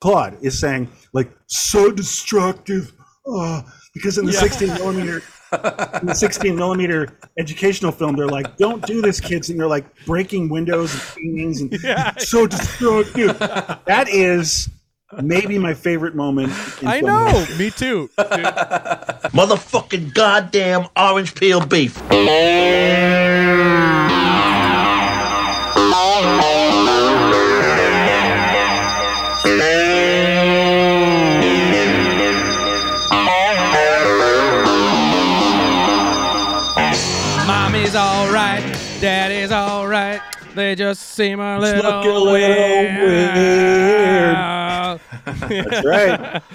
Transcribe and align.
Claude 0.00 0.36
is 0.42 0.58
saying 0.58 0.88
like 1.12 1.30
so 1.46 1.90
destructive 1.92 2.92
uh, 3.26 3.62
because 3.94 4.18
in 4.18 4.24
the 4.26 4.32
Yeah. 4.32 4.40
16 4.40 4.68
millimeter 4.74 5.22
in 6.00 6.06
the 6.06 6.14
16 6.14 6.54
millimeter 6.56 7.18
educational 7.38 7.90
film 7.92 8.14
they're 8.16 8.28
like 8.28 8.56
don't 8.56 8.86
do 8.86 9.02
this 9.02 9.18
kids 9.20 9.50
and 9.50 9.58
they're 9.58 9.66
like 9.66 9.84
breaking 10.06 10.48
windows 10.48 10.92
and 10.94 11.02
paintings 11.16 11.60
and 11.60 11.76
Yeah. 11.82 12.12
so 12.18 12.46
destructive 12.46 13.36
that 13.38 14.06
is 14.08 14.68
maybe 15.20 15.58
my 15.58 15.74
favorite 15.74 16.14
moment 16.14 16.52
in 16.80 16.86
I 16.88 17.00
know. 17.00 17.26
history. 17.26 17.56
Me 17.58 17.70
too. 17.72 18.10
dude. 18.16 18.44
Motherfucking 19.34 20.14
goddamn 20.14 20.86
orange 20.96 21.34
peel 21.34 21.66
beef. 21.66 22.00
They 40.54 40.74
just 40.74 41.02
seem 41.02 41.38
a 41.40 41.58
little, 41.58 41.82
look 41.82 42.04
a 42.04 42.08
little 42.08 42.32
weird. 42.32 43.54
That's 45.64 45.84
right. 45.86 46.42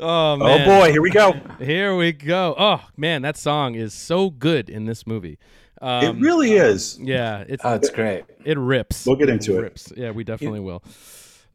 Oh 0.00 0.38
oh 0.40 0.64
boy 0.64 0.92
here 0.92 1.02
we 1.02 1.10
go 1.10 1.32
Here 1.58 1.96
we 1.96 2.12
go. 2.12 2.54
Oh 2.56 2.86
man, 2.96 3.22
that 3.22 3.36
song 3.36 3.74
is 3.74 3.92
so 3.92 4.30
good 4.30 4.70
in 4.70 4.84
this 4.84 5.08
movie. 5.08 5.40
Um, 5.82 6.04
it 6.04 6.22
really 6.22 6.52
is 6.52 6.96
Yeah, 7.00 7.42
it's 7.48 7.64
Oh, 7.64 7.74
it's 7.74 7.90
great. 7.90 8.22
it 8.44 8.56
rips. 8.56 9.04
We'll 9.06 9.16
get 9.16 9.28
into 9.28 9.58
it. 9.58 9.62
rips. 9.62 9.92
Yeah, 9.96 10.12
we 10.12 10.22
definitely 10.22 10.60
will. 10.60 10.84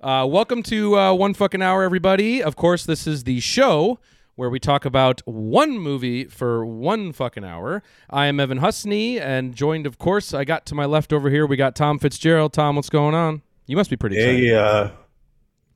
Uh, 0.02 0.28
welcome 0.30 0.62
to 0.64 0.98
uh, 1.00 1.14
one 1.14 1.34
fucking 1.34 1.62
hour, 1.62 1.84
everybody. 1.84 2.44
Of 2.44 2.58
course, 2.58 2.86
this 2.86 3.08
is 3.08 3.24
the 3.24 3.40
show 3.40 3.98
where 4.36 4.50
we 4.50 4.60
talk 4.60 4.86
about 4.86 5.22
one 5.26 5.78
movie 5.78 6.26
for 6.26 6.66
one 6.66 7.14
fucking 7.14 7.44
hour. 7.44 7.84
I 8.10 8.26
am 8.28 8.40
Evan 8.40 8.60
Husney, 8.60 9.20
and 9.20 9.54
joined, 9.56 9.86
of 9.86 9.98
course, 9.98 10.34
I 10.34 10.44
got 10.44 10.66
to 10.68 10.76
my 10.76 10.86
left 10.86 11.14
over 11.14 11.30
here. 11.30 11.46
We 11.46 11.56
got 11.56 11.76
Tom 11.76 12.00
Fitzgerald. 12.00 12.54
Tom, 12.54 12.76
what's 12.76 12.90
going 12.90 13.16
on? 13.16 13.42
You 13.68 13.78
must 13.78 13.90
be 13.90 13.96
pretty 13.96 14.18
excited. 14.18 14.52
a 14.52 14.60
uh, 14.62 14.92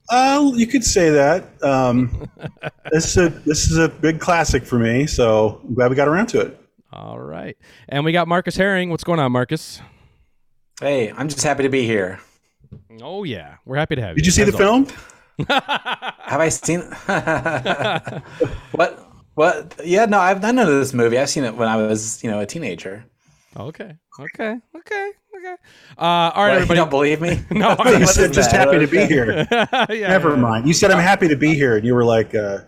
uh, 0.09 0.51
you 0.55 0.67
could 0.67 0.83
say 0.83 1.09
that 1.09 1.61
um, 1.63 2.29
this 2.91 3.05
is 3.05 3.17
a 3.17 3.29
this 3.29 3.69
is 3.69 3.77
a 3.77 3.89
big 3.89 4.19
classic 4.19 4.63
for 4.65 4.79
me 4.79 5.05
so 5.05 5.59
i'm 5.63 5.73
glad 5.73 5.89
we 5.89 5.95
got 5.97 6.07
around 6.07 6.27
to 6.27 6.39
it 6.39 6.59
All 6.93 7.19
right, 7.19 7.57
and 7.89 8.05
we 8.05 8.13
got 8.13 8.27
Marcus 8.27 8.55
Herring. 8.55 8.89
What's 8.89 9.03
going 9.03 9.19
on, 9.19 9.31
Marcus? 9.33 9.81
Hey, 10.79 11.11
I'm 11.11 11.27
just 11.27 11.43
happy 11.43 11.63
to 11.63 11.69
be 11.69 11.85
here. 11.85 12.19
Oh 13.01 13.23
yeah, 13.25 13.55
we're 13.65 13.75
happy 13.75 13.95
to 13.95 14.01
have 14.01 14.11
you. 14.11 14.23
did 14.23 14.25
you 14.25 14.31
see 14.31 14.43
the 14.45 14.57
film? 14.57 14.83
always. 14.83 14.93
Film 15.45 15.61
Have 16.27 16.39
I 16.41 16.49
seen? 16.49 16.81
what? 18.71 19.03
What? 19.35 19.79
Yeah, 19.85 20.05
no, 20.05 20.19
I've 20.19 20.43
I 20.43 20.51
know 20.51 20.79
this 20.79 20.93
movie. 20.93 21.17
I've 21.17 21.29
seen 21.29 21.43
it 21.43 21.55
when 21.55 21.67
I 21.67 21.75
was, 21.77 22.23
you 22.23 22.31
know, 22.31 22.39
a 22.39 22.45
teenager. 22.45 23.05
Okay, 23.55 23.95
okay, 24.19 24.55
okay, 24.75 25.11
okay. 25.35 25.55
Uh, 25.97 26.01
all 26.01 26.05
right, 26.05 26.35
What, 26.35 26.47
you 26.47 26.53
everybody. 26.55 26.77
don't 26.77 26.89
believe 26.89 27.21
me? 27.21 27.39
No, 27.51 27.69
you 27.85 27.99
What 28.01 28.09
said 28.09 28.33
just 28.33 28.51
that? 28.51 28.67
happy 28.67 28.79
to 28.79 28.87
be 28.87 29.05
here 29.13 29.47
yeah, 29.51 30.07
never 30.07 30.29
yeah. 30.31 30.35
mind 30.35 30.67
you 30.67 30.73
said 30.73 30.91
i'm 30.91 30.99
happy 30.99 31.27
to 31.27 31.35
be 31.35 31.55
here 31.55 31.75
and 31.77 31.85
you 31.85 31.95
were 31.95 32.03
like 32.05 32.35
uh, 32.35 32.59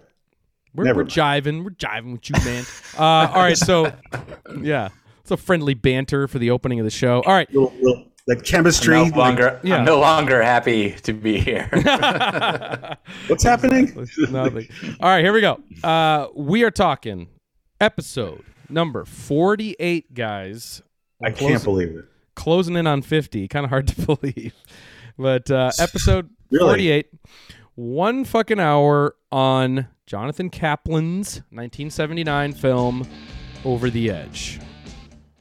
We're, 0.74 0.86
Never 0.86 1.00
we're 1.00 1.04
mind. 1.04 1.12
jiving. 1.12 1.64
We're 1.64 1.72
jiving 1.72 2.14
with 2.14 2.30
you, 2.30 2.36
man. 2.44 2.64
uh, 2.98 3.32
all 3.34 3.42
right, 3.44 3.58
so 3.58 3.92
yeah, 4.62 4.90
it's 5.22 5.30
a 5.32 5.38
friendly 5.38 5.74
banter 5.76 6.28
for 6.28 6.40
the 6.40 6.50
opening 6.52 6.80
of 6.80 6.86
the 6.86 6.90
show. 6.92 7.22
All 7.24 7.34
right, 7.34 7.52
little, 7.54 7.74
little, 7.82 8.06
like 8.30 8.44
chemistry 8.44 8.96
no 8.96 9.04
like, 9.04 9.16
longer. 9.16 9.60
yeah. 9.64 9.78
I'm 9.78 9.86
no 9.86 10.00
longer 10.00 10.42
happy 10.42 10.92
to 11.04 11.14
be 11.14 11.40
here. 11.40 11.68
what's 13.28 13.44
happening 13.44 13.94
nothing. 14.30 14.68
All 15.02 15.10
right, 15.10 15.24
here 15.24 15.34
we 15.34 15.42
go. 15.42 15.60
Uh, 15.84 16.28
we 16.36 16.64
are 16.64 16.72
talking 16.72 17.28
episode 17.82 18.44
number 18.70 19.04
forty-eight, 19.06 20.14
guys. 20.14 20.82
i 21.24 21.32
can't 21.32 21.64
believe 21.64 21.90
it 21.90 22.06
closing 22.36 22.78
in 22.78 22.88
on 22.88 23.02
50 23.02 23.50
kind 23.50 23.66
of 23.66 23.70
hard 23.70 23.86
to 23.90 24.06
believe 24.16 24.54
but 25.18 25.52
uh, 25.52 25.72
episode 25.78 26.30
Really? 26.52 26.66
48 26.68 27.08
one 27.76 28.24
fucking 28.24 28.60
hour 28.62 29.16
on 29.30 29.88
jonathan 30.06 30.50
kaplan's 30.50 31.38
1979 31.52 32.54
film 32.54 33.06
over 33.66 33.90
the 33.90 34.10
edge 34.10 34.60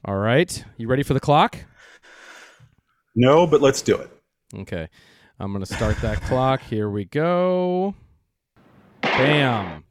all 0.05 0.17
right 0.17 0.65
you 0.77 0.89
ready 0.89 1.05
for 1.05 1.15
the 1.15 1.21
clock 1.21 1.59
no 3.19 3.47
but 3.47 3.61
let's 3.61 3.83
do 3.83 3.97
it. 3.97 4.11
Okay. 4.55 4.89
I'm 5.41 5.53
gonna 5.53 5.67
start 5.67 6.01
that 6.01 6.21
clock. 6.23 6.63
Here 6.63 6.89
we 6.89 7.05
go. 7.05 7.95
Bam. 9.03 9.85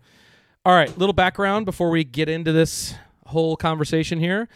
All 0.65 0.73
right 0.73 0.95
little 0.97 1.13
background 1.13 1.65
before 1.65 1.89
we 1.89 2.03
get 2.03 2.29
into 2.29 2.51
this 2.51 2.95
whole 3.27 3.55
conversation 3.57 4.19
here. 4.19 4.47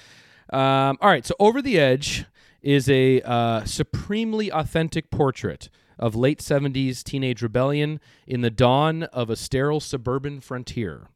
Um, 0.51 0.97
all 1.01 1.09
right 1.09 1.25
so 1.25 1.35
over 1.39 1.61
the 1.61 1.79
edge 1.79 2.25
is 2.61 2.89
a 2.89 3.21
uh, 3.21 3.65
supremely 3.65 4.51
authentic 4.51 5.09
portrait 5.09 5.69
of 5.99 6.15
late 6.15 6.39
70s 6.39 7.03
teenage 7.03 7.41
rebellion 7.41 7.99
in 8.25 8.41
the 8.41 8.49
dawn 8.49 9.03
of 9.03 9.29
a 9.29 9.35
sterile 9.35 9.79
suburban 9.79 10.41
frontier. 10.41 11.07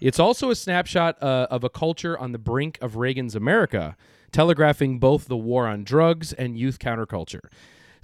It's 0.00 0.18
also 0.18 0.50
a 0.50 0.56
snapshot 0.56 1.22
uh, 1.22 1.46
of 1.48 1.62
a 1.62 1.70
culture 1.70 2.18
on 2.18 2.32
the 2.32 2.38
brink 2.38 2.76
of 2.80 2.96
Reagan's 2.96 3.36
America, 3.36 3.96
telegraphing 4.32 4.98
both 4.98 5.26
the 5.28 5.36
war 5.36 5.66
on 5.66 5.84
drugs 5.84 6.32
and 6.32 6.58
youth 6.58 6.78
counterculture. 6.78 7.44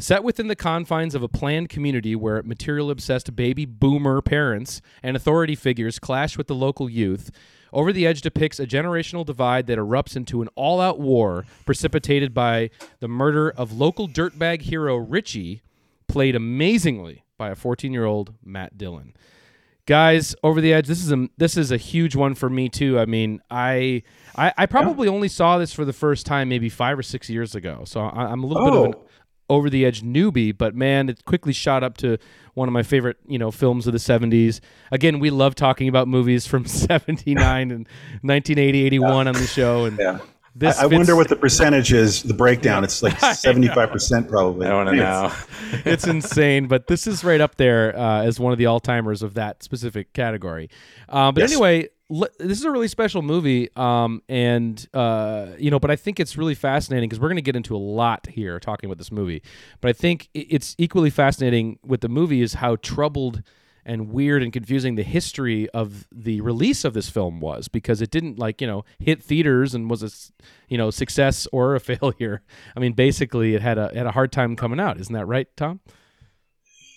Set 0.00 0.22
within 0.22 0.46
the 0.46 0.54
confines 0.54 1.16
of 1.16 1.24
a 1.24 1.28
planned 1.28 1.68
community 1.68 2.14
where 2.14 2.40
material 2.44 2.88
obsessed 2.88 3.34
baby 3.34 3.64
boomer 3.64 4.22
parents 4.22 4.80
and 5.02 5.16
authority 5.16 5.56
figures 5.56 5.98
clash 5.98 6.38
with 6.38 6.46
the 6.46 6.54
local 6.54 6.88
youth, 6.88 7.32
Over 7.72 7.92
the 7.92 8.06
Edge 8.06 8.20
depicts 8.20 8.60
a 8.60 8.66
generational 8.66 9.26
divide 9.26 9.66
that 9.66 9.76
erupts 9.78 10.14
into 10.14 10.40
an 10.40 10.48
all 10.54 10.80
out 10.80 11.00
war 11.00 11.44
precipitated 11.66 12.32
by 12.32 12.70
the 13.00 13.08
murder 13.08 13.50
of 13.50 13.72
local 13.72 14.08
dirtbag 14.08 14.62
hero 14.62 14.96
Richie, 14.96 15.62
played 16.06 16.36
amazingly 16.36 17.24
by 17.36 17.50
a 17.50 17.56
14 17.56 17.92
year 17.92 18.04
old 18.04 18.34
Matt 18.44 18.78
Dillon 18.78 19.14
guys 19.88 20.36
over 20.42 20.60
the 20.60 20.70
edge 20.72 20.86
this 20.86 21.02
is 21.02 21.10
a 21.10 21.26
this 21.38 21.56
is 21.56 21.72
a 21.72 21.78
huge 21.78 22.14
one 22.14 22.34
for 22.34 22.50
me 22.50 22.68
too 22.68 22.98
i 22.98 23.06
mean 23.06 23.40
i 23.50 24.02
i, 24.36 24.52
I 24.58 24.66
probably 24.66 25.08
only 25.08 25.28
saw 25.28 25.56
this 25.56 25.72
for 25.72 25.86
the 25.86 25.94
first 25.94 26.26
time 26.26 26.50
maybe 26.50 26.68
five 26.68 26.98
or 26.98 27.02
six 27.02 27.30
years 27.30 27.54
ago 27.54 27.84
so 27.86 28.02
I, 28.02 28.24
i'm 28.26 28.44
a 28.44 28.46
little 28.46 28.64
bit 28.66 28.74
of 28.78 28.84
an 28.84 28.94
Oh. 28.94 29.04
over 29.48 29.70
the 29.70 29.86
edge 29.86 30.02
newbie 30.02 30.56
but 30.56 30.74
man 30.74 31.08
it 31.08 31.24
quickly 31.24 31.54
shot 31.54 31.82
up 31.82 31.96
to 31.98 32.18
one 32.52 32.68
of 32.68 32.74
my 32.74 32.82
favorite 32.82 33.16
you 33.26 33.38
know 33.38 33.50
films 33.50 33.86
of 33.86 33.94
the 33.94 33.98
70s 33.98 34.60
again 34.92 35.20
we 35.20 35.30
love 35.30 35.54
talking 35.54 35.88
about 35.88 36.06
movies 36.06 36.46
from 36.46 36.66
79 36.66 37.70
and 37.70 37.88
1980 38.20 38.84
81 38.84 39.26
on 39.28 39.32
the 39.34 39.46
show 39.46 39.86
and 39.86 39.98
Yeah. 39.98 40.18
This 40.58 40.78
I, 40.78 40.84
I 40.84 40.86
wonder 40.86 41.14
what 41.16 41.28
the 41.28 41.36
percentage 41.46 41.92
is, 41.92 42.22
the 42.22 42.34
breakdown. 42.34 42.84
It's 42.84 43.02
like 43.02 43.14
75% 43.18 44.28
probably. 44.28 44.66
I 44.66 44.74
want 44.74 44.88
to 44.90 44.96
know. 44.96 45.32
it's 45.84 46.06
insane, 46.06 46.66
but 46.66 46.86
this 46.88 47.06
is 47.06 47.22
right 47.24 47.40
up 47.40 47.56
there 47.56 47.96
uh, 47.98 48.22
as 48.22 48.40
one 48.40 48.52
of 48.52 48.58
the 48.58 48.66
all 48.66 48.80
timers 48.80 49.22
of 49.22 49.34
that 49.34 49.62
specific 49.62 50.12
category. 50.12 50.68
Um, 51.08 51.34
but 51.34 51.42
Yes. 51.42 51.52
anyway, 51.52 51.88
l- 52.10 52.28
this 52.38 52.58
is 52.58 52.64
a 52.64 52.70
really 52.70 52.88
special 52.88 53.22
movie, 53.22 53.68
um, 53.76 54.22
and 54.28 54.84
uh, 54.94 55.48
you 55.58 55.70
know, 55.70 55.78
but 55.78 55.90
I 55.90 55.96
think 55.96 56.18
it's 56.20 56.36
really 56.36 56.54
fascinating 56.54 57.08
because 57.08 57.20
we're 57.20 57.28
going 57.28 57.36
to 57.36 57.42
get 57.42 57.56
into 57.56 57.76
a 57.76 57.78
lot 57.78 58.26
here 58.26 58.58
talking 58.58 58.88
about 58.88 58.98
this 58.98 59.12
movie. 59.12 59.42
But 59.80 59.90
I 59.90 59.92
think 59.92 60.28
it's 60.34 60.74
equally 60.78 61.10
fascinating 61.10 61.78
with 61.84 62.00
the 62.00 62.08
movie 62.08 62.42
is 62.42 62.54
how 62.54 62.76
troubled 62.76 63.42
and 63.88 64.10
weird 64.10 64.42
and 64.42 64.52
confusing 64.52 64.94
the 64.94 65.02
history 65.02 65.68
of 65.70 66.06
the 66.12 66.40
release 66.42 66.84
of 66.84 66.94
this 66.94 67.08
film 67.10 67.40
was 67.40 67.66
because 67.66 68.00
it 68.00 68.10
didn't 68.10 68.38
like 68.38 68.60
you 68.60 68.66
know 68.66 68.84
hit 69.00 69.22
theaters 69.22 69.74
and 69.74 69.90
was 69.90 70.02
a 70.04 70.10
you 70.68 70.78
know 70.78 70.90
success 70.90 71.48
or 71.50 71.74
a 71.74 71.80
failure. 71.90 72.42
I 72.76 72.80
mean, 72.80 72.92
basically, 72.92 73.54
it 73.54 73.62
had 73.62 73.78
a 73.78 73.90
had 73.94 74.06
a 74.06 74.12
hard 74.12 74.30
time 74.30 74.54
coming 74.54 74.78
out. 74.78 75.00
Isn't 75.00 75.14
that 75.14 75.26
right, 75.26 75.48
Tom? 75.56 75.80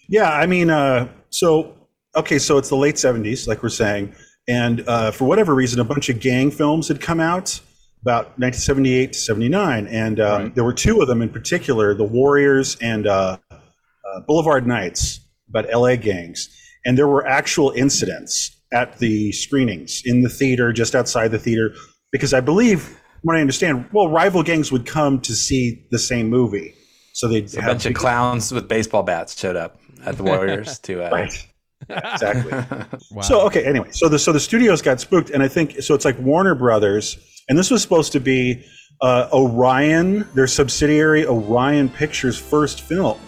Yeah, 0.08 0.30
I 0.32 0.46
mean, 0.46 0.70
uh, 0.70 1.08
so 1.30 1.74
okay, 2.16 2.38
so 2.38 2.58
it's 2.58 2.70
the 2.70 2.76
late 2.76 2.96
'70s, 2.96 3.48
like 3.48 3.64
we're 3.64 3.70
saying, 3.70 4.14
and 4.48 4.84
uh, 4.88 5.12
for 5.12 5.26
whatever 5.26 5.56
reason, 5.56 5.80
a 5.80 5.84
bunch 5.86 6.10
of 6.10 6.20
gang 6.20 6.52
films 6.52 6.88
had 6.90 7.00
come 7.00 7.20
out 7.20 7.60
about 8.02 8.26
1978 8.40 9.14
to 9.14 9.20
'79, 9.20 9.88
and 9.88 10.20
um, 10.20 10.42
Right. 10.44 10.56
there 10.56 10.64
were 10.64 10.74
two 10.74 11.02
of 11.02 11.08
them 11.08 11.22
in 11.22 11.30
particular: 11.30 11.94
The 11.94 12.04
Warriors 12.04 12.76
and 12.82 13.08
uh, 13.08 13.38
uh, 13.52 14.20
Boulevard 14.28 14.68
Nights, 14.68 15.22
about 15.50 15.66
LA 15.72 15.96
gangs, 15.96 16.50
and 16.86 16.98
there 16.98 17.08
were 17.08 17.26
actual 17.28 17.72
incidents 17.72 18.56
at 18.74 19.00
the 19.00 19.32
screenings 19.32 20.02
in 20.06 20.22
the 20.22 20.30
theater, 20.30 20.72
just 20.72 20.96
outside 20.96 21.30
the 21.30 21.40
theater, 21.40 21.74
because 22.12 22.34
I 22.34 22.40
believe, 22.40 22.82
from 22.84 22.98
what 23.24 23.36
I 23.36 23.42
understand, 23.42 23.86
well, 23.92 24.10
rival 24.10 24.44
gangs 24.44 24.72
would 24.72 24.86
come 24.86 25.20
to 25.22 25.36
see 25.36 25.86
the 25.92 26.00
same 26.00 26.30
movie, 26.30 26.74
so 27.14 27.28
they'd 27.28 27.54
A 27.56 27.62
have 27.62 27.72
bunch 27.72 27.86
of 27.86 27.94
clowns 27.94 28.52
with 28.52 28.68
baseball 28.68 29.04
bats 29.04 29.40
showed 29.40 29.56
up 29.56 29.80
at 30.06 30.18
the 30.18 30.24
Warriors 30.24 30.80
to. 30.84 31.06
Uh, 31.06 31.10
right. 31.10 31.48
Exactly. 31.90 32.52
Wow. 33.12 33.22
So 33.22 33.42
okay, 33.48 33.66
anyway, 33.66 33.90
so 33.92 34.08
the 34.08 34.18
so 34.18 34.32
the 34.32 34.40
studios 34.40 34.82
got 34.82 35.02
spooked, 35.02 35.32
and 35.32 35.44
I 35.44 35.50
think 35.50 35.82
so. 35.82 35.94
It's 35.94 36.06
like 36.06 36.18
Warner 36.20 36.56
Brothers, 36.56 37.18
and 37.50 37.58
this 37.58 37.70
was 37.70 37.82
supposed 37.82 38.14
to 38.14 38.22
be 38.22 38.64
uh, 39.02 39.28
Orion, 39.34 40.26
their 40.34 40.48
subsidiary 40.48 41.26
Orion 41.26 41.90
Pictures' 41.90 42.40
first 42.40 42.82
film. 42.82 43.20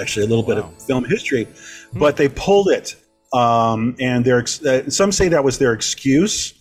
Actually, 0.00 0.24
a 0.24 0.28
little 0.28 0.44
bit 0.44 0.56
of 0.56 0.82
film 0.82 1.04
history, 1.04 1.46
but 1.94 2.16
they 2.16 2.28
pulled 2.28 2.68
it. 2.68 2.96
Um, 3.32 3.96
and 3.98 4.24
their 4.24 4.40
uh, 4.40 4.88
some 4.88 5.10
say 5.10 5.28
that 5.28 5.44
was 5.44 5.58
their 5.58 5.72
excuse. 5.72 6.54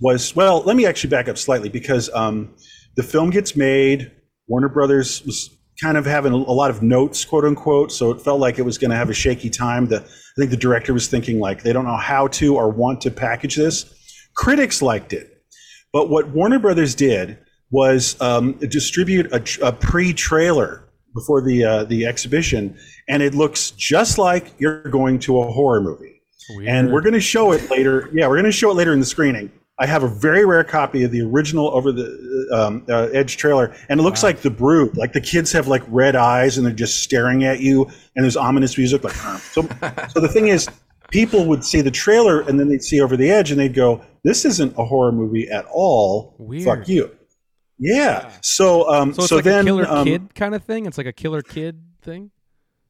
Was 0.00 0.34
well, 0.34 0.62
let 0.62 0.76
me 0.76 0.84
actually 0.84 1.10
back 1.10 1.28
up 1.28 1.38
slightly 1.38 1.68
because 1.68 2.10
um, 2.12 2.54
the 2.96 3.02
film 3.02 3.30
gets 3.30 3.56
made. 3.56 4.10
Warner 4.48 4.68
Brothers 4.68 5.24
was 5.24 5.50
kind 5.80 5.96
of 5.96 6.04
having 6.04 6.32
a, 6.32 6.36
a 6.36 6.54
lot 6.54 6.70
of 6.70 6.82
notes, 6.82 7.24
quote 7.24 7.44
unquote, 7.44 7.92
so 7.92 8.10
it 8.10 8.20
felt 8.20 8.40
like 8.40 8.58
it 8.58 8.62
was 8.62 8.78
going 8.78 8.90
to 8.90 8.96
have 8.96 9.10
a 9.10 9.14
shaky 9.14 9.48
time. 9.48 9.86
The 9.86 10.00
I 10.00 10.34
think 10.36 10.50
the 10.50 10.56
director 10.56 10.92
was 10.92 11.08
thinking 11.08 11.38
like 11.38 11.62
they 11.62 11.72
don't 11.72 11.84
know 11.84 11.96
how 11.96 12.26
to 12.28 12.56
or 12.56 12.68
want 12.68 13.00
to 13.02 13.10
package 13.10 13.56
this. 13.56 13.94
Critics 14.34 14.82
liked 14.82 15.12
it, 15.12 15.44
but 15.92 16.10
what 16.10 16.28
Warner 16.30 16.58
Brothers 16.58 16.94
did 16.94 17.38
was 17.70 18.20
um, 18.20 18.52
distribute 18.54 19.32
a, 19.32 19.66
a 19.66 19.72
pre-trailer 19.72 20.88
before 21.14 21.42
the 21.42 21.64
uh, 21.64 21.84
the 21.84 22.06
exhibition, 22.06 22.76
and 23.08 23.22
it 23.22 23.34
looks 23.34 23.70
just 23.72 24.18
like 24.18 24.52
you're 24.58 24.82
going 24.84 25.18
to 25.20 25.40
a 25.40 25.50
horror 25.50 25.80
movie. 25.80 26.20
And 26.66 26.92
we're 26.92 27.00
going 27.00 27.14
to 27.14 27.20
show 27.20 27.52
it 27.52 27.70
later. 27.70 28.10
Yeah, 28.12 28.26
we're 28.26 28.36
going 28.36 28.44
to 28.44 28.52
show 28.52 28.70
it 28.70 28.74
later 28.74 28.92
in 28.92 29.00
the 29.00 29.06
screening. 29.06 29.50
I 29.78 29.86
have 29.86 30.02
a 30.02 30.08
very 30.08 30.44
rare 30.44 30.64
copy 30.64 31.02
of 31.02 31.10
the 31.10 31.22
original 31.22 31.68
over 31.68 31.92
the 31.92 32.48
um, 32.52 32.84
uh, 32.88 33.08
Edge 33.12 33.36
trailer, 33.36 33.74
and 33.88 33.98
it 33.98 34.02
looks 34.02 34.22
like 34.22 34.40
the 34.40 34.50
Brood. 34.50 34.96
Like 34.96 35.12
the 35.12 35.20
kids 35.20 35.50
have 35.52 35.66
like 35.66 35.82
red 35.88 36.14
eyes, 36.14 36.58
and 36.58 36.66
they're 36.66 36.74
just 36.74 37.02
staring 37.02 37.44
at 37.44 37.60
you, 37.60 37.84
and 38.14 38.24
there's 38.24 38.36
ominous 38.36 38.76
music. 38.76 39.02
Like 39.02 39.14
so. 39.14 39.62
so 40.08 40.20
the 40.20 40.28
thing 40.28 40.48
is, 40.48 40.68
people 41.10 41.46
would 41.46 41.64
see 41.64 41.80
the 41.80 41.90
trailer, 41.90 42.42
and 42.42 42.60
then 42.60 42.68
they'd 42.68 42.82
see 42.82 43.00
Over 43.00 43.16
the 43.16 43.30
Edge, 43.30 43.50
and 43.50 43.58
they'd 43.58 43.74
go, 43.74 44.02
"This 44.24 44.44
isn't 44.44 44.74
a 44.76 44.84
horror 44.84 45.12
movie 45.12 45.48
at 45.48 45.64
all. 45.70 46.36
Weird. 46.38 46.64
Fuck 46.64 46.88
you." 46.88 47.10
Yeah. 47.78 48.30
So 48.42 48.88
um, 48.90 49.14
So 49.14 49.22
it's 49.22 49.28
so 49.30 49.36
like 49.36 49.44
then 49.44 49.60
a 49.60 49.64
killer 49.64 49.86
um, 49.88 50.04
kid 50.04 50.34
kind 50.34 50.54
of 50.54 50.64
thing. 50.64 50.86
It's 50.86 50.98
like 50.98 51.06
a 51.06 51.12
killer 51.12 51.42
kid 51.42 51.80
thing. 52.02 52.30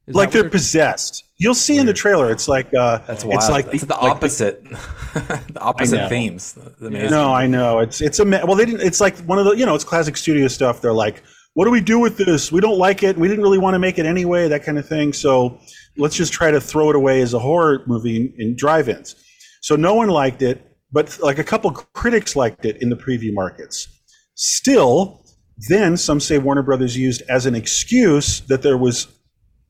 Is 0.05 0.15
like 0.15 0.31
that 0.31 0.37
what 0.37 0.41
they're 0.43 0.49
possessed. 0.49 1.23
You'll 1.37 1.55
see 1.55 1.77
in 1.77 1.85
the 1.85 1.93
trailer. 1.93 2.29
It's 2.31 2.47
like 2.47 2.73
uh, 2.73 2.99
That's 3.07 3.23
wild. 3.23 3.35
it's 3.35 3.49
like 3.49 3.73
it's 3.73 3.85
the 3.85 3.93
like 3.95 4.15
opposite. 4.15 4.63
the 5.13 5.43
know. 5.55 5.61
opposite 5.61 6.09
themes. 6.09 6.57
Amazing. 6.81 7.09
No, 7.09 7.33
I 7.33 7.47
know. 7.47 7.79
It's 7.79 8.01
it's 8.01 8.19
a 8.19 8.25
me- 8.25 8.39
well. 8.43 8.55
They 8.55 8.65
didn't. 8.65 8.81
It's 8.81 8.99
like 8.99 9.17
one 9.19 9.39
of 9.39 9.45
the 9.45 9.51
you 9.51 9.65
know. 9.65 9.75
It's 9.75 9.83
classic 9.83 10.17
studio 10.17 10.47
stuff. 10.47 10.81
They're 10.81 10.93
like, 10.93 11.23
what 11.53 11.65
do 11.65 11.71
we 11.71 11.81
do 11.81 11.99
with 11.99 12.17
this? 12.17 12.51
We 12.51 12.59
don't 12.61 12.77
like 12.77 13.03
it. 13.03 13.17
We 13.17 13.27
didn't 13.27 13.43
really 13.43 13.59
want 13.59 13.75
to 13.75 13.79
make 13.79 13.97
it 13.97 14.05
anyway. 14.05 14.47
That 14.47 14.63
kind 14.63 14.77
of 14.77 14.87
thing. 14.87 15.13
So 15.13 15.59
let's 15.97 16.15
just 16.15 16.33
try 16.33 16.51
to 16.51 16.59
throw 16.59 16.89
it 16.89 16.95
away 16.95 17.21
as 17.21 17.33
a 17.33 17.39
horror 17.39 17.83
movie 17.85 18.17
in, 18.17 18.33
in 18.37 18.55
drive-ins. 18.55 19.15
So 19.61 19.75
no 19.75 19.93
one 19.93 20.09
liked 20.09 20.41
it, 20.41 20.75
but 20.91 21.17
like 21.21 21.37
a 21.37 21.43
couple 21.43 21.71
critics 21.71 22.35
liked 22.35 22.65
it 22.65 22.81
in 22.81 22.89
the 22.89 22.95
preview 22.95 23.33
markets. 23.33 23.87
Still, 24.35 25.23
then 25.69 25.95
some 25.95 26.19
say 26.19 26.39
Warner 26.39 26.63
Brothers 26.63 26.97
used 26.97 27.21
as 27.29 27.45
an 27.45 27.55
excuse 27.55 28.41
that 28.41 28.63
there 28.63 28.77
was 28.77 29.07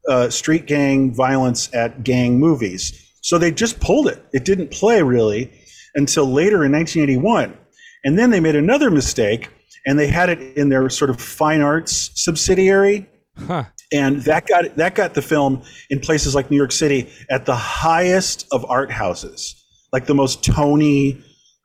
uh, 0.07 0.29
street 0.29 0.65
gang 0.65 1.13
violence 1.13 1.73
at 1.73 2.03
gang 2.03 2.39
movies. 2.39 2.99
So 3.21 3.37
they 3.37 3.51
just 3.51 3.79
pulled 3.79 4.07
it. 4.07 4.23
It 4.33 4.45
didn't 4.45 4.71
play 4.71 5.01
really 5.01 5.51
until 5.95 6.25
later 6.25 6.65
in 6.65 6.71
1981. 6.71 7.57
And 8.03 8.19
then 8.19 8.31
they 8.31 8.39
made 8.39 8.55
another 8.55 8.91
mistake 8.91 9.49
and 9.85 9.97
they 9.97 10.07
had 10.07 10.29
it 10.29 10.57
in 10.57 10.69
their 10.69 10.89
sort 10.89 11.09
of 11.09 11.21
fine 11.21 11.61
arts 11.61 12.11
subsidiary. 12.15 13.09
Huh. 13.37 13.65
And 13.91 14.21
that 14.23 14.47
got 14.47 14.75
that 14.75 14.95
got 14.95 15.13
the 15.13 15.21
film 15.21 15.61
in 15.89 15.99
places 15.99 16.33
like 16.33 16.49
New 16.49 16.57
York 16.57 16.71
City 16.71 17.09
at 17.29 17.45
the 17.45 17.55
highest 17.55 18.47
of 18.51 18.65
art 18.69 18.91
houses, 18.91 19.55
like 19.91 20.05
the 20.05 20.15
most 20.15 20.43
Tony 20.43 21.21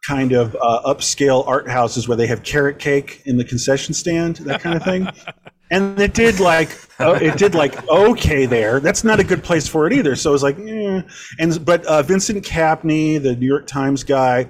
kind 0.06 0.32
of 0.32 0.56
uh, 0.60 0.82
upscale 0.86 1.46
art 1.46 1.68
houses 1.68 2.06
where 2.06 2.16
they 2.16 2.26
have 2.26 2.42
carrot 2.42 2.78
cake 2.78 3.22
in 3.24 3.36
the 3.36 3.44
concession 3.44 3.94
stand, 3.94 4.36
that 4.36 4.60
kind 4.60 4.76
of 4.76 4.82
thing. 4.82 5.08
and 5.70 5.98
it 6.00 6.14
did 6.14 6.40
like 6.40 6.70
oh, 7.00 7.14
it 7.14 7.36
did 7.36 7.54
like 7.54 7.86
okay 7.88 8.46
there. 8.46 8.80
That's 8.80 9.04
not 9.04 9.20
a 9.20 9.24
good 9.24 9.42
place 9.42 9.68
for 9.68 9.86
it 9.86 9.92
either. 9.92 10.16
So 10.16 10.30
it 10.30 10.32
was 10.32 10.42
like, 10.42 10.58
eh. 10.58 11.02
and 11.38 11.64
but 11.64 11.84
uh, 11.84 12.02
Vincent 12.02 12.44
Canby, 12.44 13.18
the 13.18 13.36
New 13.36 13.46
York 13.46 13.66
Times 13.66 14.04
guy, 14.04 14.48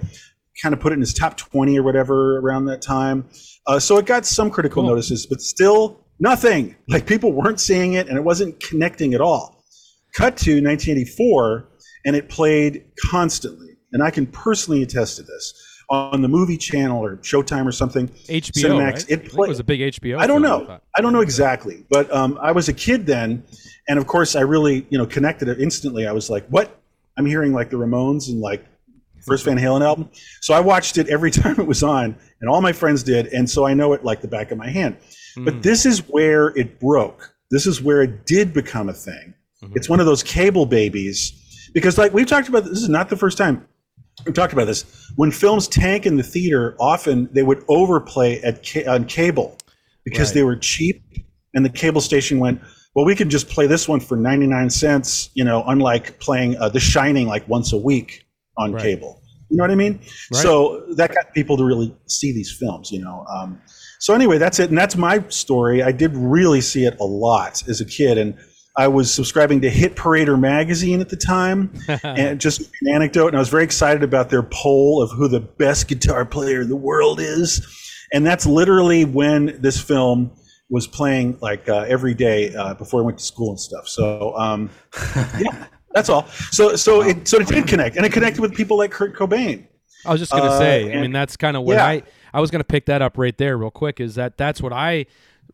kind 0.62 0.72
of 0.72 0.80
put 0.80 0.92
it 0.92 0.94
in 0.94 1.00
his 1.00 1.14
top 1.14 1.36
twenty 1.36 1.78
or 1.78 1.82
whatever 1.82 2.38
around 2.38 2.66
that 2.66 2.82
time. 2.82 3.28
Uh, 3.66 3.78
so 3.78 3.98
it 3.98 4.06
got 4.06 4.24
some 4.26 4.50
critical 4.50 4.82
Cool. 4.82 4.90
notices, 4.90 5.26
but 5.26 5.40
still 5.40 6.04
nothing. 6.18 6.76
Like 6.88 7.06
people 7.06 7.32
weren't 7.32 7.60
seeing 7.60 7.94
it, 7.94 8.08
and 8.08 8.16
it 8.16 8.22
wasn't 8.24 8.60
connecting 8.60 9.14
at 9.14 9.20
all. 9.20 9.64
Cut 10.14 10.36
to 10.38 10.52
1984, 10.62 11.68
and 12.06 12.16
it 12.16 12.28
played 12.28 12.84
constantly, 13.10 13.76
and 13.92 14.02
I 14.02 14.10
can 14.10 14.26
personally 14.26 14.82
attest 14.82 15.16
to 15.16 15.22
this 15.22 15.67
on 15.90 16.20
the 16.20 16.28
movie 16.28 16.56
channel 16.56 17.02
or 17.02 17.16
Showtime 17.18 17.66
or 17.66 17.72
something. 17.72 18.08
HBO. 18.08 18.52
Cinemax, 18.52 18.92
right? 18.92 19.10
it 19.10 19.20
I 19.20 19.22
think 19.22 19.32
it 19.32 19.48
was 19.48 19.60
a 19.60 19.64
big 19.64 19.80
HBO. 19.80 20.18
I 20.18 20.26
don't 20.26 20.42
know. 20.42 20.66
thought. 20.66 20.82
I 20.96 21.00
don't 21.00 21.12
know 21.12 21.20
exactly, 21.20 21.84
but 21.90 22.12
um, 22.12 22.38
I 22.40 22.52
was 22.52 22.68
a 22.68 22.72
kid 22.72 23.06
then, 23.06 23.42
and 23.88 23.98
of 23.98 24.06
course, 24.06 24.36
I 24.36 24.42
really 24.42 24.86
you 24.90 24.98
know 24.98 25.06
connected 25.06 25.48
it 25.48 25.60
instantly. 25.60 26.06
I 26.06 26.12
was 26.12 26.28
like, 26.28 26.46
"What? 26.48 26.78
I'm 27.16 27.26
hearing 27.26 27.52
like 27.52 27.70
the 27.70 27.76
Ramones 27.76 28.28
and 28.28 28.40
like 28.40 28.64
first 29.26 29.44
Van 29.44 29.56
Halen 29.58 29.82
album." 29.82 30.10
So 30.40 30.54
I 30.54 30.60
watched 30.60 30.98
it 30.98 31.08
every 31.08 31.30
time 31.42 31.58
it 31.58 31.66
was 31.66 31.82
on, 31.82 32.16
and 32.40 32.50
all 32.50 32.60
my 32.60 32.72
friends 32.72 33.02
did, 33.02 33.28
and 33.28 33.48
so 33.48 33.66
I 33.66 33.74
know 33.74 33.92
it 33.94 34.04
like 34.04 34.20
the 34.20 34.28
back 34.28 34.50
of 34.50 34.58
my 34.58 34.68
hand. 34.68 34.96
Hmm. 35.34 35.44
But 35.44 35.62
this 35.62 35.86
is 35.86 36.00
where 36.08 36.48
it 36.48 36.78
broke. 36.78 37.34
This 37.50 37.66
is 37.66 37.80
where 37.80 38.02
it 38.02 38.26
did 38.26 38.52
become 38.52 38.90
a 38.90 38.92
thing. 38.92 39.32
Mhm. 39.62 39.74
It's 39.74 39.88
one 39.88 40.00
of 40.00 40.06
those 40.06 40.22
cable 40.22 40.66
babies 40.66 41.32
because, 41.72 41.96
like 41.96 42.12
we've 42.12 42.26
talked 42.26 42.48
about, 42.48 42.64
this 42.64 42.82
is 42.82 42.90
not 42.90 43.08
the 43.08 43.16
first 43.16 43.38
time 43.38 43.66
we've 44.24 44.34
talked 44.34 44.52
about 44.52 44.66
this. 44.66 44.84
When 45.16 45.30
films 45.30 45.68
tank 45.68 46.06
in 46.06 46.16
the 46.16 46.22
theater, 46.22 46.76
often 46.78 47.28
they 47.32 47.42
would 47.42 47.64
overplay 47.68 48.40
at 48.42 48.64
on 48.86 49.04
cable 49.04 49.56
because 50.04 50.28
Right. 50.28 50.34
they 50.34 50.42
were 50.42 50.56
cheap, 50.56 51.02
and 51.54 51.64
the 51.64 51.70
cable 51.70 52.00
station 52.00 52.38
went, 52.38 52.60
"Well, 52.94 53.04
we 53.04 53.14
can 53.14 53.30
just 53.30 53.48
play 53.48 53.66
this 53.66 53.88
one 53.88 54.00
for 54.00 54.16
ninety 54.16 54.46
nine 54.46 54.70
cents." 54.70 55.30
You 55.34 55.44
know, 55.44 55.64
unlike 55.66 56.18
playing 56.20 56.56
uh, 56.56 56.68
The 56.68 56.80
Shining 56.80 57.26
like 57.26 57.48
once 57.48 57.72
a 57.72 57.78
week 57.78 58.24
on 58.56 58.72
Right. 58.72 58.82
cable. 58.82 59.22
You 59.50 59.56
know 59.56 59.64
what 59.64 59.70
I 59.70 59.76
mean? 59.76 60.00
Right. 60.32 60.42
So 60.42 60.84
that 60.96 61.14
got 61.14 61.32
people 61.32 61.56
to 61.56 61.64
really 61.64 61.94
see 62.06 62.32
these 62.32 62.50
films. 62.52 62.90
You 62.92 63.00
know. 63.00 63.24
Um, 63.34 63.60
so 64.00 64.14
anyway, 64.14 64.38
that's 64.38 64.58
it, 64.60 64.68
and 64.68 64.78
that's 64.78 64.96
my 64.96 65.24
story. 65.28 65.82
I 65.82 65.90
did 65.92 66.16
really 66.16 66.60
see 66.60 66.84
it 66.84 66.96
a 67.00 67.04
lot 67.04 67.66
as 67.68 67.80
a 67.80 67.84
kid, 67.84 68.18
and 68.18 68.34
I 68.78 68.86
was 68.88 69.12
subscribing 69.12 69.60
to 69.62 69.70
Hit 69.70 69.96
Parader 69.96 70.38
magazine 70.38 71.00
at 71.00 71.08
the 71.08 71.16
time, 71.16 71.70
and 72.04 72.40
just 72.40 72.60
an 72.80 72.88
anecdote. 72.94 73.26
And 73.28 73.36
I 73.36 73.40
was 73.40 73.48
very 73.48 73.64
excited 73.64 74.04
about 74.04 74.30
their 74.30 74.44
poll 74.44 75.02
of 75.02 75.10
who 75.10 75.26
the 75.26 75.40
best 75.40 75.88
guitar 75.88 76.24
player 76.24 76.60
in 76.62 76.68
the 76.68 76.76
world 76.76 77.18
is, 77.20 77.66
and 78.12 78.24
that's 78.24 78.46
literally 78.46 79.04
when 79.04 79.60
this 79.60 79.80
film 79.80 80.30
was 80.70 80.86
playing 80.86 81.36
like 81.40 81.68
uh, 81.68 81.86
every 81.88 82.14
day 82.14 82.54
uh, 82.54 82.74
before 82.74 83.00
I 83.02 83.04
went 83.04 83.18
to 83.18 83.24
school 83.24 83.50
and 83.50 83.58
stuff. 83.60 83.88
So 83.88 84.36
um, 84.38 84.70
yeah, 85.40 85.66
that's 85.92 86.08
all. 86.08 86.26
So 86.52 86.76
so 86.76 87.02
it 87.02 87.26
so 87.26 87.40
it 87.40 87.48
did 87.48 87.66
connect, 87.66 87.96
and 87.96 88.06
it 88.06 88.12
connected 88.12 88.40
with 88.40 88.54
people 88.54 88.78
like 88.78 88.92
Kurt 88.92 89.16
Cobain. 89.16 89.66
I 90.06 90.12
was 90.12 90.20
just 90.20 90.30
gonna 90.30 90.44
Uh, 90.44 90.58
say. 90.58 90.96
I 90.96 91.00
mean, 91.00 91.10
that's 91.10 91.36
kind 91.36 91.56
of 91.56 91.64
what 91.64 91.74
Yeah. 91.74 91.84
I 91.84 92.02
I 92.32 92.40
was 92.40 92.52
gonna 92.52 92.62
pick 92.62 92.86
that 92.86 93.02
up 93.02 93.18
right 93.18 93.36
there, 93.36 93.58
real 93.58 93.72
quick. 93.72 93.98
Is 93.98 94.14
that 94.14 94.36
that's 94.38 94.62
what 94.62 94.72
I 94.72 95.06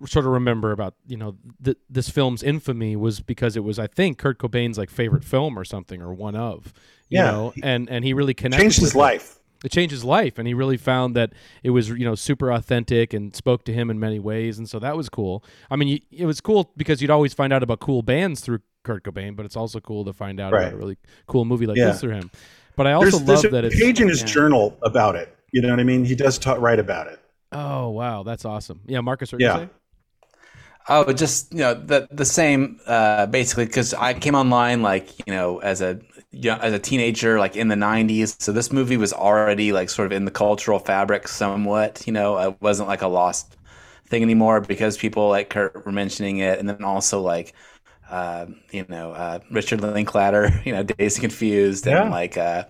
sort 0.07 0.25
of 0.27 0.33
remember 0.33 0.73
about 0.73 0.95
you 1.07 1.17
know 1.17 1.37
th- 1.65 1.77
this 1.89 2.09
film's 2.09 2.43
infamy 2.43 2.97
was 2.97 3.21
because 3.21 3.57
it 3.57 3.65
was 3.65 3.79
I 3.79 3.87
think 3.87 4.19
Kurt 4.19 4.39
Cobain's 4.39 4.79
like 4.79 4.91
favorite 4.91 5.25
film 5.25 5.59
or 5.59 5.65
something 5.65 6.03
or 6.03 6.13
one 6.13 6.35
of 6.37 6.73
you 7.09 7.19
Yeah. 7.19 7.31
know 7.31 7.53
and 7.63 7.89
and 7.89 8.05
he 8.05 8.13
really 8.13 8.35
connected 8.35 8.63
Changed 8.63 8.81
his 8.81 8.95
it. 8.95 8.99
life. 8.99 9.39
It 9.65 9.73
changed 9.73 9.93
his 9.93 10.05
life, 10.05 10.37
and 10.39 10.47
he 10.47 10.53
really 10.53 10.77
found 10.77 11.17
that 11.17 11.33
it 11.63 11.71
was 11.71 11.89
you 11.89 12.05
know 12.05 12.15
super 12.15 12.51
authentic 12.53 13.15
and 13.15 13.35
spoke 13.35 13.65
to 13.65 13.73
him 13.73 13.89
in 13.89 13.99
many 13.99 14.19
ways, 14.19 14.59
and 14.59 14.69
so 14.69 14.79
that 14.81 14.95
was 14.95 15.09
cool. 15.09 15.43
I 15.71 15.77
mean, 15.77 16.03
it 16.11 16.27
was 16.27 16.43
cool 16.43 16.71
because 16.77 17.01
you'd 17.01 17.11
always 17.11 17.33
find 17.33 17.51
out 17.51 17.63
about 17.63 17.81
cool 17.81 18.03
bands 18.03 18.43
through 18.43 18.59
Kurt 18.83 19.05
Cobain, 19.05 19.35
but 19.37 19.47
it's 19.47 19.57
also 19.57 19.81
cool 19.81 20.05
to 20.05 20.13
find 20.13 20.39
out 20.39 20.53
Right. 20.53 20.65
about 20.65 20.75
a 20.75 20.77
really 20.77 20.99
cool 21.29 21.47
movie 21.47 21.65
like 21.67 21.79
Yeah. 21.79 21.87
this 21.93 22.01
through 22.03 22.11
him. 22.13 22.31
But 22.77 22.87
I 22.89 22.93
also 22.93 23.13
There's, 23.13 23.23
there's 23.23 23.45
love 23.45 23.53
a 23.53 23.55
that 23.55 23.65
it's 23.65 23.81
page 23.81 24.03
in 24.03 24.09
his 24.09 24.21
yeah. 24.21 24.27
journal 24.27 24.77
about 24.83 25.17
it. 25.17 25.35
You 25.53 25.63
know 25.63 25.71
what 25.71 25.81
I 25.81 25.85
mean? 25.85 26.05
He 26.05 26.15
does 26.15 26.37
talk, 26.39 26.61
write 26.61 26.79
about 26.79 27.07
it. 27.07 27.19
Oh 27.53 27.89
wow, 27.89 28.23
that's 28.23 28.45
awesome. 28.45 28.81
Yeah, 28.85 29.01
Marcus, 29.01 29.33
what 29.33 29.41
Yeah. 29.41 29.67
Oh, 30.87 31.13
just 31.15 31.51
you 31.53 31.61
know 31.61 31.73
the 31.75 32.07
the 32.11 32.27
same 32.27 32.79
uh, 32.87 33.25
basically 33.27 33.65
because 33.65 33.95
I 33.95 34.13
came 34.13 34.35
online 34.35 34.83
like 34.83 35.27
you 35.27 35.33
know 35.35 35.59
as 35.61 35.81
a 35.81 35.99
you 36.31 36.51
know, 36.51 36.57
as 36.59 36.75
a 36.75 36.79
teenager 36.79 37.39
like 37.39 37.57
in 37.57 37.69
the 37.69 37.75
'90s, 37.75 38.37
so 38.43 38.53
this 38.53 38.71
movie 38.71 38.99
was 38.99 39.13
already 39.15 39.73
like 39.73 39.89
sort 39.89 40.07
of 40.07 40.13
in 40.13 40.27
the 40.27 40.31
cultural 40.31 40.79
fabric 40.79 41.27
somewhat. 41.29 42.07
You 42.07 42.13
know, 42.13 42.39
it 42.39 42.61
wasn't 42.61 42.89
like 42.89 43.01
a 43.01 43.09
lost 43.09 43.57
thing 44.09 44.23
anymore 44.23 44.61
because 44.61 44.99
people 44.99 45.29
like 45.31 45.49
Kurt 45.49 45.87
were 45.87 45.93
mentioning 45.93 46.39
it, 46.39 46.59
and 46.59 46.69
then 46.69 46.85
also 46.85 47.21
like 47.23 47.55
uh, 48.11 48.47
you 48.73 48.85
know 48.89 49.13
uh, 49.13 49.41
Richard 49.51 49.81
Linklater, 49.83 50.51
you 50.67 50.73
know, 50.73 50.83
Dazed 50.83 51.21
Confused, 51.21 51.87
Yeah. 51.87 52.03
and 52.03 52.11
like 52.11 52.37
uh, 52.37 52.65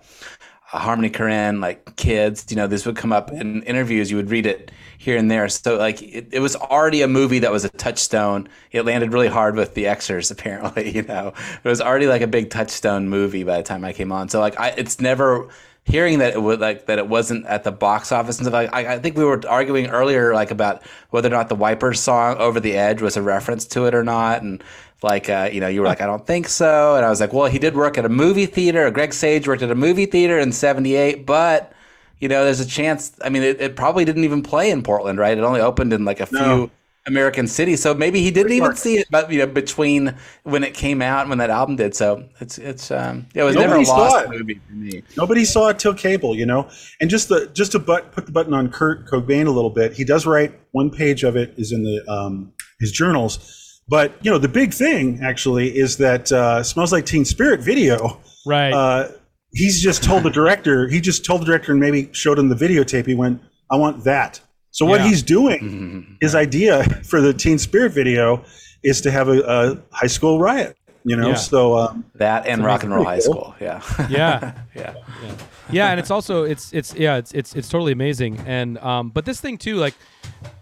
Harmony 0.79 1.09
Korine, 1.09 1.61
like 1.61 1.95
kids, 1.95 2.45
you 2.49 2.55
know, 2.55 2.67
this 2.67 2.85
would 2.85 2.95
come 2.95 3.11
up 3.11 3.31
in 3.31 3.63
interviews. 3.63 4.11
You 4.11 4.17
would 4.17 4.29
read 4.29 4.45
it 4.45 4.71
here 4.97 5.17
and 5.17 5.29
there. 5.29 5.47
So 5.49 5.77
like 5.77 6.01
it, 6.01 6.27
it 6.31 6.39
was 6.39 6.55
already 6.55 7.01
a 7.01 7.07
movie 7.07 7.39
that 7.39 7.51
was 7.51 7.65
a 7.65 7.69
touchstone. 7.69 8.47
It 8.71 8.83
landed 8.83 9.13
really 9.13 9.27
hard 9.27 9.55
with 9.55 9.73
the 9.73 9.85
Xers, 9.85 10.31
apparently. 10.37 10.91
You 10.95 11.03
know, 11.03 11.33
it 11.63 11.67
was 11.67 11.81
already 11.81 12.07
like 12.07 12.21
a 12.21 12.27
big 12.27 12.49
touchstone 12.49 13.09
movie 13.09 13.43
by 13.43 13.57
the 13.57 13.63
time 13.63 13.83
I 13.83 13.93
came 13.93 14.11
on. 14.11 14.29
So 14.29 14.39
like 14.39 14.59
I, 14.59 14.69
it's 14.69 14.99
never 14.99 15.49
hearing 15.85 16.17
that 16.19 16.33
it 16.33 16.41
would 16.41 16.59
like 16.59 16.87
that 16.87 16.97
it 16.97 17.07
wasn't 17.07 17.45
at 17.45 17.63
the 17.63 17.71
box 17.71 18.11
office 18.11 18.37
and 18.37 18.45
stuff. 18.45 18.53
Like, 18.53 18.73
I, 18.73 18.95
I 18.95 18.99
think 18.99 19.15
we 19.15 19.23
were 19.23 19.41
arguing 19.47 19.87
earlier 19.87 20.33
like 20.33 20.51
about 20.51 20.83
whether 21.11 21.27
or 21.27 21.31
not 21.31 21.47
the 21.47 21.55
Wipers 21.55 21.99
song 21.99 22.37
"Over 22.37 22.59
the 22.59 22.75
Edge" 22.75 23.01
was 23.01 23.15
a 23.15 23.21
reference 23.21 23.65
to 23.67 23.85
it 23.85 23.93
or 23.93 24.03
not, 24.03 24.41
and 24.41 24.63
like 25.03 25.29
uh, 25.29 25.49
you 25.51 25.59
know 25.59 25.67
you 25.67 25.81
were 25.81 25.87
like 25.87 26.01
I 26.01 26.05
don't 26.05 26.25
think 26.25 26.47
so, 26.47 26.95
and 26.95 27.05
I 27.05 27.09
was 27.09 27.19
like, 27.19 27.33
well, 27.33 27.47
he 27.49 27.59
did 27.59 27.75
work 27.75 27.97
at 27.97 28.05
a 28.05 28.09
movie 28.09 28.45
theater. 28.45 28.89
Greg 28.91 29.13
Sage 29.13 29.47
worked 29.47 29.61
at 29.61 29.71
a 29.71 29.75
movie 29.75 30.05
theater 30.05 30.39
in 30.39 30.51
'78, 30.51 31.25
but 31.25 31.73
you 32.19 32.27
know 32.27 32.43
there's 32.43 32.59
a 32.59 32.65
chance. 32.65 33.17
I 33.23 33.29
mean, 33.29 33.43
it, 33.43 33.61
it 33.61 33.75
probably 33.75 34.05
didn't 34.05 34.23
even 34.23 34.41
play 34.41 34.71
in 34.71 34.83
Portland, 34.83 35.19
right? 35.19 35.37
It 35.37 35.43
only 35.43 35.61
opened 35.61 35.93
in 35.93 36.05
like 36.05 36.19
a 36.19 36.27
No. 36.31 36.67
few 36.67 36.71
American 37.07 37.45
cities, 37.47 37.83
so 37.83 37.93
maybe 37.93 38.21
he 38.21 38.31
didn't 38.31 38.53
even 38.53 38.75
see 38.75 38.97
it, 38.97 39.07
but 39.11 39.31
you 39.31 39.37
know 39.37 39.45
between 39.45 40.15
when 40.43 40.63
it 40.63 40.73
came 40.73 41.03
out 41.03 41.21
and 41.21 41.29
when 41.29 41.37
that 41.37 41.51
album 41.51 41.75
did. 41.75 41.93
So 41.93 42.27
it's 42.39 42.57
it's 42.57 42.89
um, 42.89 43.27
it 43.35 43.43
was 43.43 43.55
never 43.55 43.75
a 43.75 43.83
Nobody 43.83 43.85
saw 43.85 43.97
lost 43.97 44.29
movie 44.29 44.61
for 44.67 44.73
me. 44.73 45.03
Nobody 45.15 45.45
saw 45.45 45.69
it 45.69 45.77
till 45.77 45.93
cable, 45.93 46.35
you 46.35 46.47
know. 46.47 46.67
And 46.99 47.09
just 47.09 47.29
the 47.29 47.47
just 47.53 47.73
to 47.73 47.79
but, 47.79 48.11
put 48.11 48.25
the 48.25 48.31
button 48.31 48.55
on 48.55 48.71
Kurt 48.71 49.07
Cobain 49.07 49.45
a 49.45 49.51
little 49.51 49.69
bit, 49.69 49.93
he 49.93 50.03
does 50.03 50.25
write 50.25 50.59
one 50.71 50.89
page 50.89 51.23
of 51.23 51.35
it 51.35 51.53
is 51.57 51.71
in 51.71 51.83
the 51.83 52.03
um, 52.11 52.51
his 52.79 52.91
journals. 52.91 53.61
But 53.87 54.15
you 54.21 54.31
know, 54.31 54.37
the 54.37 54.47
big 54.47 54.73
thing 54.73 55.19
actually 55.23 55.77
is 55.77 55.97
that 55.97 56.31
uh, 56.31 56.63
"Smells 56.63 56.91
Like 56.91 57.05
Teen 57.05 57.25
Spirit" 57.25 57.61
video. 57.61 58.19
Right. 58.45 58.73
Uh, 58.73 59.09
he's 59.53 59.81
just 59.81 60.03
told 60.03 60.23
the 60.23 60.29
director. 60.31 60.87
He 60.87 60.99
just 61.01 61.23
told 61.25 61.41
the 61.41 61.45
director 61.45 61.71
and 61.71 61.79
maybe 61.79 62.09
showed 62.11 62.39
him 62.39 62.49
the 62.49 62.55
videotape. 62.55 63.05
He 63.05 63.15
went, 63.15 63.41
"I 63.71 63.75
want 63.75 64.03
that." 64.05 64.39
So 64.71 64.85
what 64.85 65.01
Yeah. 65.01 65.07
he's 65.07 65.21
doing, 65.23 66.17
his 66.21 66.35
idea 66.35 66.83
for 67.03 67.21
the 67.21 67.33
Teen 67.33 67.57
Spirit 67.59 67.93
video, 67.93 68.43
is 68.83 69.01
to 69.01 69.11
have 69.11 69.29
a, 69.29 69.39
a 69.41 69.77
high 69.95 70.07
school 70.07 70.39
riot. 70.39 70.75
You 71.03 71.15
know, 71.15 71.29
Yeah. 71.29 71.35
so 71.35 71.77
um, 71.77 72.05
That 72.15 72.47
and 72.47 72.65
Rock 72.65 72.83
and 72.83 72.93
Roll 72.93 73.05
High 73.05 73.19
cool. 73.19 73.21
School, 73.21 73.55
yeah, 73.61 73.81
yeah. 74.09 74.53
yeah. 74.75 74.95
yeah 75.23 75.35
and 75.71 75.99
it's 75.99 76.11
also 76.11 76.43
it's 76.43 76.71
it's 76.73 76.93
yeah 76.95 77.17
it's 77.17 77.33
it's 77.33 77.55
it's 77.55 77.69
totally 77.69 77.91
amazing. 77.91 78.39
And 78.45 78.77
um 78.79 79.09
but 79.09 79.25
this 79.25 79.41
thing 79.41 79.57
too 79.57 79.75
like 79.75 79.95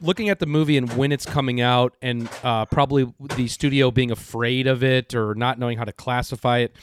looking 0.01 0.29
at 0.29 0.39
the 0.39 0.45
movie 0.45 0.77
and 0.77 0.91
when 0.93 1.11
it's 1.11 1.25
coming 1.25 1.61
out 1.61 1.93
and 2.01 2.29
uh 2.43 2.65
probably 2.65 3.11
the 3.35 3.47
studio 3.47 3.91
being 3.91 4.11
afraid 4.11 4.67
of 4.67 4.83
it 4.83 5.13
or 5.13 5.35
not 5.35 5.59
knowing 5.59 5.77
how 5.77 5.83
to 5.83 5.93
classify 5.93 6.59
it 6.59 6.75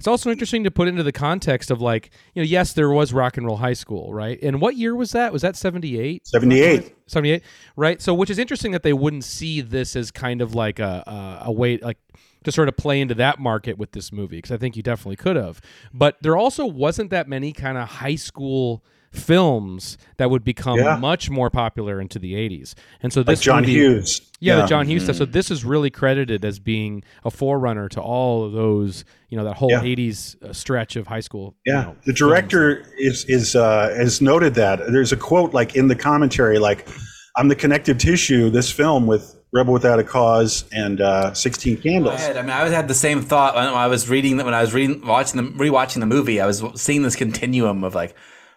it's 0.00 0.06
also 0.06 0.30
interesting 0.30 0.64
to 0.64 0.70
put 0.70 0.88
into 0.88 1.02
the 1.02 1.12
context 1.12 1.70
of 1.70 1.82
like 1.82 2.10
you 2.34 2.42
know 2.42 2.46
yes 2.46 2.72
there 2.72 2.88
was 2.88 3.12
rock 3.12 3.36
and 3.36 3.46
roll 3.46 3.58
high 3.58 3.74
school 3.74 4.14
right? 4.14 4.38
And 4.42 4.58
what 4.58 4.74
year 4.76 4.96
was 4.96 5.12
that? 5.12 5.30
Was 5.30 5.42
that 5.42 5.56
78 5.56 6.26
78. 6.26 6.94
78 7.06 7.42
right? 7.76 8.00
So 8.00 8.14
which 8.14 8.30
is 8.30 8.38
interesting 8.38 8.72
that 8.72 8.82
they 8.82 8.94
wouldn't 8.94 9.24
see 9.24 9.60
this 9.60 9.94
as 9.96 10.10
kind 10.10 10.40
of 10.40 10.54
like 10.54 10.78
a 10.78 11.04
a, 11.06 11.48
a 11.48 11.52
way 11.52 11.76
like 11.76 11.98
to 12.44 12.52
sort 12.52 12.68
of 12.68 12.76
play 12.76 13.00
into 13.00 13.14
that 13.14 13.38
market 13.38 13.76
with 13.78 13.92
this 13.92 14.12
movie 14.12 14.36
because 14.36 14.50
i 14.52 14.56
think 14.56 14.76
you 14.76 14.82
definitely 14.82 15.16
could 15.16 15.36
have 15.36 15.60
but 15.92 16.16
there 16.22 16.36
also 16.36 16.64
wasn't 16.66 17.10
that 17.10 17.28
many 17.28 17.52
kind 17.52 17.76
of 17.78 17.88
high 17.88 18.14
school 18.14 18.82
films 19.12 19.98
that 20.18 20.30
would 20.30 20.44
become 20.44 20.78
Yeah. 20.78 20.96
much 20.96 21.28
more 21.30 21.50
popular 21.50 22.00
into 22.00 22.18
the 22.20 22.34
80s 22.34 22.74
and 23.02 23.12
so 23.12 23.20
like 23.20 23.26
this 23.26 23.40
John 23.40 23.62
movie- 23.62 23.72
Hughes. 23.72 24.20
yeah, 24.38 24.56
the 24.62 24.66
John 24.66 24.86
Hughes 24.86 25.02
stuff. 25.04 25.16
So 25.16 25.24
this 25.24 25.50
is 25.50 25.64
really 25.64 25.90
credited 25.90 26.44
as 26.44 26.60
being 26.60 27.02
a 27.24 27.30
forerunner 27.30 27.88
to 27.90 28.00
all 28.00 28.44
of 28.44 28.52
those, 28.52 29.04
you 29.28 29.36
know, 29.36 29.42
that 29.44 29.54
whole 29.56 29.70
Yeah. 29.72 29.82
'80s 29.82 30.36
uh, 30.42 30.52
stretch 30.52 30.94
of 30.96 31.08
high 31.08 31.20
school. 31.20 31.56
you 31.66 31.72
Yeah, 31.72 31.82
know, 31.82 31.96
the 32.04 32.12
films. 32.14 32.18
director 32.18 32.84
is 32.98 33.24
is 33.26 33.56
uh, 33.56 33.92
has 33.96 34.20
noted 34.20 34.54
that. 34.54 34.80
There's 34.92 35.10
a 35.12 35.16
quote 35.16 35.52
like 35.52 35.74
in 35.74 35.88
the 35.88 35.96
commentary, 35.96 36.58
like 36.60 36.86
"I'm 37.36 37.48
the 37.48 37.56
connective 37.56 37.98
tissue." 37.98 38.48
This 38.48 38.70
film 38.70 39.06
with 39.08 39.34
Rebel 39.52 39.72
Without 39.72 39.98
a 39.98 40.04
Cause 40.04 40.64
and 40.72 41.00
uh, 41.00 41.34
16 41.34 41.78
Candles. 41.78 42.20
I, 42.20 42.40
mean, 42.42 42.50
I 42.50 42.68
had 42.68 42.86
the 42.86 42.94
same 42.94 43.20
thought 43.20 43.56
when 43.56 43.64
I 43.66 43.88
was 43.88 44.08
reading 44.08 44.36
when 44.36 44.54
I 44.54 44.60
was 44.60 44.72
reading, 44.72 45.04
watching 45.04 45.42
the 45.42 45.50
rewatching 45.50 46.00
the 46.00 46.06
movie. 46.06 46.40
I 46.40 46.46
was 46.46 46.62
seeing 46.76 47.02
this 47.02 47.16
continuum 47.16 47.82
of 47.82 47.94
like 47.94 48.14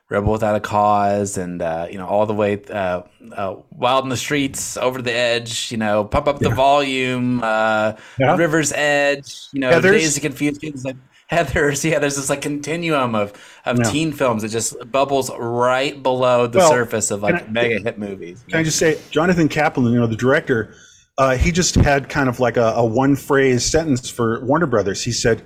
Rebel 0.10 0.32
Without 0.32 0.56
a 0.56 0.60
Cause, 0.60 1.38
and 1.38 1.62
uh, 1.62 1.88
you 1.90 1.98
know, 1.98 2.06
all 2.06 2.28
the 2.28 2.34
way 2.34 2.62
uh, 2.70 3.02
uh, 3.36 3.56
Wild 3.72 4.06
in 4.06 4.10
the 4.10 4.18
Streets, 4.18 4.78
Over 4.78 5.02
the 5.02 5.14
Edge. 5.14 5.72
You 5.72 5.78
know, 5.78 6.06
Pump 6.06 6.28
Up 6.28 6.40
the 6.40 6.50
Volume, 6.52 7.42
uh, 7.42 7.94
Yeah. 8.20 8.36
River's 8.36 8.72
Edge. 8.72 9.48
You 9.52 9.62
know, 9.62 9.72
Heathers. 9.72 9.92
Dazed 9.94 10.18
of 10.18 10.24
Confused 10.24 10.62
Kids. 10.62 10.86
Like, 10.86 10.98
Heather's, 11.34 11.84
yeah. 11.86 12.00
There's 12.00 12.16
this 12.16 12.30
like 12.30 12.42
continuum 12.42 13.16
of 13.16 13.34
of 13.66 13.78
Yeah. 13.80 13.90
teen 13.92 14.12
films 14.12 14.42
that 14.44 14.50
just 14.50 14.76
bubbles 14.92 15.30
right 15.38 16.02
below 16.02 16.48
the 16.48 16.60
Well, 16.60 16.70
surface 16.70 17.12
of 17.12 17.22
like 17.24 17.44
I- 17.44 17.48
mega 17.50 17.80
hit 17.80 17.98
movies. 18.00 18.44
Can 18.50 18.60
I 18.60 18.64
just 18.64 18.78
say, 18.80 19.00
Jonathan 19.12 19.50
Kaplan, 19.50 19.92
you 19.92 20.00
know, 20.00 20.08
the 20.08 20.16
director, 20.16 20.74
uh, 21.18 21.36
he 21.36 21.52
just 21.52 21.76
had 21.76 22.10
kind 22.10 22.30
of 22.30 22.40
like 22.40 22.58
a, 22.58 22.74
a 22.76 22.86
one 22.86 23.16
phrase 23.16 23.66
sentence 23.66 24.10
for 24.10 24.44
Warner 24.46 24.66
Brothers. 24.66 25.04
He 25.04 25.12
said, 25.12 25.44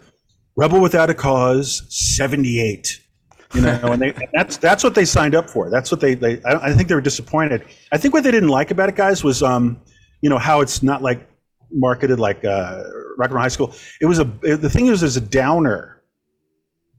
"Rebel 0.56 0.80
Without 0.82 1.10
a 1.10 1.14
Cause, 1.14 1.84
78." 1.90 3.02
You 3.54 3.62
know, 3.62 3.80
and 3.94 4.02
they, 4.02 4.10
and 4.14 4.28
that's 4.34 4.58
that's 4.58 4.84
what 4.84 4.94
they 4.94 5.06
signed 5.06 5.34
up 5.34 5.50
for. 5.50 5.70
That's 5.70 5.90
what 5.90 6.02
they 6.02 6.16
they. 6.16 6.42
I, 6.44 6.70
I 6.70 6.74
think 6.74 6.90
they 6.90 6.96
were 6.96 7.02
disappointed. 7.02 7.64
I 7.94 7.98
think 7.98 8.14
what 8.14 8.24
they 8.24 8.32
didn't 8.32 8.50
like 8.50 8.72
about 8.72 8.90
it, 8.90 8.96
guys, 8.96 9.24
was 9.24 9.42
um, 9.42 9.80
you 10.22 10.30
know, 10.30 10.38
how 10.38 10.60
it's 10.62 10.84
not 10.84 11.02
like 11.02 11.28
marketed 11.72 12.20
like 12.20 12.44
uh, 12.44 12.84
Rock 13.18 13.32
High 13.32 13.48
School. 13.48 13.74
It 14.02 14.06
was 14.06 14.20
a 14.20 14.24
the 14.24 14.70
thing 14.70 14.88
is, 14.88 15.04
is 15.04 15.18
a 15.18 15.22
downer. 15.22 16.02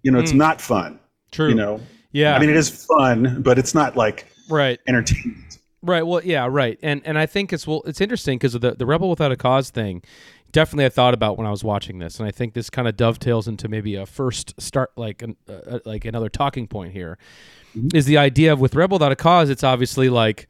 You 0.02 0.12
know, 0.12 0.18
it's 0.18 0.32
not 0.32 0.60
fun. 0.60 1.00
True. 1.32 1.48
You 1.48 1.54
know, 1.54 1.80
yeah. 2.12 2.34
I 2.34 2.38
mean, 2.38 2.50
it 2.50 2.56
is 2.56 2.86
fun, 2.86 3.42
but 3.42 3.58
it's 3.58 3.74
not 3.74 3.96
like 3.96 4.26
right. 4.48 4.78
entertainment. 4.86 5.58
Right. 5.82 6.02
Well, 6.02 6.22
yeah, 6.24 6.46
right. 6.50 6.78
And 6.82 7.02
and 7.04 7.18
I 7.18 7.26
think 7.26 7.52
it's 7.52 7.66
well, 7.66 7.82
it's 7.86 8.00
interesting 8.00 8.38
because 8.38 8.52
the 8.54 8.74
the 8.74 8.86
rebel 8.86 9.10
without 9.10 9.32
a 9.32 9.36
cause 9.36 9.70
thing. 9.70 10.02
Definitely, 10.50 10.86
I 10.86 10.88
thought 10.88 11.12
about 11.12 11.36
when 11.36 11.46
I 11.46 11.50
was 11.50 11.62
watching 11.62 11.98
this, 11.98 12.18
and 12.18 12.26
I 12.26 12.30
think 12.30 12.54
this 12.54 12.70
kind 12.70 12.88
of 12.88 12.96
dovetails 12.96 13.48
into 13.48 13.68
maybe 13.68 13.96
a 13.96 14.06
first 14.06 14.58
start, 14.58 14.90
like 14.96 15.20
an, 15.20 15.36
uh, 15.46 15.52
uh, 15.52 15.78
like 15.84 16.06
another 16.06 16.30
talking 16.30 16.66
point 16.66 16.94
here, 16.94 17.18
is 17.92 18.06
the 18.06 18.16
idea 18.16 18.54
of 18.54 18.58
with 18.58 18.74
rebel 18.74 18.94
without 18.94 19.12
a 19.12 19.16
cause. 19.16 19.50
It's 19.50 19.62
obviously 19.62 20.08
like, 20.08 20.48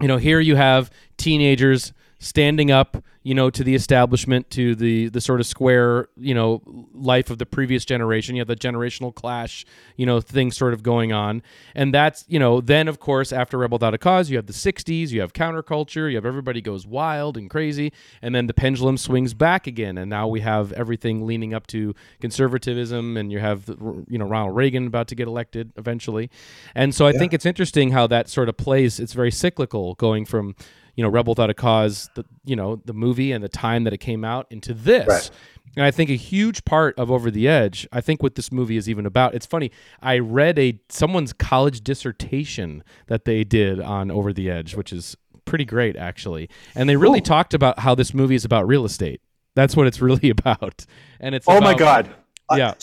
you 0.00 0.08
know, 0.08 0.16
here 0.16 0.40
you 0.40 0.56
have 0.56 0.90
teenagers 1.18 1.92
standing 2.20 2.70
up, 2.70 3.02
you 3.22 3.34
know, 3.34 3.48
to 3.50 3.64
the 3.64 3.74
establishment, 3.74 4.48
to 4.50 4.74
the 4.74 5.08
the 5.08 5.20
sort 5.20 5.40
of 5.40 5.46
square, 5.46 6.08
you 6.16 6.34
know, 6.34 6.62
life 6.94 7.30
of 7.30 7.38
the 7.38 7.46
previous 7.46 7.84
generation. 7.84 8.36
You 8.36 8.40
have 8.42 8.48
the 8.48 8.56
generational 8.56 9.12
clash, 9.12 9.64
you 9.96 10.06
know, 10.06 10.20
thing 10.20 10.50
sort 10.52 10.74
of 10.74 10.82
going 10.82 11.12
on, 11.12 11.42
and 11.74 11.92
that's 11.92 12.24
you 12.28 12.38
know, 12.38 12.60
then 12.60 12.88
of 12.88 13.00
course 13.00 13.32
after 13.32 13.58
Rebel 13.58 13.76
Without 13.76 13.94
a 13.94 13.98
Cause, 13.98 14.30
you 14.30 14.36
have 14.36 14.46
the 14.46 14.52
'60s, 14.52 15.10
you 15.10 15.20
have 15.22 15.32
counterculture, 15.32 16.08
you 16.10 16.16
have 16.16 16.26
everybody 16.26 16.60
goes 16.60 16.86
wild 16.86 17.36
and 17.36 17.48
crazy, 17.50 17.92
and 18.22 18.34
then 18.34 18.46
the 18.46 18.54
pendulum 18.54 18.96
swings 18.96 19.34
back 19.34 19.66
again, 19.66 19.98
and 19.98 20.08
now 20.10 20.28
we 20.28 20.40
have 20.40 20.72
everything 20.72 21.26
leaning 21.26 21.54
up 21.54 21.66
to 21.68 21.94
conservatism, 22.20 23.16
and 23.16 23.32
you 23.32 23.38
have 23.38 23.66
you 24.08 24.18
know 24.18 24.26
Ronald 24.26 24.54
Reagan 24.54 24.86
about 24.86 25.08
to 25.08 25.14
get 25.14 25.26
elected 25.26 25.72
eventually, 25.76 26.30
and 26.74 26.94
so 26.94 27.06
I 27.06 27.12
think 27.12 27.32
it's 27.32 27.46
interesting 27.46 27.92
how 27.92 28.06
that 28.08 28.28
sort 28.28 28.50
of 28.50 28.58
plays. 28.58 29.00
It's 29.00 29.14
very 29.14 29.30
cyclical, 29.30 29.94
going 29.94 30.26
from 30.26 30.54
you 30.96 31.02
know 31.04 31.08
rebel 31.08 31.32
without 31.32 31.50
a 31.50 31.54
cause 31.54 32.08
the 32.14 32.24
you 32.44 32.56
know 32.56 32.80
the 32.84 32.92
movie 32.92 33.32
and 33.32 33.42
the 33.44 33.48
time 33.48 33.84
that 33.84 33.92
it 33.92 33.98
came 33.98 34.24
out 34.24 34.46
into 34.50 34.72
this 34.74 35.06
Right. 35.08 35.30
and 35.76 35.84
i 35.84 35.90
think 35.90 36.10
a 36.10 36.14
huge 36.16 36.64
part 36.64 36.98
of 36.98 37.10
over 37.10 37.30
the 37.30 37.46
edge 37.48 37.86
i 37.92 38.00
think 38.00 38.22
what 38.22 38.34
this 38.34 38.50
movie 38.52 38.76
is 38.76 38.88
even 38.88 39.06
about 39.06 39.34
it's 39.34 39.46
funny 39.46 39.70
i 40.02 40.18
read 40.18 40.58
a 40.58 40.80
someone's 40.88 41.32
college 41.32 41.82
dissertation 41.82 42.82
that 43.06 43.24
they 43.24 43.44
did 43.44 43.80
on 43.80 44.10
over 44.10 44.32
the 44.32 44.50
edge 44.50 44.74
which 44.74 44.92
is 44.92 45.16
pretty 45.44 45.64
great 45.64 45.96
actually 45.96 46.48
and 46.74 46.88
they 46.88 46.96
really 46.96 47.20
talked 47.20 47.54
about 47.54 47.78
how 47.80 47.94
this 47.94 48.12
movie 48.14 48.34
is 48.34 48.44
about 48.44 48.66
real 48.66 48.84
estate 48.84 49.20
that's 49.54 49.76
what 49.76 49.86
it's 49.86 50.00
really 50.08 50.30
about 50.30 50.86
and 51.18 51.34
it's 51.34 51.46
Oh 51.48 51.60
my 51.60 51.72
about- 51.72 51.78
God. 51.78 52.10
Uh, 52.50 52.56
yeah 52.56 52.74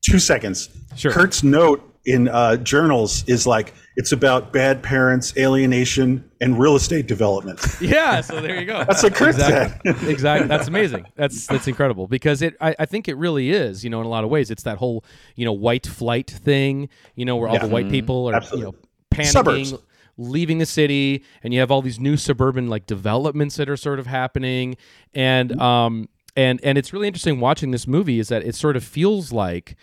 two 0.00 0.18
seconds. 0.20 0.70
Sure. 0.96 1.12
Kurt's 1.12 1.42
note 1.42 1.87
in 2.04 2.28
uh, 2.28 2.56
journals 2.56 3.24
is 3.28 3.46
like 3.46 3.74
it's 3.96 4.12
about 4.12 4.52
bad 4.52 4.82
parents, 4.82 5.36
alienation, 5.36 6.28
and 6.40 6.58
real 6.58 6.76
estate 6.76 7.06
development. 7.06 7.60
yeah 7.80 8.20
so 8.20 8.40
there 8.40 8.58
you 8.58 8.64
go 8.66 8.84
That's 8.88 9.02
what 9.02 9.14
Kurt 9.14 9.30
exactly. 9.34 9.92
said. 9.92 10.08
exactly 10.08 10.48
that's 10.48 10.68
amazing 10.68 11.06
that's 11.16 11.46
that's 11.46 11.66
incredible 11.68 12.06
because 12.06 12.40
it 12.42 12.56
I, 12.60 12.74
I 12.78 12.86
think 12.86 13.08
it 13.08 13.16
really 13.16 13.50
is 13.50 13.82
you 13.84 13.90
know 13.90 14.00
in 14.00 14.06
a 14.06 14.10
lot 14.10 14.24
of 14.24 14.30
ways 14.30 14.50
it's 14.50 14.62
that 14.62 14.78
whole 14.78 15.04
you 15.36 15.44
know 15.44 15.52
white 15.52 15.86
flight 15.86 16.30
thing 16.30 16.88
you 17.16 17.24
know 17.24 17.36
where 17.36 17.48
all 17.48 17.54
Yeah. 17.54 17.66
the 17.66 17.68
white 17.68 17.90
people 17.90 18.28
are 18.30 18.34
Absolutely. 18.36 18.60
you 18.60 18.72
know 18.72 18.78
panicking 19.10 19.26
Suburbs. 19.66 19.74
leaving 20.16 20.58
the 20.58 20.66
city 20.66 21.24
and 21.42 21.52
you 21.52 21.60
have 21.60 21.70
all 21.70 21.82
these 21.82 21.98
new 21.98 22.16
suburban 22.16 22.68
like 22.68 22.86
developments 22.86 23.56
that 23.56 23.68
are 23.68 23.76
sort 23.76 23.98
of 23.98 24.06
happening 24.06 24.76
and 25.14 25.50
Mm-hmm. 25.50 25.60
um 25.60 26.08
and 26.36 26.60
and 26.62 26.78
it's 26.78 26.92
really 26.92 27.08
interesting 27.08 27.40
watching 27.40 27.72
this 27.72 27.86
movie 27.88 28.20
is 28.20 28.28
that 28.28 28.44
it 28.44 28.54
sort 28.54 28.76
of 28.76 28.84
feels 28.84 29.32
like 29.32 29.74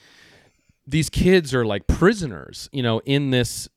these 0.88 1.10
kids 1.10 1.54
are 1.54 1.66
like 1.66 1.88
prisoners, 1.88 2.70
you 2.72 2.84
know, 2.84 3.00
in 3.06 3.32
this 3.32 3.68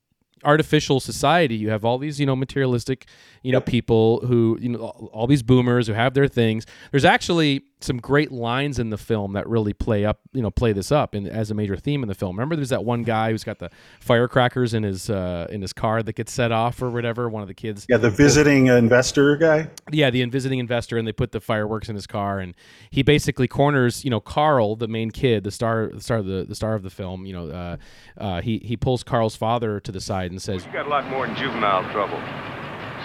artificial 0.45 1.01
society. 1.01 1.57
You 1.57 1.71
have 1.71 1.85
all 1.85 1.99
these, 1.99 2.21
you 2.21 2.27
know, 2.27 2.37
materialistic, 2.37 3.07
you 3.43 3.53
know, 3.53 3.61
people 3.61 4.21
who, 4.27 4.59
you 4.61 4.69
know, 4.69 4.81
all 4.81 5.11
all 5.13 5.27
these 5.27 5.43
boomers 5.43 5.87
who 5.87 5.95
have 5.95 6.15
their 6.15 6.29
things. 6.29 6.67
There's 6.91 7.05
actually 7.05 7.65
some 7.81 7.99
great 7.99 8.33
lines 8.33 8.79
in 8.79 8.91
the 8.91 8.99
film 8.99 9.35
that 9.35 9.49
really 9.49 9.73
play 9.73 10.05
up, 10.05 10.21
you 10.33 10.43
know, 10.43 10.51
play 10.51 10.73
this 10.73 10.91
up 10.91 11.15
in, 11.15 11.27
as 11.29 11.51
a 11.51 11.55
major 11.55 11.77
theme 11.77 12.03
in 12.03 12.09
the 12.09 12.15
film. 12.15 12.37
Remember, 12.37 12.57
there's 12.57 12.71
that 12.71 12.85
one 12.85 13.05
guy 13.05 13.31
who's 13.31 13.45
got 13.45 13.59
the 13.59 13.71
firecrackers 14.01 14.75
in 14.75 14.83
his 14.83 15.09
uh, 15.09 15.47
in 15.51 15.63
his 15.63 15.73
car 15.73 16.03
that 16.03 16.15
gets 16.15 16.33
set 16.33 16.51
off 16.53 16.83
or 16.83 16.91
whatever. 16.91 17.29
One 17.29 17.43
of 17.43 17.49
the 17.49 17.55
kids 17.55 17.87
Yeah, 17.89 17.99
the 17.99 18.11
visiting 18.11 18.67
investor 18.67 19.37
guy. 19.37 19.71
yeah, 19.93 20.11
the 20.11 20.25
visiting 20.25 20.59
investor, 20.59 20.99
and 20.99 21.07
they 21.07 21.13
put 21.13 21.33
the 21.33 21.41
fireworks 21.41 21.89
in 21.89 21.95
his 21.95 22.07
car, 22.07 22.41
and 22.41 22.55
he 22.91 23.03
basically 23.03 23.49
corners, 23.49 24.05
you 24.05 24.11
know, 24.11 24.21
Carl, 24.21 24.77
the 24.77 24.89
main 24.89 25.11
kid, 25.11 25.45
the 25.45 25.51
star, 25.51 25.91
the 25.93 26.01
star 26.01 26.19
of 26.19 26.27
the, 26.27 26.45
the 26.49 26.55
star 26.55 26.75
of 26.75 26.83
the 26.83 26.91
film. 26.91 27.27
You 27.27 27.33
know, 27.33 27.49
uh, 27.49 27.77
uh, 28.17 28.41
he 28.41 28.59
he 28.59 28.77
pulls 28.77 29.03
Carl's 29.03 29.37
father 29.37 29.81
to 29.81 29.93
the 29.93 30.01
side 30.01 30.31
and 30.31 30.41
says, 30.43 30.67
You 30.67 30.73
got 30.73 30.87
a 30.87 30.91
lot 30.91 31.09
more 31.09 31.27
than 31.27 31.37
juvenile 31.37 31.89
trouble. 31.93 32.19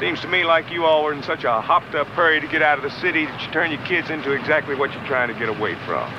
Seems 0.04 0.20
to 0.20 0.28
me 0.28 0.44
like 0.44 0.70
you 0.70 0.84
all 0.84 1.02
were 1.06 1.14
in 1.14 1.24
such 1.24 1.46
a 1.46 1.62
hopped 1.62 1.96
up 1.96 2.08
hurry 2.08 2.42
to 2.42 2.48
get 2.48 2.62
out 2.62 2.78
of 2.78 2.84
the 2.84 2.90
city 3.00 3.24
that 3.26 3.42
you 3.42 3.52
turn 3.54 3.72
your 3.72 3.80
kids 3.86 4.10
into 4.10 4.34
exactly 4.34 4.76
what 4.76 4.92
you're 4.92 5.06
trying 5.06 5.30
to 5.30 5.34
get 5.40 5.48
away 5.48 5.76
from. 5.86 6.12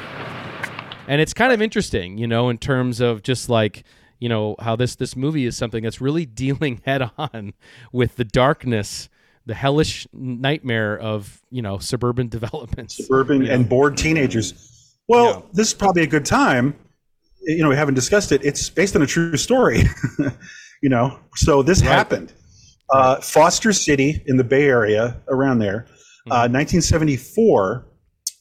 and 1.07 1.21
it's 1.21 1.35
kind 1.35 1.53
of 1.53 1.61
interesting, 1.61 2.17
you 2.17 2.27
know, 2.27 2.49
in 2.49 2.57
terms 2.57 3.01
of 3.01 3.23
just 3.23 3.51
like 3.51 3.85
you 4.21 4.29
know 4.31 4.57
how 4.59 4.75
this 4.75 4.97
this 4.97 5.15
movie 5.15 5.45
is 5.45 5.55
something 5.55 5.83
that's 5.85 6.01
really 6.01 6.25
dealing 6.45 6.81
head 6.87 7.11
on 7.19 7.53
with 7.93 8.17
the 8.17 8.25
darkness, 8.25 9.11
the 9.45 9.53
hellish 9.53 10.07
nightmare 10.15 10.99
of 10.99 11.43
you 11.51 11.61
know 11.61 11.77
suburban 11.77 12.29
developments. 12.39 12.97
suburban 12.97 13.43
you 13.43 13.49
know. 13.49 13.55
and 13.55 13.69
bored 13.69 13.99
teenagers. 13.99 14.97
Well, 15.09 15.27
Yeah. 15.27 15.41
this 15.53 15.69
is 15.69 15.75
probably 15.75 16.05
a 16.05 16.07
good 16.07 16.25
time. 16.25 16.75
You 17.43 17.63
know, 17.63 17.69
we 17.69 17.77
haven't 17.77 17.97
discussed 17.97 18.33
it. 18.33 18.43
It's 18.47 18.71
based 18.71 18.97
on 18.97 19.03
a 19.03 19.07
true 19.07 19.37
story. 19.37 19.83
you 20.83 20.89
know, 20.89 21.19
so 21.37 21.63
this 21.63 21.83
Right. 21.83 21.91
happened. 21.91 22.33
Uh, 22.91 23.21
Foster 23.21 23.73
City 23.73 24.23
in 24.27 24.37
the 24.37 24.45
Bay 24.45 24.65
Area, 24.65 25.21
around 25.29 25.59
there, 25.59 25.87
uh, 26.31 26.47
1974. 26.49 27.87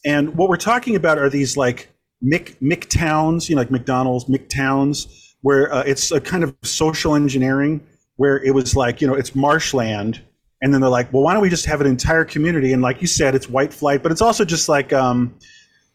And 0.04 0.36
what 0.36 0.48
we're 0.48 0.56
talking 0.56 0.96
about 0.96 1.18
are 1.18 1.30
these 1.30 1.56
like 1.56 1.90
Mick 2.22 2.56
Mick 2.60 2.88
towns, 2.88 3.48
you 3.48 3.56
know, 3.56 3.62
like 3.62 3.70
McDonald's 3.70 4.26
Mick 4.26 4.48
towns, 4.48 5.36
where 5.40 5.72
uh, 5.72 5.82
it's 5.86 6.12
a 6.12 6.20
kind 6.20 6.44
of 6.44 6.54
social 6.62 7.14
engineering, 7.14 7.80
where 8.16 8.42
it 8.44 8.54
was 8.54 8.76
like, 8.76 9.00
you 9.00 9.06
know, 9.06 9.14
it's 9.14 9.34
marshland, 9.34 10.22
and 10.62 10.72
then 10.72 10.80
they're 10.80 10.90
like, 10.90 11.12
well, 11.12 11.22
why 11.22 11.32
don't 11.32 11.42
we 11.42 11.50
just 11.50 11.66
have 11.66 11.80
an 11.80 11.86
entire 11.86 12.24
community? 12.24 12.72
And 12.72 12.82
like 12.82 13.00
you 13.00 13.06
said, 13.06 13.34
it's 13.34 13.48
white 13.48 13.72
flight, 13.72 14.02
but 14.02 14.12
it's 14.12 14.22
also 14.22 14.44
just 14.44 14.68
like, 14.68 14.92
um, 14.92 15.34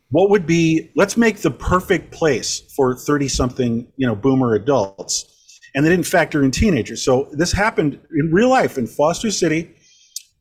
what 0.10 0.30
would 0.32 0.46
be? 0.46 0.92
Let's 0.96 1.18
make 1.18 1.38
the 1.38 1.52
perfect 1.52 2.12
place 2.12 2.62
for 2.76 2.96
thirty-something, 2.96 3.88
you 3.96 4.08
know, 4.08 4.16
boomer 4.16 4.56
adults. 4.56 5.39
And 5.76 5.86
they 5.86 5.90
didn't 5.90 6.06
factor 6.08 6.44
in 6.44 6.52
teenagers. 6.52 7.04
So 7.04 7.30
this 7.32 7.52
happened 7.52 8.00
in 8.18 8.32
real 8.32 8.50
life 8.50 8.78
in 8.78 8.88
Foster 8.88 9.32
City, 9.32 9.72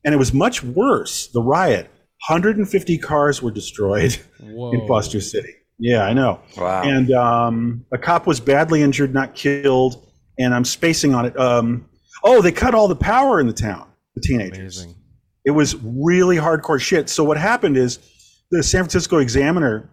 and 0.03 0.13
it 0.13 0.17
was 0.17 0.33
much 0.33 0.63
worse. 0.63 1.27
The 1.27 1.41
riot, 1.41 1.85
150 2.27 2.97
cars 2.97 3.41
were 3.41 3.51
destroyed 3.51 4.17
Whoa. 4.39 4.71
in 4.71 4.87
Foster 4.87 5.21
City. 5.21 5.53
Yeah, 5.79 6.03
I 6.03 6.13
know. 6.13 6.41
Wow. 6.57 6.83
And 6.83 7.11
um, 7.11 7.85
a 7.91 7.97
cop 7.97 8.27
was 8.27 8.39
badly 8.39 8.81
injured, 8.81 9.13
not 9.13 9.33
killed. 9.33 10.05
And 10.37 10.53
I'm 10.53 10.65
spacing 10.65 11.13
on 11.13 11.25
it. 11.25 11.39
Um, 11.39 11.89
oh, 12.23 12.41
they 12.41 12.51
cut 12.51 12.75
all 12.75 12.87
the 12.87 12.95
power 12.95 13.39
in 13.39 13.47
the 13.47 13.53
town. 13.53 13.87
The 14.15 14.21
teenagers. 14.21 14.81
Amazing. 14.83 14.95
It 15.45 15.51
was 15.51 15.75
really 15.75 16.35
hardcore 16.35 16.79
shit. 16.79 17.09
So 17.09 17.23
what 17.23 17.37
happened 17.37 17.77
is 17.77 17.99
the 18.51 18.61
San 18.61 18.83
Francisco 18.83 19.17
Examiner 19.17 19.89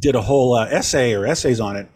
did 0.00 0.14
a 0.14 0.22
whole 0.22 0.54
uh, 0.54 0.66
essay 0.66 1.14
or 1.14 1.26
essays 1.26 1.60
on 1.60 1.76
it, 1.76 1.88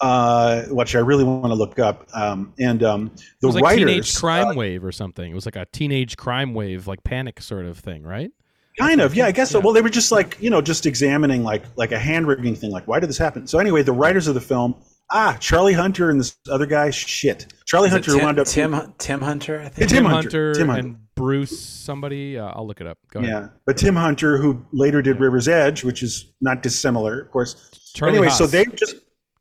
uh, 0.00 0.62
which 0.64 0.94
I 0.94 1.00
really 1.00 1.24
want 1.24 1.46
to 1.46 1.54
look 1.54 1.78
up. 1.78 2.06
Um, 2.14 2.52
and 2.58 2.82
um, 2.82 3.12
the 3.40 3.46
It 3.46 3.46
was 3.46 3.54
like 3.54 3.64
writers, 3.64 3.86
teenage 3.86 4.16
crime 4.16 4.48
uh, 4.48 4.54
wave 4.54 4.84
or 4.84 4.92
something. 4.92 5.30
It 5.30 5.34
was 5.34 5.46
like 5.46 5.56
a 5.56 5.66
teenage 5.66 6.16
crime 6.16 6.54
wave, 6.54 6.86
like 6.86 7.02
panic 7.04 7.40
sort 7.40 7.66
of 7.66 7.78
thing, 7.78 8.02
right? 8.02 8.30
Kind 8.78 9.00
of, 9.00 9.14
yeah. 9.14 9.26
I 9.26 9.32
guess 9.32 9.50
so. 9.50 9.58
Yeah. 9.58 9.64
Well, 9.64 9.72
they 9.72 9.80
were 9.80 9.88
just 9.88 10.12
like 10.12 10.36
you 10.38 10.50
know, 10.50 10.60
just 10.60 10.84
examining 10.84 11.42
like 11.42 11.64
like 11.76 11.92
a 11.92 11.98
hand 11.98 12.26
rigging 12.26 12.54
thing. 12.54 12.70
Like, 12.70 12.86
why 12.86 13.00
did 13.00 13.08
this 13.08 13.18
happen? 13.18 13.46
So 13.46 13.58
anyway, 13.58 13.82
the 13.82 13.92
writers 13.92 14.26
of 14.26 14.34
the 14.34 14.40
film, 14.40 14.74
ah, 15.10 15.36
Charlie 15.40 15.72
Hunter 15.72 16.10
and 16.10 16.20
this 16.20 16.36
other 16.50 16.66
guy, 16.66 16.90
shit. 16.90 17.52
Charlie 17.64 17.86
Is 17.86 17.92
Hunter 17.92 18.12
Tim, 18.12 18.22
wound 18.22 18.38
up. 18.38 18.46
Tim 18.46 18.94
Tim 18.98 19.20
Hunter, 19.22 19.60
I 19.60 19.68
think. 19.70 19.88
Tim 19.88 19.88
Tim 19.88 20.04
Hunter. 20.04 20.14
Hunter, 20.14 20.54
Tim 20.54 20.68
Hunter. 20.68 20.86
and 20.88 20.96
Bruce 21.14 21.58
somebody. 21.58 22.38
Uh, 22.38 22.52
I'll 22.54 22.66
look 22.66 22.82
it 22.82 22.86
up. 22.86 22.98
Go 23.10 23.20
ahead. 23.20 23.30
Yeah, 23.30 23.48
but 23.64 23.78
Tim 23.78 23.96
Hunter, 23.96 24.36
who 24.36 24.62
later 24.72 25.00
did 25.00 25.20
River's 25.20 25.48
Edge, 25.48 25.82
which 25.82 26.02
is 26.02 26.34
not 26.42 26.62
dissimilar, 26.62 27.22
of 27.22 27.30
course. 27.30 27.70
Charlie 27.94 28.18
anyway, 28.18 28.28
Haas. 28.28 28.36
so 28.36 28.46
they 28.46 28.66
just 28.66 28.96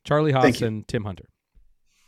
Charlie 0.05 0.31
Thank 0.31 0.55
Haas 0.55 0.61
and 0.61 0.87
Tim 0.87 1.03
Hunter. 1.03 1.25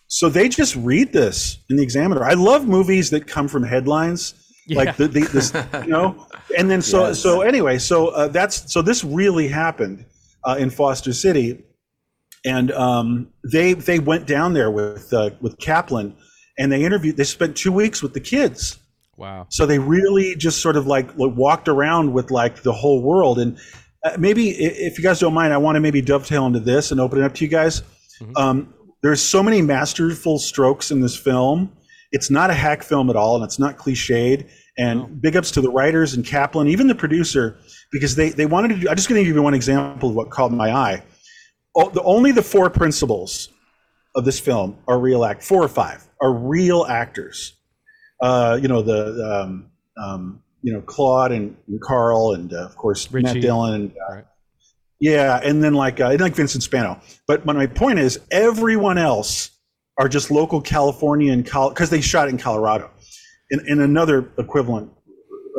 so 0.08 0.30
they 0.30 0.48
just 0.48 0.76
read 0.78 1.12
this 1.12 1.58
in 1.70 1.76
the 1.76 1.84
Examiner. 1.84 2.24
I 2.24 2.34
love 2.34 2.66
movies 2.68 3.10
that 3.10 3.28
come 3.28 3.48
from 3.48 3.64
headlines. 3.64 4.34
Yeah. 4.70 4.78
like 4.80 4.98
the, 4.98 5.08
the 5.08 5.22
this 5.22 5.54
you 5.86 5.90
know 5.92 6.28
and 6.58 6.70
then 6.70 6.82
so 6.82 7.08
Yes. 7.08 7.20
so 7.22 7.40
anyway 7.40 7.78
so 7.78 8.10
uh, 8.10 8.28
that's 8.28 8.70
so 8.74 8.82
this 8.82 9.02
really 9.02 9.48
happened 9.48 10.04
uh, 10.44 10.58
in 10.60 10.70
foster 10.70 11.14
city 11.14 11.64
and 12.46 12.72
um, 12.74 13.30
they 13.50 13.72
they 13.74 14.00
went 14.00 14.28
down 14.28 14.52
there 14.54 14.70
with 14.70 15.14
uh, 15.14 15.30
with 15.40 15.58
kaplan 15.60 16.14
and 16.60 16.70
they 16.70 16.84
interviewed 16.84 17.16
they 17.16 17.24
spent 17.24 17.56
two 17.56 17.72
weeks 17.72 18.04
with 18.04 18.14
the 18.14 18.20
kids 18.20 18.78
Wow. 19.16 19.46
so 19.50 19.66
they 19.66 19.80
really 19.80 20.36
just 20.36 20.60
sort 20.62 20.76
of 20.76 20.86
like 20.86 21.18
like, 21.18 21.34
walked 21.34 21.70
around 21.70 22.12
with 22.12 22.30
like 22.30 22.62
the 22.64 22.74
whole 22.74 23.02
world 23.02 23.40
and 23.40 23.58
uh, 24.04 24.16
maybe 24.20 24.50
if 24.50 24.98
you 24.98 25.04
guys 25.04 25.20
don't 25.20 25.34
mind 25.34 25.54
i 25.54 25.58
want 25.58 25.76
to 25.76 25.80
maybe 25.80 26.02
dovetail 26.02 26.46
into 26.46 26.60
this 26.60 26.92
and 26.92 27.00
open 27.00 27.20
it 27.20 27.24
up 27.26 27.34
to 27.36 27.44
you 27.46 27.50
guys. 27.50 27.82
Mhm. 28.22 28.38
um, 28.38 28.74
there's 29.04 29.22
so 29.22 29.44
many 29.44 29.62
masterful 29.62 30.40
strokes 30.40 30.90
in 30.92 31.02
this 31.02 31.16
film. 31.16 31.72
It's 32.12 32.30
not 32.32 32.50
a 32.50 32.54
hack 32.54 32.82
film 32.84 33.10
at 33.12 33.16
all 33.16 33.36
and 33.36 33.44
it's 33.44 33.60
not 33.60 33.78
cliched. 33.78 34.48
And 34.80 35.00
No. 35.00 35.06
big 35.08 35.36
ups 35.38 35.52
to 35.52 35.62
the 35.62 35.70
writers 35.70 36.14
and 36.16 36.26
kaplan 36.26 36.68
even 36.68 36.88
the 36.88 36.96
producer 36.96 37.58
because 37.92 38.16
they 38.16 38.30
they 38.30 38.46
wanted 38.46 38.70
to 38.70 38.76
do 38.82 38.90
i'm 38.90 38.96
just 38.96 39.08
going 39.10 39.20
to 39.22 39.26
give 39.26 39.36
you 39.36 39.42
one 39.42 39.54
example 39.56 40.10
of 40.10 40.16
what 40.16 40.30
caught 40.30 40.52
my 40.52 40.72
eye. 40.72 41.04
Oh, 41.76 41.90
the, 41.90 42.02
only 42.04 42.32
the 42.32 42.42
four 42.44 42.70
principals 42.72 43.50
of 44.16 44.26
this 44.26 44.40
film 44.40 44.78
are 44.88 45.00
real 45.00 45.24
act 45.26 45.44
four 45.44 45.64
or 45.64 45.68
five 45.68 46.04
are 46.22 46.34
real 46.34 46.86
actors. 46.90 47.54
Uh, 48.22 48.58
you 48.62 48.68
know 48.68 48.82
the 48.82 49.44
um, 49.44 49.70
um, 50.04 50.42
you 50.62 50.74
know 50.74 50.82
Claude 50.82 51.32
and, 51.32 51.56
and 51.68 51.82
Carl 51.82 52.34
and 52.34 52.54
uh, 52.54 52.66
of 52.66 52.76
course 52.76 53.12
Matt 53.12 53.24
Richie. 53.24 53.42
Dillon. 53.42 53.74
And, 53.74 53.92
uh, 53.92 54.16
Right. 54.16 54.26
Yeah, 55.00 55.40
and 55.44 55.64
then 55.64 55.74
like 55.74 56.00
uh, 56.00 56.10
and 56.10 56.20
like 56.20 56.36
Vincent 56.36 56.64
Spano. 56.64 57.00
But 57.28 57.46
but 57.46 57.56
my 57.56 57.68
point 57.68 58.00
is, 58.00 58.20
everyone 58.32 58.98
else 58.98 59.52
are 60.00 60.10
just 60.10 60.32
local 60.32 60.62
Californian 60.62 61.44
because 61.44 61.90
they 61.90 62.02
shot 62.02 62.30
in 62.30 62.38
Colorado, 62.38 62.90
in, 63.50 63.60
in 63.68 63.82
another 63.82 64.32
equivalent 64.38 64.92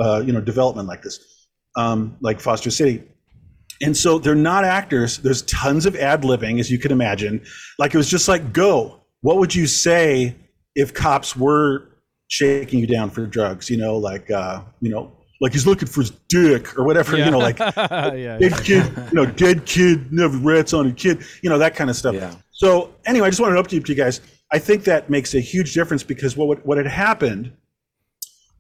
uh, 0.01 0.23
you 0.27 0.33
know 0.33 0.41
development 0.41 0.89
like 0.89 1.03
this, 1.03 1.21
um, 1.77 2.17
like 2.21 2.41
Foster 2.41 2.71
City. 2.71 3.05
And 3.81 3.97
so 3.97 4.19
they're 4.19 4.35
not 4.35 4.65
actors. 4.65 5.19
There's 5.19 5.43
tons 5.43 5.87
of 5.87 5.95
ad 5.95 6.23
libbing, 6.23 6.59
as 6.59 6.69
you 6.69 6.81
can 6.81 6.91
imagine. 6.91 7.45
Like 7.79 7.95
it 7.95 7.97
was 7.97 8.11
just 8.11 8.27
like, 8.27 8.53
go. 8.53 9.03
What 9.21 9.37
would 9.39 9.55
you 9.55 9.69
say 9.69 10.35
if 10.75 10.95
cops 10.95 11.37
were 11.37 11.88
shaking 12.29 12.79
you 12.79 12.87
down 12.87 13.11
for 13.11 13.27
drugs? 13.27 13.69
You 13.69 13.77
know, 13.77 13.97
like 13.97 14.31
uh, 14.31 14.63
you 14.81 14.91
know, 14.91 15.13
like 15.41 15.53
he's 15.53 15.67
looking 15.67 15.89
for 15.89 16.01
his 16.03 16.11
dick 16.29 16.79
or 16.79 16.85
whatever. 16.85 17.17
You 17.17 17.31
know, 17.31 17.39
like 17.39 17.59
yeah, 17.61 18.15
yeah. 18.15 18.39
dead 18.39 18.65
kid, 18.65 18.93
you 18.97 19.15
know, 19.15 19.27
dead 19.27 19.67
kid, 19.67 20.13
never 20.13 20.37
rats 20.39 20.73
on 20.73 20.87
a 20.87 20.93
kid, 20.93 21.23
you 21.43 21.51
know, 21.51 21.59
that 21.59 21.75
kind 21.75 21.91
of 21.91 21.97
stuff. 21.97 22.15
Yeah. 22.15 22.35
So 22.53 22.95
anyway, 23.07 23.27
I 23.27 23.31
just 23.31 23.41
wanted 23.41 23.57
to 23.57 23.63
update 23.63 23.89
you 23.89 23.95
guys. 23.95 24.21
I 24.51 24.59
think 24.59 24.85
that 24.85 25.11
makes 25.11 25.35
a 25.35 25.41
huge 25.41 25.75
difference 25.75 26.03
because 26.03 26.37
what 26.37 26.49
would- 26.49 26.65
what 26.65 26.79
had 26.79 26.87
happened 26.87 27.53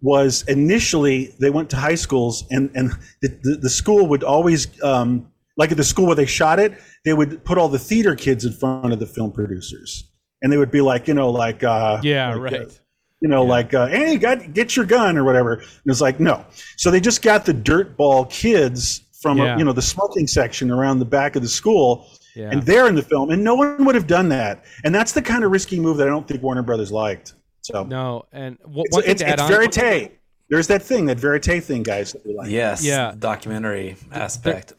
was 0.00 0.42
initially 0.46 1.35
they 1.40 1.50
went 1.50 1.70
to 1.70 1.76
high 1.76 1.94
schools 1.96 2.44
and 2.50 2.70
and 2.74 2.92
the, 3.22 3.28
the, 3.42 3.57
the 3.62 3.70
school 3.70 4.07
would 4.07 4.22
always 4.22 4.68
um, 4.83 5.26
like 5.57 5.70
at 5.72 5.76
the 5.76 5.85
school 5.85 6.07
where 6.07 6.14
they 6.14 6.26
shot 6.26 6.61
it, 6.61 6.74
they 7.04 7.12
would 7.12 7.44
put 7.44 7.59
all 7.59 7.68
the 7.68 7.78
theater 7.81 8.14
kids 8.14 8.44
in 8.44 8.52
front 8.52 8.92
of 8.92 9.00
the 9.00 9.07
film 9.07 9.33
producers, 9.33 10.04
and 10.40 10.52
they 10.52 10.57
would 10.57 10.70
be 10.70 10.81
like, 10.81 11.09
you 11.09 11.14
know, 11.14 11.31
like 11.31 11.64
uh, 11.64 12.00
yeah, 12.02 12.33
like, 12.35 12.52
uh, 12.52 12.59
right. 12.59 12.81
You 13.20 13.28
know, 13.28 13.42
like, 13.44 13.74
uh, 13.74 13.87
hey, 13.88 14.16
got, 14.16 14.52
get 14.54 14.76
your 14.76 14.85
gun 14.85 15.16
or 15.18 15.24
whatever. 15.24 15.54
And 15.54 15.66
it's 15.87 16.00
like, 16.00 16.20
no. 16.20 16.44
So 16.76 16.90
they 16.90 17.00
just 17.00 17.22
got 17.22 17.44
the 17.44 17.54
dirtball 17.54 18.31
kids 18.31 19.02
from, 19.20 19.40
uh, 19.40 19.44
Yeah. 19.44 19.59
you 19.59 19.64
know, 19.64 19.72
the 19.72 19.83
smoking 19.83 20.26
section 20.26 20.70
around 20.70 21.00
the 21.00 21.04
back 21.04 21.35
of 21.37 21.42
the 21.42 21.48
school, 21.48 22.07
Yeah. 22.37 22.50
and 22.50 22.62
they're 22.62 22.87
in 22.87 22.94
the 22.94 23.02
film, 23.02 23.31
and 23.31 23.42
no 23.42 23.54
one 23.57 23.85
would 23.85 23.94
have 23.96 24.07
done 24.07 24.28
that. 24.28 24.64
And 24.85 24.94
that's 24.94 25.12
the 25.12 25.22
kind 25.22 25.42
of 25.44 25.50
risky 25.50 25.81
move 25.81 25.96
that 25.96 26.07
I 26.07 26.11
don't 26.11 26.28
think 26.28 26.42
Warner 26.42 26.62
Brothers 26.62 26.92
liked. 26.92 27.35
So 27.62 27.83
no, 27.85 28.24
and 28.33 28.57
w- 28.61 28.85
it's, 28.87 28.96
it's, 29.07 29.22
it's 29.22 29.42
on. 29.42 29.50
verite. 29.50 30.12
There's 30.48 30.68
that 30.68 30.83
thing, 30.83 31.07
that 31.07 31.18
verite 31.18 31.62
thing, 31.62 31.83
guys, 31.83 32.12
that 32.12 32.24
like. 32.26 32.48
Yes. 32.50 32.83
Yeah. 32.83 33.12
Documentary 33.18 33.96
aspect. 34.12 34.72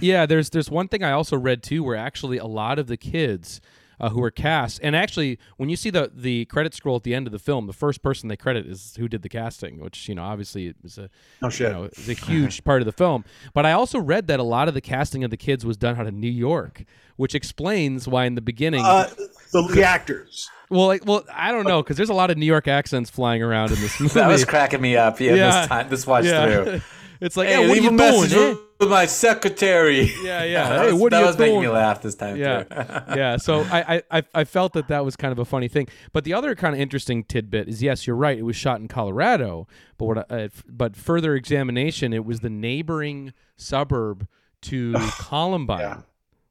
Yeah, 0.00 0.26
there's 0.26 0.50
there's 0.50 0.70
one 0.70 0.86
thing 0.88 1.02
I 1.02 1.10
also 1.12 1.36
read 1.36 1.62
too, 1.62 1.82
where 1.82 1.96
actually 1.96 2.38
a 2.38 2.46
lot 2.46 2.78
of 2.78 2.86
the 2.86 2.96
kids 2.96 3.60
uh, 4.00 4.10
who 4.10 4.20
were 4.20 4.30
cast, 4.30 4.80
and 4.82 4.94
actually 4.96 5.38
when 5.56 5.68
you 5.68 5.76
see 5.76 5.90
the 5.90 6.10
the 6.14 6.44
credit 6.46 6.74
scroll 6.74 6.96
at 6.96 7.02
the 7.02 7.14
end 7.14 7.26
of 7.26 7.32
the 7.32 7.38
film, 7.38 7.66
the 7.66 7.72
first 7.72 8.02
person 8.02 8.28
they 8.28 8.36
credit 8.36 8.66
is 8.66 8.96
who 8.98 9.08
did 9.08 9.22
the 9.22 9.28
casting, 9.28 9.78
which 9.80 10.08
you 10.08 10.14
know 10.14 10.22
obviously 10.22 10.66
it 10.66 10.76
was 10.82 10.98
a 10.98 11.08
No 11.42 11.48
you 11.48 11.50
shit. 11.50 11.72
know 11.72 11.84
is 11.84 12.08
a 12.08 12.12
huge 12.14 12.62
part 12.64 12.82
of 12.82 12.86
the 12.86 12.92
film. 12.92 13.24
But 13.54 13.64
I 13.66 13.72
also 13.72 13.98
read 13.98 14.26
that 14.28 14.38
a 14.40 14.44
lot 14.44 14.68
of 14.68 14.74
the 14.74 14.80
casting 14.80 15.24
of 15.24 15.30
the 15.30 15.36
kids 15.36 15.64
was 15.64 15.76
done 15.76 15.96
out 15.98 16.06
of 16.06 16.14
New 16.14 16.30
York, 16.30 16.84
which 17.16 17.34
explains 17.34 18.06
why 18.06 18.24
in 18.26 18.34
the 18.34 18.40
beginning. 18.42 18.84
Uh, 18.84 19.08
the, 19.52 19.62
the 19.74 19.82
actors. 19.84 20.50
well, 20.68 20.86
like, 20.88 21.06
well, 21.06 21.24
I 21.32 21.50
don't 21.52 21.66
know 21.66 21.82
because 21.82 21.96
there's 21.96 22.10
a 22.10 22.14
lot 22.14 22.30
of 22.30 22.36
New 22.36 22.46
York 22.46 22.68
accents 22.68 23.08
flying 23.10 23.42
around 23.42 23.70
in 23.72 23.80
this 23.80 23.98
movie. 24.00 24.14
That 24.20 24.28
was 24.28 24.44
cracking 24.44 24.80
me 24.80 24.96
up. 24.96 25.20
Yeah, 25.20 25.34
Yeah. 25.34 25.60
this 25.60 25.68
time, 25.68 25.88
this 25.88 26.06
watch 26.06 26.24
yeah. 26.24 26.64
through. 26.64 26.80
it's 27.20 27.36
like, 27.36 27.48
Hey, 27.48 27.60
yeah, 27.62 27.68
what 27.68 27.78
are 27.78 27.80
you 27.80 27.88
a 27.88 27.90
doing? 27.90 27.96
message 27.96 28.32
eh? 28.34 28.54
with 28.80 28.90
my 28.90 29.06
secretary. 29.06 30.12
Yeah, 30.22 30.44
yeah. 30.44 30.68
that 30.68 30.80
Hey, 30.86 30.92
was, 30.92 31.00
what 31.02 31.12
are 31.12 31.16
that 31.16 31.20
you 31.20 31.26
was 31.26 31.38
making 31.38 31.60
me 31.60 31.68
laugh 31.68 32.02
this 32.02 32.14
time 32.14 32.36
yeah 32.36 32.62
too. 32.64 32.74
yeah 33.16 33.36
so 33.36 33.62
I, 33.70 34.02
I 34.10 34.22
i 34.34 34.44
felt 34.44 34.72
that 34.74 34.88
that 34.88 35.04
was 35.04 35.16
kind 35.16 35.32
of 35.32 35.38
a 35.38 35.44
funny 35.44 35.68
thing 35.68 35.88
but 36.12 36.24
the 36.24 36.34
other 36.34 36.54
kind 36.54 36.74
of 36.74 36.80
interesting 36.80 37.24
tidbit 37.24 37.68
is 37.68 37.82
yes 37.82 38.06
you're 38.06 38.16
right 38.16 38.36
it 38.38 38.42
was 38.42 38.56
shot 38.56 38.80
in 38.80 38.88
colorado 38.88 39.66
but 39.98 40.04
what 40.06 40.18
I, 40.30 40.44
uh, 40.44 40.48
but 40.68 40.96
further 40.96 41.34
examination 41.34 42.12
it 42.12 42.24
was 42.24 42.40
the 42.40 42.50
neighboring 42.50 43.32
suburb 43.56 44.26
to 44.62 44.94
columbine 45.18 45.80
yeah. 45.80 46.00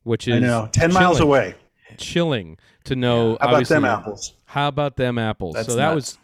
which 0.04 0.28
is 0.28 0.36
I 0.36 0.40
know. 0.40 0.70
10 0.72 0.94
miles 0.94 1.20
away. 1.20 1.56
chilling 1.98 2.58
to 2.86 2.96
know 2.96 3.38
How 3.42 3.50
about 3.50 3.68
them 3.68 3.86
apples? 3.86 4.34
how 4.46 4.68
about 4.68 4.96
them 4.96 5.18
apples 5.18 5.56
That's 5.56 5.68
so 5.68 5.76
that 5.76 5.94
nuts. 5.94 5.96
was 5.96 6.18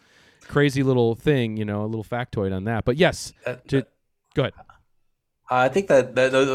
crazy 0.48 0.82
little 0.82 1.14
thing, 1.14 1.56
you 1.56 1.64
know, 1.64 1.82
a 1.84 1.86
little 1.86 2.04
factoid 2.04 2.54
on 2.54 2.64
that. 2.64 2.84
But 2.84 2.96
yes, 2.98 3.32
Uh, 3.46 3.54
to, 3.68 3.86
go 4.34 4.42
ahead. 4.42 4.54
I 5.50 5.68
think 5.68 5.88
that 5.88 6.14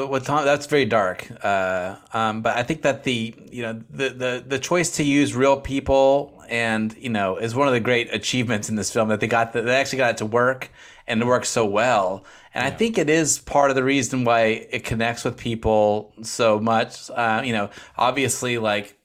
what 0.10 0.26
Tom, 0.26 0.44
that's 0.44 0.66
very 0.66 0.86
dark. 0.86 1.28
Uh, 1.44 1.98
um, 2.14 2.42
but 2.42 2.58
I 2.58 2.64
think 2.64 2.82
that 2.82 3.04
the 3.04 3.36
you 3.52 3.62
know 3.62 3.82
the, 3.92 4.10
the 4.10 4.44
the 4.46 4.60
choice 4.60 4.96
to 4.98 5.04
use 5.04 5.36
real 5.36 5.60
people 5.60 6.44
and 6.50 6.96
you 6.98 7.10
know 7.10 7.38
is 7.38 7.54
one 7.54 7.68
of 7.68 7.74
the 7.74 7.80
great 7.80 8.12
achievements 8.14 8.70
in 8.70 8.76
this 8.76 8.92
film 8.92 9.10
that 9.10 9.20
they 9.20 9.28
got 9.28 9.54
the, 9.54 9.62
they 9.62 9.76
actually 9.76 10.00
got 10.00 10.12
it 10.12 10.18
to 10.18 10.26
work 10.26 10.72
and 11.08 11.22
it 11.22 11.26
works 11.26 11.50
so 11.50 11.66
well. 11.66 12.26
And 12.54 12.66
I 12.66 12.72
think 12.72 12.98
it 12.98 13.10
is 13.10 13.38
part 13.38 13.70
of 13.70 13.76
the 13.76 13.84
reason 13.84 14.24
why 14.24 14.68
it 14.72 14.84
connects 14.84 15.24
with 15.24 15.38
people 15.38 16.12
so 16.24 16.60
much. 16.60 17.12
Uh, 17.12 17.44
you 17.46 17.54
know, 17.54 17.70
obviously, 17.98 18.58
like 18.58 18.97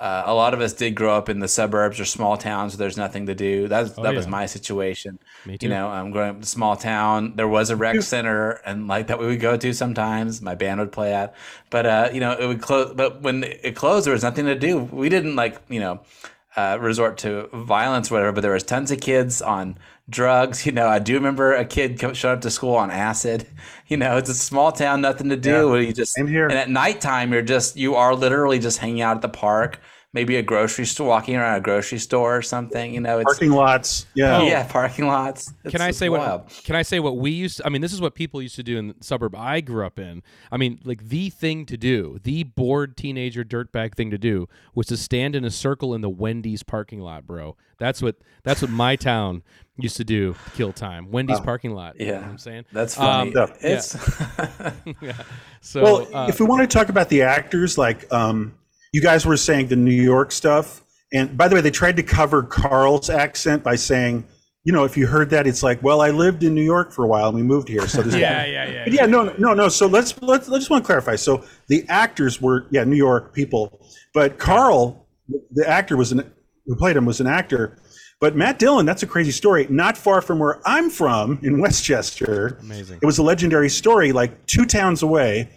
uh, 0.00 0.22
a 0.26 0.34
lot 0.34 0.54
of 0.54 0.60
us 0.60 0.72
did 0.72 0.94
grow 0.94 1.16
up 1.16 1.28
in 1.28 1.40
the 1.40 1.48
suburbs 1.48 1.98
or 1.98 2.04
small 2.04 2.36
towns 2.36 2.72
where 2.72 2.78
there's 2.78 2.96
nothing 2.96 3.26
to 3.26 3.34
do. 3.34 3.66
That 3.66 3.96
that 3.96 4.14
was 4.14 4.28
my 4.28 4.46
situation. 4.46 5.18
Me 5.44 5.58
too. 5.58 5.66
You 5.66 5.70
know, 5.70 5.88
I'm 5.88 6.12
growing 6.12 6.30
up 6.30 6.36
in 6.36 6.42
a 6.42 6.46
small 6.46 6.76
town. 6.76 7.34
There 7.34 7.48
was 7.48 7.70
a 7.70 7.76
rec 7.76 8.00
center, 8.02 8.52
and 8.64 8.86
like 8.86 9.08
that 9.08 9.18
we 9.18 9.26
would 9.26 9.40
go 9.40 9.56
to 9.56 9.72
sometimes. 9.72 10.40
My 10.40 10.54
band 10.54 10.78
would 10.78 10.92
play 10.92 11.12
at, 11.14 11.34
but 11.70 11.86
uh, 11.86 12.10
you 12.12 12.20
know, 12.20 12.32
it 12.32 12.46
would 12.46 12.62
close. 12.62 12.94
But 12.94 13.22
when 13.22 13.42
it 13.42 13.74
closed, 13.74 14.06
there 14.06 14.14
was 14.14 14.22
nothing 14.22 14.46
to 14.46 14.54
do. 14.54 14.78
We 14.78 15.08
didn't 15.08 15.34
like 15.34 15.60
you 15.68 15.80
know. 15.80 16.00
Uh, 16.56 16.76
resort 16.80 17.18
to 17.18 17.48
violence, 17.52 18.10
or 18.10 18.14
whatever. 18.14 18.32
But 18.32 18.40
there 18.40 18.52
was 18.52 18.64
tons 18.64 18.90
of 18.90 19.00
kids 19.00 19.40
on 19.40 19.78
drugs. 20.10 20.66
You 20.66 20.72
know, 20.72 20.88
I 20.88 20.98
do 20.98 21.14
remember 21.14 21.54
a 21.54 21.64
kid 21.64 22.00
showed 22.16 22.32
up 22.32 22.40
to 22.40 22.50
school 22.50 22.74
on 22.74 22.90
acid. 22.90 23.46
You 23.88 23.96
know, 23.96 24.18
it's 24.18 24.28
a 24.28 24.34
small 24.34 24.70
town, 24.70 25.00
nothing 25.00 25.30
to 25.30 25.36
do. 25.36 25.74
Yeah. 25.74 25.80
You 25.80 25.92
just 25.94 26.18
and 26.18 26.52
at 26.52 26.68
nighttime, 26.68 27.32
you're 27.32 27.40
just 27.40 27.78
you 27.78 27.94
are 27.94 28.14
literally 28.14 28.58
just 28.58 28.76
hanging 28.76 29.00
out 29.00 29.16
at 29.16 29.22
the 29.22 29.30
park, 29.30 29.80
maybe 30.14 30.36
a 30.36 30.42
grocery 30.42 30.86
store, 30.86 31.06
walking 31.08 31.36
around 31.36 31.56
a 31.56 31.60
grocery 31.60 31.98
store 31.98 32.36
or 32.36 32.42
something. 32.42 32.94
You 32.94 33.00
know, 33.00 33.18
it's 33.18 33.24
Parking 33.24 33.50
lots. 33.52 34.06
Yeah. 34.14 34.42
yeah, 34.42 34.66
parking 34.66 35.06
lots. 35.06 35.52
Can 35.68 35.80
I 35.80 35.90
say 35.90 36.08
wild. 36.08 36.42
what? 36.44 36.60
Can 36.64 36.76
I 36.76 36.82
say 36.82 36.98
what 36.98 37.18
we 37.18 37.30
used? 37.30 37.58
To, 37.58 37.66
I 37.66 37.68
mean, 37.68 37.82
this 37.82 37.92
is 37.92 38.00
what 38.00 38.14
people 38.14 38.40
used 38.40 38.56
to 38.56 38.62
do 38.62 38.78
in 38.78 38.88
the 38.88 38.94
suburb 39.00 39.34
I 39.36 39.60
grew 39.60 39.84
up 39.84 39.98
in. 39.98 40.22
I 40.50 40.56
mean, 40.56 40.80
like 40.84 41.08
the 41.08 41.28
thing 41.30 41.66
to 41.66 41.76
do, 41.76 42.18
the 42.22 42.44
bored 42.44 42.96
teenager 42.96 43.44
dirtbag 43.44 43.94
thing 43.94 44.10
to 44.10 44.18
do, 44.18 44.48
was 44.74 44.86
to 44.86 44.96
stand 44.96 45.36
in 45.36 45.44
a 45.44 45.50
circle 45.50 45.94
in 45.94 46.00
the 46.00 46.08
Wendy's 46.10 46.62
parking 46.62 47.00
lot, 47.00 47.26
bro. 47.26 47.56
That's 47.78 48.00
what 48.02 48.16
that's 48.44 48.62
what 48.62 48.70
my 48.70 48.96
town 48.96 49.42
used 49.76 49.96
to 49.98 50.04
do 50.04 50.32
to 50.32 50.50
kill 50.56 50.72
time. 50.72 51.10
Wendy's 51.12 51.38
parking 51.38 51.72
lot. 51.72 52.00
you 52.00 52.06
know 52.06 52.12
Yeah. 52.14 52.20
what 52.22 52.28
I'm 52.30 52.38
saying 52.38 52.64
That's 52.72 52.94
funny. 52.96 53.36
Um, 53.36 53.52
it's 53.60 53.94
yeah. 55.00 55.12
So, 55.60 55.82
Well, 55.82 56.16
uh, 56.16 56.26
if 56.28 56.40
we 56.40 56.46
want 56.46 56.68
to 56.68 56.78
talk 56.78 56.88
about 56.88 57.08
the 57.08 57.22
actors, 57.22 57.78
like 57.78 58.12
um, 58.12 58.54
you 58.92 59.00
guys 59.00 59.26
were 59.26 59.36
saying 59.36 59.68
the 59.68 59.76
New 59.76 59.90
York 59.90 60.32
stuff, 60.32 60.82
and 61.12 61.36
by 61.36 61.48
the 61.48 61.54
way, 61.54 61.60
they 61.60 61.70
tried 61.70 61.96
to 61.96 62.02
cover 62.02 62.42
Carl's 62.42 63.08
accent 63.08 63.62
by 63.62 63.76
saying, 63.76 64.26
you 64.64 64.72
know, 64.72 64.84
if 64.84 64.96
you 64.96 65.06
heard 65.06 65.30
that, 65.30 65.46
it's 65.46 65.62
like, 65.62 65.82
well, 65.82 66.02
I 66.02 66.10
lived 66.10 66.42
in 66.42 66.54
New 66.54 66.62
York 66.62 66.92
for 66.92 67.04
a 67.04 67.08
while 67.08 67.28
and 67.28 67.36
we 67.36 67.42
moved 67.42 67.68
here, 67.68 67.86
so 67.86 68.02
this. 68.02 68.14
yeah, 68.20 68.44
yeah, 68.44 68.68
yeah. 68.68 68.84
But 68.84 68.92
yeah, 68.92 69.06
no, 69.06 69.34
no, 69.38 69.54
no. 69.54 69.68
So 69.68 69.86
let's 69.86 70.20
let's 70.20 70.48
let's 70.48 70.62
just 70.62 70.70
want 70.70 70.84
to 70.84 70.86
clarify. 70.86 71.16
So 71.16 71.44
the 71.68 71.86
actors 71.88 72.40
were 72.40 72.66
yeah 72.70 72.84
New 72.84 72.96
York 72.96 73.32
people, 73.32 73.80
but 74.12 74.38
Carl, 74.38 75.06
the 75.52 75.66
actor 75.66 75.96
was 75.96 76.12
an 76.12 76.30
who 76.66 76.76
played 76.76 76.96
him 76.96 77.06
was 77.06 77.20
an 77.20 77.26
actor. 77.26 77.78
But 78.20 78.34
Matt 78.36 78.58
Dillon, 78.58 78.84
that's 78.84 79.02
a 79.02 79.06
crazy 79.06 79.30
story. 79.30 79.66
Not 79.70 79.96
far 79.96 80.20
from 80.20 80.40
where 80.40 80.60
I'm 80.66 80.90
from 80.90 81.38
in 81.42 81.60
Westchester. 81.62 82.58
Amazing. 82.60 82.98
It 83.00 83.06
was 83.06 83.18
a 83.18 83.22
legendary 83.22 83.70
story. 83.70 84.12
Like 84.12 84.44
two 84.46 84.66
towns 84.66 85.02
away, 85.02 85.48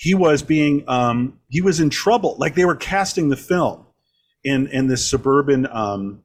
he 0.00 0.14
was 0.14 0.42
being 0.42 0.82
um, 0.88 1.38
he 1.48 1.60
was 1.60 1.78
in 1.78 1.90
trouble. 1.90 2.34
Like 2.38 2.54
they 2.54 2.64
were 2.64 2.74
casting 2.74 3.28
the 3.28 3.36
film 3.36 3.84
in 4.42 4.66
in 4.68 4.86
this 4.86 5.08
suburban 5.08 5.66
um, 5.66 6.22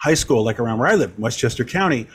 high 0.00 0.14
school, 0.14 0.42
like 0.42 0.58
around 0.58 0.78
where 0.78 0.88
I 0.88 0.94
live, 0.94 1.18
Westchester 1.18 1.62
County, 1.62 2.06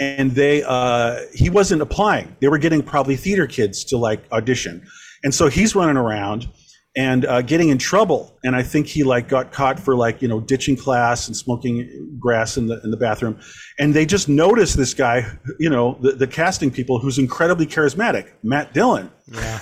and 0.00 0.30
they 0.30 0.62
uh, 0.66 1.20
he 1.34 1.50
wasn't 1.50 1.82
applying. 1.82 2.34
They 2.40 2.48
were 2.48 2.56
getting 2.56 2.82
probably 2.82 3.14
theater 3.14 3.46
kids 3.46 3.84
to 3.84 3.98
like 3.98 4.24
audition, 4.32 4.86
and 5.22 5.34
so 5.34 5.48
he's 5.48 5.76
running 5.76 5.98
around 5.98 6.48
and 6.96 7.24
uh, 7.26 7.42
getting 7.42 7.70
in 7.70 7.78
trouble. 7.78 8.36
And 8.44 8.54
I 8.54 8.62
think 8.62 8.86
he 8.86 9.02
like 9.02 9.28
got 9.28 9.52
caught 9.52 9.80
for 9.80 9.96
like 9.96 10.22
you 10.22 10.28
know 10.28 10.40
ditching 10.40 10.76
class 10.76 11.26
and 11.26 11.36
smoking 11.36 12.16
grass 12.18 12.56
in 12.56 12.66
the 12.66 12.80
in 12.84 12.90
the 12.90 12.96
bathroom. 12.96 13.38
And 13.78 13.92
they 13.92 14.06
just 14.06 14.28
noticed 14.28 14.76
this 14.76 14.94
guy, 14.94 15.26
you 15.58 15.68
know, 15.68 15.98
the, 16.00 16.12
the 16.12 16.26
casting 16.26 16.70
people 16.70 16.98
who's 16.98 17.18
incredibly 17.18 17.66
charismatic, 17.66 18.30
Matt 18.42 18.72
Dillon. 18.72 19.10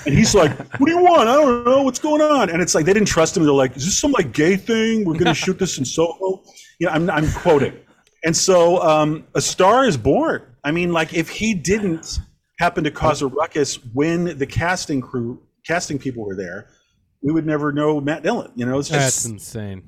And 0.04 0.14
he's 0.14 0.34
like, 0.34 0.56
"What 0.78 0.86
do 0.86 0.92
you 0.92 1.02
want? 1.02 1.28
I 1.28 1.34
don't 1.34 1.64
know 1.64 1.82
what's 1.82 1.98
going 1.98 2.20
on." 2.20 2.50
And 2.50 2.60
it's 2.60 2.74
like 2.74 2.84
they 2.84 2.92
didn't 2.92 3.08
trust 3.08 3.36
him. 3.36 3.44
They're 3.44 3.52
like, 3.52 3.76
"Is 3.76 3.84
this 3.84 3.98
some 3.98 4.12
like 4.12 4.32
gay 4.32 4.56
thing? 4.56 5.04
We're 5.04 5.14
going 5.14 5.26
to 5.26 5.34
shoot 5.34 5.58
this 5.58 5.78
in 5.78 5.84
Soho." 5.84 6.42
You 6.78 6.86
know, 6.86 6.92
I'm 6.92 7.08
I'm 7.10 7.30
quoting. 7.32 7.74
And 8.24 8.36
so 8.36 8.80
um, 8.82 9.26
a 9.34 9.40
star 9.40 9.84
is 9.84 9.96
born. 9.96 10.42
I 10.64 10.70
mean, 10.70 10.92
like 10.92 11.12
if 11.12 11.28
he 11.28 11.54
didn't 11.54 12.20
happen 12.58 12.84
to 12.84 12.90
cause 12.90 13.22
a 13.22 13.26
ruckus 13.26 13.76
when 13.92 14.38
the 14.38 14.46
casting 14.46 15.00
crew, 15.00 15.42
casting 15.66 15.98
people 15.98 16.24
were 16.24 16.36
there, 16.36 16.68
we 17.22 17.32
would 17.32 17.46
never 17.46 17.72
know 17.72 18.00
Matt 18.00 18.22
Dillon. 18.22 18.52
You 18.56 18.66
know, 18.66 18.78
it's 18.78 18.88
just 18.88 19.00
That's 19.00 19.24
insane. 19.26 19.82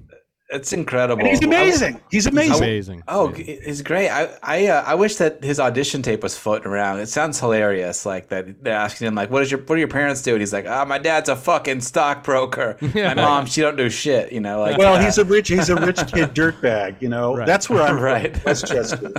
it's 0.51 0.73
incredible. 0.73 1.21
and 1.21 1.29
he's 1.31 1.43
amazing. 1.43 2.01
He's 2.11 2.27
amazing. 2.27 2.57
Amazing. 2.59 3.03
Oh, 3.09 3.29
he's 3.29 3.83
great. 3.83 4.09
I 4.11 4.29
I, 4.43 4.67
uh, 4.69 4.85
I 4.87 4.95
wish 4.95 5.17
that 5.17 5.43
his 5.43 5.59
audition 5.59 6.01
tape 6.03 6.23
was 6.23 6.37
floating 6.39 6.69
around. 6.69 7.01
It 7.01 7.09
sounds 7.09 7.41
hilarious. 7.41 8.07
Like 8.07 8.29
that 8.29 8.63
they're 8.63 8.75
asking 8.75 9.09
him 9.09 9.15
like, 9.17 9.31
"What 9.31 9.43
is 9.43 9.51
your 9.51 9.61
what 9.61 9.75
do 9.75 9.79
your 9.79 9.89
parents 9.89 10.23
do?" 10.23 10.33
And 10.33 10.41
he's 10.41 10.53
like, 10.53 10.67
"Ah, 10.69 10.85
my 10.85 10.99
dad's 10.99 11.29
a 11.29 11.35
fucking 11.37 11.81
stockbroker. 11.81 12.77
My 12.95 13.15
mom, 13.15 13.47
she 13.47 13.61
don't 13.63 13.77
do 13.77 13.91
shit." 13.91 14.31
You 14.33 14.41
know, 14.41 14.61
like 14.61 14.79
Well, 14.79 14.95
uh, 14.95 15.01
he's 15.05 15.19
a 15.19 15.25
rich 15.25 15.49
he's 15.49 15.71
a 15.71 15.77
rich 15.77 15.99
kid 16.07 16.31
dirtbag, 16.35 17.03
you 17.03 17.09
know. 17.09 17.35
Right. 17.35 17.47
That's 17.47 17.69
where 17.69 17.83
I'm 17.83 17.99
Right. 18.13 18.37
from, 18.37 18.43
Westchester. 18.51 19.13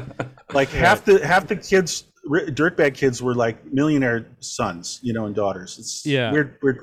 Like 0.54 0.70
half 0.70 1.04
the 1.04 1.26
half 1.26 1.48
the 1.48 1.58
kids 1.58 2.06
dirtbag 2.32 2.94
kids 2.96 3.22
were 3.22 3.36
like 3.36 3.64
millionaire 3.74 4.28
sons, 4.40 5.00
you 5.04 5.12
know, 5.14 5.26
and 5.26 5.36
daughters. 5.36 5.78
It's 5.80 6.06
Yeah. 6.06 6.32
weird 6.32 6.58
weird. 6.64 6.80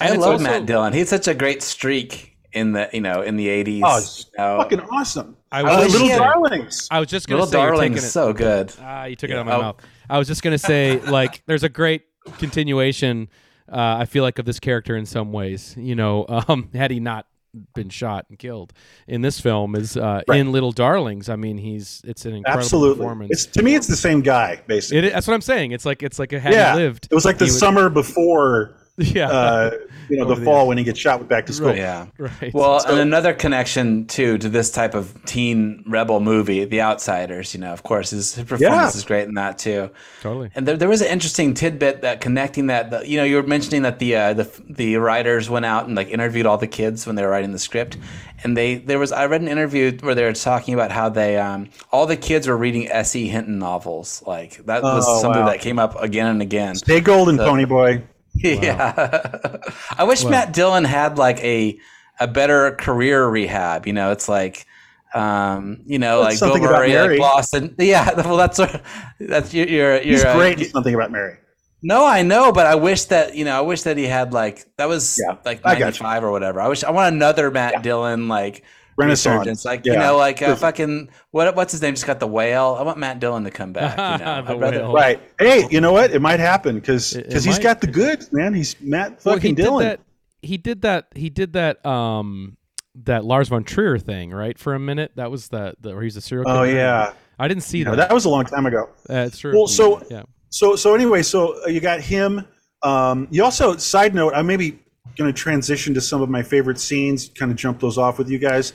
I 0.00 0.10
love 0.14 0.32
also- 0.32 0.44
Matt 0.44 0.66
Dillon. 0.66 0.92
He's 0.92 1.08
such 1.08 1.28
a 1.28 1.34
great 1.34 1.62
streak 1.62 2.36
in 2.52 2.72
the 2.72 2.88
you 2.92 3.00
know 3.00 3.20
in 3.22 3.36
the 3.36 3.48
eighties. 3.48 3.82
Oh, 3.86 3.98
it's 3.98 4.30
fucking 4.36 4.80
awesome. 4.80 5.36
I 5.52 5.62
Uh, 5.62 5.80
wish 5.80 5.92
Little 5.92 6.08
Darlings. 6.08 6.88
I 6.90 7.00
was 7.00 7.08
just 7.08 7.26
gonna 7.28 7.40
Little 7.42 7.52
say 7.52 7.58
you're 7.60 7.70
Darling's 7.70 8.04
it. 8.04 8.10
so 8.10 8.32
good. 8.32 8.72
Ah, 8.80 9.04
you 9.04 9.16
took 9.16 9.30
it 9.30 9.34
out 9.34 9.40
of 9.40 9.46
my 9.46 9.54
Oh. 9.56 9.62
mouth. 9.62 9.76
I 10.10 10.18
was 10.18 10.28
just 10.28 10.42
gonna 10.42 10.58
say, 10.58 10.98
like, 11.08 11.42
there's 11.46 11.62
a 11.62 11.68
great 11.68 12.02
continuation. 12.38 13.28
Uh, 13.70 13.96
I 14.00 14.04
feel 14.06 14.22
like 14.22 14.38
of 14.38 14.46
this 14.46 14.58
character 14.60 14.96
in 14.96 15.04
some 15.06 15.32
ways. 15.32 15.74
You 15.78 15.94
know, 15.94 16.24
um, 16.28 16.70
had 16.74 16.90
he 16.90 17.00
not 17.00 17.26
been 17.74 17.88
shot 17.88 18.26
and 18.28 18.38
killed 18.38 18.72
in 19.06 19.20
this 19.22 19.40
film, 19.40 19.74
is 19.74 19.96
uh, 19.96 20.22
Right. 20.28 20.40
in 20.40 20.52
Little 20.52 20.72
Darlings. 20.72 21.28
I 21.28 21.36
mean, 21.36 21.58
he's 21.58 22.00
it's 22.06 22.24
an 22.24 22.34
incredible 22.34 22.62
Absolutely. 22.62 22.96
performance. 22.96 23.30
It's 23.32 23.46
to 23.46 23.62
me 23.62 23.74
it's 23.74 23.86
the 23.86 23.96
same 23.96 24.20
guy, 24.22 24.60
basically. 24.66 25.08
It, 25.08 25.12
that's 25.12 25.26
what 25.26 25.34
I'm 25.34 25.40
saying. 25.42 25.72
It's 25.72 25.84
like 25.84 26.02
it's 26.02 26.18
like 26.18 26.32
a 26.32 26.40
had 26.40 26.52
yeah. 26.54 26.72
he 26.74 26.78
lived. 26.80 27.08
It 27.10 27.14
was 27.14 27.24
like 27.24 27.38
the 27.38 27.44
he 27.46 27.50
would- 27.50 27.58
summer 27.58 27.88
before 27.90 28.76
Yeah. 29.14 29.28
uh, 29.30 29.70
you 30.08 30.16
know, 30.16 30.24
Over 30.24 30.34
the 30.34 30.40
the 30.40 30.44
fall 30.44 30.66
when 30.66 30.76
he 30.78 30.84
gets 30.84 30.98
shot 30.98 31.18
with 31.20 31.28
back 31.28 31.46
to 31.46 31.52
school. 31.52 31.74
Yeah. 31.76 32.06
right. 32.18 32.52
Well, 32.52 32.84
and 32.86 32.98
another 32.98 33.32
connection 33.34 34.06
too 34.06 34.38
to 34.38 34.48
this 34.48 34.70
type 34.70 34.94
of 34.94 35.14
teen 35.26 35.84
rebel 35.86 36.18
movie, 36.20 36.64
The 36.64 36.80
Outsiders. 36.80 37.54
You 37.54 37.60
know, 37.60 37.72
of 37.72 37.82
course, 37.82 38.10
his, 38.10 38.34
his 38.34 38.44
performance 38.44 38.94
Yeah. 38.94 38.98
is 38.98 39.04
great 39.04 39.28
in 39.28 39.34
that 39.34 39.58
too. 39.58 39.90
totally. 40.22 40.50
And 40.54 40.66
there, 40.66 40.76
there 40.76 40.88
was 40.88 41.02
an 41.02 41.08
interesting 41.08 41.54
tidbit 41.54 42.00
that 42.02 42.20
connecting 42.20 42.66
that. 42.68 42.90
The, 42.90 43.06
you 43.08 43.18
know, 43.18 43.24
you 43.24 43.36
were 43.36 43.42
mentioning 43.42 43.82
that 43.82 43.98
the 43.98 44.16
uh, 44.16 44.32
the 44.34 44.50
the 44.68 44.96
writers 44.96 45.48
went 45.50 45.64
out 45.66 45.86
and 45.86 45.94
like 45.94 46.08
interviewed 46.08 46.46
all 46.46 46.58
the 46.58 46.66
kids 46.66 47.06
when 47.06 47.14
they 47.16 47.22
were 47.22 47.30
writing 47.30 47.52
the 47.52 47.58
script, 47.58 47.98
and 48.42 48.56
they 48.56 48.76
there 48.76 48.98
was 48.98 49.12
I 49.12 49.26
read 49.26 49.42
an 49.42 49.48
interview 49.48 49.96
where 50.00 50.14
they 50.14 50.24
were 50.24 50.32
talking 50.32 50.72
about 50.74 50.90
how 50.90 51.08
they 51.10 51.36
um, 51.36 51.68
all 51.92 52.06
the 52.06 52.16
kids 52.16 52.48
were 52.48 52.56
reading 52.56 52.88
S. 52.88 53.14
E. 53.14 53.28
Hinton 53.28 53.58
novels. 53.58 54.22
Like 54.26 54.64
that 54.66 54.82
was 54.82 55.04
Oh, 55.06 55.20
something 55.20 55.42
wow. 55.42 55.48
that 55.50 55.60
came 55.60 55.78
up 55.78 56.00
again 56.02 56.26
and 56.28 56.40
again. 56.42 56.74
Stay 56.76 57.00
golden, 57.00 57.36
Pony 57.36 57.64
Boy. 57.66 58.02
Yeah. 58.62 59.58
I 59.96 60.04
wish 60.04 60.24
Matt 60.24 60.52
Dillon 60.52 60.84
had 60.84 61.18
like 61.18 61.38
a 61.40 61.78
a 62.20 62.26
better 62.26 62.72
career 62.72 63.26
rehab. 63.26 63.86
You 63.86 63.92
know, 63.92 64.12
it's 64.12 64.28
like 64.28 64.66
um, 65.14 65.80
you 65.86 65.98
know, 65.98 66.20
like 66.20 66.38
Bill 66.38 66.58
Murray, 66.58 66.94
like. 66.94 67.18
Boston. 67.18 67.74
Yeah, 67.78 68.14
well, 68.16 68.36
that's 68.36 68.58
what, 68.58 68.82
that's 69.18 69.54
your 69.54 69.66
your. 69.66 69.98
He's 70.00 70.22
your, 70.22 70.28
uh, 70.30 70.36
great 70.36 70.60
in 70.60 70.68
something 70.68 70.94
about 70.94 71.10
Mary. 71.10 71.38
no, 71.82 72.04
I 72.04 72.22
know, 72.22 72.52
but 72.52 72.66
I 72.66 72.74
wish 72.74 73.04
that 73.04 73.34
you 73.34 73.44
know, 73.44 73.56
I 73.56 73.62
wish 73.62 73.82
that 73.82 73.96
he 73.96 74.04
had 74.04 74.32
like 74.32 74.66
that 74.76 74.88
was 74.88 75.18
Yeah, 75.20 75.36
like 75.44 75.64
ninety 75.64 75.98
five 75.98 76.24
or 76.24 76.30
whatever. 76.30 76.60
I 76.60 76.68
wish 76.68 76.84
I 76.84 76.90
want 76.90 77.14
another 77.14 77.50
Matt 77.50 77.82
Dillon 77.82 78.28
like. 78.28 78.64
Resurgence, 79.06 79.64
like 79.64 79.86
you 79.86 79.94
know, 79.94 80.16
like 80.16 80.42
uh, 80.42 80.56
fucking 80.56 81.08
what 81.30 81.54
what's 81.56 81.72
his 81.72 81.80
name? 81.82 81.94
Just 81.94 82.06
got 82.06 82.20
the 82.20 82.26
whale. 82.26 82.76
I 82.78 82.82
want 82.82 82.98
Matt 82.98 83.20
Dillon 83.20 83.44
to 83.44 83.50
come 83.50 83.72
back. 83.72 84.20
You 84.20 84.24
know? 84.54 84.58
Rather- 84.58 84.86
Right. 84.88 85.20
Hey, 85.38 85.66
you 85.70 85.80
know 85.80 85.92
what? 85.92 86.10
It 86.10 86.20
might 86.20 86.40
happen 86.40 86.74
because 86.76 87.14
It- 87.14 87.20
it 87.20 87.28
because 87.28 87.44
he's 87.44 87.56
might. 87.56 87.62
got 87.62 87.80
the 87.80 87.86
goods, 88.02 88.32
man. 88.32 88.52
He's 88.54 88.74
Matt 88.80 89.20
Well, 89.24 89.36
fucking 89.36 89.56
he 89.56 89.62
Dillon. 89.62 89.86
did 89.86 89.98
that. 89.98 90.04
He 90.42 90.56
did 90.56 90.82
that. 90.82 91.06
He 91.14 91.30
did 91.30 91.52
that. 91.54 91.84
Um, 91.86 92.56
that 93.04 93.24
Lars 93.24 93.48
von 93.48 93.62
Trier 93.62 93.96
thing, 93.98 94.30
right? 94.32 94.58
For 94.58 94.74
a 94.74 94.78
minute, 94.80 95.12
that 95.14 95.30
was 95.30 95.48
the, 95.48 95.74
the 95.80 95.94
where 95.94 96.02
he's 96.02 96.16
a 96.16 96.20
serial 96.20 96.44
killer. 96.46 96.58
Oh 96.58 96.62
yeah. 96.64 97.12
I 97.38 97.46
didn't 97.46 97.62
see 97.62 97.84
No, 97.84 97.90
that. 97.94 98.08
that 98.08 98.12
was 98.14 98.24
a 98.24 98.28
long 98.28 98.44
time 98.44 98.66
ago. 98.66 98.88
Uh, 99.08 99.14
it's 99.28 99.38
true. 99.38 99.52
Well, 99.56 99.68
so- 99.68 100.02
yeah, 100.10 100.22
So 100.50 100.74
so 100.74 100.94
anyway, 100.96 101.22
so 101.22 101.62
uh, 101.64 101.68
you 101.68 101.80
got 101.80 102.00
him. 102.00 102.44
Um, 102.82 103.28
you 103.30 103.44
also 103.44 103.76
side 103.76 104.14
note. 104.14 104.32
I'm 104.34 104.46
maybe 104.48 104.80
going 105.16 105.32
to 105.32 105.36
transition 105.36 105.94
to 105.94 106.00
some 106.00 106.22
of 106.22 106.28
my 106.28 106.42
favorite 106.42 106.78
scenes. 106.80 107.28
Kind 107.28 107.50
of 107.52 107.56
jump 107.56 107.78
those 107.80 107.98
off 107.98 108.18
with 108.18 108.28
you 108.28 108.38
guys. 108.38 108.72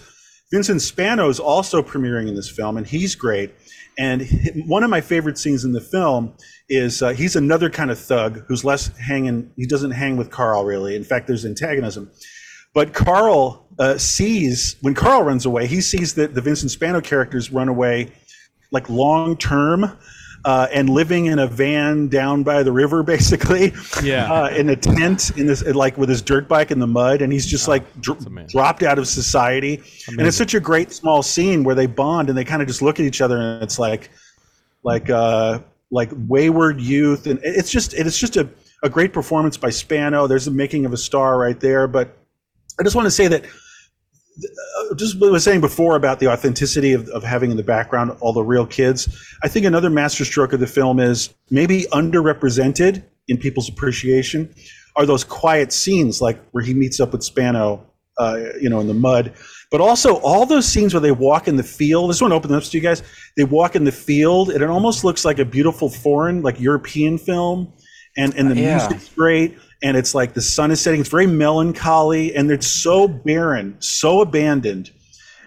Vincent 0.54 0.84
Spano 0.84 1.30
is 1.30 1.40
also 1.40 1.82
premiering 1.82 2.28
in 2.28 2.36
this 2.36 2.48
film, 2.48 2.78
and 2.78 2.86
he's 2.86 3.16
great. 3.16 3.56
And 3.98 4.22
one 4.68 4.84
of 4.84 4.92
my 4.92 5.02
favorite 5.02 5.40
scenes 5.40 5.66
in 5.66 5.72
the 5.72 5.82
film 5.82 6.36
is 6.70 7.02
uh, 7.02 7.10
he's 7.10 7.36
another 7.36 7.72
kind 7.72 7.90
of 7.90 7.98
thug 7.98 8.44
who's 8.48 8.64
less 8.64 8.96
hanging. 8.98 9.52
He 9.58 9.66
doesn't 9.66 9.92
hang 9.92 10.16
with 10.16 10.30
Carl 10.30 10.64
really. 10.64 10.96
In 10.96 11.04
fact, 11.04 11.26
there's 11.26 11.44
antagonism. 11.44 12.12
But 12.72 12.94
Carl 12.94 13.66
uh, 13.80 13.98
sees 13.98 14.76
when 14.82 14.94
Carl 14.94 15.24
runs 15.24 15.48
away, 15.48 15.66
he 15.66 15.82
sees 15.82 16.14
that 16.16 16.36
the 16.36 16.42
Vincent 16.42 16.70
Spano 16.70 17.02
characters 17.02 17.52
run 17.52 17.68
away 17.68 18.12
like 18.70 18.88
long 18.90 19.36
term 19.36 19.98
uh, 20.46 20.68
and 20.74 20.90
living 20.90 21.28
in 21.28 21.40
a 21.40 21.48
van 21.48 22.08
down 22.08 22.44
by 22.44 22.64
the 22.64 22.72
river, 22.72 23.04
basically. 23.16 23.74
Yeah. 24.04 24.32
Uh, 24.32 24.50
in 24.50 24.70
a 24.70 24.76
tent, 24.76 25.38
in 25.38 25.48
this 25.48 25.64
like 25.66 25.98
with 25.98 26.10
his 26.10 26.22
dirt 26.22 26.48
bike 26.48 26.72
in 26.72 26.80
the 26.80 26.88
mud, 26.88 27.22
and 27.22 27.32
he's 27.32 27.46
just 27.46 27.68
like 27.68 27.84
dr- 28.02 28.48
dropped 28.48 28.84
out 28.84 29.00
of 29.00 29.08
society. 29.08 29.82
And 30.08 30.22
it's 30.22 30.38
such 30.38 30.54
a 30.54 30.60
great 30.60 30.92
small 30.92 31.24
scene 31.24 31.64
where 31.64 31.76
they 31.76 31.86
bond 31.86 32.30
and 32.30 32.38
they 32.38 32.46
kind 32.46 32.62
of 32.62 32.68
just 32.68 32.82
look 32.82 33.00
at 33.00 33.06
each 33.06 33.22
other, 33.22 33.38
and 33.38 33.64
it's 33.64 33.80
like, 33.80 34.10
like, 34.84 35.10
uh, 35.10 35.60
like 35.92 36.10
wayward 36.28 36.82
youth, 36.82 37.28
and 37.28 37.40
it's 37.44 37.70
just 37.70 37.94
it's 37.94 38.18
just 38.18 38.36
a, 38.36 38.50
a 38.82 38.90
great 38.90 39.14
performance 39.14 39.58
by 39.58 39.70
Spano. 39.70 40.26
There's 40.26 40.46
the 40.46 40.52
making 40.52 40.86
of 40.86 40.94
a 40.94 40.98
star 40.98 41.38
right 41.38 41.60
there, 41.60 41.88
but 41.88 42.18
I 42.80 42.84
just 42.84 42.96
want 42.96 43.06
to 43.06 43.12
say 43.12 43.28
that 43.28 43.46
just 44.96 45.20
what 45.20 45.28
I 45.28 45.32
was 45.32 45.44
saying 45.44 45.62
before 45.62 45.96
about 45.96 46.20
the 46.20 46.28
authenticity 46.32 46.94
of, 46.94 47.08
of 47.10 47.24
having 47.24 47.52
in 47.52 47.58
the 47.58 47.64
background 47.64 48.16
all 48.20 48.34
the 48.34 48.44
real 48.44 48.66
kids. 48.66 49.08
I 49.44 49.48
think 49.48 49.66
another 49.66 49.90
masterstroke 49.90 50.54
of 50.54 50.60
the 50.60 50.68
film 50.68 51.00
is 51.00 51.34
maybe 51.50 51.84
underrepresented 51.92 53.04
in 53.28 53.38
people's 53.38 53.70
appreciation 53.70 54.54
are 54.96 55.06
those 55.06 55.24
quiet 55.24 55.72
scenes 55.72 56.22
like 56.22 56.40
where 56.52 56.64
he 56.64 56.74
meets 56.74 57.00
up 57.00 57.12
with 57.14 57.24
Spano, 57.24 57.86
uh, 58.18 58.40
you 58.62 58.70
know, 58.70 58.80
in 58.80 58.88
the 58.88 58.94
mud. 58.94 59.34
But 59.72 59.82
also 59.82 60.18
all 60.18 60.46
those 60.46 60.68
scenes 60.68 60.94
where 60.94 61.02
they 61.02 61.12
walk 61.12 61.48
in 61.48 61.56
the 61.56 61.64
field. 61.64 62.12
This 62.12 62.22
one 62.22 62.32
opens 62.32 62.54
up 62.54 62.64
to 62.64 62.78
you 62.78 62.84
guys. 62.84 63.02
They 63.38 63.44
walk 63.44 63.76
in 63.76 63.86
the 63.86 63.92
field, 63.92 64.52
and 64.52 64.62
it 64.62 64.70
almost 64.70 65.04
looks 65.04 65.26
like 65.26 65.40
a 65.40 65.46
beautiful 65.46 65.90
foreign, 65.90 66.44
like 66.44 66.60
European 66.60 67.18
film. 67.18 67.74
And 68.16 68.36
and 68.36 68.52
the 68.52 68.56
Yeah. 68.56 68.78
music's 68.88 69.10
great 69.10 69.58
and 69.84 69.98
it's 69.98 70.16
like 70.16 70.34
the 70.34 70.42
sun 70.42 70.72
is 70.72 70.82
setting 70.82 71.02
it's 71.02 71.10
very 71.10 71.28
melancholy 71.28 72.34
and 72.36 72.50
it's 72.50 72.68
so 72.68 73.08
barren 73.08 73.76
so 73.80 74.22
abandoned 74.22 74.92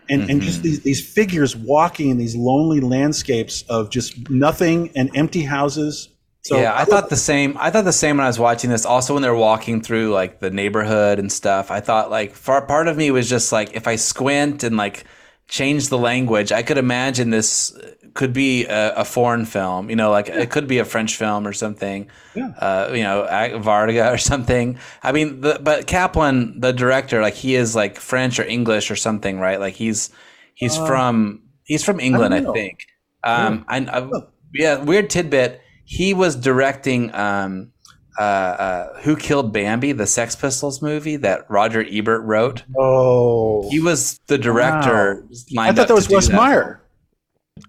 and 0.08 0.30
and 0.30 0.40
just 0.40 0.58
mm-hmm. 0.58 0.64
these, 0.64 0.80
these 0.82 1.14
figures 1.14 1.56
walking 1.56 2.10
in 2.10 2.18
these 2.18 2.36
lonely 2.36 2.80
landscapes 2.80 3.62
of 3.62 3.90
just 3.90 4.30
nothing 4.30 4.90
and 4.94 5.10
empty 5.16 5.42
houses 5.42 6.10
so 6.46 6.60
yeah, 6.60 6.78
I 6.78 6.84
thought 6.84 7.10
the 7.10 7.16
same. 7.16 7.56
I 7.58 7.72
thought 7.72 7.84
the 7.84 7.92
same 7.92 8.18
when 8.18 8.24
I 8.24 8.28
was 8.28 8.38
watching 8.38 8.70
this. 8.70 8.86
Also, 8.86 9.14
when 9.14 9.22
they're 9.22 9.34
walking 9.34 9.82
through 9.82 10.12
like 10.12 10.38
the 10.38 10.48
neighborhood 10.48 11.18
and 11.18 11.32
stuff, 11.32 11.72
I 11.72 11.80
thought 11.80 12.08
like 12.08 12.36
for 12.36 12.62
part 12.62 12.86
of 12.86 12.96
me 12.96 13.10
was 13.10 13.28
just 13.28 13.50
like 13.50 13.74
if 13.74 13.88
I 13.88 13.96
squint 13.96 14.62
and 14.62 14.76
like 14.76 15.02
change 15.48 15.88
the 15.88 15.98
language, 15.98 16.52
I 16.52 16.62
could 16.62 16.78
imagine 16.78 17.30
this 17.30 17.76
could 18.14 18.32
be 18.32 18.64
a, 18.66 18.94
a 18.96 19.04
foreign 19.04 19.44
film. 19.44 19.90
You 19.90 19.96
know, 19.96 20.10
like 20.10 20.28
it 20.28 20.50
could 20.50 20.66
be 20.66 20.78
a 20.78 20.84
French 20.84 21.16
film 21.16 21.46
or 21.46 21.52
something. 21.52 22.10
Yeah. 22.34 22.48
Uh, 22.58 22.92
you 22.92 23.02
know, 23.02 23.26
Varda 23.30 24.12
or 24.12 24.18
something. 24.18 24.78
I 25.02 25.12
mean, 25.12 25.40
the, 25.42 25.60
but 25.62 25.86
Kaplan, 25.86 26.60
the 26.60 26.72
director, 26.72 27.20
like 27.20 27.34
he 27.34 27.54
is 27.54 27.76
like 27.76 27.98
French 27.98 28.38
or 28.40 28.44
English 28.44 28.90
or 28.90 28.96
something, 28.96 29.38
right? 29.38 29.60
Like 29.60 29.74
he's 29.74 30.10
he's 30.54 30.76
from 30.76 31.42
he's 31.64 31.84
from 31.84 32.00
England, 32.00 32.34
I, 32.34 32.40
know. 32.40 32.52
think. 32.52 32.86
Um, 33.22 33.64
I, 33.68 33.78
I, 33.78 34.08
yeah, 34.54 34.82
weird 34.82 35.10
tidbit. 35.10 35.60
He 35.84 36.14
was 36.14 36.34
directing 36.34 37.14
um, 37.14 37.72
uh, 38.18 38.22
uh, 38.22 39.00
Who 39.00 39.16
Killed 39.16 39.52
Bambi, 39.52 39.92
the 39.92 40.06
Sex 40.06 40.34
Pistols 40.36 40.80
movie 40.82 41.16
that 41.16 41.50
Roger 41.50 41.84
Ebert 41.90 42.22
wrote. 42.22 42.62
oh 42.76 43.68
He 43.70 43.80
was 43.80 44.18
the 44.26 44.38
director. 44.38 45.24
i 45.58 45.66
thought 45.66 45.78
up 45.80 45.88
that 45.88 45.94
was 45.94 46.04
to 46.04 46.10
do 46.10 46.14
Russ 46.16 46.30
Meyer 46.30 46.80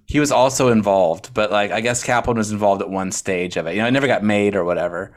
He 0.05 0.19
was 0.19 0.31
also 0.31 0.69
involved, 0.69 1.33
but 1.33 1.51
like 1.51 1.71
I 1.71 1.81
guess 1.81 2.03
Kaplan 2.03 2.37
was 2.37 2.51
involved 2.51 2.81
at 2.81 2.89
one 2.89 3.11
stage 3.11 3.57
of 3.57 3.67
it. 3.67 3.75
You 3.75 3.81
know, 3.81 3.87
it 3.87 3.91
never 3.91 4.07
got 4.07 4.23
made 4.23 4.55
or 4.55 4.63
whatever. 4.63 5.15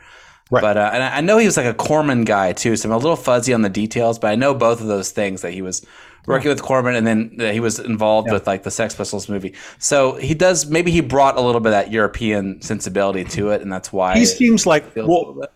Right. 0.51 0.63
But 0.63 0.77
uh, 0.77 0.91
and 0.93 1.03
I 1.03 1.19
I 1.19 1.21
know 1.21 1.39
he 1.39 1.47
was 1.47 1.57
like 1.57 1.67
a 1.67 1.75
Corman 1.75 2.25
guy 2.25 2.53
too, 2.53 2.75
so 2.77 2.89
I'm 2.89 2.93
a 2.93 2.99
little 2.99 3.17
fuzzy 3.17 3.55
on 3.55 3.63
the 3.63 3.69
details. 3.69 4.19
But 4.19 4.33
I 4.33 4.35
know 4.35 4.53
both 4.53 4.81
of 4.81 4.89
those 4.89 5.13
things 5.13 5.43
that 5.43 5.53
he 5.53 5.63
was 5.63 5.87
working 6.27 6.49
with 6.49 6.63
Corman, 6.63 6.95
and 6.95 7.07
then 7.07 7.37
he 7.53 7.61
was 7.61 7.79
involved 7.79 8.31
with 8.31 8.47
like 8.47 8.63
the 8.63 8.71
Sex 8.71 8.95
Pistols 8.95 9.29
movie. 9.29 9.55
So 9.79 10.15
he 10.17 10.35
does. 10.35 10.67
Maybe 10.67 10.91
he 10.91 11.01
brought 11.01 11.37
a 11.37 11.41
little 11.41 11.61
bit 11.61 11.69
of 11.69 11.85
that 11.85 11.91
European 11.93 12.61
sensibility 12.63 13.25
to 13.25 13.51
it, 13.51 13.63
and 13.63 13.73
that's 13.73 13.93
why 13.93 14.17
he 14.19 14.25
seems 14.27 14.67
like 14.67 14.85
feels 14.93 15.07
a 15.09 15.11
little 15.11 15.35
well 15.35 15.49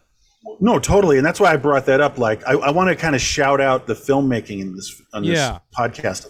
no 0.60 0.78
totally 0.78 1.16
and 1.16 1.26
that's 1.26 1.40
why 1.40 1.50
i 1.50 1.56
brought 1.56 1.86
that 1.86 2.02
up 2.02 2.18
like 2.18 2.46
i, 2.46 2.52
I 2.52 2.70
want 2.70 2.88
to 2.90 2.94
kind 2.94 3.14
of 3.14 3.20
shout 3.22 3.62
out 3.62 3.86
the 3.86 3.94
filmmaking 3.94 4.60
in 4.60 4.76
this 4.76 5.00
on 5.14 5.22
this 5.22 5.38
Yeah. 5.38 5.58
podcast 5.76 6.28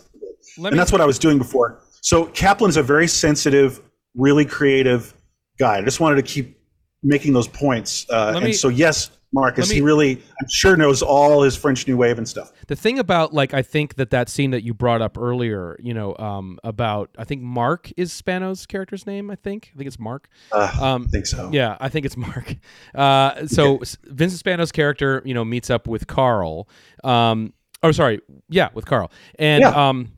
Let 0.57 0.73
and 0.73 0.79
that's 0.79 0.93
what 0.93 1.01
I 1.01 1.05
was 1.05 1.19
doing 1.19 1.37
before. 1.37 1.81
So 2.01 2.27
Kaplan's 2.27 2.77
a 2.77 2.83
very 2.83 3.09
sensitive, 3.09 3.81
really 4.15 4.45
creative 4.45 5.13
guy. 5.59 5.79
I 5.79 5.83
just 5.83 5.99
wanted 5.99 6.17
to 6.17 6.23
keep 6.23 6.57
making 7.03 7.33
those 7.33 7.49
points. 7.49 8.07
Uh, 8.09 8.27
Let 8.27 8.37
and 8.37 8.45
me- 8.45 8.53
so 8.53 8.69
yes, 8.69 9.11
Marcus, 9.35 9.69
let 9.69 9.75
he 9.75 9.83
really, 9.83 10.13
I'm 10.41 10.49
sure 10.49 10.77
knows 10.77 11.03
all 11.03 11.43
his 11.43 11.57
French 11.57 11.87
New 11.87 11.97
Wave 11.99 12.17
and 12.17 12.27
stuff. 12.27 12.53
The 12.69 12.77
thing 12.77 12.99
about 12.99 13.35
like 13.35 13.53
I 13.53 13.61
think 13.63 13.97
that 13.97 14.11
that 14.11 14.29
scene 14.31 14.53
that 14.53 14.63
you 14.63 14.73
brought 14.73 15.03
up 15.03 15.19
earlier, 15.19 15.77
you 15.83 15.93
know, 15.93 16.17
um, 16.17 16.59
about 16.65 17.11
I 17.19 17.25
think 17.25 17.43
Mark 17.43 17.93
is 17.97 18.13
Spano's 18.13 18.65
character's 18.65 19.07
name. 19.07 19.31
I 19.31 19.35
think 19.35 19.73
I 19.75 19.77
think 19.77 19.89
it's 19.89 19.99
Mark. 19.99 20.29
Uh, 20.53 20.71
Um, 20.81 21.05
I 21.09 21.11
think 21.11 21.27
so. 21.27 21.51
Yeah, 21.53 21.77
I 21.81 21.89
think 21.89 22.07
it's 22.07 22.17
Mark. 22.17 22.55
Uh, 22.95 23.47
so 23.47 23.79
S- 23.79 23.99
Vincent 24.05 24.39
Spano's 24.39 24.73
character, 24.73 25.21
you 25.25 25.35
know, 25.35 25.45
meets 25.45 25.69
up 25.69 25.87
with 25.89 26.07
Carl. 26.07 26.69
Um, 27.03 27.53
oh, 27.83 27.93
sorry, 27.93 28.21
yeah, 28.49 28.69
with 28.73 28.87
Carl, 28.87 29.11
and 29.39 29.63
Yeah. 29.63 29.89
um, 29.89 30.13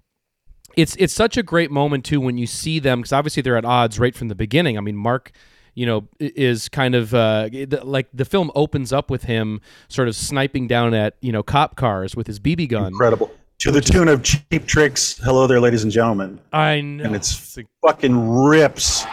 it's 0.77 0.95
it's 0.97 1.15
such 1.15 1.37
a 1.39 1.43
great 1.43 1.71
moment 1.71 2.05
too 2.05 2.21
when 2.21 2.37
you 2.37 2.47
see 2.47 2.79
them 2.79 3.01
because 3.01 3.13
obviously 3.13 3.41
they're 3.43 3.57
at 3.57 3.65
odds 3.65 3.99
right 3.99 4.15
from 4.15 4.29
the 4.29 4.35
beginning. 4.35 4.77
I 4.77 4.81
mean, 4.83 4.97
Mark. 4.97 5.33
You 5.77 5.87
know, 5.87 6.09
is 6.19 6.69
kind 6.69 6.97
of 6.97 7.15
uh, 7.15 7.49
like 7.85 8.09
the 8.13 8.25
film 8.25 8.51
opens 8.57 8.93
up 8.93 9.11
with 9.11 9.25
him 9.25 9.61
sort 9.89 10.09
of 10.09 10.17
sniping 10.17 10.67
down 10.67 10.93
at 10.95 11.15
you 11.21 11.31
know 11.31 11.45
cop 11.45 11.77
cars 11.77 12.17
with 12.17 12.27
his 12.27 12.41
BB 12.41 12.69
gun. 12.69 12.89
Incredible. 12.89 13.31
To 13.61 13.71
the 13.71 13.81
tune 13.81 14.09
of 14.09 14.23
Cheap 14.23 14.67
Trick's, 14.67 15.17
Hello 15.19 15.47
There, 15.47 15.61
Ladies 15.61 15.83
and 15.83 15.93
Gentlemen. 15.93 16.39
I 16.53 16.81
know. 16.83 17.05
And 17.05 17.17
it's 17.17 17.59
fucking 17.83 18.29
rips. 18.29 19.05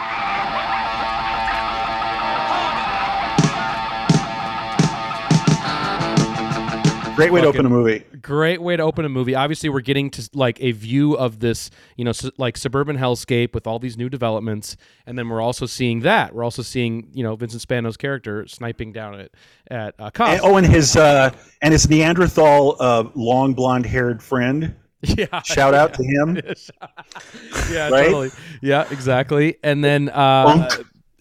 Great 7.16 7.32
way 7.32 7.40
to 7.40 7.46
open 7.46 7.66
a 7.66 7.68
movie. 7.68 8.04
great 8.20 8.60
way 8.60 8.76
to 8.76 8.82
open 8.82 9.04
a 9.04 9.08
movie. 9.08 9.34
Obviously, 9.34 9.68
we're 9.68 9.80
getting 9.80 10.10
to 10.10 10.28
like 10.34 10.60
a 10.60 10.72
view 10.72 11.14
of 11.14 11.40
this, 11.40 11.70
you 11.96 12.04
know, 12.04 12.12
su- 12.12 12.30
like 12.38 12.56
suburban 12.56 12.96
hellscape 12.96 13.54
with 13.54 13.66
all 13.66 13.78
these 13.78 13.96
new 13.96 14.08
developments, 14.08 14.76
and 15.06 15.16
then 15.18 15.28
we're 15.28 15.40
also 15.40 15.66
seeing 15.66 16.00
that. 16.00 16.34
We're 16.34 16.44
also 16.44 16.62
seeing, 16.62 17.08
you 17.12 17.22
know, 17.22 17.36
Vincent 17.36 17.62
Spano's 17.62 17.96
character 17.96 18.46
sniping 18.48 18.92
down 18.92 19.20
at 19.20 19.30
at 19.70 19.94
uh, 19.98 20.10
cops. 20.10 20.32
And, 20.32 20.40
oh, 20.42 20.56
and 20.56 20.66
his 20.66 20.96
uh, 20.96 21.30
and 21.62 21.72
his 21.72 21.88
Neanderthal 21.88 22.76
uh, 22.80 23.04
long 23.14 23.54
blonde 23.54 23.86
haired 23.86 24.22
friend. 24.22 24.74
yeah, 25.02 25.42
Shout 25.42 25.74
out 25.74 25.92
to 25.94 26.02
him. 26.02 26.36
yeah, 27.70 27.90
right? 27.90 28.06
totally. 28.06 28.30
Yeah, 28.62 28.86
exactly. 28.90 29.56
And 29.62 29.84
then, 29.84 30.08
uh. 30.08 30.68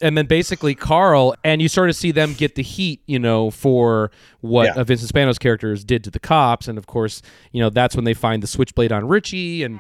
And 0.04 0.18
then 0.18 0.26
basically 0.28 0.76
Carl, 0.76 1.34
and 1.44 1.62
you 1.62 1.68
sort 1.70 1.90
of 1.90 1.96
see 1.96 2.12
them 2.12 2.34
get 2.34 2.56
the 2.56 2.62
heat, 2.62 3.02
you 3.08 3.18
know, 3.18 3.50
for 3.50 4.12
what 4.42 4.66
Yeah. 4.66 4.74
uh, 4.82 4.84
Vincent 4.84 5.10
Spano's 5.10 5.40
characters 5.40 5.84
did 5.84 6.04
to 6.04 6.12
the 6.12 6.20
cops, 6.20 6.68
and 6.68 6.78
of 6.78 6.86
course, 6.86 7.22
you 7.52 7.62
know, 7.62 7.70
that's 7.70 7.96
when 7.96 8.06
they 8.06 8.14
find 8.14 8.44
the 8.44 8.48
switchblade 8.48 8.92
on 8.92 9.08
Richie, 9.08 9.64
and 9.64 9.80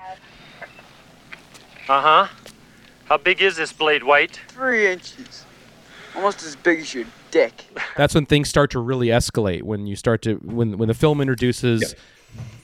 Uh 1.89 2.01
huh. 2.01 2.27
How 3.05 3.17
big 3.17 3.41
is 3.41 3.57
this 3.57 3.73
blade, 3.73 4.03
White? 4.03 4.39
Three 4.47 4.87
inches. 4.87 5.45
Almost 6.15 6.43
as 6.43 6.55
big 6.55 6.79
as 6.79 6.93
your 6.93 7.05
dick. 7.31 7.65
that's 7.97 8.15
when 8.15 8.25
things 8.25 8.47
start 8.47 8.71
to 8.71 8.79
really 8.79 9.07
escalate 9.07 9.63
when 9.63 9.85
you 9.87 9.95
start 9.95 10.21
to 10.21 10.35
when 10.35 10.77
when 10.77 10.87
the 10.87 10.93
film 10.93 11.19
introduces 11.19 11.95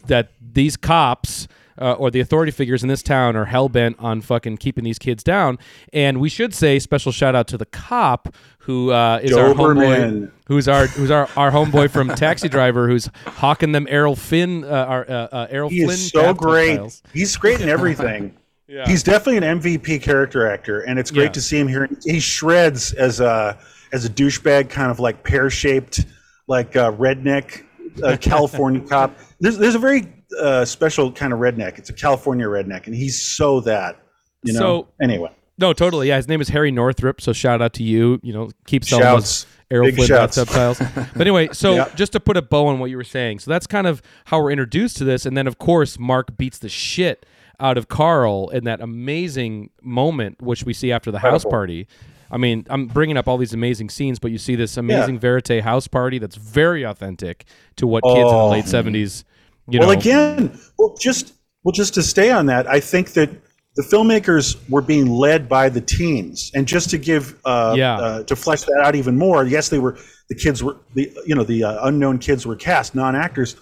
that 0.07 0.31
these 0.53 0.77
cops 0.77 1.47
uh, 1.79 1.93
or 1.93 2.11
the 2.11 2.19
authority 2.19 2.51
figures 2.51 2.83
in 2.83 2.89
this 2.89 3.01
town 3.01 3.35
are 3.35 3.45
hell 3.45 3.69
bent 3.69 3.95
on 3.99 4.21
fucking 4.21 4.57
keeping 4.57 4.83
these 4.83 4.99
kids 4.99 5.23
down. 5.23 5.57
And 5.93 6.19
we 6.19 6.29
should 6.29 6.53
say 6.53 6.79
special 6.79 7.11
shout 7.11 7.35
out 7.35 7.47
to 7.47 7.57
the 7.57 7.65
cop 7.65 8.33
who 8.59 8.91
uh, 8.91 9.19
is 9.23 9.33
our 9.35 9.53
homeboy, 9.53 10.31
who's 10.47 10.67
our 10.67 10.87
who's 10.87 11.09
our, 11.11 11.27
our 11.35 11.51
homeboy 11.51 11.89
from 11.89 12.09
Taxi 12.09 12.47
Driver, 12.49 12.87
who's 12.87 13.09
hawking 13.25 13.71
them 13.71 13.87
Errol 13.89 14.15
Flynn, 14.15 14.63
uh, 14.63 14.67
our 14.67 15.09
uh, 15.09 15.13
uh, 15.31 15.47
Errol 15.49 15.69
He 15.69 15.83
Flynn. 15.83 15.93
is 15.95 16.09
so 16.11 16.33
great. 16.33 16.75
tiles. 16.77 17.01
He's 17.13 17.35
great 17.35 17.61
in 17.61 17.69
everything. 17.69 18.35
He's 18.85 19.01
definitely 19.01 19.37
an 19.37 19.59
MVP 19.61 19.99
character 20.03 20.47
actor, 20.47 20.81
and 20.81 20.99
it's 20.99 21.09
great 21.09 21.23
Yeah. 21.23 21.31
to 21.31 21.41
see 21.41 21.57
him 21.57 21.67
here. 21.67 21.89
He 22.03 22.19
shreds 22.19 22.93
as 22.93 23.19
a 23.19 23.57
as 23.91 24.05
a 24.05 24.09
douchebag, 24.09 24.69
kind 24.69 24.91
of 24.91 24.99
like 24.99 25.23
pear 25.23 25.49
shaped, 25.49 26.05
like 26.45 26.75
uh, 26.75 26.91
redneck 26.91 27.63
California 28.21 28.81
cop. 28.81 29.17
There's 29.39 29.57
there's 29.57 29.73
a 29.73 29.79
very 29.79 30.07
uh, 30.39 30.65
special 30.65 31.11
kind 31.11 31.33
of 31.33 31.39
redneck. 31.39 31.77
It's 31.77 31.89
a 31.89 31.93
California 31.93 32.45
redneck, 32.45 32.85
and 32.87 32.95
he's 32.95 33.21
so 33.21 33.61
that. 33.61 34.01
You 34.43 34.53
know. 34.53 34.59
So- 34.59 34.87
anyway, 35.01 35.31
No, 35.57 35.73
totally. 35.73 36.07
Yeah, 36.07 36.17
his 36.17 36.27
name 36.27 36.39
is 36.41 36.49
Harry 36.49 36.71
Northup. 36.71 37.19
So 37.21 37.33
shout 37.33 37.61
out 37.61 37.73
to 37.73 37.83
you. 37.83 38.19
You 38.23 38.33
know, 38.33 38.49
keep 38.65 38.85
selling 38.85 39.03
Shouts. 39.03 39.43
those 39.43 39.53
Errol 39.71 39.87
Big 39.87 39.95
Flynn 39.95 40.07
shouts. 40.07 40.35
subtitles. 40.35 40.79
but 40.95 41.21
anyway, 41.21 41.49
so 41.51 41.75
Yeah. 41.75 41.89
just 41.95 42.13
to 42.13 42.19
put 42.19 42.37
a 42.37 42.41
bow 42.41 42.67
on 42.67 42.79
what 42.79 42.89
you 42.89 42.97
were 42.97 43.03
saying, 43.03 43.39
so 43.39 43.51
that's 43.51 43.67
kind 43.67 43.85
of 43.87 44.01
how 44.25 44.41
we're 44.41 44.51
introduced 44.51 44.97
to 44.97 45.03
this, 45.03 45.25
and 45.25 45.35
then 45.37 45.45
of 45.47 45.57
course 45.59 45.99
Mark 45.99 46.37
beats 46.37 46.57
the 46.59 46.69
shit 46.69 47.25
out 47.59 47.77
of 47.77 47.87
Carl 47.89 48.47
in 48.49 48.63
that 48.63 48.79
amazing 48.79 49.69
moment, 49.81 50.41
which 50.41 50.63
we 50.63 50.73
see 50.73 50.91
after 50.93 51.11
the 51.11 51.19
house 51.19 51.43
party. 51.43 51.87
I 52.31 52.37
mean, 52.37 52.65
I'm 52.69 52.85
bringing 52.87 53.17
up 53.17 53.27
all 53.27 53.37
these 53.37 53.53
amazing 53.53 53.89
scenes, 53.89 54.17
but 54.19 54.31
you 54.31 54.37
see 54.37 54.55
this 54.55 54.77
amazing 54.77 55.19
verite 55.19 55.61
house 55.63 55.87
party 55.87 56.19
that's 56.19 56.35
very 56.37 56.83
authentic 56.83 57.43
to 57.75 57.85
what 57.85 58.03
kids 58.03 58.15
in 58.15 58.21
the 58.27 58.33
Oh. 58.33 58.49
late 58.49 58.65
'70s. 58.65 59.23
You 59.69 59.79
well, 59.79 59.89
know, 59.89 59.99
again, 59.99 60.59
well, 60.77 60.95
just 60.99 61.33
well, 61.63 61.71
just 61.71 61.93
to 61.95 62.03
stay 62.03 62.31
on 62.31 62.45
that, 62.47 62.67
I 62.67 62.79
think 62.79 63.11
that 63.13 63.29
the 63.75 63.83
filmmakers 63.83 64.57
were 64.69 64.81
being 64.81 65.09
led 65.09 65.47
by 65.47 65.69
the 65.69 65.81
teens, 65.81 66.51
and 66.55 66.67
just 66.67 66.89
to 66.89 66.97
give, 66.97 67.35
uh, 67.45 67.75
Yeah. 67.77 67.97
uh, 67.97 68.23
to 68.23 68.35
flesh 68.35 68.63
that 68.63 68.81
out 68.83 68.95
even 68.95 69.17
more. 69.17 69.45
Yes, 69.45 69.69
they 69.69 69.79
were 69.79 69.97
the 70.29 70.35
kids 70.35 70.63
were 70.63 70.77
the 70.95 71.11
you 71.25 71.35
know 71.35 71.43
the 71.43 71.63
uh, 71.63 71.87
unknown 71.87 72.17
kids 72.19 72.45
were 72.45 72.55
cast, 72.55 72.95
non 72.95 73.15
actors. 73.15 73.55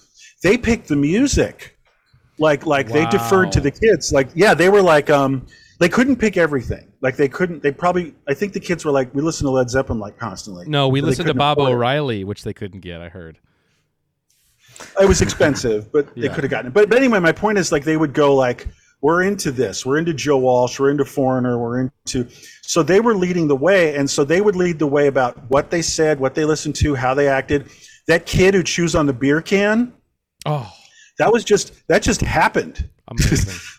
They 0.44 0.58
picked 0.58 0.88
the 0.88 0.96
music, 0.96 1.78
like 2.38 2.66
like 2.66 2.88
they 2.88 3.06
deferred 3.08 3.52
to 3.54 3.60
the 3.62 3.72
kids. 3.72 4.12
Like 4.14 4.30
yeah, 4.36 4.54
they 4.54 4.70
were 4.70 4.82
like 4.82 5.10
um 5.10 5.46
they 5.80 5.90
couldn't 5.90 6.16
pick 6.18 6.38
everything. 6.38 6.92
Like 7.02 7.16
they 7.18 7.28
couldn't. 7.28 7.62
They 7.62 7.72
probably. 7.72 8.16
I 8.28 8.34
think 8.34 8.54
the 8.54 8.60
kids 8.60 8.84
were 8.86 8.92
like 8.92 9.14
we 9.14 9.22
listen 9.22 9.46
to 9.46 9.52
Led 9.52 9.70
Zeppelin 9.70 10.00
like 10.00 10.18
constantly. 10.18 10.68
no, 10.68 10.88
we 10.88 11.00
They 11.02 11.08
listened 11.08 11.28
to 11.28 11.34
Bob 11.34 11.60
it. 11.60 11.62
O'Reilly, 11.62 12.24
which 12.24 12.44
they 12.44 12.54
couldn't 12.54 12.80
get. 12.80 13.02
I 13.02 13.10
heard. 13.10 13.38
It 15.00 15.08
was 15.08 15.22
expensive, 15.22 15.92
but 15.92 16.14
they 16.16 16.30
could 16.30 16.44
have 16.44 16.52
gotten 16.52 16.68
it. 16.68 16.74
But, 16.74 16.90
but 16.90 16.98
anyway, 16.98 17.20
my 17.20 17.32
point 17.32 17.58
is 17.58 17.72
like 17.72 17.84
they 17.84 17.98
would 17.98 18.14
go 18.14 18.36
like, 18.36 18.68
we're 19.02 19.24
into 19.24 19.52
this, 19.52 19.86
we're 19.86 19.98
into 19.98 20.14
Joe 20.14 20.38
Walsh, 20.38 20.80
we're 20.80 20.90
into 20.90 21.06
Foreigner, 21.06 21.58
we're 21.60 21.82
into. 21.82 22.28
So 22.62 22.82
they 22.84 23.00
were 23.00 23.16
leading 23.16 23.48
the 23.48 23.56
way, 23.56 23.96
and 23.96 24.10
so 24.10 24.24
they 24.24 24.42
would 24.42 24.56
lead 24.56 24.80
the 24.80 24.88
way 24.88 25.08
about 25.08 25.38
what 25.50 25.70
they 25.70 25.82
said, 25.82 26.20
what 26.20 26.36
they 26.36 26.46
listened 26.46 26.76
to, 26.78 26.96
how 26.96 27.14
they 27.14 27.28
acted. 27.28 27.70
That 28.08 28.26
kid 28.26 28.54
who 28.54 28.64
chews 28.64 28.96
on 28.96 29.06
the 29.06 29.14
beer 29.14 29.42
can, 29.42 29.94
Oh, 30.48 30.72
that 31.20 31.32
was 31.32 31.44
just 31.44 31.74
that 31.88 32.02
just 32.02 32.22
happened. 32.22 32.90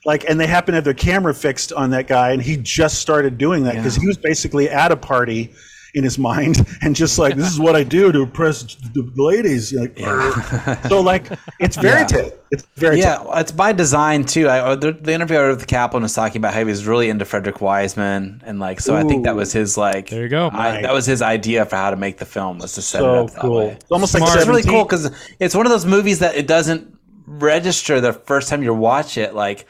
Like, 0.06 0.24
and 0.26 0.40
they 0.40 0.46
happened 0.46 0.72
to 0.72 0.76
have 0.76 0.84
their 0.84 0.94
camera 0.94 1.34
fixed 1.34 1.70
on 1.70 1.90
that 1.90 2.06
guy, 2.06 2.30
and 2.30 2.40
he 2.40 2.56
just 2.56 2.98
started 2.98 3.36
doing 3.36 3.64
that 3.64 3.74
because 3.74 3.94
he 3.94 4.06
was 4.06 4.16
basically 4.16 4.70
at 4.70 4.90
a 4.90 4.96
party 4.96 5.52
in 5.94 6.04
his 6.04 6.18
mind 6.18 6.66
and 6.82 6.94
just 6.94 7.18
like, 7.18 7.36
this 7.36 7.50
is 7.50 7.58
what 7.58 7.76
I 7.76 7.84
do 7.84 8.12
to 8.12 8.22
impress 8.22 8.74
the 8.74 9.10
ladies. 9.16 9.72
Like, 9.72 9.98
so 10.88 11.00
like, 11.00 11.30
it's 11.58 11.76
verite. 11.80 12.34
It's 12.50 12.66
very 12.76 12.98
Yeah, 12.98 13.22
well, 13.22 13.38
it's 13.38 13.52
by 13.52 13.72
design 13.72 14.24
too. 14.24 14.48
I, 14.48 14.60
uh, 14.60 14.74
the, 14.74 14.92
the 14.92 15.12
interview 15.12 15.48
with 15.48 15.66
Kaplan 15.66 16.02
was 16.02 16.14
talking 16.14 16.38
about 16.38 16.54
how 16.54 16.60
he 16.60 16.64
was 16.64 16.86
really 16.86 17.10
into 17.10 17.26
Frederick 17.26 17.60
Wiseman, 17.60 18.42
and 18.44 18.58
like, 18.58 18.80
so 18.80 18.96
I 18.96 19.04
think 19.04 19.24
that 19.24 19.36
was 19.36 19.52
his 19.52 19.76
like. 19.76 20.08
There 20.08 20.22
you 20.22 20.28
go. 20.28 20.48
I, 20.50 20.80
that 20.80 20.94
was 20.94 21.04
his 21.04 21.20
idea 21.20 21.66
for 21.66 21.76
how 21.76 21.90
to 21.90 21.96
make 21.96 22.16
the 22.16 22.24
film 22.24 22.58
was 22.58 22.72
to 22.74 22.82
set 22.82 23.02
it 23.02 23.08
up 23.08 23.30
that 23.32 23.40
cool. 23.40 23.56
way. 23.56 23.66
It's 23.72 23.90
almost 23.90 24.14
like 24.14 24.22
Smart. 24.22 24.38
It's 24.38 24.48
really 24.48 24.62
cool 24.62 24.84
because 24.84 25.10
it's 25.38 25.54
one 25.54 25.66
of 25.66 25.70
those 25.70 25.84
movies 25.84 26.20
that 26.20 26.36
it 26.36 26.46
doesn't 26.46 26.98
register 27.26 28.00
the 28.00 28.14
first 28.14 28.48
time 28.48 28.62
you 28.62 28.72
watch 28.72 29.18
it, 29.18 29.34
like 29.34 29.66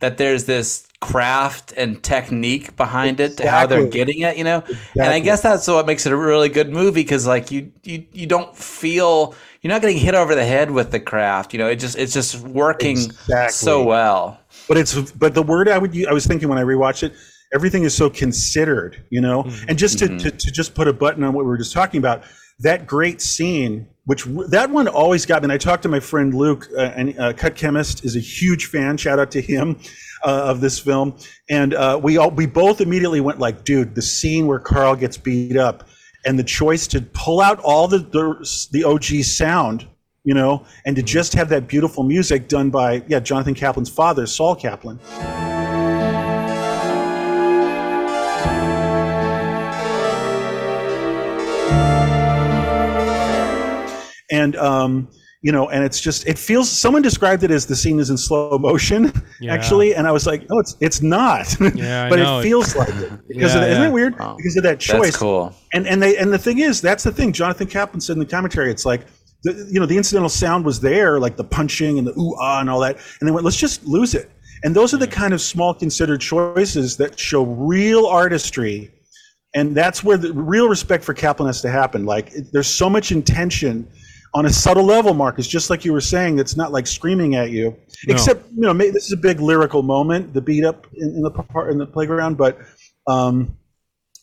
that 0.00 0.16
there's 0.16 0.44
this 0.44 0.86
craft 1.02 1.74
and 1.76 2.00
technique 2.02 2.76
behind 2.76 3.18
it 3.18 3.36
to 3.36 3.50
how 3.50 3.66
they're 3.66 3.88
getting 3.88 4.20
it, 4.20 4.38
you 4.38 4.44
know. 4.44 4.62
And 4.96 5.08
I 5.08 5.18
guess 5.18 5.42
that's 5.42 5.66
what 5.66 5.84
makes 5.84 6.06
it 6.06 6.12
a 6.12 6.16
really 6.16 6.48
good 6.48 6.70
movie 6.70 7.02
because 7.02 7.26
like 7.26 7.50
you 7.50 7.72
you 7.82 8.06
you 8.12 8.26
don't 8.26 8.56
feel 8.56 9.34
you're 9.60 9.72
not 9.72 9.82
getting 9.82 9.98
hit 9.98 10.14
over 10.14 10.34
the 10.34 10.44
head 10.44 10.70
with 10.70 10.92
the 10.92 11.00
craft, 11.00 11.52
you 11.52 11.58
know. 11.58 11.66
It 11.66 11.76
just 11.76 11.98
it's 11.98 12.14
just 12.14 12.36
working 12.36 12.96
Exactly. 12.96 13.52
so 13.52 13.82
well. 13.82 14.40
but 14.68 14.78
it's 14.78 15.12
but 15.12 15.34
the 15.34 15.42
word 15.42 15.68
I 15.68 15.76
would 15.76 15.92
use, 15.92 16.06
I 16.06 16.12
was 16.12 16.24
thinking 16.24 16.48
when 16.48 16.58
I 16.58 16.62
rewatched 16.62 17.02
it, 17.02 17.14
everything 17.52 17.82
is 17.82 17.94
so 17.94 18.08
considered, 18.08 19.04
you 19.10 19.20
know. 19.20 19.42
Mm-hmm. 19.42 19.70
And 19.70 19.78
just 19.78 19.98
to, 19.98 20.06
mm-hmm. 20.06 20.18
to 20.18 20.30
to 20.30 20.50
just 20.52 20.74
put 20.76 20.86
a 20.86 20.92
button 20.92 21.24
on 21.24 21.34
what 21.34 21.44
we 21.44 21.48
were 21.48 21.58
just 21.58 21.72
talking 21.72 21.98
about, 21.98 22.22
that 22.60 22.86
great 22.86 23.20
scene, 23.20 23.88
which 24.04 24.24
that 24.48 24.70
one 24.70 24.88
always 24.88 25.26
got 25.26 25.42
me. 25.42 25.46
And 25.46 25.52
I 25.52 25.58
talked 25.58 25.82
to 25.84 25.88
my 25.88 26.00
friend 26.00 26.34
Luke, 26.34 26.68
uh, 26.76 26.80
and 26.80 27.18
uh, 27.18 27.32
Cut 27.32 27.54
Chemist 27.54 28.04
is 28.04 28.16
a 28.16 28.20
huge 28.20 28.66
fan. 28.66 28.96
Shout 28.96 29.18
out 29.18 29.30
to 29.32 29.40
him. 29.40 29.78
Uh, 30.24 30.44
of 30.44 30.60
this 30.60 30.78
film, 30.78 31.16
and 31.50 31.74
uh, 31.74 31.98
we 32.00 32.16
all 32.16 32.30
we 32.30 32.46
both 32.46 32.80
immediately 32.80 33.20
went 33.20 33.40
like, 33.40 33.64
dude, 33.64 33.92
the 33.96 34.02
scene 34.02 34.46
where 34.46 34.60
Carl 34.60 34.94
gets 34.94 35.16
beat 35.16 35.56
up, 35.56 35.88
and 36.24 36.38
the 36.38 36.44
choice 36.44 36.86
to 36.86 37.02
pull 37.02 37.40
out 37.40 37.58
all 37.58 37.88
the 37.88 37.98
the, 37.98 38.68
the 38.70 38.84
OG 38.84 39.24
sound, 39.24 39.84
you 40.22 40.32
know, 40.32 40.64
and 40.86 40.94
to 40.94 41.02
just 41.02 41.32
have 41.32 41.48
that 41.48 41.66
beautiful 41.66 42.04
music 42.04 42.46
done 42.46 42.70
by 42.70 43.02
yeah 43.08 43.18
Jonathan 43.18 43.54
Kaplan's 43.54 43.90
father, 43.90 44.24
Sol 44.28 44.54
Kaplan. 44.54 45.00
And 54.32 54.56
um, 54.56 55.08
you 55.42 55.50
know, 55.52 55.68
and 55.70 55.84
it's 55.84 56.00
just 56.00 56.26
it 56.26 56.38
feels. 56.38 56.68
Someone 56.70 57.02
described 57.02 57.42
it 57.44 57.50
as 57.50 57.66
the 57.66 57.76
scene 57.76 57.98
is 58.00 58.10
in 58.10 58.16
slow 58.16 58.58
motion, 58.58 59.12
Yeah. 59.40 59.52
actually, 59.52 59.94
and 59.94 60.06
I 60.06 60.12
was 60.12 60.26
like, 60.26 60.48
no, 60.50 60.58
it's 60.58 60.76
it's 60.80 61.02
not. 61.02 61.54
Yeah, 61.74 62.08
but 62.08 62.18
know. 62.18 62.38
it 62.38 62.42
feels 62.42 62.74
like 62.76 62.88
it 62.90 63.12
because 63.28 63.54
Yeah, 63.54 63.60
of 63.60 63.66
the, 63.66 63.70
isn't 63.72 63.84
it 63.84 63.92
weird? 63.92 64.18
Wow. 64.18 64.34
Because 64.36 64.56
of 64.56 64.62
that 64.64 64.78
choice. 64.80 65.02
That's 65.02 65.16
cool. 65.16 65.54
And 65.74 65.86
and 65.86 66.00
they 66.02 66.16
and 66.16 66.32
the 66.32 66.38
thing 66.38 66.58
is, 66.60 66.80
that's 66.80 67.04
the 67.04 67.12
thing. 67.12 67.32
Jonathan 67.32 67.66
Kaplan 67.66 68.00
said 68.00 68.14
in 68.14 68.20
the 68.20 68.26
commentary, 68.26 68.70
it's 68.70 68.86
like. 68.86 69.02
The, 69.44 69.68
you 69.72 69.80
know 69.80 69.86
the 69.86 69.96
incidental 69.96 70.28
sound 70.28 70.64
was 70.64 70.78
there, 70.78 71.18
like 71.18 71.34
the 71.36 71.42
punching 71.42 71.98
and 71.98 72.06
the 72.06 72.12
ooh 72.16 72.32
ah 72.38 72.60
and 72.60 72.70
all 72.70 72.78
that, 72.78 72.98
and 73.18 73.26
they 73.28 73.32
went, 73.32 73.44
let's 73.44 73.56
just 73.56 73.84
lose 73.84 74.14
it. 74.14 74.30
And 74.62 74.72
those 74.72 74.94
are 74.94 74.98
the 74.98 75.08
kind 75.08 75.34
of 75.34 75.40
small 75.40 75.74
considered 75.74 76.20
choices 76.20 76.96
that 76.98 77.18
show 77.18 77.42
real 77.42 78.06
artistry 78.06 78.92
and 79.54 79.74
that's 79.74 80.04
where 80.04 80.16
the 80.16 80.32
real 80.32 80.68
respect 80.68 81.02
for 81.02 81.12
Kaplan 81.12 81.48
has 81.48 81.60
to 81.62 81.68
happen. 81.70 82.04
Like, 82.06 82.32
it- 82.32 82.52
there's 82.52 82.68
so 82.68 82.88
much 82.88 83.10
intention 83.10 83.88
on 84.34 84.46
a 84.46 84.50
subtle 84.50 84.84
level, 84.84 85.14
Marcus. 85.14 85.46
Just 85.46 85.70
like 85.70 85.84
you 85.84 85.92
were 85.92 86.00
saying, 86.00 86.38
it's 86.38 86.56
not 86.56 86.72
like 86.72 86.86
screaming 86.86 87.34
at 87.34 87.50
you. 87.50 87.76
No. 88.06 88.14
Except, 88.14 88.50
you 88.52 88.62
know, 88.62 88.72
this 88.72 89.06
is 89.06 89.12
a 89.12 89.16
big 89.16 89.40
lyrical 89.40 89.82
moment, 89.82 90.32
the 90.34 90.40
beat 90.40 90.64
up 90.64 90.86
in, 90.94 91.08
in 91.08 91.22
the 91.22 91.30
par- 91.30 91.70
in 91.70 91.78
the 91.78 91.86
playground, 91.86 92.36
but, 92.36 92.58
um, 93.06 93.56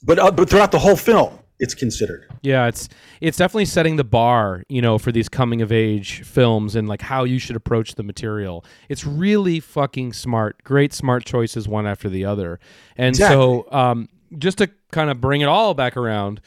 but 0.03 0.19
uh, 0.19 0.31
but 0.31 0.49
throughout 0.49 0.71
the 0.71 0.79
whole 0.79 0.95
film, 0.95 1.37
it's 1.59 1.73
considered. 1.73 2.25
Yeah, 2.41 2.67
it's 2.67 2.87
it's 3.19 3.37
definitely 3.37 3.65
setting 3.65 3.97
the 3.97 4.03
bar, 4.05 4.63
you 4.69 4.81
know, 4.81 4.97
for 4.97 5.11
these 5.11 5.27
coming 5.27 5.61
of 5.61 5.71
age 5.71 6.23
films 6.23 6.75
and 6.75 6.87
like 6.87 7.01
how 7.01 7.25
you 7.25 7.37
should 7.37 7.57
approach 7.57 7.95
the 7.95 8.03
material. 8.03 8.63
It's 8.87 9.05
really 9.05 9.59
fucking 9.59 10.13
smart. 10.13 10.63
Great 10.63 10.93
smart 10.93 11.25
choices 11.25 11.67
one 11.67 11.85
after 11.85 12.07
the 12.09 12.23
other. 12.25 12.59
And 12.95 13.15
so 13.15 13.67
um 13.71 14.07
just 14.37 14.59
to 14.59 14.69
kind 14.91 15.09
of 15.09 15.19
bring 15.19 15.41
it 15.41 15.47
all 15.47 15.73
back 15.73 15.97
around, 15.97 16.39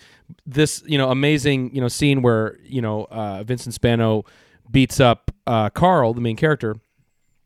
this, 0.46 0.82
you 0.86 0.98
know, 0.98 1.10
amazing, 1.10 1.74
you 1.74 1.80
know, 1.80 1.88
scene 1.88 2.22
where, 2.22 2.58
you 2.64 2.82
know, 2.82 3.04
uh 3.10 3.42
Vincent 3.42 3.74
Spano 3.74 4.24
beats 4.70 5.00
up 5.00 5.30
uh 5.46 5.70
Carl, 5.70 6.14
the 6.14 6.20
main 6.20 6.36
character. 6.36 6.76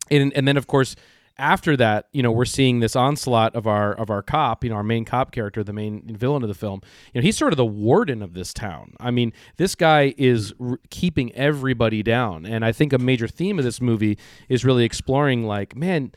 And 0.09 0.33
and 0.33 0.47
then 0.47 0.57
of 0.57 0.67
course 0.67 0.95
after 1.39 1.77
that, 1.77 2.07
you 2.11 2.23
know, 2.23 2.31
we're 2.31 2.45
seeing 2.45 2.79
this 2.79 2.95
onslaught 2.95 3.55
of 3.55 3.67
our 3.67 3.93
of 3.93 4.09
our 4.09 4.21
cop, 4.21 4.63
you 4.63 4.69
know, 4.69 4.75
our 4.75 4.83
main 4.83 5.05
cop 5.05 5.31
character, 5.31 5.63
the 5.63 5.73
main 5.73 6.03
villain 6.17 6.43
of 6.43 6.49
the 6.49 6.55
film. 6.55 6.81
You 7.13 7.21
know, 7.21 7.25
he's 7.25 7.37
sort 7.37 7.53
of 7.53 7.57
the 7.57 7.65
warden 7.65 8.21
of 8.23 8.33
this 8.33 8.53
town. 8.53 8.93
I 8.99 9.11
mean, 9.11 9.33
this 9.57 9.75
guy 9.75 10.13
is 10.17 10.53
r- 10.59 10.79
keeping 10.89 11.31
everybody 11.33 12.01
down, 12.01 12.45
and 12.45 12.65
I 12.65 12.71
think 12.71 12.93
a 12.93 12.97
major 12.97 13.27
theme 13.27 13.59
of 13.59 13.65
this 13.65 13.79
movie 13.79 14.17
is 14.49 14.65
really 14.65 14.83
exploring, 14.83 15.43
like, 15.45 15.75
man, 15.75 16.11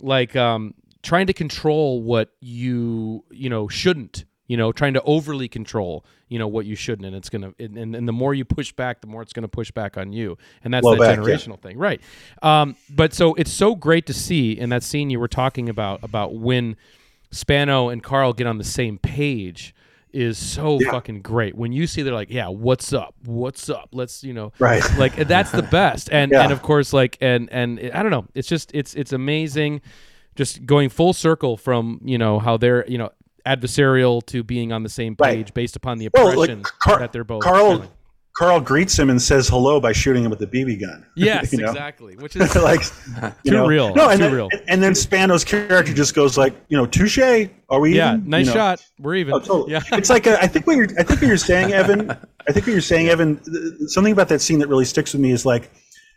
like 0.00 0.34
um, 0.36 0.74
trying 1.02 1.26
to 1.26 1.34
control 1.34 2.02
what 2.02 2.30
you 2.40 3.24
you 3.30 3.50
know 3.50 3.68
shouldn't. 3.68 4.24
You 4.52 4.58
know, 4.58 4.70
trying 4.72 4.92
to 4.94 5.02
overly 5.04 5.48
control, 5.48 6.04
you 6.28 6.38
know, 6.38 6.48
what 6.48 6.66
you 6.66 6.76
shouldn't, 6.76 7.06
and 7.06 7.16
it's 7.16 7.30
gonna, 7.30 7.52
and, 7.58 7.78
and, 7.78 7.94
and 7.96 8.06
the 8.06 8.12
more 8.12 8.34
you 8.34 8.44
push 8.44 8.70
back, 8.72 9.00
the 9.00 9.06
more 9.06 9.22
it's 9.22 9.32
gonna 9.32 9.48
push 9.60 9.70
back 9.70 9.96
on 9.96 10.12
you, 10.12 10.36
and 10.62 10.74
that's 10.74 10.82
Blow 10.82 10.96
that 10.96 10.98
back, 11.00 11.16
yeah. 11.16 11.22
generational 11.34 11.58
thing, 11.58 11.78
right? 11.78 12.00
Um, 12.42 12.76
but 12.90 13.14
so 13.14 13.32
it's 13.34 13.52
so 13.52 13.74
great 13.74 14.04
to 14.06 14.12
see 14.12 14.52
in 14.52 14.68
that 14.70 14.82
scene 14.82 15.08
you 15.08 15.18
were 15.20 15.28
talking 15.42 15.68
about 15.70 16.00
about 16.02 16.34
when 16.34 16.76
Spano 17.30 17.88
and 17.88 18.02
Carl 18.02 18.32
get 18.32 18.46
on 18.46 18.58
the 18.58 18.64
same 18.64 18.98
page 18.98 19.74
is 20.12 20.36
so 20.36 20.78
Yeah. 20.80 20.90
fucking 20.90 21.22
great. 21.22 21.54
When 21.54 21.72
you 21.72 21.86
see 21.86 22.02
they're 22.02 22.12
like, 22.12 22.30
yeah, 22.30 22.48
what's 22.48 22.92
up? 22.92 23.14
What's 23.24 23.70
up? 23.70 23.88
Let's 23.92 24.22
you 24.22 24.34
know, 24.34 24.52
Right. 24.58 24.82
Like 24.98 25.16
that's 25.16 25.50
the 25.50 25.62
best. 25.80 26.10
And 26.12 26.32
Yeah. 26.32 26.42
and 26.42 26.52
of 26.52 26.60
course, 26.60 26.92
like 26.92 27.16
and 27.22 27.48
and 27.50 27.78
it- 27.78 27.94
I 27.94 28.02
don't 28.02 28.10
know. 28.12 28.26
It's 28.34 28.48
just 28.48 28.70
it's 28.74 28.92
it's 28.94 29.12
amazing, 29.14 29.80
just 30.36 30.66
going 30.66 30.90
full 30.90 31.14
circle 31.14 31.56
from 31.56 32.00
you 32.04 32.18
know 32.18 32.38
how 32.38 32.58
they're 32.58 32.84
you 32.86 32.98
know 32.98 33.10
adversarial 33.46 34.24
to 34.26 34.42
being 34.42 34.72
on 34.72 34.82
the 34.82 34.88
same 34.88 35.16
Right. 35.18 35.36
page 35.36 35.54
based 35.54 35.76
upon 35.76 35.98
the 35.98 36.08
Well, 36.14 36.30
oppression 36.30 36.62
like 36.62 36.72
Car- 36.82 36.98
that 37.00 37.12
they're 37.12 37.24
both. 37.24 37.42
Carl, 37.42 37.72
feeling. 37.72 37.88
Carl 38.34 38.60
greets 38.60 38.98
him 38.98 39.10
and 39.10 39.20
says 39.20 39.46
hello 39.48 39.78
by 39.78 39.92
shooting 39.92 40.24
him 40.24 40.30
with 40.30 40.38
the 40.38 40.46
BB 40.46 40.80
gun. 40.80 41.04
Yes, 41.16 41.52
You 41.52 41.58
know? 41.58 41.70
exactly. 41.70 42.16
Which 42.16 42.34
is 42.36 42.54
like 42.56 42.80
Too 43.44 43.50
know. 43.52 43.66
real, 43.66 43.94
No, 43.94 44.08
and 44.08 44.18
too 44.18 44.24
then, 44.26 44.34
real. 44.34 44.48
And 44.68 44.82
then 44.82 44.94
Spano's 44.94 45.44
character 45.44 45.92
just 45.92 46.14
goes 46.14 46.38
like, 46.38 46.54
you 46.68 46.76
know, 46.76 46.86
touche. 46.86 47.18
Are 47.68 47.80
we? 47.80 47.94
yeah, 47.96 48.14
even? 48.14 48.28
nice 48.30 48.46
You 48.46 48.52
know? 48.52 48.56
shot. 48.58 48.84
We're 48.98 49.16
even. 49.16 49.34
Oh, 49.34 49.38
totally. 49.40 49.72
Yeah. 49.72 49.82
It's 49.92 50.08
like 50.10 50.26
uh, 50.26 50.38
I 50.40 50.46
think 50.46 50.66
what 50.66 50.76
you're 50.76 50.88
I 50.98 51.02
think 51.02 51.20
what 51.20 51.28
you're 51.28 51.36
saying, 51.36 51.72
Evan. 51.72 52.10
I 52.10 52.52
think 52.52 52.66
what 52.66 52.72
you're 52.72 52.80
saying, 52.80 53.08
Evan. 53.08 53.40
Something 53.88 54.12
about 54.12 54.28
that 54.28 54.40
scene 54.40 54.58
that 54.60 54.68
really 54.68 54.84
sticks 54.86 55.12
with 55.12 55.20
me 55.20 55.30
is 55.30 55.44
like, 55.44 55.70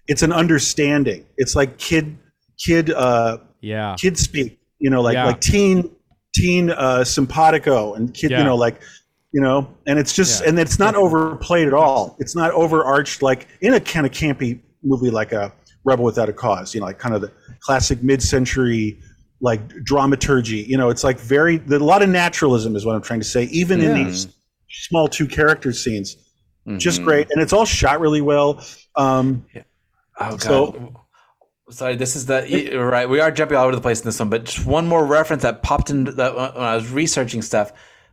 it's 0.07 0.21
an 0.23 0.31
understanding. 0.31 1.25
It's 1.37 1.55
like 1.55 1.77
kid 1.77 2.17
kid 2.57 2.91
uh 2.91 3.39
yeah. 3.59 3.95
kid 3.99 4.17
speak. 4.17 4.59
You 4.79 4.89
know, 4.89 5.01
like 5.01 5.15
Yeah. 5.15 5.25
like 5.25 5.41
teen 5.41 5.89
teen 6.35 6.69
uh, 6.71 7.03
simpatico 7.03 7.93
and 7.93 8.13
kid, 8.13 8.31
Yeah. 8.31 8.39
you 8.39 8.43
know, 8.43 8.55
like 8.55 8.81
you 9.31 9.41
know, 9.41 9.67
and 9.85 9.99
it's 9.99 10.13
just 10.13 10.41
Yeah. 10.41 10.49
and 10.49 10.59
it's 10.59 10.79
not 10.79 10.95
overplayed 10.95 11.67
at 11.67 11.73
all. 11.73 12.15
It's 12.19 12.35
not 12.35 12.51
overarched 12.51 13.21
like 13.21 13.47
in 13.61 13.73
a 13.73 13.79
kind 13.79 14.05
of 14.05 14.11
campy 14.11 14.59
movie 14.83 15.09
like 15.11 15.31
a 15.33 15.51
Rebel 15.83 16.05
Without 16.05 16.29
a 16.29 16.33
Cause. 16.33 16.73
You 16.73 16.79
know, 16.81 16.87
like 16.87 16.99
kind 16.99 17.13
of 17.15 17.21
the 17.21 17.31
classic 17.59 18.01
mid-century 18.03 18.99
like 19.41 19.67
dramaturgy. 19.83 20.63
You 20.67 20.77
know, 20.77 20.89
it's 20.89 21.03
like 21.03 21.19
very 21.19 21.57
a 21.69 21.79
lot 21.79 22.01
of 22.01 22.09
naturalism 22.09 22.75
is 22.75 22.85
what 22.85 22.95
I'm 22.95 23.01
trying 23.01 23.19
to 23.19 23.25
say, 23.25 23.43
even 23.45 23.81
in 23.81 23.93
these 24.05 24.27
small 24.69 25.07
two 25.07 25.27
character 25.27 25.73
scenes. 25.73 26.17
Just 26.77 27.01
Mhm. 27.01 27.05
great, 27.05 27.27
and 27.31 27.41
it's 27.41 27.53
all 27.53 27.65
shot 27.65 27.99
really 27.99 28.21
well. 28.21 28.63
Um, 28.95 29.45
Oh 30.19 30.31
god. 30.31 30.41
So- 30.41 31.04
Sorry, 31.71 31.95
this 31.95 32.15
is 32.15 32.27
the 32.27 32.77
right. 32.77 33.09
We 33.09 33.19
are 33.19 33.31
jumping 33.31 33.57
all 33.57 33.65
over 33.65 33.75
the 33.75 33.81
place 33.81 33.99
in 34.01 34.05
this 34.05 34.19
one, 34.19 34.29
but 34.29 34.43
just 34.43 34.65
one 34.67 34.87
more 34.87 35.03
reference 35.03 35.41
that 35.43 35.63
popped 35.63 35.89
in 35.89 36.03
that 36.03 36.35
when 36.35 36.45
I 36.63 36.75
was 36.75 36.91
researching 36.91 37.41
stuff 37.41 37.71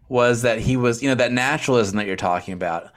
was 0.08 0.42
that 0.42 0.58
he 0.60 0.76
was, 0.78 1.02
you 1.02 1.08
know, 1.10 1.14
that 1.16 1.32
naturalism 1.32 1.96
that 1.98 2.06
you're 2.06 2.16
talking 2.16 2.54
about. 2.54 2.90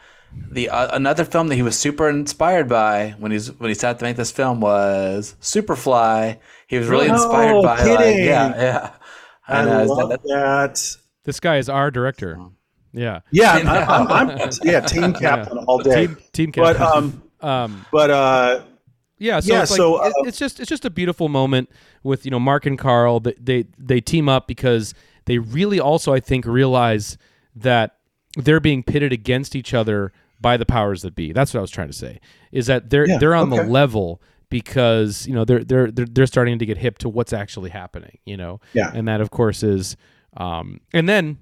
The 0.52 0.70
uh, 0.70 0.96
another 0.96 1.24
film 1.26 1.48
that 1.50 1.56
he 1.56 1.62
was 1.62 1.78
super 1.78 2.10
inspired 2.10 2.68
by 2.70 3.16
when 3.20 3.32
he's 3.32 3.52
when 3.60 3.70
he 3.70 3.74
started 3.74 4.00
to 4.00 4.06
make 4.06 4.16
this 4.18 4.32
film 4.32 4.60
was 4.62 5.36
Superfly. 5.42 6.40
He 6.68 6.78
was 6.78 6.88
really 6.88 7.08
No 7.08 7.14
inspired 7.16 7.62
by, 7.62 7.84
like, 7.84 7.98
kidding. 8.00 8.26
yeah, 8.26 8.62
yeah. 8.62 8.92
I 9.48 9.60
And, 9.62 9.70
uh, 9.70 9.86
love 9.94 10.10
that- 10.10 10.24
that. 10.24 10.98
This 11.26 11.40
guy 11.40 11.58
is 11.58 11.70
our 11.70 11.90
director. 11.92 12.40
Yeah. 12.94 13.22
Yeah, 13.32 13.54
I, 13.66 14.00
I'm, 14.00 14.30
I'm 14.32 14.50
yeah, 14.64 14.80
team 14.82 15.12
captain 15.14 15.58
all 15.68 15.80
day. 15.80 16.08
Team, 16.08 16.18
team 16.32 16.52
But 16.56 16.80
um, 16.80 17.24
um, 17.42 17.86
but 17.92 18.10
uh, 18.10 18.62
Yeah, 19.18 19.40
so 19.40 19.54
Yeah, 19.54 19.62
it's 19.62 19.72
like 19.72 19.78
so, 19.78 19.96
uh, 19.96 20.12
it's 20.26 20.38
just 20.38 20.60
it's 20.60 20.70
just 20.70 20.86
a 20.86 20.90
beautiful 20.90 21.30
moment 21.30 21.70
with 22.04 22.26
you 22.26 22.32
know 22.32 22.40
Mark 22.40 22.66
and 22.66 22.78
Carl. 22.78 23.20
They, 23.20 23.34
they 23.40 23.66
they 23.78 24.02
team 24.02 24.28
up 24.28 24.48
because 24.48 24.94
they 25.26 25.38
really 25.38 25.80
also 25.80 26.14
I 26.14 26.20
think 26.20 26.46
realize 26.46 27.18
that 27.56 27.96
they're 28.38 28.60
being 28.60 28.84
pitted 28.84 29.14
against 29.14 29.56
each 29.56 29.74
other 29.74 30.12
by 30.42 30.58
the 30.58 30.66
powers 30.66 31.02
that 31.04 31.16
be. 31.16 31.32
That's 31.32 31.54
what 31.54 31.60
I 31.60 31.62
was 31.62 31.72
trying 31.72 31.88
to 31.88 31.94
say. 31.94 32.20
Is 32.52 32.68
that 32.68 32.90
they're 32.90 33.08
Yeah, 33.08 33.18
they're 33.18 33.36
on 33.36 33.50
the 33.50 33.64
level 33.64 34.22
because 34.50 35.26
you 35.28 35.34
know 35.34 35.46
they're 35.46 35.64
they're 35.64 35.92
they're 35.92 36.06
they're 36.06 36.26
starting 36.28 36.60
to 36.60 36.66
get 36.66 36.78
hip 36.78 36.98
to 37.00 37.10
what's 37.10 37.34
actually 37.34 37.70
happening. 37.70 38.18
You 38.26 38.38
know, 38.38 38.60
Yeah. 38.74 38.92
and 38.94 39.08
that 39.08 39.22
of 39.22 39.32
course 39.32 39.64
is 39.64 39.96
um 40.38 40.82
and 40.94 41.08
then 41.08 41.38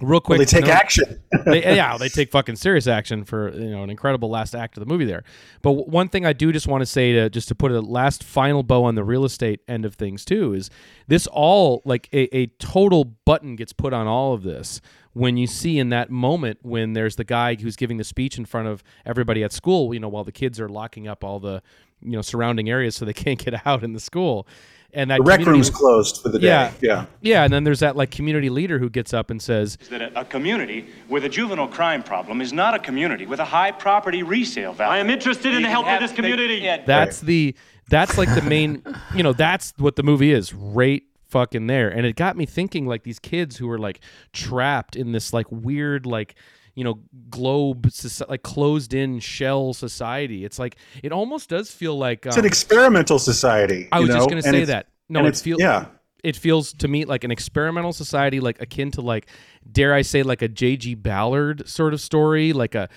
real 0.00 0.10
well, 0.10 0.20
quick 0.20 0.38
they 0.38 0.44
take 0.44 0.64
note- 0.64 0.70
action. 0.70 1.22
they, 1.44 1.62
yeah, 1.76 1.96
they 1.98 2.08
take 2.08 2.30
fucking 2.30 2.56
serious 2.56 2.86
action 2.86 3.24
for 3.24 3.52
you 3.54 3.70
know 3.70 3.82
an 3.82 3.90
incredible 3.90 4.30
last 4.30 4.54
act 4.54 4.76
of 4.76 4.80
the 4.80 4.86
movie 4.86 5.04
there. 5.04 5.24
But 5.62 5.88
one 5.88 6.08
thing 6.08 6.24
I 6.24 6.32
do 6.32 6.52
just 6.52 6.68
want 6.68 6.82
to 6.82 6.86
say 6.86 7.12
to 7.12 7.30
just 7.30 7.48
to 7.48 7.54
put 7.54 7.72
a 7.72 7.80
last 7.80 8.22
final 8.22 8.62
bow 8.62 8.84
on 8.84 8.94
the 8.94 9.04
real 9.04 9.24
estate 9.24 9.60
end 9.66 9.84
of 9.84 9.94
things 9.94 10.24
too 10.24 10.54
is 10.54 10.70
this 11.06 11.26
all 11.26 11.82
like 11.84 12.08
a, 12.12 12.34
a 12.36 12.46
total 12.58 13.04
button 13.04 13.56
gets 13.56 13.72
put 13.72 13.92
on 13.92 14.06
all 14.06 14.34
of 14.34 14.42
this 14.42 14.80
when 15.14 15.36
you 15.36 15.48
see 15.48 15.78
in 15.80 15.88
that 15.88 16.10
moment 16.10 16.58
when 16.62 16.92
there's 16.92 17.16
the 17.16 17.24
guy 17.24 17.56
who's 17.56 17.74
giving 17.74 17.96
the 17.96 18.04
speech 18.04 18.38
in 18.38 18.44
front 18.44 18.68
of 18.68 18.84
everybody 19.04 19.42
at 19.42 19.52
school, 19.52 19.92
you 19.92 19.98
know, 19.98 20.08
while 20.08 20.22
the 20.22 20.30
kids 20.30 20.60
are 20.60 20.68
locking 20.68 21.08
up 21.08 21.24
all 21.24 21.40
the 21.40 21.60
you 22.00 22.12
know 22.12 22.22
surrounding 22.22 22.70
areas 22.70 22.94
so 22.94 23.04
they 23.04 23.12
can't 23.24 23.44
get 23.44 23.66
out 23.66 23.82
in 23.82 23.92
the 23.92 24.00
school. 24.00 24.46
And 24.94 25.10
that 25.10 25.18
The 25.18 25.22
rec 25.24 25.40
community- 25.40 25.52
room's 25.58 25.70
closed 25.70 26.22
for 26.22 26.30
the 26.30 26.38
day. 26.38 26.46
Yeah. 26.46 26.72
Yeah. 26.80 27.06
yeah, 27.20 27.44
and 27.44 27.52
then 27.52 27.62
there's 27.64 27.80
that 27.80 27.94
like 27.94 28.10
community 28.10 28.48
leader 28.48 28.78
who 28.78 28.88
gets 28.88 29.12
up 29.12 29.30
and 29.30 29.40
says, 29.40 29.76
that 29.90 30.00
a, 30.00 30.20
a 30.20 30.24
community 30.24 30.86
with 31.10 31.24
a 31.24 31.28
juvenile 31.28 31.68
crime 31.68 32.02
problem 32.02 32.40
is 32.40 32.52
not 32.54 32.74
a 32.74 32.78
community 32.78 33.26
with 33.26 33.38
a 33.38 33.44
high 33.44 33.70
property 33.70 34.22
resale 34.22 34.72
value. 34.72 34.92
I 34.94 34.98
am 34.98 35.10
interested 35.10 35.48
in 35.54 35.56
the 35.62 35.68
can 35.68 35.70
help 35.70 35.84
of 35.86 35.90
have- 35.92 36.00
this 36.00 36.10
they- 36.12 36.16
community. 36.16 36.54
yeah, 36.56 36.82
That's 36.86 37.20
the 37.20 37.54
that's 37.90 38.16
like 38.18 38.34
the 38.34 38.42
main 38.42 38.82
you 39.14 39.22
know 39.22 39.32
that's 39.32 39.72
what 39.78 39.96
the 39.96 40.02
movie 40.02 40.32
is 40.32 40.52
right 40.54 41.02
fucking 41.26 41.66
there 41.66 41.88
and 41.90 42.06
it 42.06 42.16
got 42.16 42.36
me 42.38 42.46
thinking 42.46 42.86
like 42.86 43.02
these 43.02 43.18
kids 43.18 43.56
who 43.58 43.68
are 43.70 43.78
like 43.78 44.00
trapped 44.32 44.96
in 44.96 45.12
this 45.12 45.32
like 45.34 45.46
weird 45.50 46.06
like 46.06 46.34
you 46.78 46.84
know 46.84 47.00
globe 47.28 47.90
like 48.28 48.44
closed 48.44 48.94
in 48.94 49.18
shell 49.18 49.74
society 49.74 50.44
it's 50.44 50.60
like 50.60 50.76
it 51.02 51.10
almost 51.10 51.48
does 51.48 51.72
feel 51.72 51.98
like 51.98 52.24
um, 52.24 52.28
It's 52.28 52.36
an 52.36 52.44
experimental 52.44 53.18
society. 53.18 53.88
I 53.90 53.98
was 53.98 54.10
just 54.10 54.30
going 54.30 54.40
to 54.40 54.48
say 54.48 54.64
that 54.64 54.86
no 55.08 55.26
it 55.26 55.36
feels 55.36 55.60
yeah. 55.60 55.86
it 56.22 56.36
feels 56.36 56.72
to 56.74 56.86
me 56.86 57.04
like 57.04 57.24
an 57.24 57.32
experimental 57.32 57.92
society 57.92 58.38
like 58.38 58.62
akin 58.62 58.92
to 58.92 59.00
like 59.00 59.26
dare 59.72 59.92
i 59.92 60.02
say 60.02 60.22
like 60.22 60.40
a 60.40 60.48
jg 60.48 61.02
ballard 61.02 61.68
sort 61.68 61.92
of 61.92 62.00
story 62.00 62.52
like 62.52 62.76
a 62.76 62.88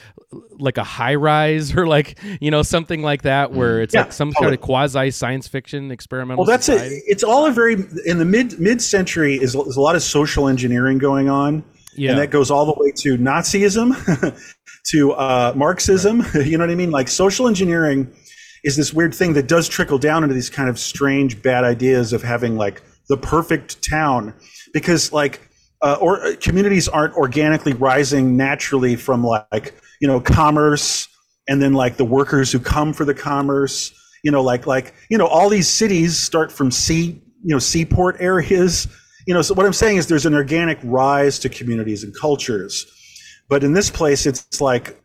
like 0.59 0.77
a 0.77 0.83
high 0.83 1.15
rise 1.15 1.75
or 1.77 1.87
like 1.87 2.19
you 2.39 2.51
know 2.51 2.61
something 2.61 3.01
like 3.01 3.23
that 3.23 3.51
where 3.51 3.81
it's. 3.81 3.93
Yeah, 3.93 4.01
like 4.01 4.13
some 4.13 4.29
totally. 4.29 4.45
kind 4.45 4.53
of 4.55 4.61
quasi 4.61 5.11
science 5.11 5.47
fiction 5.47 5.91
experimental 5.91 6.43
Well, 6.43 6.51
that's 6.51 6.65
society. 6.65 6.95
it. 6.95 7.03
It's 7.07 7.23
all 7.23 7.45
a 7.45 7.51
very 7.51 7.73
in 8.05 8.17
the 8.17 8.25
mid 8.25 8.59
mid 8.59 8.81
century 8.81 9.35
is, 9.35 9.55
is 9.55 9.75
a 9.75 9.81
lot 9.81 9.95
of 9.95 10.03
social 10.03 10.47
engineering 10.47 10.97
going 10.97 11.29
on, 11.29 11.63
Yeah. 11.95 12.11
and 12.11 12.19
that 12.19 12.31
goes 12.31 12.51
all 12.51 12.65
the 12.65 12.73
way 12.77 12.91
to 12.97 13.17
Nazism, 13.17 13.93
to 14.91 15.11
uh, 15.13 15.53
Marxism. 15.55 16.23
You 16.35 16.57
know 16.57 16.63
what 16.63 16.71
I 16.71 16.75
mean? 16.75 16.91
Like 16.91 17.07
social 17.07 17.47
engineering 17.47 18.11
is 18.63 18.75
this 18.75 18.93
weird 18.93 19.13
thing 19.13 19.33
that 19.33 19.47
does 19.47 19.67
trickle 19.67 19.97
down 19.97 20.23
into 20.23 20.35
these 20.35 20.49
kind 20.49 20.69
of 20.69 20.77
strange 20.77 21.41
bad 21.41 21.63
ideas 21.63 22.13
of 22.13 22.21
having 22.23 22.57
like 22.57 22.81
the 23.09 23.17
perfect 23.17 23.87
town 23.87 24.33
because 24.73 25.11
like 25.11 25.41
uh, 25.81 25.97
or 25.99 26.23
uh, 26.23 26.35
communities 26.39 26.87
aren't 26.87 27.15
organically 27.15 27.73
rising 27.73 28.37
naturally 28.37 28.95
from 28.95 29.23
like 29.23 29.73
you 29.99 30.07
know 30.07 30.19
commerce 30.19 31.07
and 31.47 31.61
then 31.61 31.73
like 31.73 31.97
the 31.97 32.05
workers 32.05 32.51
who 32.51 32.59
come 32.59 32.93
for 32.93 33.03
the 33.03 33.13
commerce 33.13 33.93
you 34.23 34.31
know 34.31 34.41
like 34.41 34.67
like 34.67 34.93
you 35.09 35.17
know 35.17 35.25
all 35.25 35.49
these 35.49 35.67
cities 35.67 36.17
start 36.17 36.51
from 36.51 36.69
sea 36.69 37.21
you 37.43 37.53
know 37.53 37.59
seaport 37.59 38.15
areas 38.19 38.87
you 39.27 39.33
know 39.33 39.41
so 39.41 39.53
what 39.53 39.65
i'm 39.65 39.73
saying 39.73 39.97
is 39.97 40.07
there's 40.07 40.25
an 40.25 40.33
organic 40.33 40.79
rise 40.83 41.39
to 41.39 41.49
communities 41.49 42.03
and 42.03 42.13
cultures 42.19 42.85
but 43.49 43.63
in 43.63 43.73
this 43.73 43.89
place 43.89 44.25
it's 44.25 44.61
like 44.61 45.01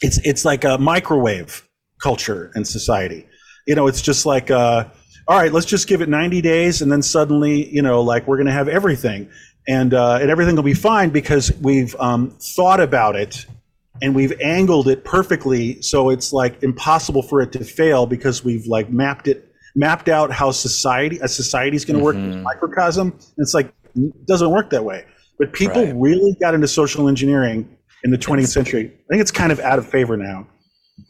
it's 0.00 0.18
it's 0.24 0.44
like 0.44 0.64
a 0.64 0.78
microwave 0.78 1.66
culture 2.00 2.50
and 2.54 2.66
society. 2.66 3.26
You 3.66 3.74
know 3.74 3.86
it's 3.86 4.02
just 4.02 4.26
like 4.26 4.50
uh 4.50 4.84
all 5.26 5.38
right 5.38 5.52
let's 5.52 5.66
just 5.66 5.88
give 5.88 6.02
it 6.02 6.08
90 6.08 6.42
days 6.42 6.82
and 6.82 6.92
then 6.92 7.02
suddenly 7.02 7.66
you 7.68 7.82
know 7.82 8.02
like 8.02 8.26
we're 8.26 8.36
going 8.36 8.46
to 8.46 8.52
have 8.52 8.68
everything. 8.68 9.28
And 9.66 9.94
uh, 9.94 10.18
and 10.20 10.30
everything 10.30 10.56
will 10.56 10.62
be 10.62 10.74
fine 10.74 11.08
because 11.08 11.50
we've 11.62 11.96
um, 11.98 12.36
thought 12.38 12.80
about 12.80 13.16
it 13.16 13.46
and 14.02 14.14
we've 14.14 14.38
angled 14.38 14.88
it 14.88 15.04
perfectly. 15.04 15.80
So 15.80 16.10
it's 16.10 16.34
like 16.34 16.62
impossible 16.62 17.22
for 17.22 17.40
it 17.40 17.52
to 17.52 17.64
fail 17.64 18.04
because 18.04 18.44
we've 18.44 18.66
like 18.66 18.90
mapped 18.90 19.26
it 19.26 19.53
mapped 19.74 20.08
out 20.08 20.30
how 20.32 20.50
society 20.50 21.18
a 21.22 21.28
society 21.28 21.76
is 21.76 21.84
going 21.84 21.98
to 21.98 22.04
work 22.04 22.14
in 22.16 22.30
this 22.30 22.42
microcosm 22.42 23.10
and 23.10 23.20
it's 23.38 23.54
like 23.54 23.72
it 23.96 24.26
doesn't 24.26 24.50
work 24.50 24.70
that 24.70 24.84
way 24.84 25.04
but 25.38 25.52
people 25.52 25.84
Right. 25.84 25.94
really 25.96 26.36
got 26.40 26.54
into 26.54 26.68
social 26.68 27.08
engineering 27.08 27.68
in 28.04 28.10
the 28.10 28.18
20th 28.18 28.48
century 28.48 28.86
i 28.86 29.06
think 29.10 29.20
it's 29.20 29.30
kind 29.32 29.50
of 29.52 29.58
out 29.60 29.78
of 29.78 29.86
favor 29.88 30.16
now 30.16 30.46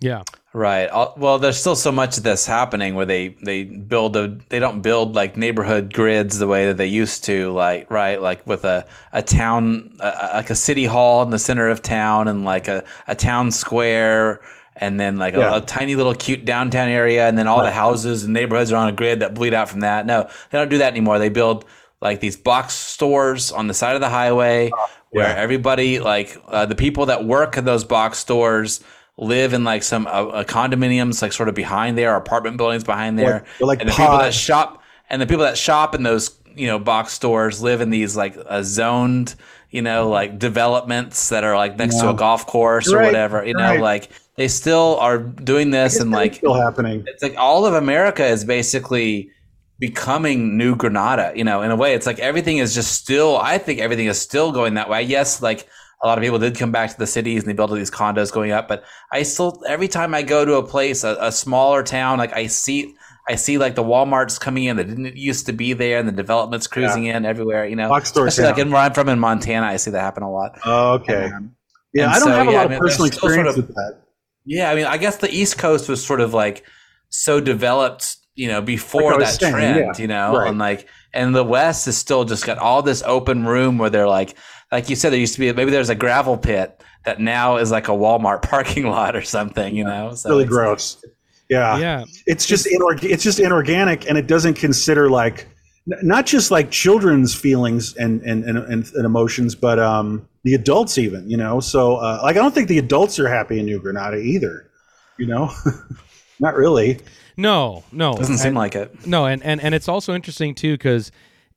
yeah 0.00 0.22
Right. 0.56 0.88
Well, 1.16 1.40
there's 1.40 1.58
still 1.58 1.74
so 1.74 1.90
much 1.90 2.16
of 2.16 2.22
this 2.22 2.46
happening 2.46 2.94
where 2.94 3.04
they 3.06 3.30
they 3.42 3.64
build 3.64 4.14
a 4.16 4.38
they 4.50 4.60
don't 4.60 4.82
build 4.82 5.16
like 5.16 5.36
neighborhood 5.36 5.92
grids 5.92 6.38
the 6.38 6.46
way 6.46 6.66
that 6.66 6.76
they 6.76 6.86
used 6.86 7.24
to. 7.24 7.50
Like 7.50 7.90
right, 7.90 8.22
like 8.22 8.46
with 8.46 8.64
a 8.64 8.86
a 9.12 9.20
town 9.20 9.96
uh, 9.98 10.30
like 10.34 10.50
a 10.50 10.54
city 10.54 10.84
hall 10.84 11.24
in 11.24 11.30
the 11.30 11.40
center 11.40 11.68
of 11.68 11.82
town 11.82 12.28
and 12.28 12.44
like 12.44 12.68
a 12.68 12.84
a 13.08 13.16
town 13.16 13.50
square. 13.50 14.40
And 14.76 14.98
then 14.98 15.16
like 15.18 15.34
Yeah. 15.34 15.54
a, 15.54 15.58
a 15.58 15.60
tiny 15.60 15.94
little 15.94 16.14
cute 16.14 16.44
downtown 16.44 16.88
area, 16.88 17.28
and 17.28 17.38
then 17.38 17.46
all 17.46 17.62
the 17.62 17.70
houses 17.70 18.24
and 18.24 18.32
neighborhoods 18.32 18.72
are 18.72 18.76
on 18.76 18.88
a 18.88 18.92
grid 18.92 19.20
that 19.20 19.34
bleed 19.34 19.54
out 19.54 19.68
from 19.68 19.80
that. 19.80 20.04
No, 20.06 20.28
they 20.50 20.58
don't 20.58 20.68
do 20.68 20.78
that 20.78 20.92
anymore. 20.92 21.18
They 21.18 21.28
build 21.28 21.64
like 22.00 22.20
these 22.20 22.36
box 22.36 22.74
stores 22.74 23.52
on 23.52 23.66
the 23.68 23.74
side 23.74 23.94
of 23.94 24.00
the 24.00 24.08
highway 24.10 24.70
where 25.10 25.28
yeah. 25.28 25.34
everybody 25.40 26.00
like 26.00 26.36
uh, 26.48 26.66
the 26.66 26.74
people 26.74 27.06
that 27.06 27.24
work 27.24 27.56
at 27.56 27.64
those 27.64 27.84
box 27.84 28.18
stores 28.18 28.82
live 29.16 29.52
in 29.54 29.62
like 29.62 29.82
some 29.84 30.06
uh, 30.08 30.42
condominiums 30.42 31.22
like 31.22 31.32
sort 31.32 31.48
of 31.48 31.54
behind 31.54 31.96
there 31.96 32.14
apartment 32.16 32.56
buildings 32.56 32.82
behind 32.82 33.16
there 33.18 33.44
Like- 33.60 33.60
like 33.60 33.80
and 33.80 33.88
the 33.88 33.92
people 33.94 34.18
that 34.18 34.34
shop 34.34 34.82
and 35.08 35.22
the 35.22 35.26
people 35.26 35.44
that 35.44 35.56
shop 35.56 35.94
in 35.94 36.02
those 36.02 36.30
you 36.56 36.66
know 36.66 36.78
box 36.78 37.12
stores 37.12 37.62
live 37.62 37.80
in 37.80 37.90
these 37.90 38.16
like 38.16 38.36
uh, 38.46 38.62
zoned 38.62 39.34
you 39.70 39.82
know 39.82 40.08
like 40.08 40.38
developments 40.38 41.28
that 41.28 41.44
are 41.44 41.56
like 41.56 41.76
next 41.76 41.98
to 42.00 42.10
a 42.10 42.14
golf 42.14 42.46
course 42.46 42.92
or 42.92 43.00
whatever 43.02 43.44
you 43.44 43.54
know 43.54 43.70
right. 43.70 43.80
like 43.80 44.10
they 44.36 44.48
still 44.48 44.96
are 45.00 45.18
doing 45.18 45.70
this 45.70 46.00
and 46.00 46.10
like 46.10 46.34
still 46.34 46.54
happening 46.54 47.02
it's 47.06 47.22
like 47.22 47.36
all 47.36 47.66
of 47.66 47.74
America 47.74 48.24
is 48.24 48.44
basically 48.44 49.30
becoming 49.78 50.56
New 50.56 50.76
Granada. 50.76 51.32
You 51.34 51.44
know, 51.44 51.62
in 51.62 51.70
a 51.70 51.76
way, 51.76 51.94
it's 51.94 52.06
like 52.06 52.18
everything 52.18 52.58
is 52.58 52.74
just 52.74 52.92
still. 52.92 53.38
I 53.38 53.58
think 53.58 53.80
everything 53.80 54.06
is 54.06 54.20
still 54.20 54.52
going 54.52 54.74
that 54.74 54.88
way. 54.88 55.02
Yes, 55.02 55.42
like 55.42 55.68
a 56.02 56.06
lot 56.06 56.18
of 56.18 56.22
people 56.22 56.38
did 56.38 56.56
come 56.56 56.72
back 56.72 56.90
to 56.90 56.98
the 56.98 57.06
cities 57.06 57.42
and 57.42 57.50
they 57.50 57.54
built 57.54 57.70
all 57.70 57.76
these 57.76 57.90
condos 57.90 58.32
going 58.32 58.50
up, 58.50 58.68
but 58.68 58.84
I 59.12 59.22
still 59.22 59.62
every 59.66 59.88
time 59.88 60.14
I 60.14 60.22
go 60.22 60.44
to 60.44 60.54
a 60.54 60.62
place, 60.62 61.04
a, 61.04 61.16
a 61.20 61.32
smaller 61.32 61.82
town, 61.82 62.18
like 62.18 62.32
I 62.34 62.46
see. 62.46 62.96
I 63.28 63.36
see 63.36 63.56
like 63.58 63.74
the 63.74 63.82
WalMarts 63.82 64.38
coming 64.38 64.64
in 64.64 64.76
that 64.76 64.84
didn't 64.84 65.16
used 65.16 65.46
to 65.46 65.52
be 65.52 65.72
there, 65.72 65.98
and 65.98 66.06
the 66.06 66.12
developments 66.12 66.66
cruising 66.66 67.06
in 67.06 67.24
everywhere. 67.24 67.66
You 67.66 67.76
know, 67.76 67.88
Box 67.88 68.14
like 68.14 68.58
in 68.58 68.70
where 68.70 68.82
I'm 68.82 68.92
from 68.92 69.08
in 69.08 69.18
Montana, 69.18 69.66
I 69.66 69.76
see 69.76 69.90
that 69.92 70.00
happen 70.00 70.22
a 70.22 70.30
lot. 70.30 70.58
Oh, 70.64 70.94
okay 70.94 71.30
Um, 71.34 71.54
yeah 71.94 72.10
i 72.10 72.14
don't 72.18 72.22
so, 72.24 72.30
have 72.30 72.48
a 72.48 72.50
yeah, 72.50 72.56
lot 72.56 72.60
I 72.60 72.64
of 72.64 72.70
mean, 72.72 72.80
personal 72.80 73.04
there's 73.08 73.16
still 73.16 73.28
sort 73.30 73.46
experience 73.46 73.56
of- 73.58 73.66
with 73.68 73.76
that 73.76 74.02
Yeah, 74.44 74.70
I 74.70 74.74
mean, 74.74 74.84
I 74.86 74.96
guess 74.98 75.16
the 75.18 75.30
East 75.32 75.58
Coast 75.58 75.88
was 75.88 76.04
sort 76.04 76.20
of 76.20 76.34
like 76.34 76.64
so 77.08 77.40
developed 77.40 78.16
you 78.34 78.48
know, 78.48 78.60
before 78.60 79.12
Like 79.12 79.20
that 79.20 79.40
saying, 79.40 79.52
trend, 79.54 79.78
yeah, 79.78 80.02
you 80.02 80.08
know, 80.08 80.36
right. 80.36 80.48
and 80.48 80.58
like, 80.58 80.88
and 81.12 81.34
the 81.36 81.44
West 81.44 81.86
is 81.86 81.96
still 81.96 82.24
just 82.24 82.44
got 82.44 82.58
all 82.58 82.82
this 82.82 83.00
open 83.06 83.46
room 83.46 83.78
where 83.78 83.90
they're 83.90 84.08
like, 84.08 84.34
like 84.72 84.90
you 84.90 84.96
said, 84.96 85.10
there 85.12 85.20
used 85.20 85.34
to 85.34 85.40
be 85.40 85.52
maybe 85.52 85.70
there's 85.70 85.88
a 85.88 85.94
gravel 85.94 86.36
pit 86.36 86.82
that 87.04 87.20
now 87.20 87.58
is 87.58 87.70
like 87.70 87.86
a 87.86 87.92
Walmart 87.92 88.42
parking 88.50 88.88
lot 88.88 89.14
or 89.14 89.22
something, 89.22 89.76
you 89.76 89.84
know. 89.84 90.14
So 90.14 90.30
really 90.30 90.46
gross. 90.46 91.00
Yeah. 91.48 91.78
Yeah. 91.78 92.04
It's 92.26 92.46
just 92.46 92.66
inorg- 92.66 93.04
it's 93.04 93.22
just 93.22 93.38
inorganic 93.38 94.08
and 94.08 94.16
it 94.16 94.26
doesn't 94.26 94.54
consider 94.54 95.10
like 95.10 95.46
n- 95.90 95.98
not 96.02 96.26
just 96.26 96.50
like 96.50 96.70
children's 96.70 97.34
feelings 97.34 97.94
and 97.96 98.22
and, 98.22 98.44
and, 98.44 98.58
and, 98.58 98.90
and 98.94 99.04
emotions, 99.06 99.54
but 99.54 99.78
um 99.78 100.26
the 100.44 100.54
adults 100.54 100.98
even, 100.98 101.28
you 101.28 101.36
know. 101.36 101.60
So 101.60 101.96
uh, 101.96 102.20
like 102.22 102.36
I 102.36 102.40
don't 102.40 102.54
think 102.54 102.68
the 102.68 102.78
adults 102.78 103.18
are 103.18 103.28
happy 103.28 103.58
in 103.58 103.66
New 103.66 103.78
Granada 103.80 104.18
either. 104.18 104.70
You 105.18 105.26
know? 105.26 105.50
not 106.40 106.54
really. 106.56 107.00
No, 107.36 107.84
no. 107.92 108.14
Doesn't 108.14 108.38
seem 108.38 108.54
like 108.54 108.74
it. 108.74 109.06
No, 109.06 109.26
and, 109.26 109.42
and 109.42 109.60
and 109.60 109.74
it's 109.74 109.88
also 109.88 110.14
interesting 110.14 110.54
too 110.54 110.74
because 110.74 111.10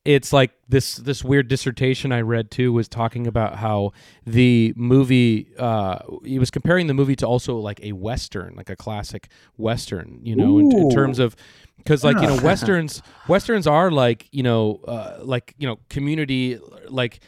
it's 0.08 0.32
like 0.32 0.52
this 0.70 0.96
this 0.96 1.22
weird 1.22 1.50
dissertation 1.50 2.14
I 2.14 2.22
read 2.22 2.50
too 2.50 2.72
was 2.72 2.88
talking 2.88 3.28
about 3.28 3.58
how 3.58 3.92
the 4.26 4.74
movie 4.78 5.50
uh 5.60 6.00
he 6.24 6.40
was 6.40 6.50
comparing 6.50 6.88
the 6.88 6.94
movie 6.94 7.18
to 7.18 7.28
also 7.28 7.58
like 7.58 7.82
a 7.84 7.92
western, 7.92 8.56
like 8.56 8.70
a 8.70 8.78
classic 8.78 9.28
western, 9.58 10.20
you 10.24 10.34
know, 10.34 10.60
in, 10.60 10.72
in 10.72 10.90
terms 10.90 11.20
of 11.20 11.36
because 11.76 12.06
like 12.06 12.22
you 12.22 12.28
know 12.28 12.40
westerns 12.44 13.02
westerns 13.28 13.68
are 13.68 13.92
like 13.92 14.30
you 14.32 14.44
know 14.44 14.80
uh, 14.88 15.18
like 15.22 15.54
you 15.58 15.68
know 15.68 15.78
community 15.90 16.58
like 16.88 17.20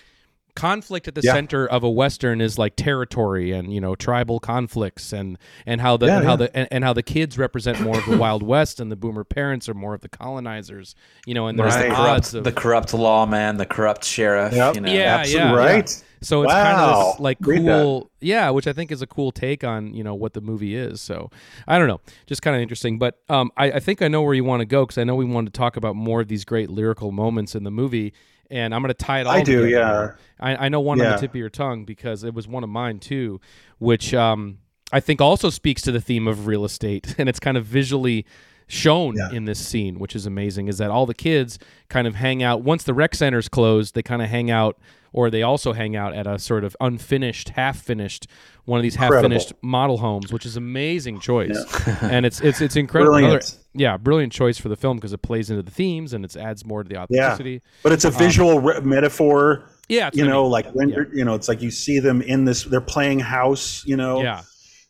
conflict 0.60 1.08
at 1.08 1.16
the 1.16 1.22
Yeah. 1.24 1.34
center 1.34 1.66
of 1.68 1.84
a 1.84 1.90
western 1.90 2.42
is 2.42 2.58
like 2.58 2.76
territory 2.76 3.52
and 3.52 3.74
you 3.74 3.80
know 3.82 3.96
tribal 3.96 4.40
conflicts 4.40 5.14
and 5.14 5.38
and 5.66 5.80
how 5.82 5.98
the 5.98 6.08
Yeah, 6.08 6.18
and 6.18 6.26
how 6.26 6.32
yeah. 6.32 6.36
the 6.38 6.58
and, 6.58 6.68
and 6.72 6.84
how 6.84 6.94
the 6.94 7.04
kids 7.04 7.38
represent 7.38 7.80
more 7.82 7.98
of 7.98 8.06
the 8.06 8.18
wild 8.18 8.44
west 8.44 8.80
and 8.80 8.92
the 8.92 8.96
boomer 8.96 9.24
parents 9.24 9.70
are 9.70 9.74
more 9.74 9.94
of 9.94 10.02
the 10.02 10.10
colonizers 10.10 10.96
you 11.26 11.34
know 11.34 11.48
and 11.48 11.58
there's 11.58 11.76
Right. 11.76 11.84
the 11.84 11.90
The, 11.90 11.96
corrupt, 11.96 12.34
of 12.34 12.44
the 12.44 12.52
corrupt 12.52 12.94
lawman, 12.94 13.58
the 13.58 13.66
corrupt 13.66 14.04
sheriff. 14.04 14.54
Yep. 14.54 14.76
You 14.76 14.82
know. 14.82 14.92
yeah 14.92 15.18
Absolutely 15.18 15.50
yeah 15.50 15.56
right. 15.56 15.90
yeah. 15.90 16.06
so 16.22 16.44
it's 16.44 16.52
kind 16.54 16.78
of 16.78 17.14
this 17.14 17.20
like 17.22 17.38
cool 17.42 18.10
yeah 18.20 18.50
which 18.50 18.68
i 18.68 18.74
think 18.74 18.92
is 18.92 19.02
a 19.02 19.08
cool 19.08 19.32
take 19.32 19.64
on 19.64 19.94
you 19.94 20.04
know 20.04 20.14
what 20.16 20.34
the 20.34 20.42
movie 20.42 20.76
is 20.76 21.00
so 21.00 21.30
i 21.68 21.78
don't 21.80 21.88
know 21.88 22.02
just 22.28 22.42
kind 22.42 22.56
of 22.56 22.62
interesting 22.62 23.00
but 23.00 23.20
um 23.30 23.50
I, 23.56 23.72
I 23.74 23.80
think 23.80 24.02
i 24.02 24.08
know 24.10 24.22
where 24.22 24.34
you 24.34 24.44
want 24.44 24.60
to 24.60 24.66
go 24.66 24.86
because 24.86 24.98
i 24.98 25.06
know 25.06 25.16
we 25.16 25.24
want 25.26 25.48
to 25.48 25.52
talk 25.58 25.78
about 25.78 25.96
more 25.96 26.20
of 26.22 26.28
these 26.28 26.44
great 26.44 26.70
lyrical 26.70 27.12
moments 27.14 27.56
in 27.56 27.64
the 27.64 27.72
movie 27.72 28.14
and 28.50 28.74
i'm 28.74 28.82
going 28.82 28.90
to 28.90 28.94
tie 28.94 29.22
it 29.22 29.28
all 29.28 29.34
I 29.34 29.44
do, 29.44 29.68
yeah. 29.68 30.12
I, 30.40 30.66
I 30.66 30.70
know 30.70 30.80
one 30.80 31.00
on 31.02 31.12
the 31.12 31.18
tip 31.18 31.32
of 31.32 31.36
your 31.36 31.50
tongue 31.50 31.86
because 31.86 32.24
it 32.24 32.34
was 32.34 32.48
one 32.48 32.64
of 32.64 32.70
mine 32.70 33.00
too, 33.00 33.42
which 33.78 34.14
um, 34.14 34.60
I 34.92 35.00
think 35.02 35.20
also 35.22 35.50
speaks 35.50 35.82
to 35.84 35.92
the 35.92 36.00
theme 36.02 36.28
of 36.28 36.48
real 36.48 36.64
estate, 36.66 37.16
and 37.20 37.28
it's 37.28 37.40
kind 37.40 37.58
of 37.58 37.66
visually 37.66 38.26
shown 38.68 39.16
Yeah. 39.18 39.32
in 39.32 39.46
this 39.46 39.60
scene, 39.60 40.00
which 40.00 40.16
is 40.16 40.26
amazing. 40.26 40.68
Is 40.68 40.78
that 40.78 40.92
all 40.92 41.06
the 41.06 41.14
kids 41.14 41.60
kind 41.90 42.08
of 42.08 42.16
hang 42.16 42.42
out 42.44 42.62
once 42.62 42.84
the 42.84 42.94
rec 42.94 43.16
center's 43.16 43.50
closed? 43.50 43.96
They 43.96 44.04
kind 44.04 44.22
of 44.22 44.30
hang 44.30 44.50
out, 44.50 44.78
or 45.12 45.30
they 45.30 45.42
also 45.44 45.74
hang 45.74 45.96
out 45.96 46.14
at 46.14 46.26
a 46.28 46.40
sort 46.40 46.64
of 46.64 46.78
unfinished, 46.80 47.50
half-finished 47.50 48.28
one 48.66 48.80
of 48.80 48.84
these 48.84 48.96
half-finished 48.96 49.54
model 49.62 49.98
homes, 49.98 50.32
which 50.32 50.46
is 50.46 50.56
amazing 50.56 51.20
choice, 51.20 51.58
and 52.02 52.26
it's 52.26 52.40
it's 52.42 52.62
it's 52.62 52.76
incredible. 52.76 53.16
Another-. 53.16 53.42
Yeah, 53.74 53.98
brilliant 53.98 54.34
choice 54.34 54.58
for 54.58 54.70
the 54.70 54.76
film 54.76 54.98
because 54.98 55.14
it 55.14 55.22
plays 55.22 55.50
into 55.50 55.62
the 55.64 55.72
themes 55.72 56.14
and 56.14 56.26
it 56.26 56.36
adds 56.36 56.66
more 56.66 56.84
to 56.84 56.90
the 56.90 56.96
authenticity. 56.98 57.18
Yeah. 57.18 57.26
authenticity. 57.58 57.62
But 57.84 57.92
it's 57.94 58.06
a 58.06 58.12
visual 58.12 58.60
re- 58.60 58.82
metaphor. 58.82 59.70
Yeah, 59.88 60.10
You 60.14 60.24
what 60.24 60.30
I 60.30 60.34
know, 60.34 60.44
mean. 60.44 60.52
like 60.52 60.72
when 60.72 60.90
you're, 60.90 61.16
you 61.16 61.26
know, 61.26 61.34
it's 61.36 61.48
like 61.48 61.62
you 61.62 61.72
see 61.72 62.00
them 62.00 62.22
in 62.22 62.46
this. 62.46 62.64
They're 62.64 62.82
playing 62.82 63.20
house. 63.20 63.84
You 63.86 63.98
know. 63.98 64.22
Yeah. 64.22 64.42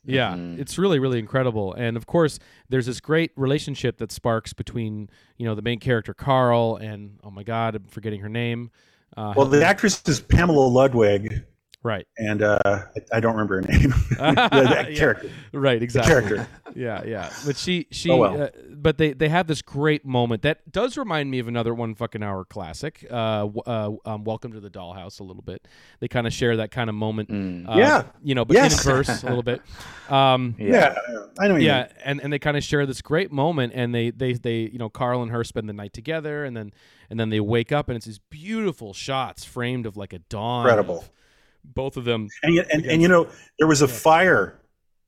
Yeah, 0.06 0.32
Mm-hmm. 0.34 0.62
it's 0.62 0.78
really 0.78 0.98
really 0.98 1.20
incredible. 1.20 1.74
And 1.74 1.98
of 1.98 2.06
course, 2.08 2.40
there's 2.70 2.86
this 2.86 3.02
great 3.02 3.32
relationship 3.36 3.98
that 3.98 4.14
sparks 4.14 4.54
between, 4.54 5.10
you 5.38 5.46
know, 5.46 5.56
the 5.56 5.62
main 5.62 5.80
character 5.80 6.14
Carl 6.14 6.78
and 6.78 7.20
oh 7.24 7.30
my 7.30 7.44
god, 7.44 7.76
I'm 7.76 7.84
forgetting 7.84 8.22
her 8.22 8.30
name. 8.30 8.72
Uh, 9.18 9.34
Well, 9.36 9.46
the 9.46 9.64
actress 9.64 10.02
is 10.08 10.22
Pamela 10.22 10.68
Ludwig, 10.68 11.44
right. 11.84 12.06
and 12.18 12.42
uh, 12.42 12.84
I, 13.14 13.20
don't 13.20 13.34
remember 13.34 13.56
her 13.56 13.62
name. 13.62 13.94
yeah, 14.20 14.34
that 14.50 14.88
Yeah. 14.92 14.98
character. 14.98 15.30
Right, 15.54 15.82
exactly. 15.82 16.12
character. 16.14 16.48
Yeah, 16.76 17.04
yeah. 17.06 17.32
But 17.46 17.58
she 17.58 17.88
she 17.92 18.10
Oh, 18.12 18.18
well. 18.18 18.42
uh, 18.44 18.50
but 18.72 18.98
they 18.98 19.14
they 19.14 19.30
have 19.30 19.48
this 19.48 19.62
great 19.62 20.06
moment 20.06 20.44
that 20.44 20.72
does 20.72 20.98
remind 20.98 21.32
me 21.32 21.40
of 21.40 21.48
another 21.48 21.74
one 21.74 21.96
fucking 21.96 22.22
hour 22.24 22.46
classic. 22.46 23.06
Uh, 23.10 23.48
uh 23.66 23.92
um, 24.06 24.24
Welcome 24.24 24.54
to 24.54 24.60
the 24.60 24.70
Dollhouse 24.70 25.20
a 25.20 25.24
little 25.24 25.42
bit. 25.42 25.68
They 26.00 26.08
kind 26.08 26.28
of 26.28 26.34
share 26.34 26.58
that 26.58 26.72
kind 26.72 26.90
of 26.90 26.96
moment. 26.96 27.30
Uh, 27.68 27.76
Yeah. 27.78 28.04
You 28.24 28.36
know, 28.36 28.46
but 28.46 28.54
Yes. 28.56 28.86
in 28.86 28.92
verse 28.92 29.24
a 29.24 29.28
little 29.28 29.44
bit. 29.44 29.62
Um 30.10 30.56
Yeah, 30.58 30.96
I 31.40 31.48
know. 31.48 31.56
yeah 31.58 31.82
mean. 31.84 31.88
and, 32.04 32.22
and 32.22 32.34
they 32.34 32.40
kind 32.40 32.58
of 32.58 32.64
share 32.64 32.86
this 32.88 33.00
great 33.02 33.32
moment 33.32 33.74
and 33.76 33.94
they, 33.94 34.10
they 34.10 34.34
they 34.34 34.62
you 34.62 34.80
know 34.80 34.90
carl 34.90 35.22
and 35.22 35.32
her 35.32 35.44
spend 35.44 35.70
the 35.70 35.74
night 35.74 35.94
together 35.94 36.44
and 36.46 36.58
then 36.58 36.74
and 37.12 37.20
then 37.20 37.30
they 37.30 37.40
wake 37.40 37.72
up 37.72 37.90
and 37.90 37.96
it's 37.96 38.08
these 38.08 38.18
beautiful 38.32 38.92
shots 38.94 39.46
framed 39.46 39.86
of 39.86 39.96
like 39.98 40.12
a 40.14 40.20
dawn 40.20 40.66
Incredible. 40.66 41.00
of 41.00 41.10
both 41.64 41.97
of 41.97 42.05
them 42.05 42.28
And, 42.43 42.55
y- 42.55 42.66
and, 42.72 42.86
and 42.86 43.01
you 43.01 43.07
know, 43.07 43.28
there 43.57 43.68
was 43.68 43.82
a 43.82 43.88
fire 43.88 44.60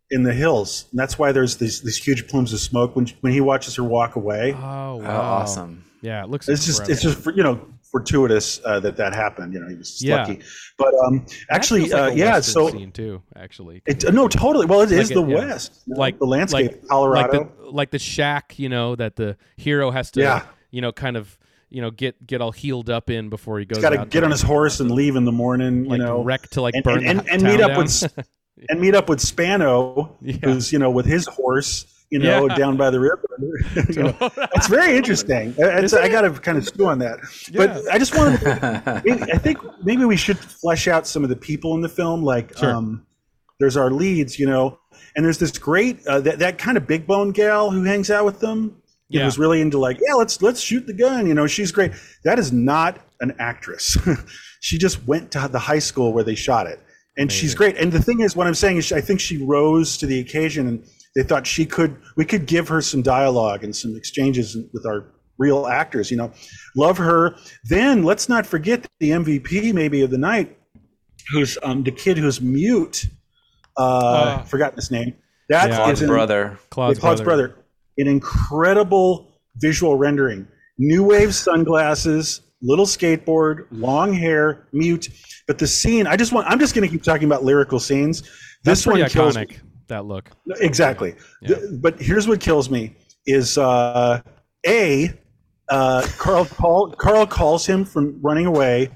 in 0.10 0.24
the 0.24 0.34
hills, 0.34 0.86
and 0.92 1.00
that's 1.00 1.18
why 1.18 1.32
there's 1.32 1.58
these 1.58 1.82
these 1.82 1.98
huge 1.98 2.28
plumes 2.28 2.52
of 2.54 2.60
smoke 2.60 2.96
when 2.96 3.08
when 3.22 3.32
he 3.34 3.40
watches 3.42 3.76
her 3.76 3.84
walk 3.84 4.16
away. 4.18 4.54
oh 4.54 4.98
wow 4.98 5.22
awesome. 5.22 5.86
yeah 6.02 6.24
it 6.24 6.30
looks 6.30 6.50
It's 6.50 6.66
just 6.66 6.82
it's 6.90 7.04
incredible. 7.04 7.24
just 7.24 7.38
you 7.38 7.44
know 7.44 7.68
fortuitous 7.92 8.62
uh, 8.66 8.80
that 8.80 8.96
that 8.98 9.14
happened. 9.14 9.54
You 9.54 9.60
know, 9.60 9.68
he 9.68 9.76
was 9.76 9.92
just 9.92 10.02
Yeah. 10.02 10.18
lucky. 10.24 10.40
But 10.78 10.94
um, 11.06 11.26
actually, 11.50 11.90
like 11.90 11.94
uh, 12.12 12.12
yeah. 12.16 12.34
Western 12.36 12.54
So 12.54 12.70
scene 12.72 12.92
too 12.92 13.22
actually 13.36 13.82
it, 13.86 14.14
no, 14.14 14.28
totally. 14.30 14.66
Well, 14.66 14.82
it 14.82 14.92
is 14.94 15.10
Like 15.10 15.16
the 15.16 15.24
it- 15.26 15.30
yeah. 15.30 15.46
West, 15.48 15.82
you 15.86 15.94
know, 15.96 16.00
like 16.00 16.18
the 16.20 16.26
landscape, 16.26 16.72
like, 16.72 16.88
Colorado. 16.88 17.38
like 17.40 17.58
the 17.58 17.64
like 17.72 17.92
the 17.92 18.00
shack 18.00 18.58
you 18.60 18.70
know 18.70 18.96
that 18.96 19.16
the 19.18 19.38
hero 19.58 19.92
has 19.92 20.12
to 20.12 20.22
Yeah. 20.22 20.44
you 20.72 20.82
know 20.82 20.92
kind 20.92 21.16
of 21.18 21.38
you 21.72 21.82
know 21.82 21.90
get 21.90 22.26
get 22.28 22.42
all 22.42 22.52
healed 22.52 22.90
up 22.90 23.10
in 23.10 23.30
before 23.30 23.58
he 23.58 23.66
goes 23.66 23.78
He's 23.78 23.82
got 23.84 23.92
to 23.92 24.00
out 24.02 24.10
get 24.10 24.24
on 24.24 24.30
his 24.32 24.42
horse 24.44 24.80
and 24.80 24.92
leave 24.92 25.16
in 25.16 25.26
the 25.26 25.32
morning. 25.32 25.86
like 25.86 26.00
you 26.00 26.06
know, 26.06 26.22
wreck 26.24 26.48
to 26.52 26.62
like 26.62 26.76
and, 26.76 26.84
burn 26.84 27.06
and, 27.06 27.20
and, 27.22 27.30
and 27.30 27.42
meet 27.44 27.62
up 27.62 27.70
down. 27.72 27.78
with 27.80 28.26
and 28.70 28.80
meet 28.80 28.94
up 28.94 29.10
with 29.10 29.20
Spano, 29.22 30.16
Yeah. 30.22 30.36
who's 30.44 30.72
you 30.72 30.78
know 30.80 30.92
with 30.92 31.06
his 31.08 31.26
horse, 31.28 31.86
you 32.12 32.20
know, 32.20 32.48
Yeah. 32.48 32.56
down 32.56 32.78
by 32.78 32.90
the 32.92 33.00
river. 33.00 33.24
You 33.90 34.04
know, 34.04 34.16
it's 34.56 34.68
very 34.68 34.96
interesting. 34.98 35.56
It's, 35.58 35.94
I 35.94 36.10
got 36.10 36.22
to 36.22 36.32
kind 36.32 36.58
of 36.58 36.68
stew 36.68 36.86
on 36.88 37.00
that, 37.00 37.20
but 37.56 37.70
I 37.92 37.98
just 37.98 38.16
wanted. 38.16 38.40
To, 38.42 39.02
maybe, 39.06 39.24
I 39.32 39.38
think 39.38 39.58
maybe 39.84 40.06
we 40.06 40.18
should 40.18 40.38
flesh 40.38 40.88
out 40.88 41.08
some 41.08 41.24
of 41.24 41.30
the 41.30 41.36
people 41.36 41.74
in 41.74 41.82
the 41.82 41.90
film. 41.90 42.22
Like, 42.24 42.56
Sure. 42.58 42.70
um, 42.76 43.06
there's 43.60 43.78
our 43.78 43.90
leads, 43.90 44.38
you 44.38 44.46
know, 44.46 44.78
and 45.16 45.26
there's 45.26 45.38
this 45.40 45.58
great 45.58 46.06
uh, 46.06 46.20
that 46.22 46.40
that 46.40 46.58
kind 46.58 46.78
of 46.78 46.86
big 46.86 47.08
bone 47.08 47.32
gal 47.32 47.72
who 47.72 47.84
hangs 47.84 48.12
out 48.12 48.26
with 48.26 48.40
them. 48.42 48.81
You 49.12 49.20
know, 49.20 49.24
Yeah. 49.24 49.26
who's 49.26 49.38
really 49.40 49.62
into 49.62 49.78
like, 49.78 50.00
yeah, 50.06 50.14
let's 50.14 50.42
let's 50.42 50.62
shoot 50.62 50.88
the 50.88 50.94
gun. 50.94 51.28
You 51.28 51.34
know, 51.34 51.48
she's 51.48 51.72
great. 51.72 51.92
That 52.24 52.40
is 52.40 52.52
not 52.52 53.00
an 53.20 53.36
actress. 53.40 53.98
she 54.62 54.78
just 54.78 55.06
went 55.08 55.32
to 55.32 55.48
the 55.52 55.60
high 55.60 55.80
school 55.80 56.14
where 56.14 56.24
they 56.24 56.36
shot 56.36 56.66
it, 56.68 56.80
and 57.18 57.32
she's 57.32 57.54
great. 57.54 57.78
And 57.78 57.92
the 57.92 58.02
thing 58.02 58.22
is, 58.22 58.36
what 58.36 58.48
I'm 58.48 58.56
saying 58.56 58.78
is, 58.78 58.92
I 58.92 59.02
think 59.02 59.20
she 59.20 59.38
rose 59.44 59.98
to 59.98 60.06
the 60.06 60.20
occasion, 60.20 60.68
and 60.68 60.84
they 61.16 61.24
thought 61.24 61.46
she 61.46 61.66
could. 61.66 61.98
We 62.16 62.26
could 62.26 62.46
give 62.46 62.68
her 62.70 62.82
some 62.82 63.02
dialogue 63.02 63.64
and 63.64 63.76
some 63.76 63.96
exchanges 63.96 64.56
with 64.74 64.86
our 64.86 65.06
real 65.38 65.68
actors. 65.68 66.10
You 66.10 66.18
know, 66.18 66.32
love 66.76 66.98
her. 66.98 67.36
Then 67.66 68.04
let's 68.04 68.30
not 68.30 68.46
forget 68.46 68.88
the 69.00 69.12
MVP 69.12 69.74
maybe 69.74 70.02
of 70.04 70.10
the 70.10 70.18
night, 70.18 70.58
who's 71.32 71.58
um, 71.64 71.84
the 71.84 71.92
kid 71.92 72.18
who's 72.18 72.40
mute. 72.42 73.08
Uh, 73.78 74.40
Oh. 74.42 74.46
forgotten 74.46 74.76
his 74.76 74.92
name. 74.92 75.14
That 75.50 75.70
Yeah. 75.70 75.76
Claude's 75.78 76.02
is 76.02 76.08
brother. 76.08 76.58
Claude's, 76.70 76.98
yeah, 76.98 77.02
Claude's 77.02 77.22
brother. 77.22 77.56
An 78.02 78.08
incredible 78.08 79.40
visual 79.58 79.96
rendering. 79.96 80.48
New 80.78 81.04
wave 81.04 81.36
sunglasses, 81.36 82.42
little 82.62 82.86
skateboard, 82.86 83.68
long 83.72 84.12
hair, 84.14 84.68
mute. 84.74 85.10
But 85.48 85.60
the 85.60 85.68
scene, 85.68 86.08
I 86.08 86.16
just 86.16 86.32
want 86.32 86.48
I'm 86.48 86.60
just 86.60 86.74
gonna 86.74 86.88
keep 86.88 87.04
talking 87.04 87.26
about 87.26 87.44
lyrical 87.44 87.80
scenes. 87.80 88.22
That's 88.64 88.80
This 88.82 88.88
one 88.88 88.96
pretty 88.96 89.12
kills 89.12 89.38
iconic 89.38 89.60
that 89.88 90.06
look 90.06 90.30
exactly. 90.60 91.16
Yeah. 91.42 91.56
The- 91.56 91.80
but 91.82 92.02
here's 92.02 92.28
what 92.28 92.40
kills 92.40 92.70
me 92.70 92.96
is 93.28 93.58
uh 93.58 94.22
A 94.66 95.14
uh 95.70 96.08
Carl 96.18 96.46
call, 96.46 96.92
Carl 96.94 97.28
calls 97.28 97.66
him 97.66 97.86
from 97.86 98.20
running 98.22 98.46
away 98.46 98.90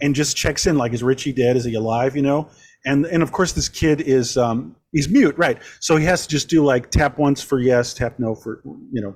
and 0.00 0.14
just 0.14 0.36
checks 0.36 0.66
in 0.66 0.76
like 0.78 0.92
is 0.92 1.02
Richie 1.02 1.32
dead? 1.32 1.56
Is 1.56 1.64
he 1.64 1.74
alive? 1.74 2.14
You 2.14 2.22
know? 2.22 2.48
And 2.84 3.06
and 3.06 3.22
of 3.22 3.32
course 3.32 3.52
this 3.52 3.68
kid 3.68 4.00
is 4.00 4.36
um 4.36 4.76
he's 4.92 5.08
mute, 5.08 5.36
right? 5.38 5.58
So 5.80 5.96
he 5.96 6.04
has 6.06 6.26
to 6.26 6.28
just 6.28 6.48
do 6.48 6.64
like 6.64 6.90
tap 6.90 7.18
once 7.18 7.42
for 7.42 7.60
yes, 7.60 7.94
tap 7.94 8.18
no 8.18 8.34
for 8.34 8.60
you 8.64 9.00
know, 9.00 9.14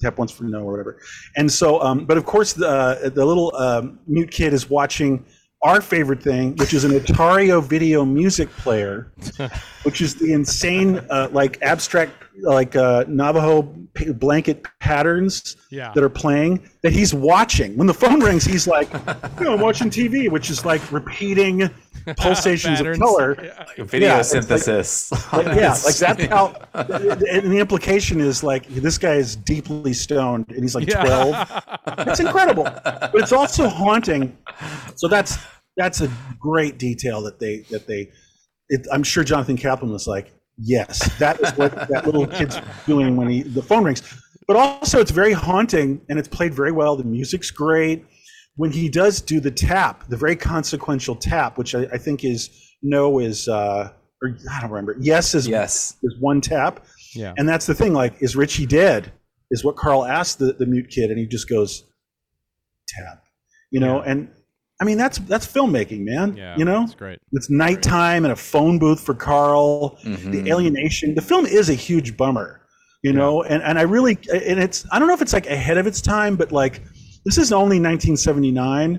tap 0.00 0.18
once 0.18 0.32
for 0.32 0.44
no 0.44 0.60
or 0.60 0.72
whatever. 0.72 1.00
And 1.36 1.50
so 1.50 1.80
um 1.82 2.06
but 2.06 2.16
of 2.16 2.24
course 2.24 2.52
the 2.52 3.12
the 3.14 3.24
little 3.24 3.54
um, 3.56 3.98
mute 4.06 4.30
kid 4.30 4.52
is 4.52 4.70
watching 4.70 5.24
our 5.62 5.80
favorite 5.80 6.22
thing, 6.22 6.56
which 6.56 6.74
is 6.74 6.84
an 6.84 6.90
Atari 6.90 7.62
video 7.62 8.04
music 8.04 8.50
player, 8.50 9.12
which 9.84 10.00
is 10.00 10.16
the 10.16 10.32
insane, 10.32 10.98
uh, 11.08 11.28
like 11.30 11.62
abstract, 11.62 12.12
like 12.40 12.76
uh, 12.76 13.04
Navajo 13.08 13.62
blanket 14.14 14.64
patterns 14.80 15.56
Yeah. 15.70 15.92
that 15.94 16.02
are 16.02 16.08
playing 16.08 16.68
that 16.82 16.92
he's 16.92 17.12
watching. 17.12 17.76
When 17.76 17.86
the 17.86 17.94
phone 17.94 18.20
rings, 18.20 18.44
he's 18.44 18.66
like, 18.66 18.90
you 19.38 19.44
know, 19.44 19.54
I'm 19.54 19.60
watching 19.60 19.90
TV, 19.90 20.30
which 20.30 20.48
is 20.50 20.64
like 20.64 20.80
repeating 20.90 21.68
pulsations 22.16 22.80
of 22.80 22.86
Patterns. 22.86 22.98
color. 22.98 23.34
Video 23.78 24.08
Yeah, 24.08 24.20
it's 24.20 24.32
like- 24.34 24.42
synthesis. 24.44 25.12
yeah, 25.32 25.76
like 25.84 25.94
that's 25.96 26.24
how. 26.26 26.54
And 26.74 27.52
the 27.52 27.58
implication 27.58 28.20
is 28.20 28.42
like 28.42 28.66
this 28.68 28.96
guy 28.98 29.14
is 29.14 29.36
deeply 29.36 29.92
stoned, 29.92 30.46
and 30.50 30.62
he's 30.62 30.74
like 30.74 30.88
Yeah. 30.88 31.04
twelve. 31.04 31.62
It's 32.08 32.20
incredible, 32.20 32.64
but 32.64 33.10
it's 33.14 33.32
also 33.32 33.68
haunting. 33.68 34.36
So 34.96 35.06
that's 35.08 35.38
that's 35.76 36.00
a 36.00 36.10
great 36.40 36.78
detail 36.78 37.22
that 37.22 37.38
they 37.38 37.58
that 37.70 37.86
they. 37.86 38.10
It, 38.68 38.86
I'm 38.90 39.02
sure 39.02 39.22
Jonathan 39.22 39.56
Kaplan 39.58 39.92
was 39.92 40.06
like, 40.06 40.32
yes, 40.58 41.16
that 41.18 41.40
is 41.40 41.50
what 41.56 41.88
that 41.88 42.06
little 42.06 42.26
kid's 42.26 42.58
doing 42.86 43.16
when 43.16 43.28
he 43.28 43.42
the 43.42 43.62
phone 43.62 43.84
rings. 43.84 44.02
But 44.46 44.56
also, 44.56 45.00
it's 45.00 45.10
very 45.10 45.32
haunting, 45.32 46.00
and 46.08 46.18
it's 46.18 46.28
played 46.28 46.52
very 46.52 46.72
well. 46.72 46.96
The 46.96 47.04
music's 47.04 47.50
great. 47.50 48.04
When 48.56 48.70
he 48.70 48.88
does 48.88 49.20
do 49.20 49.40
the 49.40 49.50
tap, 49.50 50.08
the 50.08 50.16
very 50.16 50.36
consequential 50.36 51.14
tap, 51.14 51.56
which 51.56 51.74
I, 51.74 51.82
I 51.92 51.98
think 51.98 52.24
is 52.24 52.50
no 52.82 53.18
is 53.18 53.48
uh, 53.48 53.92
or 54.22 54.36
I 54.50 54.60
don't 54.60 54.70
remember. 54.70 54.96
Yes 55.00 55.34
is 55.34 55.48
yes. 55.48 55.96
is 56.02 56.14
one 56.20 56.40
tap. 56.40 56.84
Yeah. 57.14 57.34
And 57.36 57.48
that's 57.48 57.66
the 57.66 57.74
thing. 57.74 57.92
Like, 57.92 58.14
is 58.20 58.36
Richie 58.36 58.66
dead? 58.66 59.12
Is 59.50 59.64
what 59.64 59.76
Carl 59.76 60.06
asked 60.06 60.38
the, 60.38 60.54
the 60.54 60.64
mute 60.64 60.88
kid, 60.88 61.10
and 61.10 61.18
he 61.18 61.26
just 61.26 61.48
goes, 61.48 61.84
tap. 62.88 63.22
You 63.70 63.80
know, 63.80 64.00
and 64.00 64.30
I 64.82 64.84
mean 64.84 64.98
that's 64.98 65.18
that's 65.18 65.46
filmmaking, 65.46 66.00
man. 66.00 66.36
Yeah. 66.36 66.56
You 66.58 66.64
know, 66.64 66.82
It's 66.82 66.94
great. 66.96 67.20
it's 67.30 67.48
nighttime 67.48 68.24
and 68.24 68.32
a 68.32 68.36
phone 68.36 68.80
booth 68.80 68.98
for 69.00 69.14
Carl. 69.14 69.96
Mhm. 70.02 70.32
The 70.32 70.50
alienation. 70.50 71.14
The 71.14 71.22
film 71.22 71.46
is 71.46 71.70
a 71.70 71.74
huge 71.74 72.16
bummer. 72.16 72.60
You 73.04 73.12
know, 73.12 73.42
and 73.44 73.62
and 73.62 73.78
I 73.78 73.82
really 73.82 74.18
and 74.32 74.58
it's 74.60 74.84
I 74.92 74.98
don't 74.98 75.06
know 75.06 75.14
if 75.14 75.22
it's 75.22 75.32
like 75.32 75.46
ahead 75.46 75.78
of 75.78 75.86
its 75.86 76.00
time, 76.00 76.34
but 76.34 76.50
like 76.50 76.82
this 77.24 77.38
is 77.38 77.52
only 77.52 77.78
1979, 77.78 78.98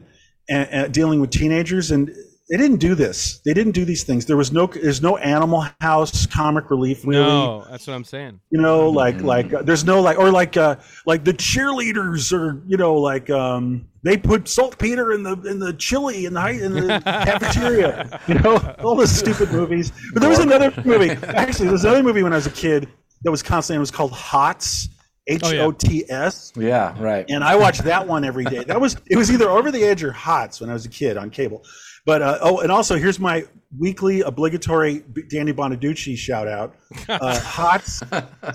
and, 0.49 0.69
and 0.71 0.93
dealing 0.93 1.19
with 1.19 1.29
teenagers, 1.31 1.91
and 1.91 2.09
they 2.53 2.59
didn't 2.59 2.77
do 2.77 2.93
this. 2.93 3.39
They 3.45 3.53
didn't 3.55 3.71
do 3.71 3.83
these 3.83 4.03
things. 4.03 4.27
There 4.27 4.37
was 4.37 4.51
no 4.51 4.67
there's 4.67 5.01
no 5.01 5.17
Animal 5.17 5.65
House 5.81 6.27
comic 6.27 6.69
relief 6.69 7.03
really 7.03 7.23
No, 7.23 7.65
that's 7.67 7.87
what 7.87 7.93
I'm 7.95 8.03
saying. 8.03 8.39
you 8.51 8.61
know 8.61 8.89
like 8.91 9.21
like 9.21 9.51
uh, 9.51 9.63
there's 9.63 9.83
no 9.83 9.99
like 10.01 10.19
or 10.19 10.29
like 10.29 10.55
uh 10.55 10.75
like 11.07 11.23
the 11.23 11.33
cheerleaders 11.33 12.31
or 12.31 12.61
you 12.67 12.77
know 12.77 12.93
like 12.93 13.27
um 13.31 13.87
they 14.03 14.17
put 14.17 14.47
saltpeter 14.47 15.13
in 15.13 15.23
the 15.23 15.33
in 15.51 15.57
the 15.57 15.73
chili 15.73 16.25
in 16.27 16.33
the 16.35 16.41
high- 16.41 16.51
in 16.67 16.73
the 16.73 17.01
cafeteria 17.29 18.19
you 18.27 18.35
know 18.35 18.57
all 18.83 18.95
those 18.95 19.11
stupid 19.11 19.51
movies 19.51 19.91
but 20.13 20.19
there 20.21 20.29
was 20.29 20.39
another 20.39 20.71
movie 20.85 21.09
actually 21.43 21.67
there's 21.69 21.85
another 21.85 22.03
movie 22.03 22.21
when 22.21 22.33
i 22.33 22.35
was 22.35 22.45
a 22.45 22.51
kid 22.51 22.87
that 23.23 23.31
was 23.31 23.41
constantly 23.41 23.77
it 23.77 23.79
was 23.79 23.91
called 23.91 24.11
hots 24.11 24.89
h-o-t-s 25.27 26.51
Yeah, 26.55 26.95
right. 27.01 27.25
and 27.29 27.43
I 27.43 27.55
watched 27.55 27.83
that 27.85 28.05
one 28.07 28.23
every 28.25 28.43
day. 28.45 28.63
That 28.65 28.79
was 28.79 28.97
it 29.09 29.15
was 29.15 29.31
either 29.31 29.49
Over 29.49 29.71
the 29.71 29.83
Edge 29.83 30.03
or 30.03 30.11
Hots 30.11 30.59
when 30.61 30.69
I 30.69 30.73
was 30.73 30.85
a 30.85 30.89
kid 30.89 31.15
on 31.17 31.29
cable. 31.29 31.63
But 32.05 32.21
uh, 32.21 32.39
oh, 32.41 32.59
and 32.59 32.71
also 32.71 32.97
here's 32.97 33.19
my 33.19 33.45
weekly 33.77 34.21
obligatory 34.21 35.03
Danny 35.29 35.53
Bonaducci 35.53 36.17
shout 36.17 36.47
out. 36.47 36.75
Uh, 37.07 37.39
Hots, 37.43 38.03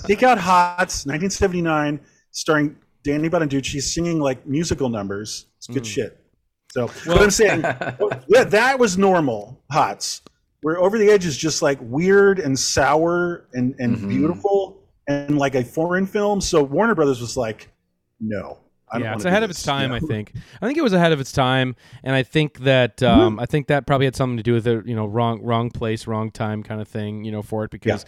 seek 0.07 0.23
out 0.23 0.39
Hots, 0.39 1.07
1979, 1.07 2.01
starring 2.31 2.77
Danny 3.05 3.29
Bonaducci 3.29 3.81
singing 3.81 4.21
like 4.21 4.47
musical 4.47 4.89
numbers. 4.89 5.47
It's 5.57 5.67
good 5.67 5.87
shit. 5.87 6.21
So, 6.71 6.89
what 7.07 7.23
I'm 7.23 7.31
saying, 7.31 7.63
yeah, 8.29 8.45
that 8.45 8.79
was 8.79 8.99
normal 8.99 9.63
Hots. 9.73 10.23
Where 10.61 10.79
Over 10.79 10.99
the 10.99 11.09
Edge 11.09 11.25
is 11.25 11.37
just 11.37 11.63
like 11.63 11.79
weird 11.81 12.39
and 12.41 12.59
sour 12.59 13.49
and 13.55 13.75
and 13.79 14.09
beautiful 14.09 14.83
and 15.09 15.39
like 15.39 15.55
a 15.55 15.65
foreign 15.65 16.07
film. 16.07 16.41
So 16.41 16.63
Warner 16.63 16.95
Brothers 16.95 17.21
was 17.21 17.37
like, 17.37 17.69
no. 18.21 18.59
Yeah, 18.97 19.15
it's 19.15 19.25
ahead 19.25 19.43
of 19.43 19.51
its 19.51 19.63
time. 19.63 19.91
you 19.91 19.97
I 19.97 20.01
think. 20.01 20.33
I 20.61 20.67
think 20.67 20.79
it 20.79 20.83
was 20.83 20.93
ahead 20.93 21.13
of 21.13 21.21
its 21.21 21.33
time, 21.33 21.77
and 22.03 22.15
I 22.15 22.23
think 22.23 22.61
that 22.61 23.03
um, 23.03 23.39
I 23.41 23.47
think 23.47 23.67
that 23.69 23.87
probably 23.87 24.07
had 24.07 24.17
something 24.17 24.37
to 24.37 24.43
do 24.43 24.55
with 24.55 24.67
it. 24.67 24.87
You 24.87 24.95
know, 24.97 25.07
wrong 25.07 25.43
wrong 25.43 25.71
place, 25.71 26.07
wrong 26.07 26.31
time 26.31 26.63
kind 26.63 26.81
of 26.81 26.89
thing. 26.89 27.25
You 27.25 27.33
know, 27.33 27.43
for 27.43 27.65
it 27.65 27.71
because. 27.71 28.05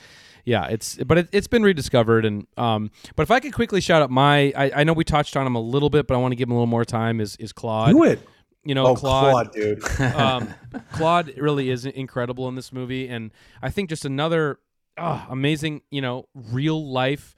Yeah, 0.47 0.69
it's 0.69 0.97
but 0.97 1.19
it, 1.19 1.29
it's 1.33 1.47
been 1.49 1.63
rediscovered 1.63 2.25
and 2.25 2.47
um. 2.57 2.91
But 3.15 3.25
if 3.25 3.31
I 3.31 3.41
could 3.41 3.53
quickly 3.53 3.83
shout 3.83 4.01
out 4.01 4.11
my, 4.11 4.53
I, 4.57 4.71
I 4.77 4.85
know 4.85 4.95
we 4.95 5.05
touched 5.05 5.37
on 5.37 5.47
him 5.47 5.55
a 5.55 5.61
little 5.61 5.91
bit, 5.91 6.07
but 6.07 6.15
I 6.15 6.17
want 6.17 6.33
to 6.33 6.37
give 6.37 6.49
him 6.49 6.53
a 6.53 6.55
little 6.55 6.67
more 6.67 6.85
time. 6.87 7.21
Is 7.21 7.37
is 7.37 7.53
Claude? 7.53 7.93
Do 7.93 8.05
it. 8.05 8.27
You 8.65 8.75
know, 8.75 8.87
Oh, 8.87 8.95
Claude. 8.97 9.53
Claude, 9.53 9.53
dude. 9.53 9.85
um, 10.01 10.49
Claude 10.93 11.35
really 11.37 11.69
is 11.69 11.85
incredible 11.85 12.49
in 12.49 12.55
this 12.55 12.73
movie, 12.73 13.07
and 13.07 13.33
I 13.61 13.69
think 13.69 13.91
just 13.91 14.07
another 14.07 14.59
ah, 14.97 15.27
amazing, 15.29 15.83
you 15.91 16.01
know, 16.01 16.27
real 16.35 16.91
life 16.91 17.35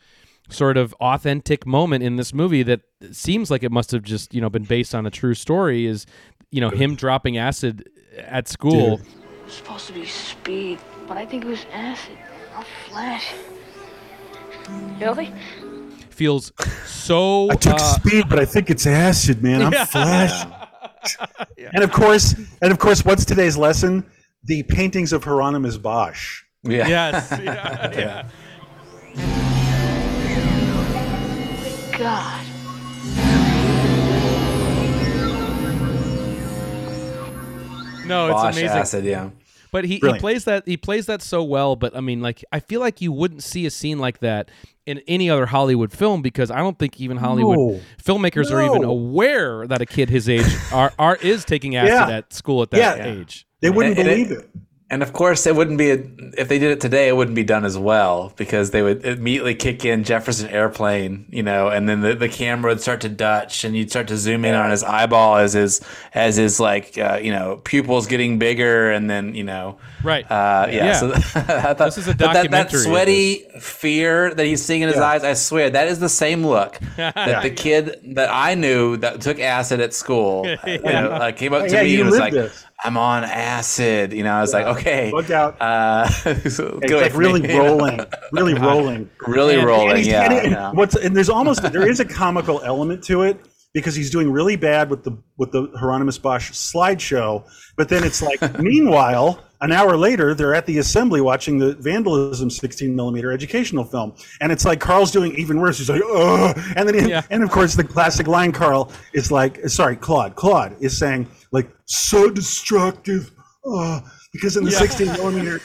sort 0.49 0.77
of 0.77 0.93
authentic 0.95 1.67
moment 1.67 2.03
in 2.03 2.17
this 2.17 2.35
movie 2.35 2.63
that 2.63 2.81
seems 3.11 3.51
like 3.51 3.63
it 3.63 3.73
must 3.73 3.91
have 3.91 4.03
just 4.03 4.35
you 4.35 4.41
know 4.41 4.51
been 4.51 4.65
based 4.65 4.95
on 4.95 5.07
a 5.07 5.11
true 5.11 5.35
story. 5.35 5.87
Is 5.87 6.07
you 6.51 6.61
know 6.61 6.71
him 6.71 6.95
dropping 6.95 7.37
acid 7.37 7.89
at 8.19 8.49
school. 8.49 8.99
Dude. 8.99 9.07
It's 9.47 9.57
supposed 9.57 9.87
to 9.89 9.93
be 9.93 10.07
speed, 10.07 10.79
but 11.09 11.17
I 11.17 11.27
think 11.27 11.45
it 11.45 11.49
was 11.49 11.67
acid, 11.73 12.17
not 12.55 12.67
flash. 12.89 13.35
Really? 15.01 15.33
Feels 16.11 16.53
so. 16.87 17.51
I 17.51 17.57
took 17.57 17.75
uh, 17.75 17.79
speed, 17.79 18.29
but 18.29 18.39
I 18.39 18.45
think 18.45 18.71
it's 18.71 18.87
acid, 18.87 19.43
man. 19.43 19.63
I'm 19.63 19.87
flash. 19.87 20.47
And 21.75 21.83
of 21.83 21.91
course, 21.91 22.35
and 22.63 22.71
of 22.71 22.79
course, 22.79 23.05
what's 23.05 23.25
today's 23.25 23.57
lesson? 23.57 24.07
The 24.45 24.63
paintings 24.63 25.13
of 25.13 25.25
Hieronymus 25.25 25.77
Bosch. 25.77 26.45
Yeah. 26.63 26.87
yes. 26.87 27.41
Yeah. 27.43 28.29
yeah. 29.17 29.52
God. 32.03 33.43
No, 38.05 38.27
it's 38.27 38.35
Bosch 38.35 38.57
amazing. 38.57 38.69
acid, 38.79 39.05
yeah. 39.05 39.31
But 39.71 39.85
he, 39.85 39.95
he 40.03 40.19
plays 40.19 40.45
that 40.45 40.67
he 40.67 40.77
plays 40.77 41.07
that 41.07 41.23
so 41.23 41.43
well. 41.43 41.77
But 41.77 41.97
I 41.97 42.01
mean, 42.01 42.21
like 42.21 42.45
I 42.53 42.61
feel 42.61 42.81
like 42.81 43.01
you 43.01 43.11
wouldn't 43.13 43.43
see 43.43 43.65
a 43.65 43.71
scene 43.71 43.99
like 43.99 44.19
that 44.19 44.51
in 44.85 45.01
any 45.09 45.31
other 45.31 45.47
Hollywood 45.47 45.93
film 45.93 46.21
because 46.21 46.51
I 46.51 46.59
don't 46.59 46.79
think 46.79 47.01
even 47.01 47.17
Hollywood 47.17 47.57
No. 47.57 47.81
filmmakers 48.05 48.51
are 48.51 48.61
even 48.63 48.85
aware 48.85 49.67
that 49.69 49.81
a 49.81 49.87
kid 49.87 50.11
his 50.11 50.29
age 50.29 50.45
are, 50.73 50.93
are 50.99 51.17
is 51.17 51.45
taking 51.45 51.77
acid 51.77 51.91
Yeah. 52.11 52.17
at 52.19 52.33
school 52.35 52.61
at 52.63 52.71
that 52.73 52.99
Yeah. 52.99 53.05
age. 53.07 53.47
They 53.61 53.71
wouldn't 53.71 53.97
And- 53.99 54.09
and 54.09 54.17
believe 54.29 54.33
it- 54.33 54.45
it. 54.45 54.51
And 54.93 55.03
of 55.03 55.15
course, 55.15 55.47
it 55.47 55.57
wouldn't 55.57 55.79
be 55.79 55.91
a, 55.91 55.95
if 56.37 56.49
they 56.49 56.59
did 56.59 56.71
it 56.71 56.81
today. 56.83 57.09
It 57.09 57.17
wouldn't 57.17 57.35
be 57.35 57.45
done 57.45 57.65
as 57.65 57.79
well 57.79 58.35
because 58.37 58.73
they 58.73 58.83
would 58.83 59.05
immediately 59.07 59.55
kick 59.55 59.87
in 59.87 60.05
Jefferson 60.05 60.51
Airplane, 60.51 61.25
you 61.31 61.43
know, 61.43 61.69
and 61.69 61.89
then 61.89 62.03
the, 62.03 62.15
the 62.15 62.29
camera 62.29 62.73
would 62.73 62.83
start 62.83 63.01
to 63.01 63.09
Dutch, 63.09 63.65
and 63.65 63.75
you'd 63.75 63.89
start 63.89 64.09
to 64.09 64.19
zoom 64.19 64.45
in 64.45 64.55
on 64.55 64.71
his 64.71 64.85
eyeball 64.85 65.39
as 65.39 65.55
his 65.55 65.81
as 66.13 66.37
his 66.37 66.61
like 66.61 66.99
uh, 66.99 67.19
you 67.23 67.33
know 67.33 67.63
pupils 67.65 68.07
getting 68.07 68.39
bigger, 68.39 68.91
and 68.91 69.09
then 69.09 69.35
you 69.35 69.45
know 69.45 69.79
Right. 70.03 70.29
Uh, 70.31 70.67
yeah. 70.71 70.85
Yeah. 70.87 70.93
So 71.01 71.13
I 71.41 71.75
thought, 71.75 71.79
This 71.79 71.99
is 71.99 72.09
a 72.09 72.15
but 72.15 72.33
that, 72.33 72.51
that 72.51 72.71
sweaty 72.71 73.45
fear 73.61 74.35
that 74.35 74.45
he's 74.45 74.63
seeing 74.65 74.83
in 74.83 74.89
his 74.89 74.97
Yeah. 74.99 75.05
eyes, 75.05 75.25
I 75.25 75.35
swear, 75.35 75.71
that 75.71 75.89
is 75.89 76.01
the 76.01 76.09
same 76.09 76.45
look 76.47 76.79
that 76.97 77.43
the 77.43 77.51
kid 77.51 78.01
that 78.17 78.29
I 78.33 78.55
knew 78.55 78.97
that 78.99 79.21
took 79.21 79.39
acid 79.39 79.81
at 79.81 79.95
school, 79.95 80.47
you 80.67 80.79
know, 80.83 81.17
like 81.19 81.37
came 81.37 81.55
up 81.55 81.67
to 81.69 81.73
Yeah, 81.73 81.83
me 81.83 82.01
and 82.01 82.11
was 82.11 82.19
like, 82.19 82.33
this. 82.33 82.65
"I'm 82.85 82.97
on 82.97 83.25
acid." 83.25 84.13
You 84.13 84.23
know, 84.25 84.33
I 84.35 84.41
was 84.41 84.53
like, 84.53 84.67
"Okay, 84.67 85.11
Bug 85.13 85.31
out. 85.31 85.57
uh, 85.61 86.09
It's 86.27 86.59
like 86.59 87.15
really 87.15 87.43
me. 87.49 87.57
rolling, 87.59 88.01
really 88.33 88.55
rolling. 88.55 89.11
really 89.27 89.57
And- 89.57 89.67
rolling." 89.67 89.97
and 89.99 90.07
yeah, 90.07 90.33
and 90.33 90.51
yeah. 90.53 90.71
What's 90.73 90.97
and 90.97 91.17
there's 91.17 91.31
almost 91.31 91.63
there 91.73 91.89
is 91.89 92.01
a 92.01 92.05
comical 92.05 92.61
element 92.63 93.03
to 93.05 93.23
it 93.23 93.39
because 93.75 93.95
he's 93.95 94.11
doing 94.11 94.31
really 94.31 94.57
bad 94.57 94.91
with 94.91 95.03
the 95.05 95.13
with 95.39 95.53
the 95.53 95.71
Hieronymus 95.79 96.19
Bosch 96.19 96.51
slideshow, 96.53 97.45
but 97.77 97.89
then 97.89 98.05
it's 98.05 98.23
like 98.23 98.59
meanwhile. 98.59 99.41
An 99.63 99.71
hour 99.71 99.97
later, 99.97 100.35
they're 100.35 100.57
at 100.57 100.67
the 100.67 100.79
assembly 100.79 101.21
watching 101.21 101.57
the 101.57 101.75
vandalism 101.75 102.51
16 102.51 102.97
millimeter 102.97 103.31
educational 103.31 103.85
film, 103.85 104.13
and 104.41 104.51
it's 104.51 104.65
like 104.65 104.81
Carl's 104.81 105.13
doing 105.13 105.37
even 105.37 105.61
worse. 105.61 105.79
He's 105.79 105.89
like, 105.89 106.03
"Ugh," 106.03 106.59
and 106.75 106.89
then, 106.89 107.09
Yeah. 107.09 107.23
and 107.31 107.45
of 107.45 107.53
course, 107.53 107.75
the 107.77 107.85
classic 107.85 108.27
line 108.27 108.51
Carl 108.51 108.91
is 109.15 109.31
like, 109.31 109.61
sorry, 109.69 109.95
Claude, 109.95 110.35
Claude 110.35 110.75
is 110.81 110.99
saying 110.99 111.29
like, 111.53 111.71
so 111.85 112.31
destructive, 112.31 113.31
Ugh," 113.67 114.03
because 114.33 114.57
in 114.57 114.65
the 114.65 114.73
16 114.73 115.07
millimeter 115.13 115.61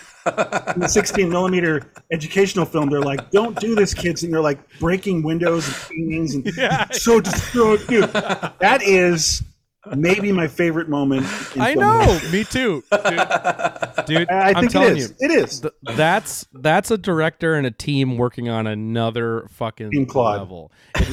in 0.75 0.81
the 0.81 0.87
16 0.87 1.29
millimeter 1.29 1.91
educational 2.11 2.65
film, 2.65 2.89
they're 2.89 3.01
like, 3.01 3.31
"Don't 3.31 3.57
do 3.59 3.75
this, 3.75 3.93
kids," 3.93 4.23
and 4.23 4.33
they're 4.33 4.41
like 4.41 4.59
breaking 4.79 5.23
windows 5.23 5.67
and 5.67 6.09
things, 6.09 6.35
and 6.35 6.43
it's 6.57 7.03
so 7.03 7.19
destructive. 7.19 8.11
That 8.13 8.81
is 8.83 9.43
maybe 9.95 10.31
my 10.31 10.47
favorite 10.47 10.89
moment. 10.89 11.25
In 11.55 11.61
I 11.61 11.73
know. 11.73 12.19
Me 12.31 12.43
too, 12.43 12.83
dude. 12.91 13.01
Dude, 14.05 14.29
I 14.31 14.49
am 14.55 14.67
think 14.69 14.75
it 14.75 14.97
is. 14.97 15.09
you, 15.09 15.15
It 15.27 15.31
is. 15.31 15.59
th- 15.61 15.73
that's 15.95 16.45
that's 16.53 16.91
a 16.91 16.97
director 16.97 17.55
and 17.55 17.65
a 17.67 17.71
team 17.71 18.17
working 18.17 18.49
on 18.49 18.67
another 18.67 19.47
fucking 19.51 19.91
Team 19.91 20.05
Claude. 20.05 20.39
level. 20.39 20.71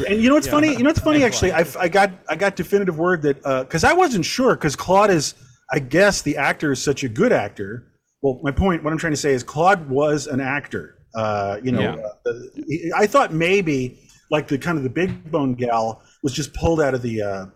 And 0.08 0.20
you 0.22 0.28
know 0.28 0.34
what's 0.34 0.48
funny? 0.48 0.72
You 0.72 0.78
know 0.82 0.90
what's 0.90 1.00
funny? 1.00 1.24
Actually, 1.24 1.52
I, 1.52 1.64
I 1.78 1.88
got 1.88 2.10
I 2.28 2.36
got 2.36 2.56
definitive 2.56 2.98
word 2.98 3.22
that 3.22 3.42
because 3.66 3.84
I 3.84 3.92
wasn't 3.92 4.24
sure 4.24 4.54
because 4.54 4.76
Claude 4.76 5.10
is 5.10 5.34
I 5.72 5.78
guess 5.78 6.22
the 6.22 6.36
actor 6.36 6.72
is 6.72 6.82
such 6.82 7.04
a 7.04 7.08
good 7.08 7.32
actor. 7.32 7.86
Well, 8.22 8.40
my 8.42 8.50
point, 8.52 8.82
what 8.82 8.92
I'm 8.92 8.98
trying 8.98 9.12
to 9.12 9.18
say 9.18 9.32
is 9.32 9.42
Claude 9.42 9.88
was 9.90 10.26
an 10.26 10.40
actor. 10.40 10.96
Uh, 11.14 11.58
you 11.62 11.72
know, 11.72 11.80
Yeah. 11.80 11.96
uh, 12.30 12.32
he- 12.66 12.90
I 12.96 13.06
thought 13.06 13.32
maybe 13.32 14.00
like 14.30 14.48
the 14.48 14.56
kind 14.58 14.78
of 14.78 14.84
the 14.84 14.90
big 14.90 15.30
bone 15.30 15.54
gal 15.54 16.02
was 16.22 16.32
just 16.32 16.54
pulled 16.54 16.80
out 16.80 16.94
of 16.94 17.02
the 17.02 17.22
uh, 17.22 17.46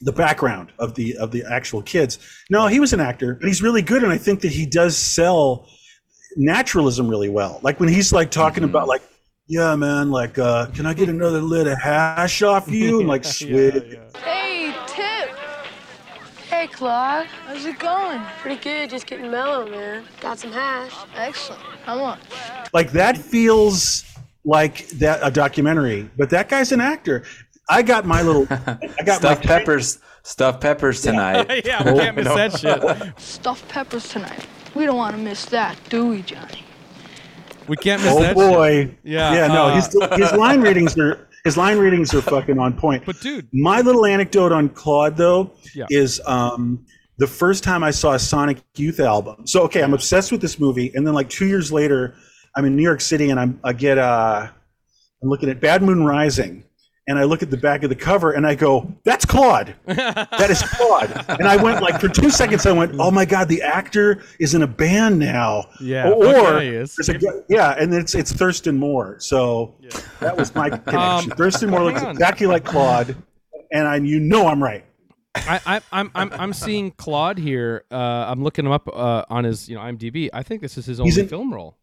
the 0.00 0.12
background 0.12 0.72
of 0.78 0.94
the 0.94 1.16
of 1.16 1.30
the 1.30 1.44
actual 1.50 1.82
kids. 1.82 2.18
No, 2.50 2.66
he 2.66 2.80
was 2.80 2.92
an 2.92 3.00
actor, 3.00 3.34
but 3.34 3.46
he's 3.48 3.62
really 3.62 3.82
good, 3.82 4.02
and 4.02 4.12
I 4.12 4.18
think 4.18 4.40
that 4.42 4.52
he 4.52 4.66
does 4.66 4.96
sell 4.96 5.68
naturalism 6.36 7.08
really 7.08 7.28
well. 7.28 7.60
Like 7.62 7.80
when 7.80 7.88
he's 7.88 8.12
like 8.12 8.30
talking 8.30 8.64
about 8.64 8.88
like, 8.88 9.02
yeah, 9.48 9.74
man, 9.76 10.10
like, 10.10 10.38
uh, 10.38 10.66
can 10.66 10.86
I 10.86 10.92
get 10.94 11.08
another 11.08 11.40
lid 11.40 11.66
of 11.66 11.78
hash 11.78 12.42
off 12.42 12.68
you? 12.70 13.00
And 13.00 13.08
like, 13.08 13.24
sweet. 13.24 13.98
Hey, 14.18 14.74
Tip. 14.86 15.30
Hey, 16.50 16.66
Claude. 16.66 17.26
How's 17.26 17.64
it 17.64 17.78
going? 17.78 18.20
Pretty 18.40 18.60
good. 18.60 18.90
Just 18.90 19.06
getting 19.06 19.30
mellow, 19.30 19.68
man. 19.68 20.04
Got 20.20 20.38
some 20.38 20.52
hash. 20.52 20.92
Excellent. 21.16 21.62
How 21.84 21.98
much? 21.98 22.20
like 22.72 22.90
that 22.92 23.16
feels 23.16 24.04
like 24.44 24.88
that 24.90 25.20
a 25.22 25.30
documentary, 25.30 26.10
but 26.16 26.30
that 26.30 26.48
guy's 26.48 26.70
an 26.72 26.80
actor. 26.80 27.24
I 27.68 27.82
got 27.82 28.04
my 28.06 28.22
little, 28.22 28.46
I 28.50 28.78
got 29.04 29.18
Stuffed 29.18 29.44
my 29.44 29.48
peppers, 29.58 29.98
stuffed 30.22 30.60
peppers 30.60 31.02
tonight. 31.02 31.62
yeah, 31.64 31.82
we 31.92 31.98
can't 31.98 32.16
miss 32.16 32.26
that 32.26 32.58
shit. 32.58 33.18
Stuffed 33.20 33.68
peppers 33.68 34.08
tonight. 34.08 34.46
We 34.74 34.84
don't 34.86 34.96
want 34.96 35.16
to 35.16 35.22
miss 35.22 35.44
that, 35.46 35.76
do 35.88 36.06
we, 36.08 36.22
Johnny? 36.22 36.62
We 37.66 37.76
can't 37.76 38.02
miss 38.02 38.12
Oh 38.12 38.20
that. 38.20 38.28
shit. 38.28 38.36
boy, 38.36 38.96
Yeah, 39.02 39.32
yeah. 39.34 39.46
No, 39.48 39.66
uh, 39.66 39.74
his 39.76 39.86
his 40.16 40.32
line 40.38 40.60
readings 40.60 40.96
are 40.98 41.26
his 41.44 41.56
line 41.56 41.78
readings 41.78 42.14
are 42.14 42.22
fucking 42.22 42.58
on 42.58 42.74
point. 42.74 43.04
But 43.04 43.20
dude, 43.20 43.48
My 43.52 43.80
little 43.80 44.06
anecdote 44.06 44.52
on 44.52 44.68
Claude 44.68 45.16
though 45.16 45.50
Yeah. 45.74 45.86
is 45.90 46.20
um, 46.26 46.84
the 47.18 47.26
first 47.26 47.64
time 47.64 47.82
I 47.82 47.90
saw 47.90 48.12
a 48.12 48.18
Sonic 48.20 48.58
Youth 48.76 49.00
album. 49.00 49.46
So 49.48 49.62
okay, 49.62 49.82
I'm 49.82 49.94
obsessed 49.94 50.30
with 50.30 50.40
this 50.40 50.60
movie, 50.60 50.92
and 50.94 51.04
then 51.04 51.14
like 51.14 51.28
two 51.28 51.46
years 51.46 51.72
later, 51.72 52.14
I'm 52.54 52.64
in 52.66 52.76
New 52.76 52.82
York 52.84 53.00
City, 53.00 53.30
and 53.30 53.40
I'm 53.40 53.58
I 53.64 53.72
get 53.72 53.98
uh, 53.98 54.46
I'm 55.22 55.28
looking 55.28 55.48
at 55.48 55.60
Bad 55.60 55.82
Moon 55.82 56.04
Rising, 56.04 56.62
and 57.08 57.18
I 57.18 57.24
look 57.24 57.42
at 57.42 57.50
the 57.50 57.56
back 57.56 57.82
of 57.82 57.88
the 57.88 57.94
cover, 57.96 58.32
and 58.32 58.46
I 58.46 58.54
go, 58.54 58.92
"That's 59.04 59.24
Claude. 59.24 59.74
that 59.86 60.46
is 60.50 60.62
Claude." 60.62 61.24
And 61.28 61.46
I 61.46 61.56
went 61.56 61.80
like 61.82 62.00
for 62.00 62.08
two 62.08 62.30
seconds, 62.30 62.66
I 62.66 62.72
went, 62.72 62.94
"Oh 62.98 63.10
my 63.10 63.24
god, 63.24 63.48
the 63.48 63.62
actor 63.62 64.22
is 64.40 64.54
in 64.54 64.62
a 64.62 64.66
band 64.66 65.18
now." 65.18 65.64
Yeah, 65.80 66.10
or, 66.10 66.24
fuck 66.24 66.54
or 66.54 66.62
yeah, 66.62 66.70
is. 66.80 67.08
a 67.08 67.18
yeah, 67.48 67.76
and 67.78 67.94
it's 67.94 68.14
it's 68.14 68.32
Thurston 68.32 68.76
Moore. 68.78 69.16
So 69.20 69.74
that 70.20 70.36
was 70.36 70.54
my 70.54 70.70
connection. 70.70 71.30
Thurston 71.32 71.70
Moore 71.70 71.84
looks 71.84 72.00
Um, 72.00 72.06
on. 72.06 72.12
exactly 72.12 72.46
like 72.46 72.64
Claude, 72.64 73.14
and 73.72 73.86
I 73.86 73.96
you 73.96 74.18
know 74.20 74.48
I'm 74.48 74.62
right. 74.62 74.84
I, 75.36 75.60
I, 75.66 75.80
I'm 75.92 76.10
I'm 76.14 76.32
I'm 76.32 76.52
seeing 76.54 76.90
Claude 76.92 77.36
here. 77.38 77.84
Uh, 77.90 77.94
I'm 77.96 78.42
looking 78.42 78.64
him 78.64 78.72
up 78.72 78.88
uh, 78.88 79.24
on 79.28 79.44
his 79.44 79.68
you 79.68 79.74
know 79.74 79.82
IMDb. 79.82 80.30
I 80.32 80.42
think 80.42 80.62
this 80.62 80.78
is 80.78 80.86
his 80.86 80.98
only 80.98 81.10
He's 81.10 81.18
in- 81.18 81.28
film 81.28 81.52
role. 81.52 81.76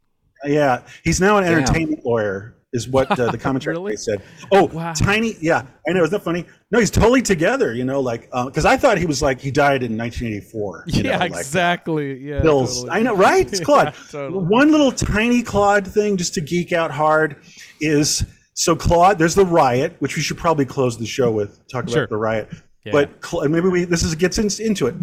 Yeah, 0.46 0.82
he's 1.06 1.22
now 1.22 1.38
an 1.38 1.44
Damn. 1.46 1.60
entertainment 1.60 2.06
lawyer, 2.06 2.56
is 2.74 2.88
what 2.88 3.10
uh, 3.20 3.32
the 3.32 3.38
commentary 3.48 3.76
Really? 3.76 3.96
said. 3.96 4.22
Oh, 4.52 4.66
Wow. 4.66 4.94
tiny. 4.94 5.36
Yeah, 5.40 5.64
I 5.88 5.94
know. 5.94 6.04
Isn't 6.04 6.12
that 6.12 6.24
funny? 6.24 6.46
No, 6.72 6.80
he's 6.80 6.92
totally 6.92 7.22
together. 7.22 7.74
You 7.74 7.86
know, 7.86 8.02
like 8.02 8.30
because 8.46 8.66
I 8.66 8.76
thought 8.78 8.98
he 8.98 9.06
was 9.06 9.22
like 9.22 9.40
he 9.40 9.52
died 9.52 9.84
in 9.84 9.96
1984. 9.98 10.84
Yeah, 10.88 11.02
know, 11.04 11.18
like, 11.20 11.32
exactly. 11.32 12.20
Yeah, 12.20 12.42
Bills. 12.42 12.82
totally. 12.82 13.00
I 13.00 13.04
know, 13.04 13.16
right? 13.16 13.48
It's 13.48 13.60
Claude. 13.64 13.94
Yeah, 13.94 14.04
totally. 14.12 14.44
One 14.46 14.72
little 14.72 14.92
tiny 14.92 15.44
Claude 15.44 15.88
thing, 15.88 16.18
just 16.18 16.34
to 16.34 16.42
geek 16.42 16.74
out 16.74 16.92
hard, 16.92 17.38
is 17.80 18.26
so 18.56 18.76
Claude. 18.76 19.18
There's 19.20 19.36
the 19.36 19.46
riot, 19.46 19.96
which 20.00 20.16
we 20.16 20.22
should 20.22 20.38
probably 20.38 20.66
close 20.66 20.98
the 20.98 21.06
show 21.06 21.32
with. 21.32 21.66
Talk 21.68 21.84
about 21.84 21.94
Sure. 21.94 22.08
the 22.08 22.18
riot. 22.18 22.50
Yeah. 22.86 22.92
But 22.92 23.22
Cla- 23.22 23.48
maybe 23.48 23.70
we 23.70 23.86
this 23.86 24.04
is 24.04 24.14
gets 24.16 24.38
in, 24.40 24.50
into 24.66 24.88
it. 24.88 24.96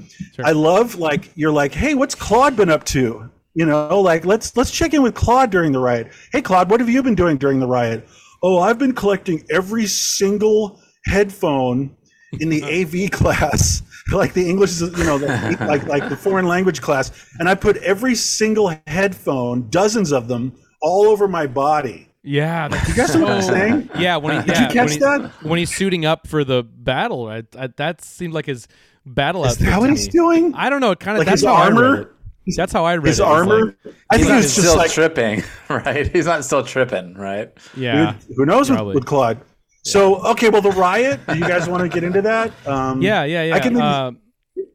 I 0.44 0.52
love 0.52 0.96
like 0.96 1.30
you're 1.34 1.50
like, 1.52 1.72
hey, 1.72 1.94
what's 1.94 2.14
Claude 2.14 2.54
been 2.56 2.68
up 2.68 2.84
to? 2.86 3.30
You 3.54 3.66
know, 3.66 4.00
like 4.00 4.24
let's 4.24 4.56
let's 4.56 4.70
check 4.70 4.94
in 4.94 5.02
with 5.02 5.14
Claude 5.14 5.50
during 5.50 5.72
the 5.72 5.80
riot. 5.80 6.12
Hey, 6.32 6.40
Claude, 6.40 6.70
what 6.70 6.78
have 6.80 6.88
you 6.88 7.02
been 7.02 7.16
doing 7.16 7.36
during 7.36 7.58
the 7.58 7.66
riot? 7.66 8.08
Oh, 8.42 8.58
I've 8.60 8.78
been 8.78 8.94
collecting 8.94 9.44
every 9.50 9.86
single 9.86 10.80
headphone 11.06 11.94
in 12.38 12.48
the 12.48 12.62
AV 13.06 13.10
class, 13.10 13.82
like 14.12 14.32
the 14.34 14.48
English, 14.48 14.80
you 14.80 14.90
know, 15.04 15.18
the, 15.18 15.26
like 15.68 15.84
like 15.86 16.08
the 16.08 16.16
foreign 16.16 16.46
language 16.46 16.80
class, 16.80 17.10
and 17.40 17.48
I 17.48 17.54
put 17.56 17.76
every 17.78 18.14
single 18.14 18.72
headphone, 18.86 19.68
dozens 19.68 20.12
of 20.12 20.28
them, 20.28 20.52
all 20.80 21.06
over 21.06 21.26
my 21.26 21.46
body. 21.48 22.06
Yeah, 22.22 22.68
that's 22.68 22.88
You 22.88 22.94
guys 22.94 23.14
know 23.16 23.22
what 23.22 23.30
I'm 23.32 23.42
saying? 23.42 23.90
Yeah, 23.98 24.16
when 24.18 24.42
he 24.42 24.46
Did 24.46 24.58
you 24.60 24.66
catch 24.68 24.74
when, 24.76 24.88
he- 24.90 24.98
that? 24.98 25.30
when 25.42 25.58
he's 25.58 25.74
suiting 25.74 26.04
up 26.04 26.26
for 26.28 26.44
the 26.44 26.62
battle, 26.62 27.26
I, 27.28 27.42
I, 27.58 27.68
that 27.78 28.02
seemed 28.04 28.34
like 28.34 28.44
his 28.46 28.68
battle 29.06 29.44
Is 29.46 29.56
that 29.56 29.72
to 29.74 29.80
what 29.80 29.88
me. 29.90 29.96
he's 29.96 30.06
doing? 30.08 30.54
I 30.54 30.68
don't 30.70 30.80
know. 30.82 30.90
It 30.90 31.00
kind 31.00 31.16
of 31.16 31.20
Like 31.20 31.26
that's 31.28 31.40
his 31.40 31.48
how 31.48 31.54
I 31.54 31.64
armor? 31.64 32.14
It. 32.46 32.56
That's 32.56 32.72
how 32.72 32.84
I 32.84 32.94
read 32.94 33.08
His 33.08 33.20
it. 33.20 33.24
Armor. 33.24 33.66
like- 33.84 33.94
I 34.10 34.18
think 34.18 34.30
he's 34.32 34.44
it's 34.46 34.54
just 34.56 34.66
still 34.68 34.76
like 34.76 34.90
tripping, 34.90 35.42
right? 35.68 36.06
He's 36.10 36.26
not 36.26 36.44
still 36.44 36.62
tripping, 36.64 37.14
right? 37.14 37.52
yeah, 37.76 38.14
Dude, 38.26 38.36
who 38.36 38.46
knows 38.46 38.70
with, 38.70 38.80
with 38.94 39.06
Claude? 39.06 39.40
So 39.84 40.16
okay, 40.32 40.48
well, 40.50 40.62
the 40.62 40.70
riot. 40.72 41.20
Do 41.28 41.34
you 41.38 41.46
guys 41.46 41.68
want 41.68 41.82
to 41.82 41.88
get 41.88 42.04
into 42.04 42.22
that? 42.22 42.52
Um, 42.66 43.00
yeah, 43.00 43.24
yeah, 43.24 43.44
yeah. 43.44 43.54
I 43.54 43.60
can 43.60 43.76
uh, 43.80 44.10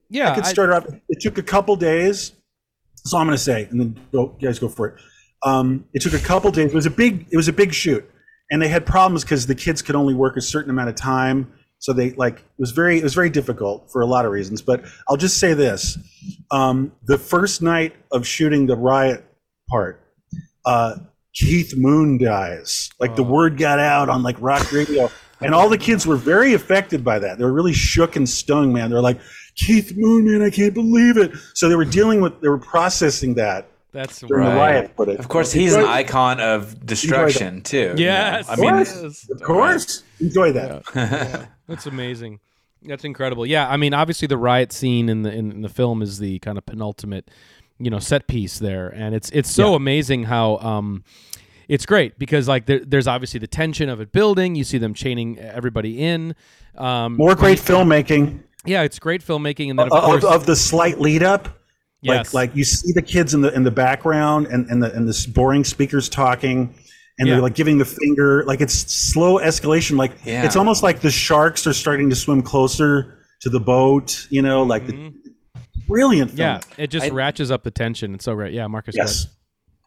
yeah, 0.10 0.32
I 0.32 0.36
could 0.36 0.46
I- 0.46 0.50
start 0.52 0.70
off. 0.72 0.86
It 1.10 1.20
took 1.22 1.38
a 1.38 1.44
couple 1.44 1.76
days. 1.76 2.32
So 3.08 3.20
I'm 3.20 3.28
going 3.28 3.38
to 3.38 3.44
say, 3.44 3.66
and 3.70 3.80
then 3.80 4.00
go, 4.12 4.36
you 4.40 4.48
guys 4.48 4.58
go 4.58 4.68
for 4.68 4.88
it. 4.88 5.02
Um, 5.44 5.86
it 5.94 6.02
took 6.02 6.14
a 6.14 6.20
couple 6.20 6.50
days. 6.50 6.72
It 6.72 6.74
was 6.74 6.88
a 6.88 6.90
big. 6.92 7.28
It 7.30 7.38
was 7.38 7.48
a 7.48 7.54
big 7.54 7.72
shoot, 7.72 8.04
and 8.50 8.60
they 8.60 8.68
had 8.68 8.84
problems 8.88 9.24
because 9.24 9.46
the 9.46 9.54
kids 9.54 9.84
could 9.84 9.96
only 9.96 10.16
work 10.16 10.38
a 10.38 10.42
certain 10.42 10.72
amount 10.72 10.90
of 10.90 10.96
time. 10.96 11.54
So 11.86 11.94
they 11.94 12.10
like 12.14 12.40
it 12.40 12.44
was 12.58 12.72
very 12.72 12.98
it 12.98 13.04
was 13.04 13.14
very 13.14 13.30
difficult 13.30 13.92
for 13.92 14.02
a 14.02 14.08
lot 14.08 14.26
of 14.26 14.32
reasons. 14.32 14.60
But 14.64 14.86
I'll 15.08 15.18
just 15.18 15.38
say 15.38 15.54
this: 15.54 16.00
um, 16.50 16.92
the 17.06 17.20
first 17.20 17.62
night 17.62 17.96
of 18.12 18.26
shooting 18.26 18.66
the 18.66 18.76
riot 18.76 19.24
part, 19.70 20.02
uh, 20.66 20.96
Keith 21.36 21.76
Moon 21.78 22.18
dies. 22.18 22.90
Like 23.00 23.16
the 23.16 23.22
word 23.24 23.60
got 23.60 23.78
out 23.78 24.10
on 24.10 24.24
like 24.24 24.36
rock 24.40 24.72
radio, 24.72 25.12
and 25.42 25.54
all 25.54 25.70
the 25.70 25.78
kids 25.78 26.08
were 26.08 26.16
very 26.16 26.56
affected 26.56 27.04
by 27.04 27.20
that. 27.20 27.38
They 27.38 27.44
were 27.44 27.54
really 27.54 27.74
shook 27.74 28.16
and 28.16 28.28
stung, 28.28 28.74
man. 28.74 28.90
They're 28.90 29.00
like, 29.00 29.20
Keith 29.56 29.94
Moon, 29.96 30.26
man, 30.26 30.42
I 30.42 30.50
can't 30.50 30.74
believe 30.74 31.18
it. 31.18 31.34
So 31.54 31.70
they 31.70 31.76
were 31.76 31.86
dealing 31.86 32.20
with, 32.20 32.42
they 32.42 32.48
were 32.50 32.58
processing 32.58 33.36
that 33.36 33.68
that's 33.92 34.22
during 34.22 34.44
the 34.46 34.50
Right. 34.56 34.74
riot. 34.74 34.92
But 34.98 35.10
it, 35.10 35.20
Of 35.20 35.28
course, 35.28 35.52
he's 35.52 35.76
an 35.76 35.86
icon 35.86 36.40
of 36.40 36.84
destruction 36.84 37.62
too. 37.62 37.78
you 37.78 37.88
know? 37.90 37.94
Yes, 37.98 38.50
I 38.50 38.56
mean, 38.56 38.76
yes. 38.76 39.30
of 39.30 39.42
course, 39.44 40.02
enjoy 40.20 40.52
that. 40.54 41.48
That's 41.68 41.86
amazing. 41.86 42.40
That's 42.84 43.04
incredible. 43.04 43.46
Yeah, 43.46 43.68
I 43.68 43.78
mean, 43.78 43.94
obviously 43.94 44.28
the 44.28 44.38
riot 44.38 44.72
scene 44.72 45.10
in 45.10 45.24
the 45.24 45.32
in, 45.32 45.62
the 45.62 45.70
film 45.70 46.02
is 46.02 46.20
the 46.20 46.40
kind 46.40 46.58
of 46.58 46.66
penultimate, 46.66 47.32
you 47.80 47.90
know, 47.90 48.00
set 48.00 48.28
piece 48.28 48.60
there, 48.60 48.90
and 48.90 49.16
it's 49.16 49.30
it's 49.32 49.50
so 49.50 49.74
amazing 49.74 50.24
how 50.24 50.58
um, 50.58 51.04
it's 51.68 51.86
great 51.86 52.20
because 52.20 52.48
like 52.48 52.68
there, 52.68 52.80
there's 52.86 53.08
obviously 53.08 53.40
the 53.40 53.48
tension 53.48 53.90
of 53.90 54.02
it 54.02 54.12
building. 54.12 54.56
You 54.56 54.64
see 54.64 54.78
them 54.78 54.94
chaining 54.94 55.40
everybody 55.40 56.04
in. 56.04 56.36
Um, 56.78 57.16
More 57.18 57.34
great 57.36 57.58
filmmaking 57.58 58.44
yeah, 58.66 58.84
it's 58.84 59.00
great 59.00 59.24
filmmaking, 59.24 59.70
and 59.70 59.80
then 59.80 59.88
of 59.88 59.94
of, 59.94 60.04
course, 60.04 60.24
of 60.24 60.46
the 60.46 60.56
slight 60.56 61.00
lead 61.00 61.24
up. 61.24 61.50
yes, 62.02 62.34
Like, 62.34 62.50
like 62.50 62.56
you 62.56 62.64
see 62.64 62.92
the 62.94 63.02
kids 63.02 63.34
in 63.34 63.42
the 63.42 63.54
in 63.54 63.64
the 63.64 63.72
background 63.72 64.48
and 64.48 64.70
and 64.70 64.82
the 64.82 64.94
and 64.94 65.08
the 65.08 65.32
boring 65.34 65.64
speakers 65.64 66.10
talking, 66.10 66.74
and 67.18 67.28
Yeah. 67.28 67.36
they're 67.36 67.42
like 67.44 67.56
giving 67.56 67.78
the 67.78 67.86
finger. 67.86 68.44
Like 68.46 68.62
it's 68.62 68.74
slow 68.74 69.40
escalation. 69.40 69.98
Like 69.98 70.12
Yeah. 70.26 70.44
it's 70.46 70.56
almost 70.56 70.84
like 70.84 71.02
the 71.02 71.12
sharks 71.12 71.66
are 71.68 71.74
starting 71.74 72.10
to 72.10 72.16
swim 72.16 72.42
closer 72.42 73.20
to 73.42 73.50
the 73.50 73.60
boat. 73.60 74.28
You 74.30 74.42
know, 74.42 74.64
like 74.64 74.88
the 74.88 75.14
brilliant. 75.88 76.32
Film. 76.32 76.48
Mm-hmm. 76.50 76.70
yeah, 76.78 76.84
it 76.84 76.88
just 76.88 77.06
I- 77.08 77.10
ratchets 77.10 77.52
up 77.52 77.64
the 77.64 77.72
tension. 77.72 78.14
It's 78.16 78.26
so 78.26 78.36
great. 78.36 78.54
Yeah, 78.54 78.68
Marcus. 78.68 78.96
go 78.96 79.02
Yes. 79.02 79.28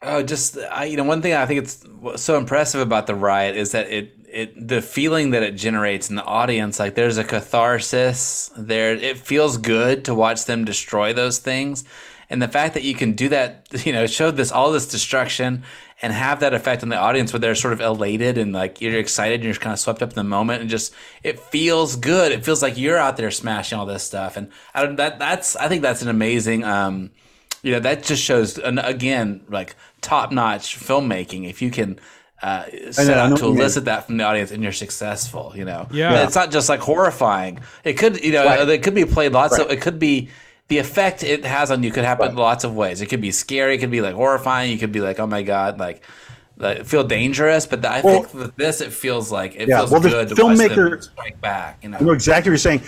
Oh, 0.00 0.22
just 0.22 0.56
I, 0.70 0.84
you 0.84 0.96
know, 0.96 1.02
one 1.02 1.22
thing 1.22 1.34
I 1.34 1.44
think 1.44 1.58
it's 1.64 1.84
so 2.22 2.38
impressive 2.38 2.80
about 2.80 3.08
the 3.08 3.16
riot 3.16 3.56
is 3.56 3.72
that 3.72 3.90
it 3.90 4.14
it 4.32 4.68
the 4.68 4.80
feeling 4.80 5.30
that 5.30 5.42
it 5.42 5.56
generates 5.56 6.08
in 6.08 6.14
the 6.16 6.22
audience. 6.24 6.78
Like 6.78 6.94
there's 6.94 7.18
a 7.18 7.24
catharsis 7.24 8.50
there. 8.56 8.94
It 8.94 9.18
feels 9.18 9.56
good 9.56 10.04
to 10.04 10.14
watch 10.14 10.44
them 10.44 10.64
destroy 10.64 11.12
those 11.12 11.38
things, 11.38 11.82
and 12.30 12.42
the 12.42 12.48
fact 12.48 12.74
that 12.74 12.82
you 12.82 12.94
can 12.94 13.12
do 13.12 13.28
that, 13.30 13.66
you 13.86 13.92
know, 13.92 14.06
show 14.06 14.30
this 14.30 14.52
all 14.52 14.70
this 14.72 14.86
destruction 14.86 15.62
and 16.00 16.12
have 16.12 16.40
that 16.40 16.54
effect 16.54 16.82
on 16.84 16.90
the 16.90 16.96
audience 16.96 17.32
where 17.32 17.40
they're 17.40 17.54
sort 17.56 17.72
of 17.72 17.80
elated 17.80 18.38
and 18.38 18.52
like 18.52 18.80
you're 18.80 18.98
excited 18.98 19.36
and 19.40 19.44
you're 19.44 19.54
kind 19.54 19.72
of 19.72 19.80
swept 19.80 20.00
up 20.02 20.10
in 20.10 20.14
the 20.14 20.22
moment 20.24 20.60
and 20.60 20.70
just 20.70 20.94
it 21.24 21.40
feels 21.40 21.96
good. 21.96 22.30
It 22.32 22.44
feels 22.44 22.62
like 22.62 22.76
you're 22.78 22.98
out 22.98 23.16
there 23.16 23.30
smashing 23.30 23.78
all 23.78 23.86
this 23.86 24.04
stuff, 24.04 24.36
and 24.36 24.48
I 24.74 24.84
don't, 24.84 24.96
that 24.96 25.18
that's 25.18 25.56
I 25.56 25.68
think 25.68 25.82
that's 25.82 26.02
an 26.02 26.08
amazing. 26.08 26.64
um 26.64 27.10
you 27.64 27.72
know 27.72 27.80
that 27.80 28.04
just 28.04 28.22
shows 28.22 28.56
and 28.56 28.78
again 28.78 29.40
like 29.48 29.74
top 30.00 30.30
notch 30.30 30.78
filmmaking 30.78 31.50
if 31.50 31.60
you 31.60 31.72
can 31.72 31.98
uh, 32.40 32.62
set 32.92 33.08
know, 33.08 33.14
out 33.14 33.36
to 33.38 33.46
elicit 33.46 33.86
that 33.86 34.06
from 34.06 34.16
the 34.16 34.22
audience 34.22 34.52
and 34.52 34.62
you're 34.62 34.70
successful 34.70 35.52
you 35.56 35.64
know 35.64 35.88
Yeah. 35.90 36.10
But 36.12 36.26
it's 36.26 36.36
not 36.36 36.52
just 36.52 36.68
like 36.68 36.78
horrifying 36.78 37.58
it 37.82 37.94
could 37.94 38.24
you 38.24 38.30
know 38.30 38.44
Right. 38.46 38.68
it 38.68 38.84
could 38.84 38.94
be 38.94 39.04
played 39.04 39.32
lots 39.32 39.58
of 39.58 39.72
it 39.72 39.80
could 39.80 39.98
be 39.98 40.28
the 40.68 40.78
effect 40.78 41.22
it 41.22 41.44
has 41.44 41.70
on 41.70 41.82
you 41.82 41.90
could 41.90 42.04
happen 42.04 42.34
lots 42.36 42.62
of 42.64 42.74
ways. 42.74 43.00
It 43.00 43.06
could 43.06 43.20
be 43.20 43.30
scary 43.32 43.74
it 43.74 43.78
could 43.78 43.90
be 43.90 44.00
like 44.00 44.14
horrifying 44.14 44.70
you 44.70 44.78
could 44.78 44.92
be 44.92 45.00
like 45.00 45.18
oh 45.18 45.26
my 45.26 45.42
god 45.42 45.78
like 45.78 46.02
like, 46.60 46.84
feel 46.84 47.04
dangerous 47.04 47.66
but 47.66 47.84
I 47.86 48.00
Well- 48.00 48.22
think 48.22 48.34
with 48.34 48.56
this 48.56 48.80
it 48.80 48.92
feels 48.92 49.30
like 49.30 49.54
it 49.54 49.68
Yeah, 49.68 49.78
feels 49.78 49.90
well, 49.92 50.00
the 50.00 50.08
good 50.10 50.28
them 50.30 50.36
filmmaker- 50.36 51.02
strike 51.02 51.40
back 51.40 51.78
you 51.82 51.88
know? 51.88 51.98
I 51.98 52.00
know 52.02 52.12
exactly 52.12 52.50
what 52.50 52.52
you're 52.64 52.78
saying. 52.78 52.82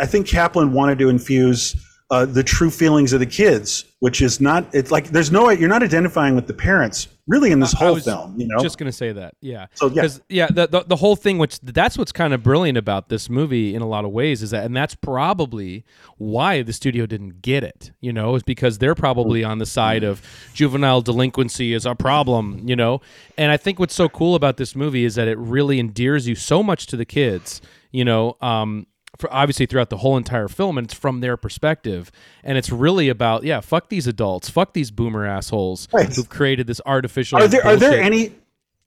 I 0.00 0.06
think 0.06 0.26
Kaplan 0.28 0.72
wanted 0.72 0.98
to 1.00 1.08
infuse 1.08 1.74
uh, 2.10 2.24
the 2.24 2.42
true 2.42 2.70
feelings 2.70 3.12
of 3.12 3.20
the 3.20 3.26
kids, 3.26 3.84
which 4.00 4.22
is 4.22 4.40
not. 4.40 4.66
It's 4.74 4.90
like 4.90 5.08
there's 5.08 5.30
no 5.30 5.50
you're 5.50 5.68
not 5.68 5.82
identifying 5.82 6.34
with 6.34 6.46
the 6.46 6.54
parents 6.54 7.08
really 7.26 7.52
in 7.52 7.60
this 7.60 7.74
I 7.74 7.84
whole 7.84 7.94
was 7.94 8.04
film. 8.04 8.40
You 8.40 8.48
know, 8.48 8.58
Just 8.60 8.78
gonna 8.78 8.92
say 8.92 9.12
that, 9.12 9.34
yeah. 9.42 9.66
So, 9.74 9.88
yeah. 9.88 10.08
yeah, 10.30 10.46
the, 10.46 10.66
the 10.66 10.84
the 10.84 10.96
whole 10.96 11.16
thing, 11.16 11.36
which 11.36 11.60
that's 11.60 11.98
what's 11.98 12.12
kind 12.12 12.32
of 12.32 12.42
brilliant 12.42 12.78
about 12.78 13.10
this 13.10 13.28
movie 13.28 13.74
in 13.74 13.82
a 13.82 13.86
lot 13.86 14.06
of 14.06 14.10
ways, 14.10 14.42
is 14.42 14.50
that, 14.50 14.64
and 14.64 14.74
that's 14.74 14.94
probably 14.94 15.84
why 16.16 16.62
the 16.62 16.72
studio 16.72 17.04
didn't 17.04 17.42
get 17.42 17.62
it. 17.62 17.92
You 18.00 18.14
know, 18.14 18.34
is 18.36 18.42
because 18.42 18.78
they're 18.78 18.94
probably 18.94 19.44
on 19.44 19.58
the 19.58 19.66
side 19.66 20.02
of 20.02 20.22
juvenile 20.54 21.02
delinquency 21.02 21.74
is 21.74 21.84
a 21.84 21.94
problem. 21.94 22.62
You 22.66 22.76
know, 22.76 23.02
and 23.36 23.52
I 23.52 23.58
think 23.58 23.78
what's 23.78 23.94
so 23.94 24.08
cool 24.08 24.34
about 24.34 24.56
this 24.56 24.74
movie 24.74 25.04
is 25.04 25.14
that 25.16 25.28
it 25.28 25.36
really 25.36 25.78
endears 25.78 26.26
you 26.26 26.34
so 26.34 26.62
much 26.62 26.86
to 26.86 26.96
the 26.96 27.04
kids. 27.04 27.60
You 27.92 28.06
know, 28.06 28.36
um, 28.40 28.86
obviously 29.30 29.66
throughout 29.66 29.90
the 29.90 29.98
whole 29.98 30.16
entire 30.16 30.48
film, 30.48 30.78
and 30.78 30.86
it's 30.86 30.94
from 30.94 31.20
their 31.20 31.36
perspective, 31.36 32.10
and 32.44 32.56
it's 32.58 32.70
really 32.70 33.08
about 33.08 33.44
yeah, 33.44 33.60
fuck 33.60 33.88
these 33.88 34.06
adults, 34.06 34.48
fuck 34.48 34.72
these 34.74 34.90
boomer 34.90 35.26
assholes 35.26 35.88
Right. 35.92 36.12
who've 36.14 36.28
created 36.28 36.66
this 36.66 36.80
artificial. 36.86 37.38
are 37.42 37.48
there 37.48 37.66
are 37.66 37.76
there 37.76 38.00
any? 38.00 38.32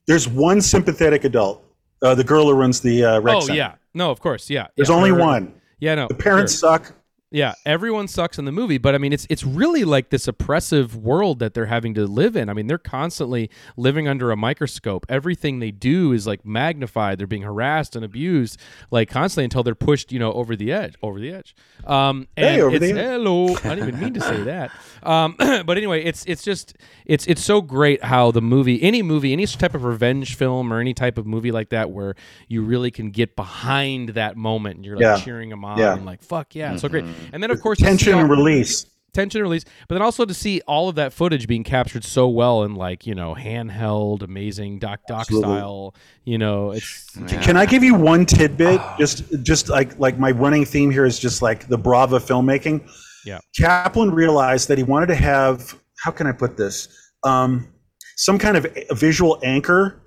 There's 0.06 0.28
one 0.28 0.60
sympathetic 0.60 1.24
adult, 1.24 1.64
uh, 2.02 2.14
the 2.14 2.24
girl 2.24 2.46
who 2.46 2.52
runs 2.54 2.80
the 2.80 3.04
uh, 3.04 3.20
rec 3.20 3.36
Oh 3.36 3.40
center. 3.40 3.56
yeah, 3.56 3.74
no, 3.94 4.10
of 4.10 4.20
course, 4.20 4.50
yeah. 4.50 4.66
There's 4.76 4.88
yeah. 4.88 4.94
only 4.94 5.10
Her- 5.10 5.18
one. 5.20 5.54
Yeah, 5.78 5.94
no. 5.96 6.08
The 6.08 6.14
parents 6.14 6.52
sure. 6.58 6.78
suck. 6.78 6.92
Yeah, 7.32 7.54
everyone 7.64 8.08
sucks 8.08 8.38
in 8.38 8.44
the 8.44 8.52
movie, 8.52 8.78
but 8.78 8.94
I 8.94 8.98
mean, 8.98 9.12
it's 9.12 9.26
it's 9.30 9.42
really 9.44 9.84
like 9.84 10.10
this 10.10 10.28
oppressive 10.28 10.94
world 10.96 11.38
that 11.38 11.54
they're 11.54 11.66
having 11.66 11.94
to 11.94 12.06
live 12.06 12.36
in. 12.36 12.48
I 12.48 12.52
mean, 12.52 12.66
they're 12.66 12.76
constantly 12.78 13.48
living 13.76 14.06
under 14.06 14.30
a 14.30 14.36
microscope. 14.36 15.06
Everything 15.08 15.58
they 15.58 15.70
do 15.70 16.12
is 16.12 16.26
like 16.26 16.44
magnified. 16.44 17.18
They're 17.18 17.26
being 17.26 17.42
harassed 17.42 17.96
and 17.96 18.04
abused, 18.04 18.60
like 18.90 19.08
constantly 19.08 19.44
until 19.44 19.62
they're 19.62 19.74
pushed, 19.74 20.12
you 20.12 20.18
know, 20.18 20.32
over 20.34 20.54
the 20.54 20.70
edge, 20.72 20.94
over 21.02 21.18
the 21.18 21.32
edge. 21.32 21.54
Um, 21.86 22.28
and 22.36 22.46
Hey, 22.46 22.60
over 22.60 22.78
the 22.78 22.90
it's, 22.90 22.98
edge. 22.98 23.06
hello. 23.06 23.48
I 23.64 23.74
didn't 23.74 23.88
even 23.88 24.00
mean 24.00 24.14
to 24.14 24.20
say 24.20 24.42
that. 24.44 24.70
Um, 25.02 25.34
but 25.38 25.76
anyway, 25.78 26.04
it's 26.04 26.24
it's 26.26 26.42
just 26.44 26.76
it's 27.06 27.26
it's 27.26 27.42
so 27.42 27.62
great 27.62 28.04
how 28.04 28.30
the 28.30 28.42
movie, 28.42 28.82
any 28.82 29.02
movie, 29.02 29.32
any 29.32 29.46
type 29.46 29.74
of 29.74 29.84
revenge 29.84 30.36
film 30.36 30.72
or 30.72 30.80
any 30.80 30.92
type 30.94 31.16
of 31.16 31.26
movie 31.26 31.50
like 31.50 31.70
that, 31.70 31.90
where 31.90 32.14
you 32.48 32.62
really 32.62 32.90
can 32.90 33.10
get 33.10 33.36
behind 33.36 34.10
that 34.10 34.36
moment 34.36 34.76
and 34.76 34.84
you're 34.84 34.96
like 34.96 35.02
Yeah. 35.02 35.16
cheering 35.16 35.48
them 35.48 35.64
on 35.64 35.78
Yeah. 35.78 35.94
and 35.94 36.04
like 36.04 36.22
fuck 36.22 36.54
yeah, 36.54 36.72
it's 36.72 36.82
so 36.82 36.88
great. 36.88 37.04
And 37.32 37.42
then 37.42 37.50
of 37.50 37.60
course 37.60 37.78
Tension 37.78 38.18
and 38.18 38.30
release. 38.30 38.86
tension 39.12 39.40
and 39.40 39.48
release, 39.50 39.64
but 39.88 39.94
then 39.94 40.02
also 40.02 40.24
to 40.24 40.32
see 40.34 40.60
all 40.66 40.88
of 40.88 40.94
that 40.96 41.12
footage 41.12 41.46
being 41.46 41.64
captured 41.64 42.02
so 42.04 42.28
well 42.28 42.62
in 42.64 42.74
like 42.74 43.06
you 43.06 43.14
know 43.14 43.34
handheld, 43.34 44.22
amazing 44.22 44.78
doc 44.78 45.00
doc 45.06 45.20
Absolutely. 45.22 45.50
style. 45.50 45.94
You 46.24 46.38
know, 46.38 46.70
it's 46.72 47.10
Can 47.42 47.56
I 47.56 47.66
give 47.66 47.82
you 47.82 47.94
one 47.94 48.24
tidbit? 48.26 48.80
Just, 48.98 49.24
just 49.42 49.68
like 49.68 49.98
like 49.98 50.18
my 50.18 50.30
running 50.30 50.64
theme 50.64 50.90
here 50.90 51.04
is 51.04 51.18
just 51.18 51.42
like 51.42 51.68
the 51.68 51.78
Brava 51.78 52.18
filmmaking. 52.18 52.80
yeah. 53.26 53.38
Kaplan 53.58 54.10
realized 54.12 54.68
that 54.68 54.78
he 54.78 54.84
wanted 54.84 55.06
to 55.06 55.14
have 55.16 55.78
how 56.02 56.10
can 56.10 56.26
I 56.26 56.32
put 56.32 56.56
this? 56.56 56.88
Um, 57.24 57.68
some 58.16 58.38
kind 58.38 58.56
of 58.56 58.66
a 58.90 58.94
visual 58.94 59.38
anchor 59.42 60.00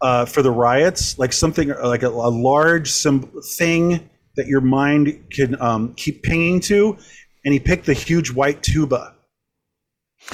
uh, 0.00 0.24
for 0.24 0.42
the 0.42 0.50
riots, 0.50 1.18
like 1.18 1.32
something 1.32 1.68
like 1.68 2.02
a, 2.02 2.08
a 2.08 2.30
large 2.30 2.90
some 2.90 3.22
thing 3.56 4.08
that 4.36 4.46
your 4.46 4.60
mind 4.60 5.24
can 5.30 5.60
um, 5.60 5.94
keep 5.94 6.22
pinging 6.22 6.60
to, 6.60 6.96
and 7.44 7.52
he 7.52 7.60
picked 7.60 7.86
the 7.86 7.94
huge 7.94 8.30
white 8.30 8.62
tuba. 8.62 9.14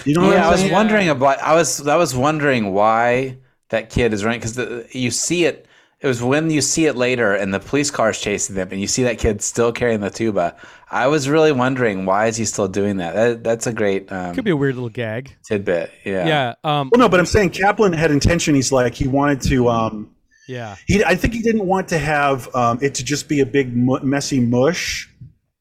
You 0.04 0.14
know 0.14 0.22
what 0.22 0.34
yeah, 0.34 0.42
I 0.42 0.46
I'm 0.46 0.52
was 0.52 0.60
saying? 0.60 0.72
wondering 0.72 1.08
about. 1.08 1.38
I 1.40 1.54
was 1.54 1.86
I 1.86 1.96
was 1.96 2.14
wondering 2.14 2.72
why 2.72 3.38
that 3.70 3.90
kid 3.90 4.12
is 4.12 4.24
running 4.24 4.40
because 4.40 4.94
you 4.94 5.10
see 5.10 5.44
it. 5.44 5.66
It 6.00 6.06
was 6.06 6.22
when 6.22 6.48
you 6.48 6.60
see 6.60 6.86
it 6.86 6.94
later, 6.94 7.34
and 7.34 7.52
the 7.52 7.58
police 7.58 7.90
car 7.90 8.10
is 8.10 8.20
chasing 8.20 8.54
them, 8.54 8.68
and 8.70 8.80
you 8.80 8.86
see 8.86 9.02
that 9.04 9.18
kid 9.18 9.42
still 9.42 9.72
carrying 9.72 9.98
the 10.00 10.10
tuba. 10.10 10.54
I 10.90 11.08
was 11.08 11.28
really 11.28 11.50
wondering 11.50 12.06
why 12.06 12.26
is 12.26 12.36
he 12.36 12.44
still 12.44 12.68
doing 12.68 12.98
that. 12.98 13.14
that 13.14 13.42
that's 13.44 13.66
a 13.66 13.72
great 13.72 14.12
um, 14.12 14.32
Could 14.34 14.44
be 14.44 14.52
a 14.52 14.56
weird 14.56 14.74
little 14.76 14.90
gag. 14.90 15.34
tidbit. 15.44 15.90
Yeah. 16.04 16.26
Yeah. 16.26 16.54
Um. 16.62 16.90
Well, 16.92 17.00
no, 17.00 17.08
but 17.08 17.18
I'm 17.18 17.26
saying 17.26 17.50
Kaplan 17.50 17.94
had 17.94 18.10
intention. 18.12 18.54
He's 18.54 18.70
like 18.70 18.94
he 18.94 19.08
wanted 19.08 19.40
to. 19.48 19.68
Um, 19.70 20.14
Yeah. 20.48 20.76
he, 20.86 21.04
I 21.04 21.14
think 21.14 21.34
he 21.34 21.42
didn't 21.42 21.66
want 21.66 21.88
to 21.88 21.98
have 21.98 22.52
um, 22.54 22.78
it 22.82 22.94
to 22.96 23.04
just 23.04 23.28
be 23.28 23.40
a 23.40 23.46
big 23.46 23.76
mu- 23.76 24.00
messy 24.02 24.40
mush, 24.40 25.08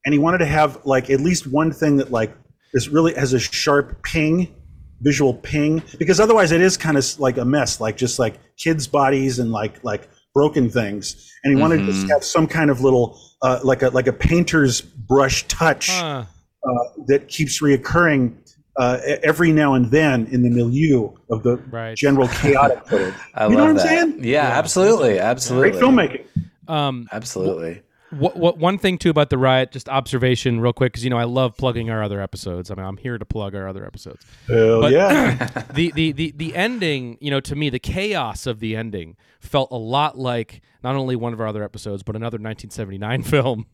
and 0.06 0.14
he 0.14 0.20
wanted 0.20 0.40
to 0.40 0.46
have 0.46 0.80
like 0.86 1.10
at 1.10 1.20
least 1.20 1.46
one 1.46 1.72
thing 1.72 1.98
that 1.98 2.10
like 2.12 2.34
is 2.74 2.90
really 2.90 3.14
has 3.16 3.34
a 3.34 3.40
sharp 3.40 4.02
ping, 4.04 4.54
visual 5.02 5.34
ping, 5.34 5.84
because 6.00 6.20
otherwise 6.20 6.52
it 6.52 6.62
is 6.62 6.78
kind 6.78 6.98
of 6.98 7.20
like 7.20 7.38
a 7.38 7.46
mess, 7.46 7.80
like 7.82 7.98
just 7.98 8.18
like 8.18 8.40
kids' 8.58 8.88
bodies 8.88 9.40
and 9.40 9.52
like 9.52 9.84
like 9.84 10.08
broken 10.34 10.70
things. 10.70 11.32
And 11.44 11.56
he 11.56 11.62
wanted 11.62 11.78
to 11.78 11.86
just 11.86 12.10
have 12.10 12.24
some 12.24 12.48
kind 12.48 12.70
of 12.70 12.82
little 12.82 13.20
uh, 13.42 13.60
like 13.64 13.82
a 13.84 13.90
like 13.90 14.08
a 14.08 14.14
painter's 14.14 14.82
brush 14.82 15.48
touch 15.48 15.90
Huh. 15.90 16.26
uh, 16.64 16.70
that 17.08 17.28
keeps 17.28 17.62
reoccurring 17.62 18.36
uh, 18.78 19.00
every 19.24 19.52
now 19.52 19.74
and 19.74 19.90
then 19.92 20.28
in 20.28 20.44
the 20.44 20.50
milieu 20.50 21.10
of 21.30 21.44
the 21.44 21.58
Right. 21.72 21.96
general 21.98 22.28
chaotic 22.28 22.86
footage. 22.88 23.14
I 23.36 23.46
you 23.48 23.56
know 23.56 23.66
love 23.66 23.76
what 23.76 23.82
I'm 23.82 23.88
saying? 23.88 24.24
Yeah, 24.24 24.44
absolutely, 24.44 25.20
absolutely. 25.20 25.72
Great 25.72 25.82
filmmaking. 25.82 26.26
Um. 26.68 27.08
Absolutely. 27.12 27.82
What, 28.12 28.38
what 28.38 28.58
one 28.58 28.78
thing 28.78 28.98
too 28.98 29.10
about 29.10 29.30
the 29.30 29.38
riot? 29.38 29.74
Just 29.74 29.90
observation, 29.90 30.62
real 30.62 30.72
quick, 30.72 30.94
because 30.94 31.04
you 31.04 31.10
know 31.10 31.18
I 31.18 31.26
love 31.26 31.58
plugging 31.58 31.90
our 31.90 32.02
other 32.02 32.22
episodes. 32.22 32.72
I 32.72 32.76
mean, 32.76 32.86
I'm 32.86 32.96
here 32.96 33.18
to 33.18 33.26
plug 33.26 33.54
our 33.54 33.68
other 33.68 33.86
episodes. 33.86 34.26
Hell 34.48 34.80
But- 34.82 34.94
yeah. 34.94 35.64
the, 35.74 35.92
the 35.94 36.12
the 36.14 36.34
the 36.38 36.56
ending, 36.56 37.18
you 37.20 37.30
know, 37.32 37.42
to 37.42 37.54
me, 37.56 37.70
the 37.70 37.80
chaos 37.80 38.48
of 38.48 38.62
the 38.62 38.78
ending 38.78 39.18
felt 39.42 39.72
a 39.72 39.78
lot 39.78 40.18
like 40.18 40.62
not 40.84 40.96
only 40.96 41.18
one 41.18 41.34
of 41.34 41.42
our 41.42 41.48
other 41.48 41.64
episodes, 41.64 42.02
but 42.02 42.16
another 42.16 42.36
1979 42.38 43.24
film. 43.24 43.66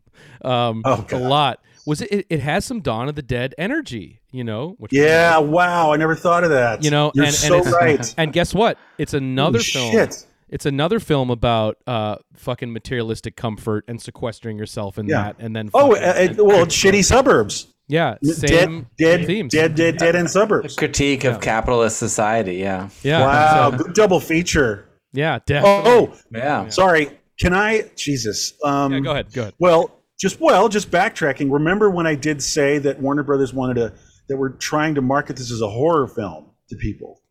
Um, 0.43 0.81
Oh, 0.85 1.05
a 1.11 1.17
lot. 1.19 1.59
Was 1.86 2.01
it, 2.01 2.11
it? 2.11 2.25
It 2.29 2.39
has 2.39 2.65
some 2.65 2.79
Dawn 2.81 3.09
of 3.09 3.15
the 3.15 3.21
Dead 3.21 3.53
energy, 3.57 4.21
you 4.31 4.43
know. 4.43 4.75
Which 4.79 4.93
Yeah, 4.93 5.38
wow. 5.39 5.91
I 5.93 5.97
never 5.97 6.15
thought 6.15 6.43
of 6.43 6.49
that. 6.51 6.84
you 6.84 6.91
know, 6.91 7.11
You're 7.13 7.25
and, 7.25 7.34
so 7.34 7.57
and 7.57 7.65
it's, 7.65 7.75
right. 7.75 8.15
And 8.17 8.31
guess 8.34 8.53
what? 8.53 8.77
It's 8.97 9.13
another 9.13 9.59
Holy 9.59 9.63
film. 9.63 9.91
shit. 9.91 10.25
It's 10.49 10.65
another 10.65 10.99
film 10.99 11.29
about 11.31 11.77
uh, 11.88 12.17
fucking 12.36 12.71
materialistic 12.71 13.36
comfort 13.36 13.86
and 13.88 13.99
sequestering 14.01 14.57
yourself 14.57 14.97
in 14.99 15.07
Yeah. 15.07 15.23
that, 15.23 15.36
and 15.39 15.55
then 15.55 15.69
Oh, 15.73 15.95
fucking- 15.95 16.38
uh, 16.38 16.41
uh, 16.41 16.45
well, 16.45 16.65
shitty 16.67 17.03
suburbs. 17.03 17.67
yeah, 17.88 18.15
same 18.23 18.88
dead, 18.97 19.17
dead, 19.17 19.25
themes. 19.25 19.51
dead, 19.51 19.73
dead, 19.75 19.97
dead 19.97 20.15
in 20.15 20.27
suburbs. 20.27 20.75
Critique 20.75 21.23
of 21.23 21.41
capitalist 21.41 21.97
society. 21.97 22.55
Yeah. 22.57 22.89
Yeah, 23.01 23.21
Wow, 23.21 23.71
so- 23.71 23.77
good 23.84 23.93
double 23.93 24.19
feature. 24.19 24.86
yeah, 25.11 25.39
definitely. 25.45 25.91
Oh, 25.91 26.13
oh, 26.13 26.17
Yeah. 26.31 26.69
sorry. 26.69 27.09
Can 27.39 27.53
I? 27.55 27.89
Jesus. 27.95 28.53
Um, 28.63 28.93
Yeah, 28.93 28.99
go 28.99 29.11
ahead, 29.11 29.34
go 29.34 29.41
ahead. 29.41 29.53
Well, 29.57 29.89
just 30.20 30.39
well, 30.39 30.70
just 30.70 30.91
backtracking. 30.91 31.51
Remember 31.51 31.89
when 31.89 32.07
I 32.07 32.16
did 32.16 32.41
say 32.41 32.78
that 32.80 32.99
Warner 32.99 33.24
Brothers 33.24 33.53
wanted 33.53 33.76
to 33.76 33.93
that 34.30 34.38
we're 34.38 34.49
trying 34.49 34.95
to 34.95 35.01
market 35.01 35.36
this 35.36 35.51
as 35.51 35.61
a 35.61 35.70
horror 35.70 36.07
film 36.07 36.51
to 36.70 36.76
people. 36.78 37.22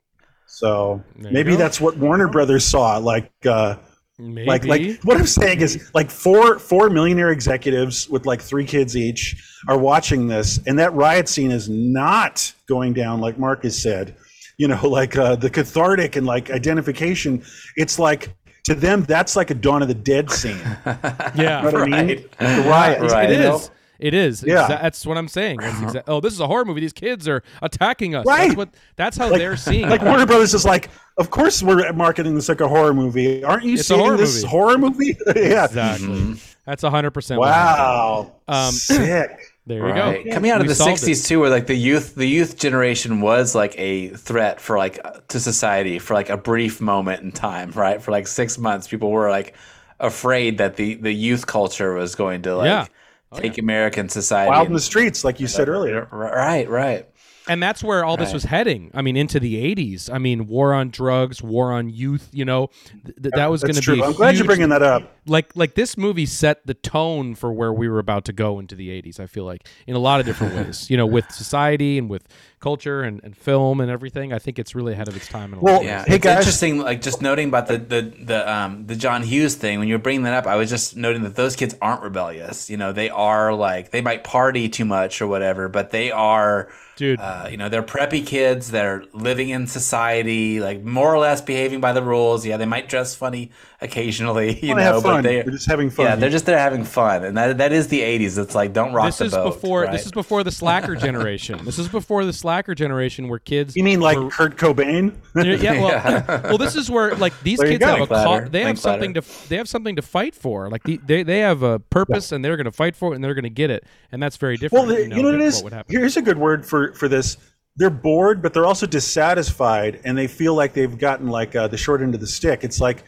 So 0.47 1.03
maybe 1.17 1.53
go. 1.53 1.57
that's 1.57 1.81
what 1.81 1.97
Warner 1.97 2.29
Brothers 2.29 2.65
saw. 2.65 2.99
Like, 2.99 3.31
uh, 3.47 3.77
Maybe. 4.19 4.47
like, 4.47 4.65
like 4.67 5.03
what 5.03 5.17
I'm 5.17 5.27
saying 5.27 5.63
is, 5.63 5.91
like 5.95 6.11
four 6.11 6.59
four 6.59 6.91
millionaire 6.91 7.31
executives 7.31 8.09
with 8.09 8.27
like 8.27 8.43
three 8.43 8.67
kids 8.67 8.95
each 8.95 9.43
are 9.67 9.79
watching 9.79 10.29
this, 10.29 10.61
and 10.67 10.79
that 10.79 10.93
riot 10.93 11.29
scene 11.29 11.51
is 11.51 11.71
not 11.71 12.53
going 12.69 12.93
down 12.93 13.21
like 13.21 13.39
Marcus 13.39 13.81
said. 13.83 14.15
You 14.59 14.69
know, 14.69 14.87
like 14.89 15.17
uh, 15.17 15.37
the 15.37 15.49
cathartic 15.49 16.17
and 16.17 16.27
like 16.27 16.51
identification. 16.51 17.43
It's 17.77 17.99
like 17.99 18.37
to 18.65 18.75
them 18.75 19.03
that's 19.05 19.35
like 19.37 19.51
a 19.51 19.55
Dawn 19.55 19.83
of 19.83 19.89
the 19.89 19.95
Dead 19.95 20.31
scene. 20.31 20.57
yeah, 20.87 21.65
You 21.65 21.73
know 21.73 21.81
what 21.81 21.93
I 21.95 22.03
mean? 22.05 22.25
Right. 22.41 22.41
The 22.41 22.47
riot. 22.69 23.01
Right. 23.13 23.31
It 23.31 23.37
You 23.37 23.43
know? 23.43 23.57
is. 23.57 23.71
It 23.99 24.15
is. 24.15 24.43
Yeah. 24.43 24.65
Exa- 24.65 24.83
that's 24.83 25.07
what 25.07 25.17
I'm 25.17 25.29
saying. 25.29 25.59
Exa- 25.59 26.03
oh, 26.09 26.21
this 26.21 26.33
is 26.33 26.41
a 26.41 26.47
horror 26.49 26.65
movie. 26.65 26.81
These 26.81 26.93
kids 26.93 27.29
are 27.29 27.43
attacking 27.63 28.17
us. 28.17 28.27
Right. 28.27 28.47
That's 28.49 28.57
what. 28.57 28.69
That's 28.97 29.17
how 29.17 29.29
they're 29.29 29.57
seeing. 29.57 29.89
Like. 29.89 30.03
Warner 30.03 30.27
Brothers 30.27 30.55
is 30.55 30.65
like, 30.65 30.91
of 31.19 31.31
course 31.31 31.63
we're 31.63 31.93
marketing 31.93 32.35
this 32.35 32.49
like 32.49 32.61
a 32.61 32.67
horror 32.69 32.95
movie. 32.95 33.45
Aren't 33.45 33.63
you 33.65 33.75
It's 33.75 33.87
seeing 33.87 34.01
horror 34.01 34.17
this 34.17 34.37
movie. 34.43 34.49
horror 34.49 34.79
movie? 34.79 35.17
yeah. 35.37 35.67
Exactly. 35.67 36.35
That's 36.67 36.83
hundred 36.83 37.13
percent. 37.13 37.41
Wow. 37.41 38.33
Um, 38.49 38.73
Sick. 38.73 39.52
There 39.67 39.79
you 39.79 39.85
Right. 39.85 40.25
go. 40.25 40.33
Coming 40.33 40.51
out 40.51 40.57
of 40.61 40.63
We 40.65 40.69
the 40.69 40.75
solved 40.75 41.03
it. 41.03 41.07
'60s 41.07 41.29
too, 41.29 41.39
where 41.41 41.51
like 41.51 41.67
the 41.69 41.75
youth, 41.77 42.15
the 42.17 42.27
youth 42.27 42.57
generation 42.59 43.21
was 43.21 43.55
like 43.55 43.75
a 43.79 44.09
threat 44.09 44.61
for 44.61 44.77
like 44.77 44.99
to 45.29 45.39
society 45.39 45.99
for 46.01 46.15
like 46.15 46.31
a 46.31 46.37
brief 46.37 46.81
moment 46.81 47.23
in 47.23 47.31
time, 47.31 47.71
right? 47.77 48.03
For 48.03 48.11
like 48.11 48.27
six 48.27 48.59
months, 48.59 48.89
people 48.89 49.11
were 49.13 49.31
like 49.31 49.55
afraid 50.01 50.59
that 50.59 50.77
the 50.77 50.95
the 50.95 51.13
youth 51.13 51.47
culture 51.47 51.95
was 51.95 52.15
going 52.17 52.43
to 52.43 52.57
like 52.57 52.67
Yeah. 52.67 52.87
Oh, 53.31 53.39
take 53.39 53.57
American 53.57 54.09
society. 54.09 54.51
Wild 54.51 54.67
in 54.67 54.75
the 54.75 54.81
streets, 54.81 55.25
like 55.25 55.39
you 55.41 55.47
said 55.47 55.69
earlier. 55.69 56.07
right, 56.11 56.69
right. 56.69 57.07
and 57.49 57.63
that's 57.63 57.83
where 57.83 58.05
all 58.05 58.17
this 58.19 58.33
was 58.33 58.45
heading. 58.45 58.91
I 58.95 59.01
mean, 59.01 59.17
into 59.17 59.41
the 59.41 59.55
'80s. 59.75 60.11
I 60.13 60.19
mean, 60.19 60.49
war 60.49 60.75
on 60.75 60.91
drugs, 60.91 61.41
war 61.43 61.73
on 61.73 61.89
youth. 61.89 62.29
You 62.33 62.45
know, 62.45 62.69
th- 63.07 63.17
th- 63.23 63.33
that 63.35 63.51
was 63.51 63.63
going 63.63 63.75
That's 63.75 63.87
to 63.87 63.93
be. 63.93 63.97
true. 63.99 64.05
a 64.05 64.09
I'm 64.09 64.13
glad 64.15 64.37
you're 64.37 64.45
bringing 64.45 64.69
that 64.69 64.83
up. 64.83 65.11
Like 65.27 65.53
like 65.55 65.75
this 65.75 65.97
movie 65.97 66.27
set 66.27 66.67
the 66.67 66.75
tone 66.75 67.35
for 67.35 67.53
where 67.53 67.73
we 67.73 67.89
were 67.89 67.99
about 68.01 68.25
to 68.25 68.33
go 68.33 68.59
into 68.59 68.75
the 68.75 68.89
80s 68.89 69.21
i 69.21 69.27
feel 69.27 69.45
like 69.45 69.69
in 69.87 69.95
a 69.95 69.99
lot 70.01 70.19
of 70.21 70.27
different 70.27 70.53
ways 70.53 70.91
you 70.91 70.97
know 70.97 71.07
with 71.07 71.31
society 71.31 71.97
and 71.99 72.11
with 72.11 72.27
culture 72.61 73.03
and, 73.03 73.21
and 73.23 73.37
film 73.37 73.81
and 73.81 73.91
everything 73.91 74.33
i 74.33 74.39
think 74.39 74.59
it's 74.59 74.75
really 74.75 74.93
ahead 74.93 75.09
of 75.09 75.17
its 75.17 75.29
time 75.29 75.53
in 75.53 75.59
a 75.59 75.63
lot 75.63 75.73
Well, 75.73 75.81
of 75.81 75.83
Yeah, 75.83 75.99
ways. 76.01 76.07
Hey, 76.07 76.15
it's 76.17 76.25
guys. 76.25 76.37
interesting. 76.39 76.79
Like 76.79 77.01
just 77.03 77.23
noting 77.23 77.49
about 77.49 77.67
the 77.69 77.79
the 77.79 78.03
the 78.25 78.53
um 78.53 78.87
the 78.87 78.97
John 78.97 79.23
Hughes 79.23 79.55
thing. 79.55 79.79
When 79.79 79.89
you 79.89 79.95
were 79.95 80.01
bringing 80.03 80.23
that 80.25 80.35
up, 80.35 80.47
I 80.47 80.57
was 80.57 80.71
just 80.71 80.97
noting 80.97 81.23
that 81.23 81.37
those 81.37 81.57
kids 81.57 81.75
aren't 81.81 82.03
rebellious. 82.03 82.69
You 82.71 82.77
know, 82.77 82.93
they 82.93 83.11
are 83.11 83.55
like 83.55 83.91
they 83.91 84.01
might 84.01 84.25
party 84.25 84.69
too 84.69 84.85
much 84.85 85.21
or 85.23 85.27
whatever, 85.27 85.69
but 85.69 85.91
they 85.91 86.11
are. 86.11 86.69
dude 86.97 87.19
Uh, 87.21 87.49
you 87.51 87.57
know, 87.57 87.69
they're 87.69 87.83
preppy 87.83 88.25
kids. 88.27 88.71
They're 88.71 89.05
living 89.13 89.49
in 89.51 89.67
society, 89.67 90.61
like 90.61 90.83
more 90.83 91.13
or 91.15 91.19
less 91.19 91.41
behaving 91.41 91.81
by 91.81 91.93
the 91.93 92.03
rules. 92.03 92.45
Yeah, 92.47 92.57
they 92.57 92.67
might 92.67 92.89
dress 92.89 93.15
funny 93.15 93.51
occasionally, 93.83 94.59
you 94.67 94.75
know, 94.75 95.01
but 95.01 95.03
fun. 95.03 95.23
they 95.25 95.43
They're 95.43 95.51
just 95.53 95.67
having 95.69 95.91
fun. 95.91 96.07
Yeah, 96.07 96.17
they're 96.17 96.31
just 96.31 96.47
there 96.47 96.59
having 96.59 96.85
fun, 96.85 97.25
and 97.25 97.37
that 97.37 97.59
that 97.59 97.73
is 97.73 97.89
the 97.89 98.01
'80s. 98.01 98.39
It's 98.39 98.55
like 98.55 98.73
don't 98.73 98.93
rock 98.93 99.07
this 99.07 99.19
the 99.19 99.25
is 99.27 99.33
boat. 99.33 99.55
before 99.55 99.83
right? 99.83 99.93
this 99.93 100.07
is 100.07 100.13
before 100.13 100.45
the 100.45 100.51
slacker 100.51 100.95
generation 100.95 101.65
this 101.65 101.79
is 101.79 101.89
before 101.89 102.25
the 102.25 102.33
slacker 102.33 102.75
generation 102.75 103.29
where 103.29 103.39
kids 103.39 103.77
You 103.77 103.85
mean 103.85 104.01
like 104.01 104.19
were- 104.19 104.31
Kurt 104.31 104.57
Cobain? 104.57 105.15
yeah, 105.35 106.25
well, 106.29 106.41
well, 106.45 106.59
this 106.59 106.77
is 106.77 106.91
where 106.91 107.15
like 107.17 107.33
these 107.43 107.59
There 107.59 107.69
kids 107.69 107.81
go. 107.81 107.87
have 107.87 107.97
a 107.97 107.99
Link 108.01 108.09
ca- 108.11 108.31
ladder. 108.31 108.49
they 108.49 108.59
have 108.61 108.67
Link 108.69 108.79
something 108.79 109.11
ladder. 109.15 109.21
to 109.27 109.49
they 109.49 109.57
have 109.57 109.69
something 109.69 109.97
to 109.97 110.03
fight 110.03 110.35
for. 110.35 110.69
Like 110.71 110.83
the, 110.85 110.99
they 111.05 111.23
they 111.23 111.41
have 111.41 111.63
a 111.63 111.79
purpose 111.79 112.33
and 112.33 112.45
they're 112.45 112.57
going 112.57 112.65
to 112.65 112.73
fight 112.73 112.97
for 112.97 113.13
it 113.13 113.17
and 113.17 113.25
they're 113.25 113.35
going 113.35 113.43
to 113.45 113.51
get 113.51 113.71
it, 113.71 113.85
and 114.11 114.23
that's 114.23 114.37
very 114.37 114.57
different. 114.57 114.87
Well, 114.89 114.97
the, 114.97 115.03
you 115.03 115.09
know, 115.09 115.17
what 115.23 115.35
it 115.35 115.39
than 115.39 115.47
is. 115.47 115.63
would 115.63 115.73
happen. 115.73 115.95
Here's 115.95 116.17
a 116.17 116.23
good 116.23 116.39
word 116.39 116.65
for 116.67 116.93
for 116.95 117.09
this. 117.09 117.37
They're 117.77 117.89
bored, 117.89 118.43
but 118.43 118.53
they're 118.53 118.67
also 118.67 118.87
dissatisfied, 118.87 120.01
and 120.05 120.17
they 120.19 120.27
feel 120.27 120.55
like 120.55 120.75
they've 120.75 120.99
gotten 120.99 121.29
like 121.29 121.57
uh, 121.57 121.69
the 121.69 121.79
short 121.79 122.03
end 122.03 122.15
of 122.15 122.21
the 122.21 122.27
stick. 122.27 122.65
It's 122.65 122.81
like, 122.81 123.03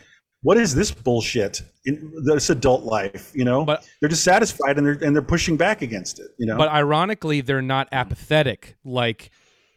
what 0.45 0.57
is 0.57 0.74
this 0.74 0.90
bullshit 0.92 1.62
in 1.86 2.12
this 2.24 2.51
adult 2.51 2.84
life? 2.84 3.32
You 3.34 3.45
know, 3.45 3.64
But- 3.64 3.84
they're 4.01 4.09
dissatisfied 4.09 4.78
and 4.78 4.86
they're 4.86 4.99
and 5.03 5.16
they're 5.16 5.22
pushing 5.22 5.57
back 5.57 5.82
against 5.82 6.20
it. 6.20 6.28
You 6.38 6.47
know, 6.47 6.57
But 6.57 6.68
ironically, 6.68 7.40
they're 7.40 7.62
not 7.62 7.88
apathetic 7.90 8.76
like 8.84 9.30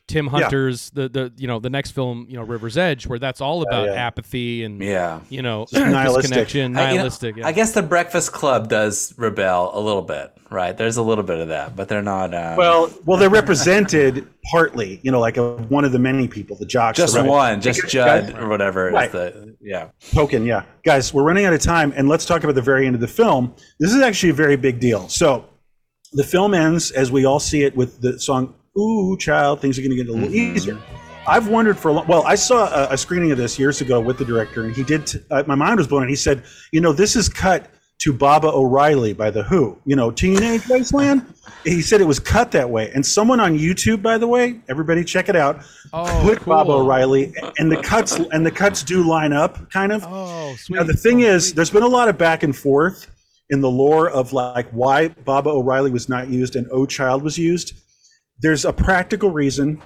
Tim 0.07 0.27
Hunter's 0.27 0.89
the 0.91 1.09
the 1.09 1.33
you 1.37 1.47
know 1.47 1.59
the 1.59 1.69
next 1.69 1.91
film 1.91 2.25
you 2.29 2.37
know 2.37 2.43
River's 2.43 2.77
Edge, 2.77 3.05
where 3.07 3.19
that's 3.19 3.41
all 3.41 3.61
about 3.61 3.87
yeah. 3.87 3.93
apathy 4.07 4.63
and 4.63 4.81
Yeah. 4.81 5.19
you 5.29 5.41
know 5.41 5.65
nihilistic. 5.73 6.21
disconnection, 6.23 6.77
I, 6.77 6.81
you 6.81 6.87
know, 6.89 6.95
nihilistic. 6.95 7.35
yeah. 7.37 7.47
I 7.47 7.51
guess 7.51 7.73
the 7.73 7.81
Breakfast 7.83 8.31
Club 8.31 8.69
does 8.69 9.13
rebel 9.17 9.71
a 9.73 9.79
little 9.81 10.01
bit, 10.01 10.31
right? 10.49 10.75
There's 10.77 10.97
a 10.97 11.01
little 11.03 11.23
bit 11.25 11.39
of 11.39 11.49
that, 11.49 11.75
but 11.75 11.89
they're 11.89 12.01
not. 12.01 12.33
Um, 12.33 12.55
well, 12.55 12.89
well, 13.05 13.17
they're 13.17 13.29
represented 13.29 14.27
partly. 14.49 14.99
You 15.03 15.11
know, 15.11 15.19
like 15.19 15.37
a, 15.37 15.57
one 15.63 15.83
of 15.83 15.91
the 15.91 15.99
many 15.99 16.27
people, 16.27 16.55
the 16.57 16.65
jocks. 16.65 16.97
just 16.97 17.13
the 17.13 17.19
rebel- 17.19 17.33
one, 17.35 17.59
just 17.61 17.81
Guys, 17.81 17.91
Judd 17.91 18.39
or 18.39 18.47
whatever. 18.47 18.89
Right. 18.91 19.11
The 19.11 19.55
yeah. 19.59 19.89
token 20.13 20.45
yeah 20.45 20.63
guys 20.85 21.13
we're 21.13 21.23
running 21.23 21.43
out 21.43 21.51
of 21.51 21.59
time 21.59 21.91
and 21.97 22.07
let's 22.07 22.25
talk 22.25 22.43
about 22.43 22.55
the 22.55 22.61
very 22.61 22.85
end 22.85 22.95
of 22.95 23.01
the 23.01 23.07
film 23.07 23.53
this 23.79 23.91
is 23.93 24.01
actually 24.01 24.29
a 24.29 24.33
very 24.33 24.55
big 24.55 24.79
deal 24.79 25.09
so 25.09 25.43
the 26.13 26.23
film 26.23 26.53
ends 26.53 26.91
as 26.91 27.11
we 27.11 27.25
all 27.25 27.39
see 27.39 27.63
it 27.63 27.75
with 27.75 27.99
the 28.01 28.17
song 28.19 28.53
ooh 28.77 29.17
child 29.17 29.59
things 29.61 29.77
are 29.77 29.81
going 29.81 29.91
to 29.91 29.97
get 29.97 30.07
a 30.07 30.11
little 30.11 30.33
easier 30.33 30.77
i've 31.27 31.47
wondered 31.47 31.77
for 31.77 31.89
a 31.89 31.93
long 31.93 32.07
well 32.07 32.23
i 32.25 32.35
saw 32.35 32.67
a, 32.73 32.93
a 32.93 32.97
screening 32.97 33.31
of 33.31 33.37
this 33.37 33.57
years 33.57 33.81
ago 33.81 33.99
with 33.99 34.17
the 34.17 34.25
director 34.25 34.63
and 34.65 34.75
he 34.75 34.83
did 34.83 35.05
t- 35.07 35.19
uh, 35.31 35.43
my 35.47 35.55
mind 35.55 35.77
was 35.77 35.87
blown 35.87 36.01
and 36.03 36.09
he 36.09 36.15
said 36.15 36.43
you 36.71 36.79
know 36.81 36.93
this 36.93 37.15
is 37.15 37.27
cut 37.29 37.67
to 37.99 38.13
baba 38.13 38.47
o'riley 38.53 39.11
by 39.13 39.29
the 39.31 39.41
who 39.43 39.77
you 39.85 39.95
know 39.95 40.11
teenage 40.11 40.67
wasteland 40.69 41.25
he 41.63 41.81
said 41.81 41.99
it 41.99 42.05
was 42.05 42.19
cut 42.19 42.51
that 42.51 42.69
way 42.69 42.91
and 42.93 43.03
someone 43.03 43.39
on 43.39 43.57
youtube 43.57 44.01
by 44.03 44.17
the 44.17 44.27
way 44.27 44.59
everybody 44.69 45.03
check 45.03 45.27
it 45.29 45.35
out 45.35 45.61
Oh, 45.93 46.05
put 46.23 46.45
baba 46.45 46.71
cool. 46.71 46.81
o'riley 46.81 47.33
and 47.57 47.71
the 47.71 47.81
cuts 47.81 48.13
and 48.19 48.45
the 48.45 48.51
cuts 48.51 48.83
do 48.83 49.01
line 49.07 49.33
up 49.33 49.69
kind 49.71 49.91
of 49.91 50.03
oh, 50.07 50.55
sweet. 50.57 50.75
now 50.75 50.83
the 50.83 50.93
thing 50.93 51.21
is, 51.21 51.53
there's 51.53 51.71
been 51.71 51.81
a 51.83 51.87
lot 51.87 52.09
of 52.09 52.17
back 52.17 52.43
and 52.43 52.55
forth 52.55 53.09
in 53.49 53.61
the 53.61 53.69
lore 53.71 54.09
of 54.09 54.33
like 54.33 54.69
why 54.71 55.07
Baba 55.07 55.49
O'Riley 55.49 55.89
was 55.89 56.09
not 56.09 56.27
used 56.27 56.57
and 56.57 56.67
O 56.71 56.85
Child 56.85 57.23
was 57.23 57.37
used. 57.37 57.73
There's 58.39 58.65
a 58.65 58.73
practical 58.73 59.31
reason. 59.31 59.81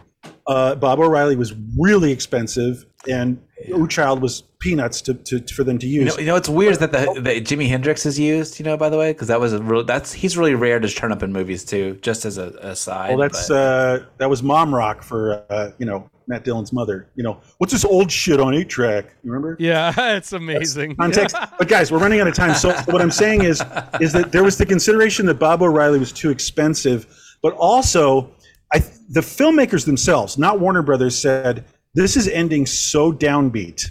Uh, 0.47 0.75
Baba 0.75 1.03
O'Riley 1.03 1.35
was 1.35 1.53
really 1.79 2.11
expensive, 2.11 2.85
and 3.07 3.41
O 3.73 3.87
Child 3.87 4.21
was 4.21 4.41
peanuts 4.59 5.01
to, 5.01 5.13
to 5.13 5.41
for 5.53 5.63
them 5.63 5.79
to 5.79 5.87
You 5.87 6.01
use. 6.03 6.13
know, 6.15 6.19
you 6.19 6.25
know 6.27 6.33
what's 6.33 6.49
weird 6.49 6.73
is 6.73 6.77
that 6.79 6.91
the, 6.91 7.19
the 7.21 7.41
Jimi 7.41 7.67
Hendrix 7.67 8.05
is 8.05 8.19
used. 8.19 8.59
You 8.59 8.65
know, 8.65 8.75
by 8.77 8.89
the 8.89 8.97
way, 8.97 9.11
because 9.13 9.27
that 9.29 9.39
was 9.39 9.53
a 9.53 9.61
real. 9.61 9.83
That's 9.83 10.11
he's 10.13 10.37
really 10.37 10.53
rare 10.55 10.79
to 10.79 10.89
turn 10.89 11.11
up 11.11 11.23
in 11.23 11.31
movies 11.31 11.63
too. 11.63 11.97
Just 12.01 12.25
as 12.25 12.37
a, 12.37 12.49
a 12.61 12.75
side. 12.75 13.09
well, 13.09 13.19
that's 13.19 13.47
but- 13.47 13.55
uh, 13.55 14.05
that 14.17 14.29
was 14.29 14.43
mom 14.43 14.73
rock 14.75 15.01
for 15.03 15.43
uh, 15.49 15.71
you 15.79 15.85
know 15.85 16.09
Matt 16.27 16.43
Dillon's 16.43 16.73
mother. 16.73 17.09
You 17.15 17.23
know 17.23 17.39
what's 17.59 17.71
this 17.73 17.85
old 17.85 18.11
shit 18.11 18.39
on 18.39 18.53
eight 18.53 18.69
track? 18.69 19.15
You 19.23 19.31
remember? 19.31 19.55
yeah, 19.59 19.93
it's 20.15 20.33
amazing. 20.33 20.95
context. 20.97 21.35
but 21.57 21.67
guys, 21.67 21.91
we're 21.91 21.99
running 21.99 22.19
out 22.19 22.27
of 22.27 22.35
time. 22.35 22.53
So 22.55 22.73
what 22.87 23.01
I'm 23.01 23.11
saying 23.11 23.43
is, 23.43 23.63
is 23.99 24.11
that 24.13 24.31
there 24.31 24.43
was 24.43 24.57
the 24.57 24.65
consideration 24.65 25.25
that 25.27 25.35
Bob 25.35 25.61
O'Reilly 25.63 25.97
was 25.99 26.11
too 26.11 26.29
expensive, 26.29 27.07
but 27.41 27.53
also, 27.53 28.29
I 28.73 28.79
the 29.09 29.21
filmmakers 29.21 29.85
themselves, 29.85 30.37
not 30.37 30.59
Warner 30.59 30.81
Brothers, 30.81 31.17
said 31.17 31.65
this 31.93 32.15
is 32.15 32.27
ending 32.27 32.65
so 32.65 33.11
downbeat. 33.11 33.85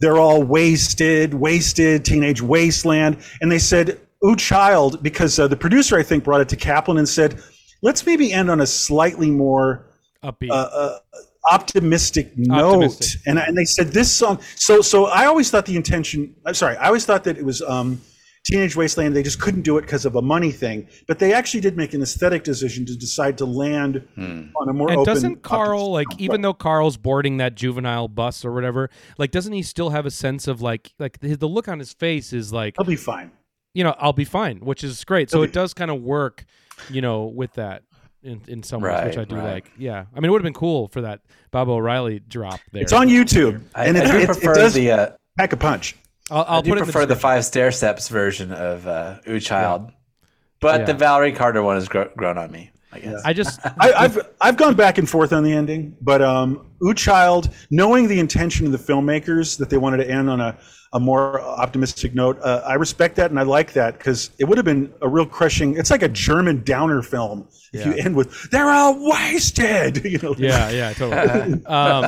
They're 0.00 0.18
all 0.18 0.42
wasted, 0.42 1.34
wasted, 1.34 2.04
teenage 2.04 2.42
wasteland, 2.42 3.18
and 3.40 3.50
they 3.50 3.58
said, 3.58 4.00
"Ooh, 4.24 4.36
child," 4.36 5.02
because 5.02 5.38
uh, 5.38 5.48
the 5.48 5.56
producer 5.56 5.96
I 5.98 6.02
think 6.02 6.24
brought 6.24 6.40
it 6.40 6.48
to 6.50 6.56
Kaplan 6.56 6.98
and 6.98 7.08
said, 7.08 7.40
"Let's 7.82 8.04
maybe 8.06 8.32
end 8.32 8.50
on 8.50 8.60
a 8.60 8.66
slightly 8.66 9.30
more." 9.30 9.86
Upbeat. 10.22 10.50
uh, 10.50 10.54
uh, 10.54 10.98
optimistic 11.50 12.32
note 12.38 12.76
Optimistic. 12.76 13.20
and 13.26 13.38
and 13.38 13.56
they 13.56 13.66
said 13.66 13.88
this 13.88 14.10
song 14.10 14.40
so 14.54 14.80
so 14.80 15.04
i 15.06 15.26
always 15.26 15.50
thought 15.50 15.66
the 15.66 15.76
intention 15.76 16.34
i'm 16.46 16.54
sorry 16.54 16.74
i 16.78 16.86
always 16.86 17.04
thought 17.04 17.24
that 17.24 17.36
it 17.36 17.44
was 17.44 17.60
um 17.60 18.00
teenage 18.44 18.76
wasteland 18.76 19.16
they 19.16 19.22
just 19.22 19.40
couldn't 19.40 19.62
do 19.62 19.78
it 19.78 19.82
because 19.82 20.04
of 20.04 20.16
a 20.16 20.22
money 20.22 20.52
thing 20.52 20.86
but 21.06 21.18
they 21.18 21.32
actually 21.32 21.60
did 21.60 21.76
make 21.76 21.94
an 21.94 22.02
aesthetic 22.02 22.44
decision 22.44 22.84
to 22.84 22.94
decide 22.96 23.38
to 23.38 23.44
land 23.44 24.06
on 24.18 24.68
a 24.68 24.72
more 24.72 24.90
and 24.90 24.98
open 24.98 25.14
doesn't 25.14 25.42
Carl 25.42 25.92
like 25.92 26.06
optimistic 26.08 26.24
even 26.24 26.40
note. 26.40 26.48
though 26.48 26.54
Carl's 26.54 26.96
boarding 26.96 27.38
that 27.38 27.54
juvenile 27.54 28.08
bus 28.08 28.44
or 28.44 28.52
whatever, 28.52 28.90
like 29.18 29.30
doesn't 29.30 29.52
he 29.52 29.62
still 29.62 29.90
have 29.90 30.04
a 30.06 30.10
sense 30.10 30.46
of 30.46 30.60
like 30.60 30.92
like 30.98 31.20
the, 31.20 31.34
the 31.36 31.48
look 31.48 31.68
on 31.68 31.78
his 31.78 31.92
face 31.94 32.32
is 32.32 32.52
like 32.52 32.74
i'll 32.78 32.84
be 32.84 32.96
fine 32.96 33.30
you 33.74 33.82
know 33.82 33.94
I'll 33.98 34.12
be 34.12 34.24
fine, 34.24 34.58
which 34.60 34.84
is 34.84 35.04
great. 35.04 35.30
So 35.30 35.38
He'll 35.38 35.44
it 35.44 35.48
be- 35.48 35.52
does 35.54 35.74
kind 35.74 35.90
of 35.90 36.00
work, 36.00 36.44
you 36.88 37.00
know, 37.00 37.24
with 37.24 37.54
that 37.54 37.82
in 38.22 38.40
in 38.46 38.62
some 38.62 38.80
ways, 38.80 39.04
which 39.04 39.18
I 39.18 39.24
do 39.24 39.34
right. 39.34 39.54
like. 39.54 39.70
Yeah, 39.76 40.04
I 40.14 40.20
mean 40.20 40.26
it 40.26 40.30
would 40.30 40.40
have 40.40 40.44
been 40.44 40.54
cool 40.54 40.88
for 40.88 41.00
that 41.02 41.20
Bob 41.50 41.68
O'Reilly 41.68 42.20
drop 42.20 42.60
there. 42.72 42.82
it's 42.82 42.92
on 42.92 43.08
youtube 43.08 43.62
I, 43.74 43.86
and 43.86 43.98
I 43.98 44.04
it, 44.04 44.12
do 44.12 44.16
it, 44.18 44.22
it 44.22 44.26
prefer 44.26 44.54
does 44.54 44.74
the. 44.74 44.90
Uh, 44.92 45.10
pack 45.36 45.52
a 45.52 45.56
punch 45.56 45.96
I'll, 46.30 46.44
I'll 46.48 46.58
I 46.58 46.62
do 46.62 46.70
put 46.70 46.78
it 46.78 46.80
in 46.80 46.84
prefer 46.86 47.00
the, 47.06 47.14
the, 47.14 47.20
Five 47.20 47.42
Stairsteps 47.42 48.08
version 48.08 48.52
of 48.52 48.86
uh, 48.86 49.18
Ooh 49.28 49.40
Child, 49.40 49.92
but 50.60 50.80
Yeah. 50.80 50.86
the 50.86 50.94
Valerie 50.94 51.32
Carter 51.32 51.62
one 51.62 51.76
has 51.76 51.88
gro- 51.88 52.10
grown 52.16 52.38
on 52.38 52.50
me. 52.50 52.70
I 52.92 53.00
guess. 53.00 53.22
I 53.24 53.32
just 53.32 53.60
I, 53.64 53.92
I've 53.92 54.18
I've 54.40 54.56
gone 54.56 54.74
back 54.74 54.98
and 54.98 55.08
forth 55.08 55.32
on 55.32 55.42
the 55.42 55.52
ending, 55.52 55.96
but 56.00 56.22
um, 56.22 56.66
Ooh 56.82 56.94
Child, 56.94 57.50
knowing 57.70 58.08
the 58.08 58.20
intention 58.20 58.66
of 58.66 58.72
the 58.72 58.78
filmmakers 58.78 59.58
that 59.58 59.68
they 59.68 59.78
wanted 59.78 59.98
to 59.98 60.10
end 60.10 60.30
on 60.30 60.40
a, 60.40 60.56
a 60.94 61.00
more 61.00 61.40
optimistic 61.40 62.14
note, 62.14 62.38
uh, 62.42 62.62
I 62.64 62.74
respect 62.74 63.16
that 63.16 63.30
and 63.30 63.38
I 63.38 63.42
like 63.42 63.74
that 63.74 63.98
because 63.98 64.30
it 64.38 64.44
would 64.44 64.56
have 64.56 64.64
been 64.64 64.92
a 65.02 65.08
real 65.08 65.26
crushing. 65.26 65.76
It's 65.76 65.90
like 65.90 66.02
a 66.02 66.08
German 66.08 66.62
downer 66.64 67.02
film 67.02 67.46
if 67.74 67.86
you 67.86 67.92
end 67.94 68.16
with 68.16 68.50
"They're 68.50 68.70
all 68.70 68.96
wasted," 68.98 70.04
you 70.04 70.18
know. 70.18 70.34
yeah 70.38 70.70
yeah 70.70 70.92
totally. 70.92 71.64
um, 71.66 72.02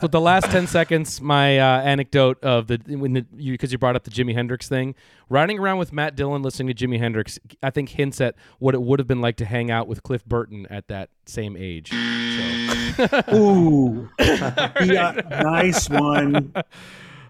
with 0.00 0.10
the 0.10 0.20
last 0.20 0.50
ten 0.50 0.66
seconds, 0.66 1.20
my 1.20 1.58
uh, 1.58 1.82
anecdote 1.82 2.42
of 2.42 2.66
the 2.66 2.80
when 2.88 3.12
the, 3.12 3.26
you 3.36 3.52
because 3.52 3.72
you 3.72 3.78
brought 3.78 3.96
up 3.96 4.04
the 4.04 4.10
Jimi 4.10 4.34
Hendrix 4.34 4.68
thing, 4.68 4.94
riding 5.28 5.58
around 5.58 5.78
with 5.78 5.92
Matt 5.92 6.16
Dillon 6.16 6.42
listening 6.42 6.74
to 6.74 6.86
Jimi 6.86 6.98
Hendrix, 6.98 7.38
I 7.62 7.70
think 7.70 7.90
hints 7.90 8.20
at 8.20 8.34
what 8.58 8.74
it 8.74 8.82
would 8.82 8.98
have 8.98 9.08
been 9.08 9.20
like 9.20 9.36
to 9.36 9.44
hang 9.44 9.70
out 9.70 9.86
with 9.86 10.02
Cliff 10.02 10.24
Burton 10.24 10.66
at 10.70 10.88
that 10.88 11.10
same 11.26 11.56
age. 11.58 11.90
So. 11.90 13.34
Ooh, 13.34 14.08
yeah, 14.20 15.20
nice 15.42 15.88
one. 15.90 16.52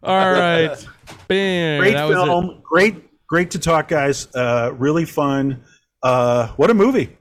All 0.04 0.32
right, 0.32 0.86
bam. 1.28 1.80
Great 1.80 1.94
that 1.94 2.04
was 2.04 2.16
film. 2.16 2.60
Great, 2.62 3.26
great 3.26 3.50
to 3.52 3.58
talk, 3.58 3.88
guys. 3.88 4.28
Uh, 4.34 4.72
really 4.76 5.04
fun. 5.04 5.62
Uh, 6.02 6.48
what 6.56 6.70
a 6.70 6.74
movie. 6.74 7.16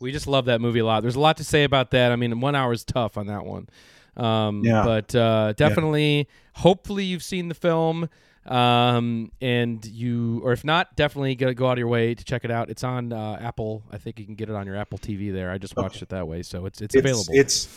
We 0.00 0.12
just 0.12 0.26
love 0.26 0.44
that 0.44 0.60
movie 0.60 0.80
a 0.80 0.84
lot. 0.84 1.00
There's 1.00 1.16
a 1.16 1.20
lot 1.20 1.38
to 1.38 1.44
say 1.44 1.64
about 1.64 1.90
that. 1.92 2.12
I 2.12 2.16
mean, 2.16 2.40
one 2.40 2.54
hour 2.54 2.72
is 2.72 2.84
tough 2.84 3.16
on 3.16 3.26
that 3.28 3.44
one. 3.44 3.68
Um, 4.16 4.62
Yeah. 4.64 4.84
But 4.84 5.14
uh, 5.14 5.54
definitely, 5.56 6.28
hopefully, 6.54 7.04
you've 7.04 7.22
seen 7.22 7.48
the 7.48 7.54
film. 7.54 8.08
Um, 8.46 9.30
and 9.42 9.84
you, 9.84 10.40
or 10.42 10.52
if 10.52 10.64
not, 10.64 10.96
definitely 10.96 11.34
go, 11.34 11.52
go 11.52 11.66
out 11.66 11.72
of 11.72 11.78
your 11.78 11.88
way 11.88 12.14
to 12.14 12.24
check 12.24 12.44
it 12.44 12.50
out. 12.50 12.70
It's 12.70 12.82
on 12.84 13.12
uh, 13.12 13.38
Apple. 13.40 13.82
I 13.90 13.98
think 13.98 14.18
you 14.18 14.24
can 14.24 14.36
get 14.36 14.48
it 14.48 14.54
on 14.54 14.66
your 14.66 14.76
Apple 14.76 14.98
TV 14.98 15.32
there. 15.32 15.50
I 15.50 15.58
just 15.58 15.76
watched 15.76 16.00
it 16.02 16.08
that 16.10 16.26
way, 16.26 16.42
so 16.42 16.64
it's 16.66 16.80
it's, 16.80 16.94
available. 16.94 17.26
It's 17.30 17.68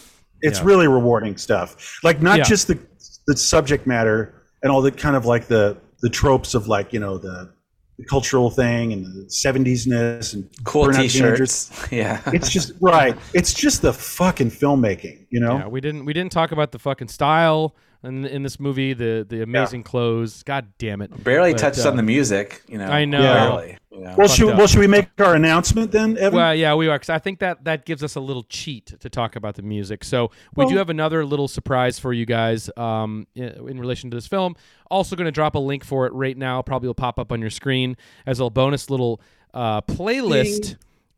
it's 0.41 0.59
Yeah. 0.59 0.65
really 0.65 0.87
rewarding 0.87 1.35
stuff. 1.37 1.99
Like 2.03 2.21
not 2.21 2.37
Yeah. 2.37 2.43
just 2.45 2.67
the 2.67 2.79
the 3.27 3.35
subject 3.35 3.85
matter 3.85 4.40
and 4.63 4.71
all 4.71 4.81
the 4.81 4.91
kind 4.91 5.15
of 5.15 5.25
like 5.25 5.47
the 5.47 5.77
the 6.01 6.09
tropes 6.09 6.53
of 6.53 6.67
like 6.67 6.93
you 6.93 6.99
know 6.99 7.17
the, 7.17 7.51
the 7.97 8.05
cultural 8.05 8.49
thing 8.49 8.93
and 8.93 9.05
the 9.05 9.29
seventies-ness 9.29 10.33
and 10.33 10.49
cool. 10.63 10.91
T-shirts. 10.91 11.71
Yeah. 11.91 12.21
It's 12.27 12.49
just 12.49 12.73
right. 12.81 13.17
It's 13.33 13.53
just 13.53 13.81
the 13.81 13.93
fucking 13.93 14.51
filmmaking, 14.51 15.25
you 15.29 15.39
know. 15.39 15.57
yeah, 15.57 15.67
we 15.67 15.81
didn't 15.81 16.05
we 16.05 16.13
didn't 16.13 16.31
talk 16.31 16.51
about 16.51 16.71
the 16.71 16.79
fucking 16.79 17.09
style 17.09 17.75
in, 18.03 18.25
in 18.25 18.43
this 18.43 18.59
movie. 18.59 18.93
The 18.93 19.25
the 19.27 19.41
amazing 19.41 19.83
clothes. 19.83 20.43
God 20.43 20.73
damn 20.77 21.01
it! 21.01 21.23
Barely 21.23 21.53
But, 21.53 21.59
touched 21.59 21.85
uh, 21.85 21.89
on 21.89 21.97
the 21.97 22.03
music. 22.03 22.63
You 22.67 22.77
know, 22.77 22.87
I 22.87 23.05
know. 23.05 23.21
Barely. 23.21 23.77
You 23.91 23.99
know. 24.01 24.15
Well, 24.17 24.27
should, 24.27 24.49
up. 24.49 24.57
well, 24.57 24.67
should 24.67 24.79
we 24.79 24.87
make 24.87 25.09
our 25.19 25.35
announcement 25.35 25.91
then, 25.91 26.17
Evan? 26.17 26.37
Well, 26.37 26.55
yeah, 26.55 26.73
we 26.75 26.87
are. 26.87 26.95
Because 26.95 27.09
I 27.09 27.19
think 27.19 27.39
that 27.39 27.65
that 27.65 27.85
gives 27.85 28.03
us 28.03 28.15
a 28.15 28.21
little 28.21 28.43
cheat 28.43 28.99
to 28.99 29.09
talk 29.09 29.35
about 29.35 29.55
the 29.55 29.61
music. 29.61 30.03
So 30.03 30.31
we 30.55 30.65
do 30.65 30.77
have 30.77 30.89
another 30.89 31.25
little 31.25 31.47
surprise 31.47 31.99
for 31.99 32.13
you 32.13 32.25
guys 32.25 32.69
um, 32.77 33.27
in, 33.35 33.49
in 33.69 33.79
relation 33.79 34.09
to 34.11 34.15
this 34.15 34.27
film. 34.27 34.55
Also, 34.89 35.15
going 35.15 35.25
to 35.25 35.31
drop 35.31 35.55
a 35.55 35.59
link 35.59 35.83
for 35.83 36.05
it 36.05 36.13
right 36.13 36.37
now. 36.37 36.61
Probably 36.61 36.87
will 36.87 36.93
pop 36.93 37.19
up 37.19 37.31
on 37.31 37.41
your 37.41 37.49
screen 37.49 37.97
as 38.25 38.39
a 38.39 38.49
bonus 38.49 38.89
little 38.89 39.21
uh, 39.53 39.81
playlist. 39.81 40.77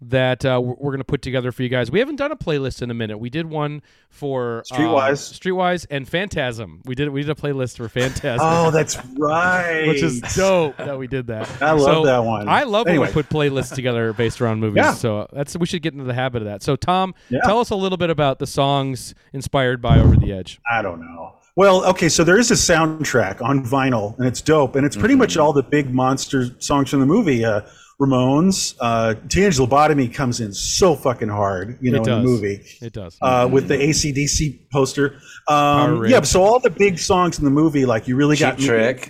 That 0.10 0.44
uh, 0.46 0.60
we're 0.62 0.92
going 0.92 0.98
to 1.00 1.04
put 1.04 1.22
together 1.22 1.52
for 1.52 1.64
you 1.64 1.70
guys. 1.70 1.90
We 1.92 2.00
haven't 2.00 2.18
done 2.18 2.32
a 2.32 2.36
playlist 2.36 2.82
in 2.82 2.92
a 2.92 2.94
minute. 2.94 3.18
We 3.20 3.30
did 3.30 3.46
one 3.46 3.82
for 4.10 4.64
uh, 4.72 4.76
Streetwise. 4.76 5.40
Streetwise, 5.40 5.86
and 5.90 6.08
Phantasm. 6.08 6.82
We 6.86 6.96
did 6.96 7.10
we 7.10 7.22
did 7.22 7.30
a 7.30 7.36
playlist 7.36 7.78
for 7.78 7.88
Phantasm. 7.90 8.40
oh, 8.42 8.72
that's 8.72 8.98
right. 9.18 9.88
which 9.88 10.04
is 10.04 10.22
dope 10.36 10.78
that 10.78 10.98
we 10.98 11.08
did 11.08 11.28
that. 11.28 11.50
I 11.62 11.72
love 11.72 11.82
So, 11.82 12.06
that 12.06 12.20
one. 12.24 12.48
I 12.50 12.64
love 12.64 12.88
Anyway. 12.88 13.08
when 13.08 13.16
we 13.16 13.24
put 13.24 13.30
playlists 13.30 13.74
together 13.74 14.14
based 14.14 14.42
around 14.42 14.60
movies. 14.60 14.78
Yeah. 14.84 14.94
So 14.94 15.28
that's 15.32 15.56
we 15.58 15.66
should 15.66 15.82
get 15.82 15.94
into 15.94 16.06
the 16.06 16.14
habit 16.14 16.42
of 16.42 16.48
that. 16.48 16.64
So 16.64 16.76
Tom, 16.76 17.14
Yeah. 17.30 17.40
tell 17.46 17.60
us 17.60 17.70
a 17.70 17.76
little 17.76 17.98
bit 17.98 18.10
about 18.10 18.40
the 18.40 18.48
songs 18.48 19.14
inspired 19.32 19.82
by 19.82 20.00
Over 20.00 20.16
the 20.16 20.34
Edge. 20.34 20.60
I 20.70 20.82
don't 20.82 21.00
know. 21.00 21.36
Well, 21.56 21.86
okay, 21.86 22.10
so 22.10 22.24
there 22.24 22.40
is 22.40 22.50
a 22.50 22.56
soundtrack 22.56 23.40
on 23.40 23.64
vinyl, 23.64 24.18
and 24.18 24.28
it's 24.28 24.42
dope, 24.42 24.76
and 24.76 24.84
it's 24.88 24.96
pretty 24.96 25.14
much 25.14 25.38
all 25.38 25.54
the 25.54 25.62
big 25.62 25.94
monster 25.94 26.48
songs 26.60 26.90
from 26.90 27.00
the 27.00 27.06
movie. 27.06 27.46
Uh, 27.46 27.62
Ramones, 28.02 28.76
uh, 28.80 29.16
Teenage 29.30 29.58
Lobotomy 29.58 30.14
comes 30.14 30.40
in 30.40 30.54
so 30.54 30.96
fucking 30.96 31.30
hard, 31.30 31.78
you 31.82 31.92
know, 31.92 31.98
It 31.98 32.00
in 32.00 32.04
the 32.04 32.10
does. 32.18 32.26
movie. 32.26 32.62
It 32.82 32.94
does. 32.94 33.18
Uh, 33.22 33.48
with 33.52 33.68
the 33.68 33.76
ACDC 33.78 34.70
poster. 34.72 35.20
Power 35.48 36.04
Um, 36.06 36.06
yeah, 36.08 36.22
so 36.22 36.44
all 36.44 36.60
the 36.60 36.70
big 36.70 36.98
songs 37.00 37.38
in 37.40 37.46
the 37.46 37.52
movie, 37.52 37.86
like 37.86 38.08
you 38.08 38.16
really 38.16 38.36
Cheap 38.36 38.42
got 38.48 38.60
me- 38.60 38.66
trick. 38.66 39.10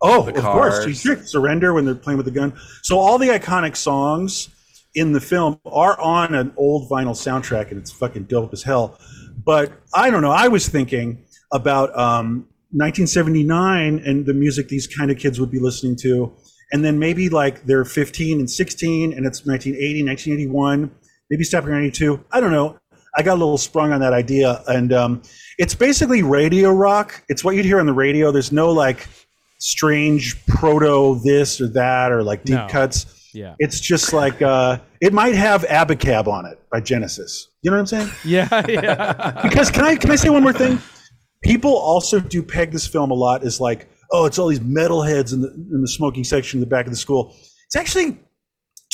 Oh, 0.00 0.24
The 0.24 0.36
of 0.36 0.44
course, 0.44 0.84
Cheap 0.84 0.96
Trick, 0.98 1.18
Surrender 1.26 1.72
when 1.72 1.84
they're 1.86 1.94
playing 1.94 2.18
with 2.18 2.26
the 2.26 2.32
gun. 2.32 2.52
So 2.82 2.98
all 2.98 3.16
the 3.18 3.28
iconic 3.28 3.74
songs 3.76 4.48
in 4.94 5.12
the 5.12 5.20
film 5.20 5.58
are 5.64 5.98
on 6.00 6.34
an 6.34 6.52
old 6.56 6.88
vinyl 6.90 7.14
soundtrack, 7.14 7.70
and 7.70 7.78
it's 7.80 7.90
fucking 7.90 8.24
dope 8.24 8.52
as 8.52 8.62
hell. 8.62 8.98
But 9.44 9.72
I 9.94 10.10
don't 10.10 10.22
know. 10.22 10.30
I 10.30 10.48
was 10.48 10.68
thinking 10.68 11.24
about 11.52 11.90
um, 11.98 12.46
1979 12.72 14.02
and 14.04 14.26
the 14.26 14.34
music 14.34 14.68
these 14.68 14.86
kind 14.86 15.10
of 15.10 15.18
kids 15.18 15.40
would 15.40 15.50
be 15.50 15.58
listening 15.58 15.96
to, 16.02 16.32
and 16.72 16.84
then 16.84 16.98
maybe 16.98 17.28
like 17.28 17.64
they're 17.64 17.84
15 17.84 18.38
and 18.40 18.50
16, 18.50 19.12
and 19.12 19.26
it's 19.26 19.46
1980, 19.46 20.04
1981, 20.04 20.90
maybe 21.30 21.44
stopping 21.44 21.70
around 21.70 21.80
92. 21.82 22.24
I 22.32 22.40
don't 22.40 22.52
know. 22.52 22.78
I 23.16 23.22
got 23.22 23.34
a 23.34 23.40
little 23.40 23.58
sprung 23.58 23.92
on 23.92 24.00
that 24.00 24.12
idea, 24.12 24.62
and 24.66 24.92
um, 24.92 25.22
it's 25.58 25.74
basically 25.74 26.22
radio 26.22 26.70
rock. 26.70 27.22
It's 27.28 27.44
what 27.44 27.54
you'd 27.54 27.64
hear 27.64 27.78
on 27.78 27.86
the 27.86 27.92
radio. 27.92 28.32
There's 28.32 28.50
no 28.52 28.70
like 28.72 29.06
strange 29.58 30.44
proto 30.46 31.20
this 31.22 31.60
or 31.60 31.68
that 31.68 32.12
or 32.12 32.22
like 32.22 32.44
deep 32.44 32.56
No. 32.56 32.66
cuts. 32.68 33.30
yeah. 33.32 33.54
It's 33.58 33.80
just 33.80 34.12
like 34.12 34.42
uh, 34.42 34.78
it 35.00 35.12
might 35.12 35.34
have 35.34 35.62
Abacab 35.62 36.26
on 36.26 36.44
it 36.46 36.58
by 36.70 36.80
Genesis. 36.80 37.48
You 37.62 37.70
know 37.70 37.76
what 37.80 37.92
I'm 37.92 38.06
saying? 38.06 38.10
Yeah, 38.24 38.66
yeah. 38.68 39.40
Because 39.42 39.70
can 39.70 39.84
I 39.84 39.96
can 39.96 40.10
I 40.10 40.16
say 40.16 40.28
one 40.28 40.42
more 40.42 40.52
thing? 40.52 40.78
People 41.42 41.76
also 41.76 42.18
do 42.20 42.42
peg 42.42 42.72
this 42.72 42.86
film 42.86 43.10
a 43.10 43.14
lot 43.14 43.44
as 43.44 43.60
like, 43.60 43.88
oh, 44.12 44.26
it's 44.26 44.38
all 44.38 44.48
these 44.48 44.60
metalheads 44.60 45.32
in 45.32 45.40
the 45.42 45.48
in 45.52 45.80
the 45.80 45.88
smoking 45.88 46.24
section 46.24 46.58
in 46.58 46.60
the 46.60 46.66
back 46.66 46.86
of 46.86 46.92
the 46.92 46.98
school. 46.98 47.34
It's 47.66 47.76
actually 47.76 48.18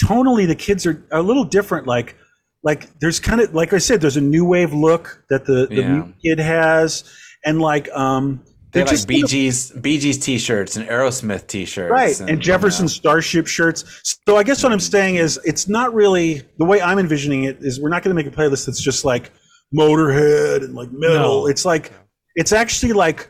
tonally 0.02 0.46
the 0.46 0.54
kids 0.54 0.86
are, 0.86 1.06
are 1.12 1.18
a 1.18 1.22
little 1.22 1.44
different. 1.44 1.86
Like 1.86 2.16
like 2.62 2.98
there's 3.00 3.20
kind 3.20 3.40
of 3.40 3.54
like 3.54 3.72
I 3.72 3.78
said, 3.78 4.00
there's 4.00 4.16
a 4.16 4.20
new 4.22 4.44
wave 4.44 4.72
look 4.72 5.24
that 5.30 5.44
the 5.46 5.66
the 5.66 5.74
Yeah. 5.82 6.06
kid 6.22 6.38
has, 6.38 7.04
and 7.44 7.60
like 7.60 7.88
um, 7.92 8.42
They 8.72 8.82
they're 8.84 8.94
like 8.94 9.06
Bee 9.06 9.22
Gees, 9.24 9.70
Bee 9.72 9.98
Gees 9.98 10.18
t-shirts 10.18 10.76
and 10.76 10.86
Aerosmith 10.88 11.46
t-shirts. 11.46 11.90
right 11.90 12.20
and, 12.20 12.40
Jefferson 12.40 12.86
Starship 12.88 13.46
shirts. 13.46 13.84
So 14.26 14.36
I 14.36 14.42
guess 14.42 14.62
what 14.62 14.72
I'm 14.72 14.80
saying 14.80 15.16
is 15.16 15.40
it's 15.44 15.68
not 15.68 15.92
really 15.94 16.42
the 16.58 16.64
way 16.64 16.80
I'm 16.80 16.98
envisioning 16.98 17.44
it 17.44 17.58
is 17.60 17.80
we're 17.80 17.88
not 17.88 18.02
going 18.02 18.14
to 18.16 18.22
make 18.22 18.32
a 18.32 18.36
playlist 18.36 18.66
that's 18.66 18.80
just 18.80 19.04
like 19.04 19.32
Motorhead 19.76 20.64
and 20.64 20.74
like 20.74 20.90
metal. 20.92 21.42
No. 21.42 21.46
It's 21.46 21.64
like 21.64 21.92
it's 22.36 22.52
actually 22.52 22.92
like 22.92 23.28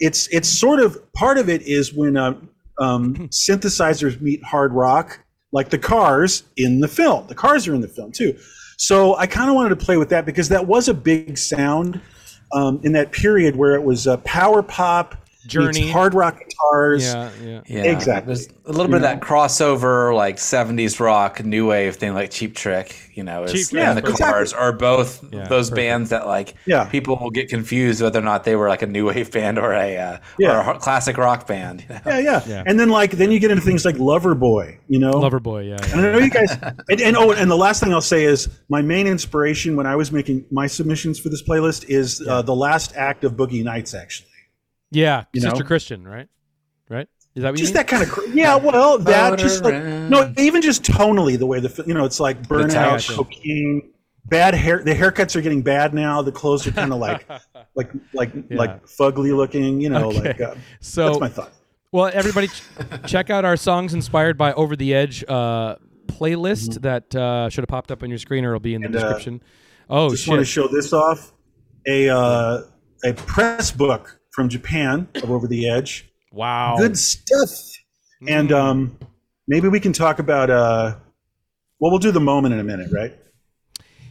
it's 0.00 0.26
it's 0.28 0.48
sort 0.48 0.80
of 0.80 1.12
part 1.12 1.38
of 1.38 1.48
it 1.48 1.62
is 1.62 1.92
when 1.94 2.16
uh, 2.16 2.34
um, 2.78 3.14
synthesizers 3.28 4.20
meet 4.20 4.42
hard 4.42 4.72
rock, 4.72 5.20
like 5.52 5.70
the 5.70 5.78
Cars 5.78 6.44
in 6.56 6.80
the 6.80 6.88
film. 6.88 7.26
The 7.28 7.34
Cars 7.34 7.68
are 7.68 7.74
in 7.74 7.80
the 7.80 7.88
film 7.88 8.12
too. 8.12 8.36
So 8.76 9.14
I 9.16 9.26
kind 9.26 9.50
of 9.50 9.56
wanted 9.56 9.70
to 9.70 9.84
play 9.84 9.98
with 9.98 10.08
that 10.08 10.24
because 10.24 10.48
that 10.48 10.66
was 10.66 10.88
a 10.88 10.94
big 10.94 11.36
sound 11.36 12.00
um, 12.52 12.80
in 12.82 12.92
that 12.92 13.12
period 13.12 13.54
where 13.54 13.74
it 13.74 13.82
was 13.82 14.06
uh, 14.06 14.16
power 14.18 14.62
pop, 14.62 15.16
Journey. 15.46 15.90
hard 15.90 16.14
rock 16.14 16.38
guitars. 16.38 17.04
yeah, 17.04 17.30
yeah. 17.42 17.60
Yeah, 17.66 17.82
Exactly. 17.84 18.26
There's 18.34 18.48
a 18.66 18.72
little 18.72 18.86
bit 18.88 18.96
of 18.96 19.02
that 19.02 19.20
crossover, 19.20 20.14
like 20.14 20.36
'70s 20.36 21.00
rock, 21.00 21.44
new 21.44 21.66
wave 21.68 21.96
thing, 21.96 22.14
like 22.14 22.30
Cheap 22.30 22.54
Trick. 22.54 22.94
You 23.14 23.24
know, 23.24 23.44
is, 23.44 23.52
Cheap 23.52 23.68
Trick, 23.68 23.82
and 23.84 23.96
the 23.98 24.02
exactly. 24.02 24.24
Cars 24.26 24.52
are 24.52 24.72
both 24.72 25.22
Yeah, 25.32 25.46
those 25.48 25.70
perfect. 25.70 25.76
bands 25.76 26.10
that 26.10 26.26
like 26.26 26.54
Yeah. 26.66 26.84
people 26.84 27.16
will 27.20 27.30
get 27.30 27.48
confused 27.48 28.00
whether 28.02 28.18
or 28.18 28.22
not 28.22 28.44
they 28.44 28.54
were 28.56 28.68
like 28.68 28.82
a 28.82 28.86
new 28.86 29.06
wave 29.06 29.30
band 29.32 29.58
or 29.58 29.72
a 29.72 29.96
uh, 29.96 30.18
Yeah. 30.38 30.56
or 30.66 30.70
a 30.72 30.74
h- 30.76 30.80
classic 30.80 31.16
rock 31.18 31.46
band. 31.46 31.84
you 31.88 31.94
know? 31.94 32.00
Yeah, 32.06 32.18
yeah, 32.18 32.42
Yeah. 32.46 32.62
And 32.66 32.78
then 32.78 32.88
like 32.88 33.12
then 33.12 33.30
you 33.30 33.38
get 33.38 33.50
into 33.50 33.62
things 33.62 33.84
like 33.84 33.96
Loverboy, 33.96 34.76
you 34.88 34.98
know. 34.98 35.12
Loverboy, 35.12 35.68
yeah. 35.68 35.92
And 35.92 36.00
I 36.06 36.12
know 36.12 36.18
you 36.18 36.30
guys. 36.30 36.56
And, 36.90 37.00
and 37.00 37.16
oh, 37.16 37.32
and 37.32 37.50
the 37.50 37.56
last 37.56 37.82
thing 37.82 37.92
I'll 37.92 38.00
say 38.00 38.24
is 38.24 38.48
my 38.68 38.82
main 38.82 39.06
inspiration 39.06 39.76
when 39.76 39.86
I 39.86 39.96
was 39.96 40.10
making 40.12 40.44
my 40.50 40.66
submissions 40.66 41.18
for 41.18 41.28
this 41.28 41.42
playlist 41.42 41.84
is 41.88 42.20
uh, 42.26 42.42
the 42.42 42.54
last 42.54 42.94
act 42.96 43.22
of 43.24 43.32
Boogie 43.34 43.62
Nights. 43.62 43.94
Actually, 43.94 44.28
Yeah, 44.90 45.24
You 45.32 45.40
Sister 45.40 45.60
know? 45.60 45.66
Christian, 45.66 46.06
right? 46.06 46.28
Right? 46.88 47.08
Is 47.36 47.42
that 47.42 47.50
what 47.50 47.58
you 47.60 47.64
just 47.64 47.74
mean? 47.74 47.86
that 47.86 47.88
kind 47.88 48.02
of. 48.02 48.34
Yeah, 48.34 48.56
well, 48.56 48.98
that 48.98 49.38
just 49.38 49.62
like 49.62 49.74
no, 49.84 50.32
even 50.38 50.62
just 50.62 50.82
tonally 50.82 51.38
the 51.38 51.46
way 51.46 51.60
the 51.60 51.84
you 51.86 51.94
know 51.94 52.04
it's 52.04 52.18
like 52.18 52.42
burnout, 52.48 52.72
Gotcha. 52.72 53.14
cocaine, 53.14 53.92
bad 54.24 54.54
hair. 54.54 54.82
The 54.82 54.92
haircuts 54.94 55.36
are 55.36 55.40
getting 55.40 55.62
bad 55.62 55.94
now. 55.94 56.22
The 56.22 56.32
clothes 56.32 56.66
are 56.66 56.72
kind 56.72 56.92
of 56.92 56.98
like 56.98 57.24
like 57.76 57.90
like 58.12 58.32
Yeah. 58.34 58.56
like 58.58 58.84
fugly 58.86 59.34
looking. 59.36 59.80
You 59.80 59.90
know, 59.90 60.08
Okay. 60.08 60.20
like 60.20 60.40
uh, 60.40 60.54
so 60.80 61.06
that's 61.06 61.20
my 61.20 61.28
thought. 61.28 61.52
Well, 61.92 62.10
everybody, 62.12 62.48
ch- 62.48 62.62
check 63.06 63.30
out 63.30 63.44
our 63.44 63.56
songs 63.56 63.94
inspired 63.94 64.36
by 64.36 64.52
Over 64.54 64.74
the 64.76 64.94
Edge 64.94 65.24
uh, 65.28 65.76
playlist 66.06 66.82
that 66.82 67.14
uh, 67.14 67.48
should 67.48 67.62
have 67.62 67.68
popped 67.68 67.90
up 67.92 68.02
on 68.02 68.08
your 68.10 68.18
screen, 68.18 68.44
or 68.44 68.48
it'll 68.48 68.60
be 68.60 68.74
in 68.74 68.82
the 68.82 68.88
Mm-hmm. 68.88 68.96
And, 68.96 69.04
uh, 69.04 69.08
description. 69.08 69.42
oh 69.88 70.10
just 70.10 70.26
want 70.28 70.40
to 70.40 70.44
show 70.44 70.66
this 70.68 70.92
off 70.92 71.32
a 71.86 72.08
uh, 72.08 72.62
a 73.04 73.12
press 73.14 73.70
book 73.70 74.19
from 74.30 74.48
Japan 74.48 75.08
of 75.16 75.30
Over 75.30 75.46
the 75.46 75.68
Edge. 75.68 76.10
wow. 76.32 76.76
Good 76.78 76.98
stuff. 76.98 77.50
And 78.28 78.52
um, 78.52 78.98
maybe 79.48 79.68
we 79.68 79.80
can 79.80 79.92
talk 79.92 80.18
about. 80.18 80.50
Uh, 80.50 80.96
well, 81.78 81.90
we'll 81.90 81.98
do 81.98 82.10
the 82.12 82.20
moment 82.20 82.52
in 82.52 82.60
a 82.60 82.64
minute, 82.64 82.90
right? 82.92 83.16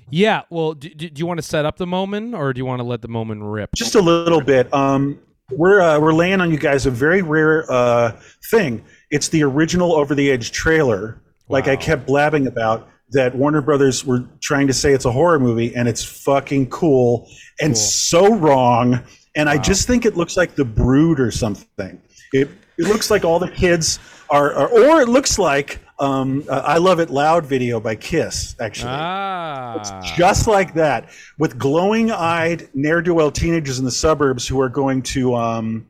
Yeah. 0.10 0.42
Well, 0.50 0.74
do, 0.74 0.90
do, 0.90 1.12
you 1.16 1.28
want 1.28 1.38
to 1.38 1.44
set 1.46 1.66
up 1.66 1.78
the 1.78 1.86
moment, 1.86 2.34
or 2.34 2.52
do 2.52 2.58
you 2.60 2.66
want 2.66 2.80
to 2.80 2.84
let 2.84 3.04
the 3.04 3.08
moment 3.08 3.44
rip? 3.44 3.70
Just 3.76 3.94
a 3.94 4.02
little 4.02 4.42
bit. 4.42 4.74
Um, 4.74 5.20
we're 5.52 5.82
uh, 5.82 6.00
we're 6.00 6.14
laying 6.14 6.42
on 6.42 6.52
you 6.52 6.58
guys 6.58 6.86
a 6.86 6.92
very 6.92 7.22
rare 7.22 7.72
uh, 7.72 8.20
thing. 8.50 8.84
It's 9.12 9.28
the 9.30 9.44
original 9.44 9.94
Over 9.94 10.16
the 10.16 10.32
Edge 10.32 10.52
trailer. 10.52 11.22
Like 11.48 11.68
I 11.68 11.76
kept 11.76 12.06
blabbing 12.08 12.48
about 12.48 12.90
that 13.12 13.36
Warner 13.36 13.62
Brothers 13.62 14.06
were 14.06 14.28
trying 14.42 14.68
to 14.68 14.74
say 14.74 14.94
it's 14.94 15.06
a 15.06 15.12
horror 15.12 15.40
movie, 15.40 15.76
and 15.76 15.88
it's 15.88 16.04
fucking 16.04 16.70
cool 16.70 17.28
and 17.60 17.74
Cool. 17.74 17.76
so 17.76 18.36
wrong. 18.36 19.04
And 19.36 19.50
I 19.50 19.58
just 19.58 19.88
think 19.88 20.06
it 20.06 20.18
looks 20.18 20.36
like 20.38 20.56
The 20.56 20.66
Brood 20.66 21.20
or 21.20 21.32
something. 21.32 22.02
It 22.34 22.50
it 22.78 22.88
looks 22.88 23.12
like 23.12 23.26
all 23.26 23.40
the 23.40 23.50
kids 23.50 24.00
are, 24.30 24.54
are 24.54 24.68
or 24.70 25.02
it 25.02 25.10
looks 25.10 25.38
like 25.38 25.80
um, 26.00 26.44
uh, 26.50 26.62
I 26.66 26.78
Love 26.78 27.00
It 27.00 27.10
Loud 27.10 27.46
video 27.46 27.80
by 27.80 27.96
Kiss. 27.96 28.56
Actually, 28.60 28.92
ah. 28.94 29.80
It's 29.80 30.18
just 30.18 30.48
like 30.48 30.74
that, 30.76 31.10
with 31.38 31.58
glowing-eyed 31.58 32.70
ne'er-do-well 32.74 33.32
teenagers 33.32 33.80
in 33.80 33.86
the 33.86 33.92
suburbs 33.92 34.48
who 34.48 34.62
are 34.62 34.70
going 34.70 35.02
to 35.04 35.36
um, 35.36 35.88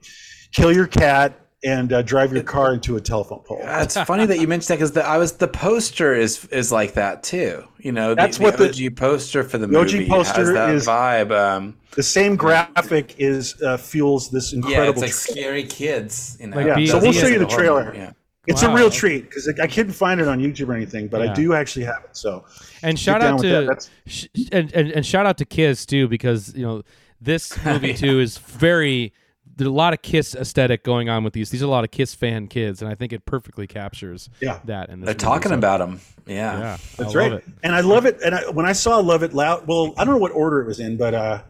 kill 0.51 0.73
your 0.73 0.87
cat 0.87 1.38
and 1.63 1.91
uh, 1.91 2.01
drive 2.01 2.31
your 2.31 2.43
car 2.43 2.73
into 2.73 2.95
a 2.95 3.01
telephone 3.01 3.39
pole. 3.39 3.59
It's 3.61 3.97
funny 4.01 4.25
that 4.25 4.39
you 4.39 4.47
mentioned 4.47 4.67
that 4.69 4.75
because 4.77 4.93
the 4.93 5.05
I 5.05 5.17
was 5.17 5.33
the 5.33 5.47
poster 5.47 6.13
is 6.15 6.45
is 6.45 6.71
like 6.71 6.93
that 6.93 7.23
too. 7.23 7.63
You 7.79 7.91
know, 7.91 8.15
That's 8.15 8.37
the 8.37 8.43
what 8.43 8.57
the- 8.57 8.69
OG 8.69 8.95
poster 8.95 9.43
for 9.43 9.57
the 9.57 9.67
the 9.67 9.77
OG 9.79 9.91
movie 9.93 10.07
poster 10.07 10.39
has 10.45 10.53
that 10.53 10.69
is- 10.69 10.87
vibe. 10.87 11.31
Um, 11.31 11.75
The 11.95 12.03
same 12.03 12.35
graphic 12.35 13.15
is 13.17 13.61
uh, 13.61 13.75
fuels 13.77 14.29
this 14.29 14.53
incredible. 14.53 14.83
yeah, 14.85 14.89
it's 14.91 15.01
like 15.01 15.09
tra- 15.11 15.33
scary 15.33 15.63
kids. 15.63 16.37
You 16.39 16.47
know, 16.47 16.55
Like 16.57 16.65
Yeah, 16.77 16.85
so 16.91 16.99
we'll 16.99 17.11
show 17.13 17.27
you 17.27 17.39
the 17.39 17.45
It's 17.45 17.53
horror 17.53 17.63
trailer. 17.83 17.95
Yeah. 17.95 18.11
it's 18.47 18.63
Wow. 18.63 18.73
a 18.73 18.75
real 18.77 18.89
treat 18.89 19.23
because 19.29 19.51
I 19.61 19.67
couldn't 19.67 19.93
find 19.93 20.21
it 20.21 20.27
on 20.27 20.39
YouTube 20.39 20.69
or 20.69 20.73
anything, 20.73 21.07
but 21.09 21.21
Yeah. 21.21 21.31
I 21.31 21.33
do 21.35 21.53
actually 21.53 21.85
have 21.85 22.03
it. 22.05 22.15
So 22.15 22.45
And 22.83 22.97
shout 22.97 23.21
out 23.21 23.39
with 23.39 23.49
that. 23.51 23.59
to 23.61 23.65
That's- 23.67 23.89
sh- 24.07 24.27
and, 24.53 24.71
and 24.73 24.91
and 24.91 25.05
shout 25.05 25.25
out 25.25 25.37
to 25.39 25.45
Kiss 25.45 25.85
too 25.85 26.07
because 26.07 26.53
you 26.55 26.65
know 26.65 26.83
this 27.19 27.53
movie 27.65 27.89
Yeah. 27.89 27.95
too 27.95 28.19
is 28.21 28.37
very 28.37 29.11
there's 29.59 29.67
a 29.67 29.71
lot 29.71 29.93
of 29.93 30.01
Kiss 30.01 30.33
aesthetic 30.35 30.83
going 30.83 31.09
on 31.09 31.23
with 31.23 31.33
these. 31.33 31.51
These 31.51 31.61
are 31.61 31.65
a 31.67 31.69
lot 31.69 31.83
of 31.83 31.91
Kiss 31.91 32.15
fan 32.15 32.47
kids, 32.47 32.81
and 32.81 32.89
I 32.91 32.95
think 32.95 33.13
it 33.13 33.25
perfectly 33.25 33.67
captures 33.67 34.29
Yeah. 34.41 34.59
that. 34.65 34.89
And 34.89 35.03
They're 35.03 35.09
movie. 35.13 35.17
talking 35.19 35.49
So, 35.49 35.57
about 35.57 35.79
them. 35.79 35.99
Yeah. 36.25 36.57
Yeah, 36.59 36.77
That's 36.97 37.13
I 37.15 37.17
right. 37.17 37.31
love 37.31 37.39
it. 37.39 37.45
And 37.63 37.75
I 37.75 37.81
love 37.81 38.05
it. 38.05 38.19
And 38.25 38.33
I, 38.35 38.49
when 38.49 38.65
I 38.65 38.71
saw 38.71 38.97
Love 38.97 39.21
It 39.23 39.33
Loud, 39.33 39.67
well, 39.67 39.93
I 39.97 40.03
don't 40.05 40.15
know 40.15 40.19
what 40.19 40.31
order 40.31 40.61
it 40.61 40.65
was 40.67 40.79
in, 40.79 40.97
but 40.97 41.13
uh, 41.13 41.41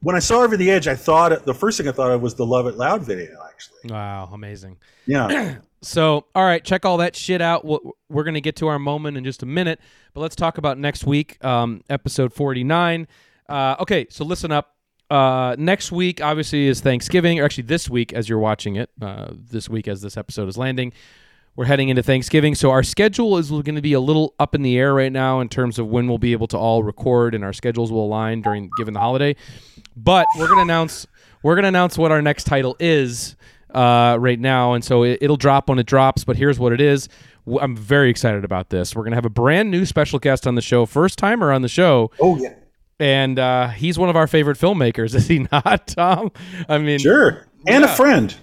when 0.00 0.16
I 0.16 0.20
saw 0.20 0.42
Over 0.42 0.56
the 0.56 0.70
Edge, 0.70 0.88
I 0.88 0.94
thought 0.96 1.44
the 1.44 1.54
first 1.54 1.78
thing 1.78 1.86
I 1.88 1.92
thought 1.92 2.10
of 2.10 2.22
was 2.22 2.34
the 2.34 2.46
Love 2.46 2.66
It 2.66 2.76
Loud 2.76 3.02
video. 3.02 3.36
Actually, 3.48 3.90
Wow, 3.92 4.30
amazing. 4.32 4.76
yeah. 5.06 5.56
So, 5.80 6.24
all 6.34 6.42
right, 6.44 6.64
check 6.64 6.84
all 6.84 6.96
that 6.96 7.14
shit 7.14 7.40
out. 7.40 7.64
We'll- 7.64 7.96
We're 8.08 8.24
going 8.24 8.34
to 8.34 8.40
get 8.40 8.56
to 8.56 8.66
our 8.66 8.80
moment 8.80 9.16
in 9.16 9.22
just 9.22 9.44
a 9.44 9.46
minute, 9.46 9.78
but 10.12 10.20
let's 10.22 10.34
talk 10.34 10.58
about 10.58 10.76
next 10.76 11.04
week, 11.04 11.38
um, 11.44 11.82
episode 11.88 12.32
49. 12.34 13.06
Uh, 13.48 13.76
okay, 13.78 14.08
so 14.10 14.24
listen 14.24 14.50
up. 14.50 14.74
Uh, 15.10 15.56
next 15.58 15.90
week, 15.90 16.20
obviously, 16.20 16.66
is 16.66 16.80
Thanksgiving, 16.80 17.40
or 17.40 17.44
actually 17.44 17.64
this 17.64 17.88
week 17.88 18.12
as 18.12 18.28
you're 18.28 18.38
watching 18.38 18.76
it, 18.76 18.90
uh, 19.00 19.28
this 19.32 19.68
week 19.68 19.88
as 19.88 20.02
this 20.02 20.16
episode 20.16 20.48
is 20.48 20.58
landing. 20.58 20.92
We're 21.56 21.64
heading 21.64 21.88
into 21.88 22.04
Thanksgiving, 22.04 22.54
so 22.54 22.70
our 22.70 22.84
schedule 22.84 23.36
is 23.36 23.50
going 23.50 23.74
to 23.74 23.82
be 23.82 23.92
a 23.94 24.00
little 24.00 24.34
up 24.38 24.54
in 24.54 24.62
the 24.62 24.78
air 24.78 24.94
right 24.94 25.10
now 25.10 25.40
in 25.40 25.48
terms 25.48 25.78
of 25.78 25.88
when 25.88 26.06
we'll 26.06 26.18
be 26.18 26.32
able 26.32 26.46
to 26.48 26.56
all 26.58 26.84
record, 26.84 27.34
and 27.34 27.42
our 27.42 27.52
schedules 27.52 27.90
will 27.90 28.04
align 28.04 28.42
during 28.42 28.70
given 28.78 28.94
the 28.94 29.00
holiday. 29.00 29.34
But 29.96 30.26
we're 30.38 30.46
going 30.46 30.58
to 30.58 30.62
announce 30.62 31.06
we're 31.42 31.54
going 31.56 31.64
to 31.64 31.68
announce 31.68 31.98
what 31.98 32.12
our 32.12 32.22
next 32.22 32.44
title 32.44 32.76
is 32.78 33.34
uh, 33.74 34.16
right 34.20 34.38
now, 34.38 34.74
and 34.74 34.84
so 34.84 35.02
it, 35.02 35.18
it'll 35.20 35.36
drop 35.36 35.68
when 35.68 35.80
it 35.80 35.86
drops. 35.86 36.22
But 36.22 36.36
here's 36.36 36.60
what 36.60 36.72
it 36.72 36.80
is: 36.80 37.08
I'm 37.60 37.76
very 37.76 38.08
excited 38.10 38.44
about 38.44 38.68
this. 38.68 38.94
We're 38.94 39.02
going 39.02 39.12
to 39.12 39.16
have 39.16 39.24
a 39.24 39.30
brand 39.30 39.70
new 39.70 39.84
special 39.84 40.20
guest 40.20 40.46
on 40.46 40.54
the 40.54 40.62
show, 40.62 40.86
first 40.86 41.18
timer 41.18 41.50
on 41.50 41.62
the 41.62 41.68
show, 41.68 42.12
Oh 42.20 42.36
yeah. 42.36 42.54
And 43.00 43.38
uh, 43.38 43.68
he's 43.68 43.98
one 43.98 44.08
of 44.08 44.16
our 44.16 44.26
favorite 44.26 44.58
filmmakers, 44.58 45.14
is 45.16 45.28
he 45.28 45.46
not, 45.52 45.86
Tom? 45.88 46.30
I 46.68 46.78
mean, 46.78 46.98
Sure. 46.98 47.46
And 47.66 47.84
Yeah. 47.84 47.92
a 47.92 47.96
friend. 47.96 48.34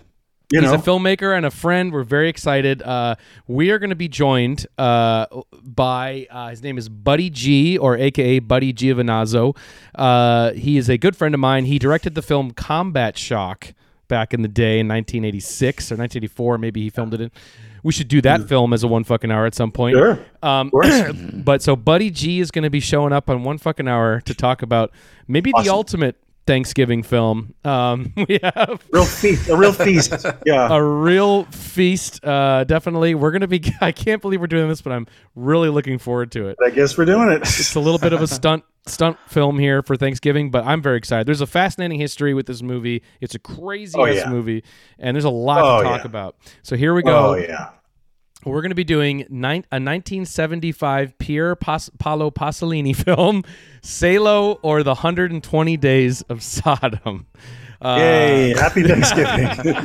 You 0.52 0.62
He's 0.62 0.70
know. 0.70 0.76
a 0.76 0.80
filmmaker 0.80 1.36
and 1.36 1.44
a 1.44 1.50
friend. 1.50 1.92
We're 1.92 2.04
very 2.04 2.30
excited. 2.30 2.84
Uh, 2.84 3.16
we 3.48 3.72
are 3.72 3.80
going 3.80 3.90
to 3.90 3.96
be 3.96 4.08
joined 4.08 4.68
uh, 4.78 5.26
by 5.64 6.28
uh, 6.30 6.50
his 6.50 6.62
name 6.62 6.78
is 6.78 6.88
Buddy 6.88 7.32
G, 7.32 7.80
or 7.80 7.98
AKA 7.98 8.40
Buddy 8.40 8.72
Giovinazzo. 8.72 9.58
Uh, 9.96 10.52
he 10.52 10.78
is 10.78 10.88
a 10.88 11.00
good 11.00 11.16
friend 11.16 11.34
of 11.34 11.40
mine. 11.40 11.66
He 11.66 11.80
directed 11.80 12.14
the 12.14 12.22
film 12.22 12.52
Combat 12.52 13.18
Shock 13.18 13.74
back 14.08 14.36
in 14.36 14.44
the 14.44 14.48
day 14.48 14.80
in 14.80 14.88
1986 14.88 15.92
or 15.92 15.96
1984. 15.98 16.60
Maybe 16.60 16.82
he 16.84 16.90
filmed 16.92 17.16
it 17.16 17.22
in. 17.22 17.32
We 17.86 17.92
should 17.92 18.08
do 18.08 18.20
that 18.22 18.50
film 18.50 18.74
as 18.74 18.82
a 18.82 18.88
one 18.88 19.04
fucking 19.04 19.30
hour 19.30 19.46
at 19.46 19.54
some 19.54 19.72
point. 19.72 19.96
Sure. 19.96 20.20
Um, 20.42 20.72
course. 20.72 21.04
but 21.34 21.62
so 21.62 21.76
Buddy 21.76 22.10
G 22.10 22.40
is 22.40 22.50
going 22.50 22.64
to 22.64 22.72
be 22.72 22.80
showing 22.80 23.14
up 23.14 23.30
on 23.30 23.44
one 23.44 23.60
fucking 23.60 23.88
hour 23.88 24.22
to 24.22 24.34
talk 24.34 24.64
about 24.64 24.92
maybe 25.28 25.52
the 25.64 25.70
ultimate 25.70 26.16
Thanksgiving 26.48 27.04
film. 27.04 27.54
Um, 27.64 28.12
we 28.28 28.40
have 28.42 28.84
real 28.92 29.06
feast. 29.06 29.50
A 29.50 29.56
real 29.56 29.72
feast. 29.72 30.26
Yeah. 30.48 30.68
a 30.76 30.82
real 30.82 31.44
feast. 31.46 32.26
Uh, 32.26 32.64
definitely, 32.64 33.14
we're 33.14 33.32
gonna 33.32 33.48
be. 33.48 33.62
I 33.82 33.92
can't 33.92 34.20
believe 34.20 34.42
we're 34.42 34.48
doing 34.48 34.68
this, 34.68 34.82
but 34.82 34.92
I'm 34.92 35.06
really 35.36 35.70
looking 35.70 36.00
forward 36.00 36.32
to 36.32 36.48
it. 36.48 36.58
I 36.66 36.72
guess 36.72 36.98
we're 36.98 37.06
doing 37.06 37.30
it. 37.30 37.42
It's 37.44 37.76
a 37.76 37.80
little 37.80 38.00
bit 38.00 38.14
of 38.14 38.22
a 38.24 38.28
stunt 38.42 38.64
stunt 38.88 39.18
film 39.28 39.58
here 39.58 39.82
for 39.82 39.96
Thanksgiving, 39.96 40.52
but 40.52 40.64
I'm 40.66 40.82
very 40.82 40.98
excited. 40.98 41.26
There's 41.28 41.42
a 41.42 41.48
fascinating 41.48 42.00
history 42.00 42.34
with 42.36 42.46
this 42.46 42.62
movie. 42.62 43.02
It's 43.22 43.34
a 43.34 43.40
crazy 43.40 43.98
Oh, 43.98 44.06
yeah. 44.06 44.30
movie, 44.30 44.64
and 45.00 45.16
there's 45.16 45.26
a 45.26 45.30
lot 45.30 45.62
Oh, 45.64 45.78
to 45.84 45.90
talk 45.90 46.02
yeah. 46.02 46.06
about. 46.08 46.36
So 46.64 46.76
here 46.76 46.94
we 46.94 47.02
go. 47.04 47.30
Oh 47.32 47.36
yeah. 47.36 47.70
We're 48.46 48.62
going 48.62 48.70
to 48.70 48.76
be 48.76 48.84
doing 48.84 49.26
nine, 49.30 49.66
a 49.72 49.82
1975 49.82 51.18
Pier 51.18 51.56
Pas- 51.56 51.90
Paolo 52.00 52.30
Pasolini 52.32 52.96
film, 53.06 53.44
Salo 53.82 54.54
or 54.62 54.84
the 54.84 54.92
120 54.92 55.78
Days 55.78 56.22
of 56.24 56.44
Sodom. 56.44 57.26
Uh, 57.82 57.98
Yay! 58.00 58.54
Happy 58.58 58.84
Thanksgiving. 58.88 59.76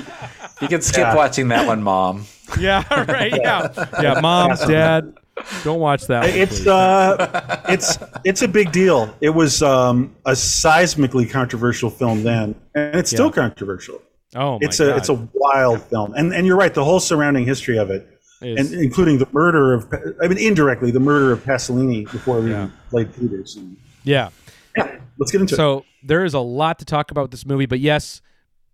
You 0.61 0.69
can 0.69 0.81
skip 0.83 0.99
Yeah. 0.99 1.15
watching 1.17 1.49
that 1.49 1.67
one, 1.67 1.83
Mom. 1.83 2.27
Yeah, 2.59 2.83
right. 3.05 3.31
Yeah, 3.33 3.69
yeah. 4.03 4.21
Mom, 4.21 4.57
Dad, 4.67 5.15
don't 5.63 5.79
watch 5.79 6.09
that. 6.09 6.23
One, 6.23 6.31
it's 6.31 6.57
please. 6.59 6.67
uh, 6.67 7.61
it's 7.69 7.97
it's 8.25 8.43
a 8.43 8.49
big 8.49 8.73
deal. 8.73 9.15
It 9.21 9.31
was 9.31 9.63
um, 9.63 10.17
a 10.27 10.33
seismically 10.33 11.31
controversial 11.31 11.91
film 11.91 12.25
then, 12.25 12.57
and 12.75 12.97
it's 12.97 13.11
still 13.11 13.27
Yeah. 13.27 13.33
controversial. 13.33 14.03
oh 14.35 14.55
my 14.55 14.59
It's 14.63 14.81
a 14.81 14.87
God. 14.89 14.97
it's 14.99 15.09
a 15.11 15.29
wild 15.33 15.81
film, 15.83 16.13
and 16.15 16.35
and 16.35 16.45
you're 16.45 16.57
right. 16.57 16.75
The 16.75 16.83
whole 16.85 16.99
surrounding 16.99 17.45
history 17.47 17.79
of 17.79 17.89
it, 17.91 18.09
Is- 18.43 18.73
and 18.73 18.83
including 18.83 19.19
the 19.19 19.29
murder 19.33 19.75
of, 19.75 19.93
I 20.23 20.29
mean, 20.29 20.39
indirectly 20.39 20.91
the 20.91 21.01
murder 21.01 21.33
of 21.33 21.45
Pasolini 21.45 22.11
before 22.11 22.41
we 22.41 22.51
Yeah. 22.51 22.71
played 22.89 23.13
theaters. 23.15 23.57
And, 23.57 23.77
yeah. 24.05 24.31
yeah, 24.77 24.99
let's 25.19 25.31
get 25.31 25.43
into 25.43 25.55
it. 25.55 25.57
So 25.57 25.85
there 26.03 26.25
is 26.25 26.33
a 26.35 26.41
lot 26.41 26.79
to 26.79 26.85
talk 26.85 27.11
about 27.11 27.31
this 27.31 27.45
movie, 27.45 27.67
but 27.67 27.81
yes, 27.81 28.23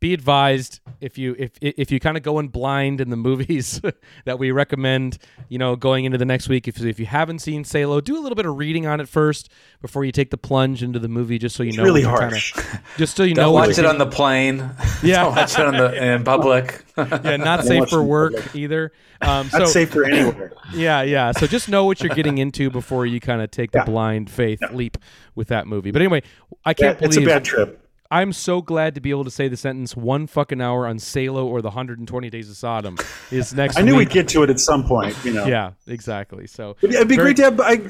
be 0.06 0.14
advised 0.14 0.80
if 1.00 1.18
you 1.18 1.34
if 1.38 1.50
if 1.60 1.90
you 1.90 1.98
kind 1.98 2.16
of 2.16 2.22
go 2.22 2.38
in 2.38 2.46
blind 2.48 3.00
in 3.00 3.10
the 3.10 3.16
movies 3.28 3.80
that 4.24 4.38
we 4.38 4.50
recommend, 4.52 5.18
you 5.48 5.58
know, 5.58 5.74
going 5.74 6.04
into 6.04 6.16
the 6.18 6.24
next 6.24 6.48
week. 6.48 6.68
If 6.68 6.80
if 6.80 7.00
you 7.00 7.06
haven't 7.06 7.40
seen 7.40 7.64
Salo, 7.64 8.00
do 8.00 8.16
a 8.16 8.20
little 8.20 8.36
bit 8.36 8.46
of 8.46 8.56
reading 8.56 8.86
on 8.86 9.00
it 9.00 9.08
first 9.08 9.50
before 9.82 10.04
you 10.04 10.12
take 10.12 10.30
the 10.30 10.38
plunge 10.38 10.82
into 10.82 10.98
the 10.98 11.08
movie, 11.08 11.38
just 11.38 11.56
so 11.56 11.62
you 11.64 11.70
It's 11.70 11.78
know. 11.78 11.84
really 11.84 12.04
what 12.06 12.20
harsh. 12.20 12.52
Kinda, 12.52 12.82
just 12.98 13.16
so 13.16 13.24
you 13.24 13.34
know. 13.34 13.42
Don't 13.44 13.54
what 13.54 13.68
watch 13.68 13.76
you're 13.78 13.86
it 13.86 13.88
on 13.88 13.98
the 13.98 14.06
plane. 14.06 14.70
Yeah. 15.02 15.22
Don't 15.24 15.34
watch 15.36 15.58
it 15.58 15.66
on 15.66 15.76
the 15.76 16.04
in 16.14 16.24
public. 16.24 16.84
yeah, 16.96 17.36
not 17.36 17.64
safe 17.64 17.88
for 17.88 18.02
work 18.02 18.34
public. 18.36 18.54
either. 18.56 18.92
Um, 19.20 19.48
Not 19.52 19.62
so 19.62 19.64
safe 19.66 19.90
for 19.90 20.04
anywhere. 20.04 20.52
yeah, 20.74 21.00
yeah. 21.02 21.32
So 21.32 21.46
just 21.46 21.68
know 21.70 21.84
what 21.86 22.00
you're 22.02 22.14
getting 22.14 22.36
into 22.38 22.68
before 22.70 23.06
you 23.06 23.18
kind 23.18 23.40
of 23.40 23.50
take 23.50 23.70
the 23.72 23.78
Yeah. 23.78 23.84
blind 23.86 24.30
faith 24.30 24.60
leap 24.72 24.98
with 25.34 25.48
that 25.48 25.66
movie. 25.66 25.90
But 25.90 26.02
anyway, 26.02 26.22
I 26.66 26.74
can't 26.74 27.00
Yeah, 27.00 27.06
it's 27.06 27.16
a 27.16 27.20
believe 27.20 27.34
bad 27.34 27.44
trip. 27.44 27.85
I'm 28.16 28.32
so 28.32 28.62
glad 28.62 28.94
to 28.94 29.00
be 29.00 29.10
able 29.10 29.24
to 29.24 29.30
say 29.30 29.48
the 29.48 29.56
sentence 29.56 29.96
"one 29.96 30.26
fucking 30.26 30.60
hour 30.60 30.86
on 30.86 30.98
Salo 30.98 31.46
or 31.46 31.60
the 31.60 31.68
120 31.68 32.30
Days 32.30 32.48
of 32.50 32.56
Sodom" 32.56 32.96
is 33.30 33.52
next. 33.62 33.78
I 33.78 33.82
knew 33.82 33.96
week. 33.96 34.08
we'd 34.08 34.14
get 34.14 34.28
to 34.28 34.42
it 34.42 34.50
at 34.50 34.60
some 34.60 34.84
point. 34.84 35.16
You 35.24 35.32
know. 35.34 35.46
Yeah, 35.46 35.72
exactly. 35.86 36.46
So 36.46 36.76
But 36.80 36.90
it'd 36.94 37.08
be 37.08 37.16
Very- 37.16 37.34
great 37.34 37.36
to 37.38 37.42
have 37.44 37.60
I, 37.60 37.80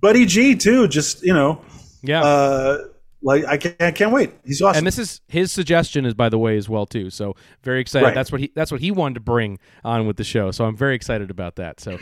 Buddy 0.00 0.26
G 0.26 0.54
too. 0.56 0.88
Just 0.88 1.22
you 1.22 1.34
know, 1.34 1.60
yeah. 2.02 2.22
uh, 2.22 2.78
like 3.22 3.44
I 3.46 3.56
can't, 3.56 3.82
I 3.82 3.90
can't 3.90 4.12
wait. 4.12 4.32
He's 4.44 4.60
awesome. 4.62 4.78
and 4.78 4.86
this 4.86 4.98
is 4.98 5.20
his 5.28 5.50
suggestion 5.52 6.04
is 6.04 6.14
by 6.14 6.28
the 6.28 6.38
way 6.38 6.56
as 6.56 6.68
well 6.68 6.86
too. 6.86 7.10
So 7.10 7.36
very 7.62 7.80
excited. 7.80 8.06
Right. 8.06 8.14
That's 8.14 8.30
what 8.32 8.40
he 8.40 8.52
that's 8.54 8.70
what 8.72 8.80
he 8.80 8.90
wanted 8.90 9.14
to 9.14 9.20
bring 9.20 9.58
on 9.84 10.06
with 10.06 10.16
the 10.16 10.24
show. 10.24 10.50
So 10.50 10.64
I'm 10.66 10.76
very 10.76 10.94
excited 10.94 11.30
about 11.30 11.56
that. 11.56 11.80
So 11.80 11.98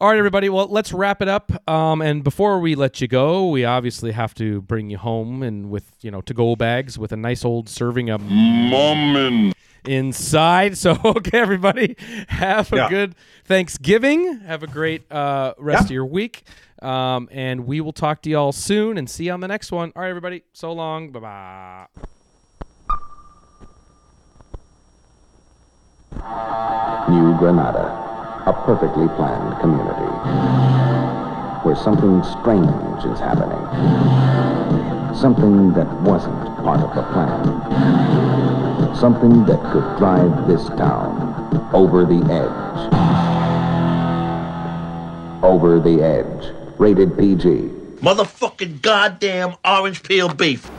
all 0.00 0.08
right, 0.10 0.18
everybody. 0.18 0.48
Well, 0.48 0.66
let's 0.68 0.92
wrap 0.92 1.22
it 1.22 1.28
up. 1.28 1.50
Um, 1.68 2.02
and 2.02 2.22
before 2.22 2.60
we 2.60 2.74
let 2.74 3.00
you 3.00 3.08
go, 3.08 3.48
we 3.48 3.64
obviously 3.64 4.12
have 4.12 4.34
to 4.34 4.60
bring 4.62 4.90
you 4.90 4.98
home 4.98 5.42
and 5.42 5.70
with 5.70 5.90
you 6.00 6.10
know 6.10 6.20
to 6.22 6.34
go 6.34 6.54
bags 6.56 6.98
with 6.98 7.12
a 7.12 7.16
nice 7.16 7.44
old 7.44 7.68
serving 7.68 8.10
of 8.10 8.20
Mummin. 8.22 9.52
inside. 9.86 10.76
So 10.84 10.98
okay, 11.04 11.38
everybody, 11.38 11.96
have 12.28 12.72
a 12.72 12.76
Yeah. 12.76 12.88
good 12.90 13.14
Thanksgiving. 13.44 14.40
Have 14.40 14.62
a 14.62 14.66
great 14.66 15.10
uh, 15.10 15.54
rest 15.58 15.82
Yeah. 15.82 15.84
of 15.86 15.90
your 15.92 16.06
week. 16.06 16.42
Um, 16.82 17.28
and 17.32 17.66
we 17.66 17.80
will 17.80 17.92
talk 17.94 18.20
to 18.22 18.30
y'all 18.30 18.52
soon 18.52 18.98
and 18.98 19.08
see 19.08 19.24
you 19.26 19.32
on 19.32 19.40
the 19.40 19.48
next 19.48 19.72
one. 19.72 19.92
All 19.96 20.02
right, 20.02 20.10
everybody. 20.10 20.42
So 20.52 20.72
long. 20.72 21.10
Bye 21.10 21.20
bye. 21.20 21.86
New 27.08 27.36
Granada, 27.38 27.86
a 28.46 28.52
perfectly 28.64 29.08
planned 29.16 29.60
community 29.60 30.66
where 31.66 31.74
something 31.74 32.22
strange 32.22 33.04
is 33.04 33.18
happening. 33.18 33.58
Something 35.16 35.72
that 35.72 35.92
wasn't 36.02 36.38
part 36.62 36.80
of 36.80 36.94
the 36.94 37.02
plan. 37.12 37.44
Something 38.94 39.44
that 39.46 39.60
could 39.72 39.98
drive 39.98 40.46
this 40.46 40.64
town 40.78 41.70
over 41.72 42.04
the 42.04 42.22
edge. 42.32 42.92
Over 45.42 45.80
the 45.80 46.02
edge. 46.02 46.54
Rated 46.78 47.18
PG. 47.18 47.70
Motherfucking 48.00 48.80
goddamn 48.82 49.56
orange 49.64 50.02
peel 50.04 50.32
beef. 50.32 50.70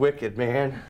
Wicked, 0.00 0.38
man. 0.38 0.82